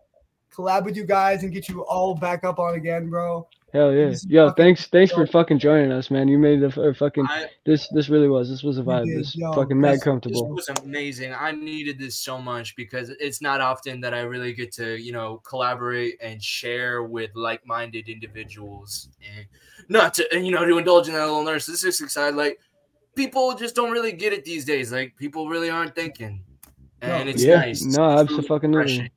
Collab 0.54 0.86
with 0.86 0.96
you 0.96 1.06
guys 1.06 1.44
and 1.44 1.52
get 1.54 1.68
you 1.68 1.84
all 1.86 2.16
back 2.16 2.44
up 2.46 2.60
on 2.60 2.76
again, 2.76 3.10
bro. 3.10 3.48
Hell 3.76 3.94
yeah. 3.94 4.06
This 4.10 4.26
Yo, 4.26 4.52
thanks 4.52 4.88
thanks 4.88 5.12
for 5.12 5.28
fucking 5.28 5.60
joining 5.60 5.92
us, 5.92 6.10
man. 6.10 6.30
You 6.30 6.40
made 6.40 6.62
the 6.62 6.68
uh, 6.82 6.94
fucking 6.94 7.26
I, 7.28 7.48
this 7.66 7.90
this 7.90 8.08
really 8.08 8.30
was. 8.30 8.50
This 8.50 8.64
was 8.64 8.78
a 8.78 8.84
vibe. 8.84 9.06
did, 9.06 9.20
This 9.20 9.36
yo, 9.36 9.52
fucking 9.52 9.78
mad 9.80 9.96
this- 9.96 10.04
this 10.06 10.42
was 10.42 10.70
amazing. 10.82 11.34
I 11.34 11.52
needed 11.52 12.00
this 12.00 12.18
so 12.18 12.40
much 12.40 12.76
because 12.78 13.10
it's 13.20 13.42
not 13.42 13.60
often 13.60 14.00
that 14.00 14.14
I 14.14 14.22
really 14.22 14.54
get 14.54 14.72
to, 14.76 14.96
you 14.98 15.12
know, 15.12 15.42
collaborate 15.44 16.16
and 16.22 16.42
share 16.42 17.04
with 17.04 17.32
like-minded 17.36 18.08
individuals. 18.08 19.10
And 19.36 19.46
not 19.90 20.14
to, 20.16 20.28
you 20.32 20.52
know, 20.52 20.64
to 20.66 20.78
indulge 20.78 21.08
in 21.10 21.14
that 21.14 21.26
little 21.26 21.44
narcissistic 21.44 22.10
side. 22.10 22.36
Like 22.36 22.60
people 23.14 23.56
just 23.56 23.76
don't 23.76 23.92
really 23.92 24.14
get 24.14 24.32
it 24.32 24.46
these 24.46 24.64
days. 24.64 24.94
Like 24.94 25.18
people 25.18 25.50
really 25.50 25.70
aren't 25.70 25.96
thinking, 25.96 26.44
and 27.02 27.26
No. 27.26 27.32
it's 27.32 27.44
Yeah, 27.44 27.58
nice. 27.58 27.84
no, 27.84 27.90
It's 28.20 28.32
really 28.32 28.42
absolutely. 28.46 29.12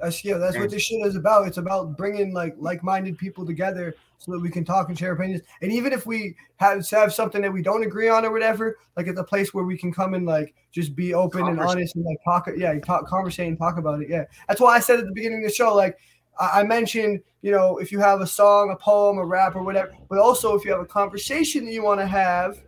That's 0.00 0.24
yeah, 0.24 0.38
that's 0.38 0.58
what 0.58 0.70
this 0.70 0.82
shit 0.82 1.06
is 1.06 1.16
about. 1.16 1.46
It's 1.46 1.56
about 1.56 1.96
bringing 1.96 2.34
like 2.34 2.56
like-minded 2.58 3.16
people 3.16 3.46
together 3.46 3.94
so 4.18 4.32
that 4.32 4.40
we 4.40 4.50
can 4.50 4.64
talk 4.64 4.88
and 4.88 4.98
share 4.98 5.12
opinions. 5.12 5.42
And 5.62 5.72
even 5.72 5.92
if 5.92 6.04
we 6.04 6.36
have 6.56 6.86
have 6.90 7.14
something 7.14 7.40
that 7.42 7.52
we 7.52 7.62
don't 7.62 7.84
agree 7.84 8.08
on 8.08 8.24
or 8.24 8.32
whatever, 8.32 8.76
like 8.96 9.06
it's 9.06 9.18
a 9.18 9.24
place 9.24 9.54
where 9.54 9.64
we 9.64 9.78
can 9.78 9.92
come 9.92 10.14
and 10.14 10.26
like 10.26 10.52
just 10.72 10.96
be 10.96 11.14
open 11.14 11.46
and 11.46 11.60
honest 11.60 11.94
and 11.94 12.04
like 12.04 12.18
talk. 12.24 12.48
Yeah, 12.56 12.78
talk, 12.80 13.06
conversate 13.06 13.46
and 13.46 13.56
talk 13.56 13.78
about 13.78 14.02
it. 14.02 14.10
Yeah, 14.10 14.24
that's 14.48 14.60
why 14.60 14.74
I 14.74 14.80
said 14.80 14.98
at 14.98 15.06
the 15.06 15.12
beginning 15.12 15.44
of 15.44 15.48
the 15.48 15.54
show, 15.54 15.74
like 15.74 15.96
I, 16.38 16.60
I 16.60 16.62
mentioned, 16.64 17.20
you 17.42 17.52
know, 17.52 17.78
if 17.78 17.92
you 17.92 18.00
have 18.00 18.20
a 18.20 18.26
song, 18.26 18.70
a 18.70 18.76
poem, 18.76 19.18
a 19.18 19.24
rap, 19.24 19.54
or 19.54 19.62
whatever, 19.62 19.92
but 20.10 20.18
also 20.18 20.56
if 20.56 20.64
you 20.64 20.72
have 20.72 20.80
a 20.80 20.86
conversation 20.86 21.64
that 21.66 21.72
you 21.72 21.84
want 21.84 22.00
to 22.00 22.06
have, 22.06 22.60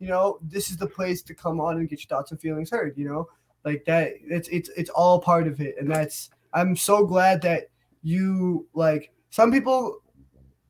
you 0.00 0.08
know, 0.08 0.38
this 0.42 0.70
is 0.70 0.76
the 0.76 0.88
place 0.88 1.22
to 1.22 1.32
come 1.34 1.60
on 1.60 1.78
and 1.78 1.88
get 1.88 2.00
your 2.00 2.08
thoughts 2.08 2.32
and 2.32 2.40
feelings 2.40 2.70
heard. 2.70 2.98
You 2.98 3.06
know, 3.06 3.28
like 3.64 3.84
that. 3.84 4.14
It's 4.26 4.48
it's 4.48 4.68
it's 4.76 4.90
all 4.90 5.20
part 5.20 5.46
of 5.46 5.60
it, 5.60 5.76
and 5.78 5.90
that's. 5.90 6.28
I'm 6.54 6.76
so 6.76 7.04
glad 7.06 7.42
that 7.42 7.68
you 8.02 8.66
like. 8.74 9.10
Some 9.30 9.50
people, 9.50 9.98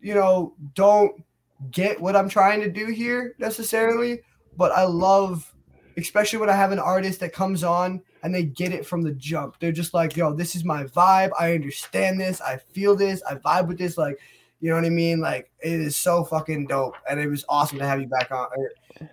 you 0.00 0.14
know, 0.14 0.54
don't 0.74 1.22
get 1.70 2.00
what 2.00 2.16
I'm 2.16 2.28
trying 2.28 2.60
to 2.60 2.70
do 2.70 2.86
here 2.86 3.34
necessarily, 3.38 4.20
but 4.56 4.72
I 4.72 4.84
love, 4.84 5.52
especially 5.96 6.38
when 6.38 6.50
I 6.50 6.54
have 6.54 6.72
an 6.72 6.78
artist 6.78 7.20
that 7.20 7.32
comes 7.32 7.64
on 7.64 8.02
and 8.22 8.34
they 8.34 8.44
get 8.44 8.72
it 8.72 8.86
from 8.86 9.02
the 9.02 9.12
jump. 9.12 9.56
They're 9.58 9.72
just 9.72 9.94
like, 9.94 10.16
yo, 10.16 10.32
this 10.32 10.54
is 10.54 10.64
my 10.64 10.84
vibe. 10.84 11.30
I 11.38 11.54
understand 11.54 12.20
this. 12.20 12.40
I 12.40 12.56
feel 12.58 12.94
this. 12.94 13.22
I 13.28 13.34
vibe 13.36 13.66
with 13.68 13.78
this. 13.78 13.98
Like, 13.98 14.18
you 14.60 14.70
know 14.70 14.76
what 14.76 14.84
I 14.84 14.90
mean? 14.90 15.20
Like, 15.20 15.50
it 15.60 15.72
is 15.72 15.96
so 15.96 16.22
fucking 16.22 16.66
dope. 16.68 16.94
And 17.10 17.18
it 17.18 17.26
was 17.28 17.44
awesome 17.48 17.78
to 17.78 17.86
have 17.86 18.00
you 18.00 18.06
back 18.06 18.30
on. 18.30 18.46
or- 18.56 19.08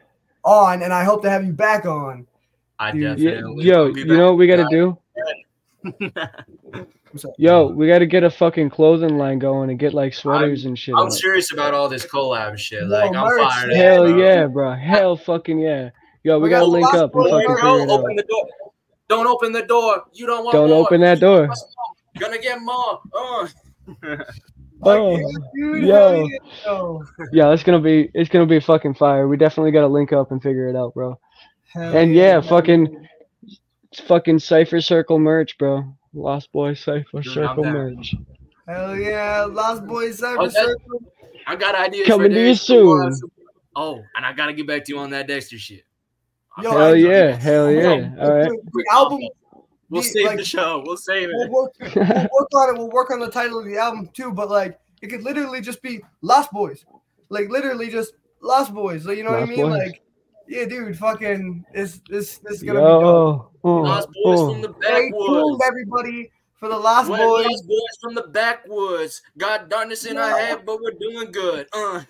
On, 0.45 0.81
and 0.83 0.93
I 0.93 1.03
hope 1.03 1.21
to 1.23 1.29
have 1.29 1.45
you 1.45 1.51
back 1.51 1.85
on. 1.85 2.25
I 2.79 2.91
Dude, 2.91 3.17
definitely. 3.17 3.65
yo, 3.65 3.87
you 3.87 4.05
know 4.05 4.27
what 4.27 4.37
we 4.37 4.47
gotta 4.47 4.67
do? 4.71 4.97
Back. 6.14 6.45
What's 7.11 7.26
up? 7.26 7.31
Yo, 7.38 7.68
we 7.68 7.88
gotta 7.88 8.06
get 8.06 8.23
a 8.23 8.30
fucking 8.30 8.69
clothing 8.69 9.18
line 9.18 9.39
going 9.39 9.69
and 9.69 9.80
get 9.80 9.93
like 9.93 10.14
sweaters 10.14 10.65
and 10.65 10.77
shit. 10.77 10.95
I'm 10.97 11.06
out. 11.07 11.14
serious 11.14 11.51
about 11.53 11.73
all 11.73 11.89
this 11.89 12.06
collab 12.06 12.57
shit. 12.57 12.81
Yo, 12.84 12.88
Like 12.88 13.15
I'm 13.15 13.26
merch, 13.27 13.41
fired. 13.51 13.69
up, 13.72 13.76
Hell 13.77 14.06
bro. 14.07 14.18
yeah, 14.18 14.45
bro. 14.47 14.73
Hell 14.76 15.18
fucking 15.18 15.60
yeah. 15.60 15.89
Yo, 16.23 16.38
we 16.38 16.43
We 16.43 16.49
gotta 16.49 16.65
got 16.65 16.69
link 16.72 16.93
up 16.93 17.14
and 17.15 17.23
Boys, 17.23 17.31
fucking 17.31 17.47
bro. 17.47 17.56
figure 17.56 17.84
it 17.85 17.89
open 17.89 18.15
the 18.15 18.23
door. 18.23 18.47
Don't 19.07 19.27
open 19.27 19.51
the 19.51 19.64
door. 19.64 20.03
You 20.14 20.26
don't 20.27 20.43
want 20.43 20.53
Don't 20.53 20.69
more. 20.69 20.85
open 20.85 21.01
that 21.01 21.19
door. 21.19 21.47
want 21.47 21.60
more. 22.19 22.30
Gonna 22.30 22.38
get 22.39 22.61
more. 22.61 22.99
Uh. 23.15 23.47
Oh, 24.84 25.18
Dude, 25.56 25.84
yo. 25.84 26.23
yeah, 26.26 26.38
yo. 26.65 27.03
yeah, 27.34 27.51
it's 27.51 27.64
gonna 27.64 27.81
be 27.81 28.10
it's 28.14 28.30
gonna 28.30 28.45
be 28.45 28.60
fucking 28.60 28.93
fire. 28.93 29.27
We 29.27 29.35
definitely 29.38 29.72
gotta 29.72 29.88
link 29.88 30.14
up 30.14 30.31
and 30.31 30.41
figure 30.41 30.68
it 30.68 30.76
out, 30.76 30.93
bro. 30.93 31.19
Hell 31.73 31.97
And 31.97 32.14
yeah, 32.14 32.39
fucking 32.41 33.07
fucking 33.99 34.39
Cypher 34.39 34.81
Circle 34.81 35.19
merch, 35.19 35.57
bro. 35.57 35.84
Lost 36.13 36.51
Boy 36.51 36.73
Cypher 36.73 37.21
Dude, 37.21 37.34
Circle 37.34 37.63
down. 37.63 37.73
merch. 37.73 38.15
Hell 38.67 38.95
yeah, 38.97 39.45
Lost 39.49 39.85
Boys 39.85 40.19
Cypher 40.19 40.41
Oh, 40.41 40.47
Circle. 40.49 41.03
I 41.47 41.55
got 41.55 41.76
ideas 41.76 42.07
Coming 42.07 42.31
for 42.31 42.35
to 42.35 42.47
you 42.47 42.55
soon. 42.55 43.11
Oh, 43.76 44.01
and 44.15 44.26
I 44.26 44.34
gotta 44.34 44.53
get 44.53 44.67
back 44.67 44.84
to 44.85 44.93
you 44.93 44.99
on 44.99 45.09
that 45.11 45.27
Dexter 45.27 45.57
shit. 45.57 45.84
Yo, 46.61 46.71
Hell 46.71 46.81
I- 46.81 46.93
yeah, 46.95 47.31
hell 47.35 47.71
yeah. 47.71 47.81
Yo, 47.81 48.21
All 48.21 48.31
right. 48.34 48.49
The 48.49 48.85
album. 48.91 49.21
We'll 49.89 50.01
the- 50.01 50.07
save 50.07 50.26
like, 50.26 50.38
the 50.38 50.45
show. 50.45 50.84
We'll 50.85 50.97
save 50.97 51.30
We'll 51.31 51.43
it. 51.45 51.51
work, 51.51 51.71
we'll 51.80 52.05
work 52.05 52.49
on 52.53 52.76
it. 52.76 52.77
We'll 52.77 52.89
work 52.89 53.11
on 53.11 53.19
the 53.19 53.30
title 53.31 53.59
of 53.59 53.65
the 53.65 53.77
album 53.77 54.09
too. 54.13 54.31
But 54.31 54.49
like, 54.49 54.80
it 55.01 55.07
could 55.07 55.23
literally 55.23 55.61
just 55.61 55.81
be 55.81 56.01
Lost 56.21 56.51
Boys. 56.51 56.85
Like 57.30 57.49
literally 57.49 57.89
just 57.89 58.13
Lost 58.41 58.73
Boys. 58.73 59.05
Like 59.05 59.17
you 59.17 59.23
know 59.23 59.31
Lost 59.31 59.41
what 59.47 59.53
I 59.53 59.55
mean? 59.55 59.65
Boys. 59.69 59.80
Like, 59.80 60.01
yeah, 60.49 60.65
dude, 60.65 60.97
fucking, 60.97 61.63
this 61.73 62.01
this 62.09 62.39
this 62.39 62.57
is 62.57 62.63
gonna 62.63 62.80
be 62.80 62.85
dope. 62.85 63.01
Yo, 63.03 63.51
oh, 63.63 63.76
Lost 63.81 64.07
boys 64.07 64.39
oh. 64.39 64.51
from 64.51 64.61
the 64.61 64.73
Stay 64.81 65.09
tuned, 65.09 65.11
backwoods. 65.11 65.63
everybody, 65.67 66.31
for 66.59 66.69
the 66.69 66.77
Lost 66.77 67.07
Boys. 67.07 67.19
lost 67.19 67.67
boys 67.67 67.97
from 68.01 68.15
the 68.15 68.23
backwoods. 68.23 69.21
Got 69.38 69.69
darkness 69.69 70.05
in 70.05 70.17
our 70.17 70.38
head, 70.38 70.65
but 70.65 70.80
we're 70.81 70.91
doing 70.99 71.31
good. 71.31 71.67
Uh. 71.71 72.01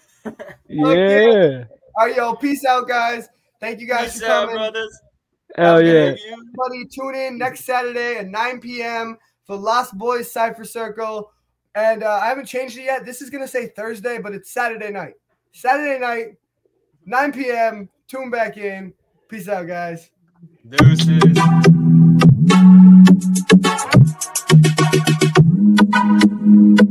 yeah. 0.68 1.66
All 1.98 2.06
right, 2.08 2.16
yo, 2.16 2.34
peace 2.36 2.66
out, 2.66 2.88
guys. 2.88 3.28
Thank 3.60 3.80
you 3.80 3.88
guys 3.88 4.14
Peace 4.14 4.22
for 4.22 4.28
out, 4.28 4.42
coming. 4.46 4.56
brothers. 4.56 5.00
Hell 5.56 5.82
yeah. 5.82 6.06
Love. 6.06 6.18
Everybody, 6.32 6.86
tune 6.86 7.16
in 7.16 7.38
next 7.38 7.66
Saturday 7.66 8.18
at 8.18 8.28
9 8.28 8.62
p.m. 8.62 9.18
for 9.46 9.58
Lost 9.58 9.98
Boys 9.98 10.32
Cypher 10.32 10.64
Circle. 10.64 11.32
And 11.76 12.04
uh, 12.04 12.20
I 12.22 12.28
haven't 12.28 12.46
changed 12.46 12.78
it 12.78 12.84
yet. 12.84 13.06
This 13.06 13.22
is 13.22 13.30
gonna 13.30 13.48
say 13.48 13.68
Thursday, 13.68 14.18
but 14.18 14.34
it's 14.34 14.52
Saturday 14.52 14.92
night. 14.92 15.14
Saturday 15.52 16.00
night, 16.00 16.38
9 17.06 17.34
p.m. 17.34 17.90
Tune 18.10 18.32
back 18.32 18.58
in. 18.58 18.92
Peace 19.30 19.48
out, 19.48 19.68
guys. 19.68 20.10
Deuces. 20.68 21.38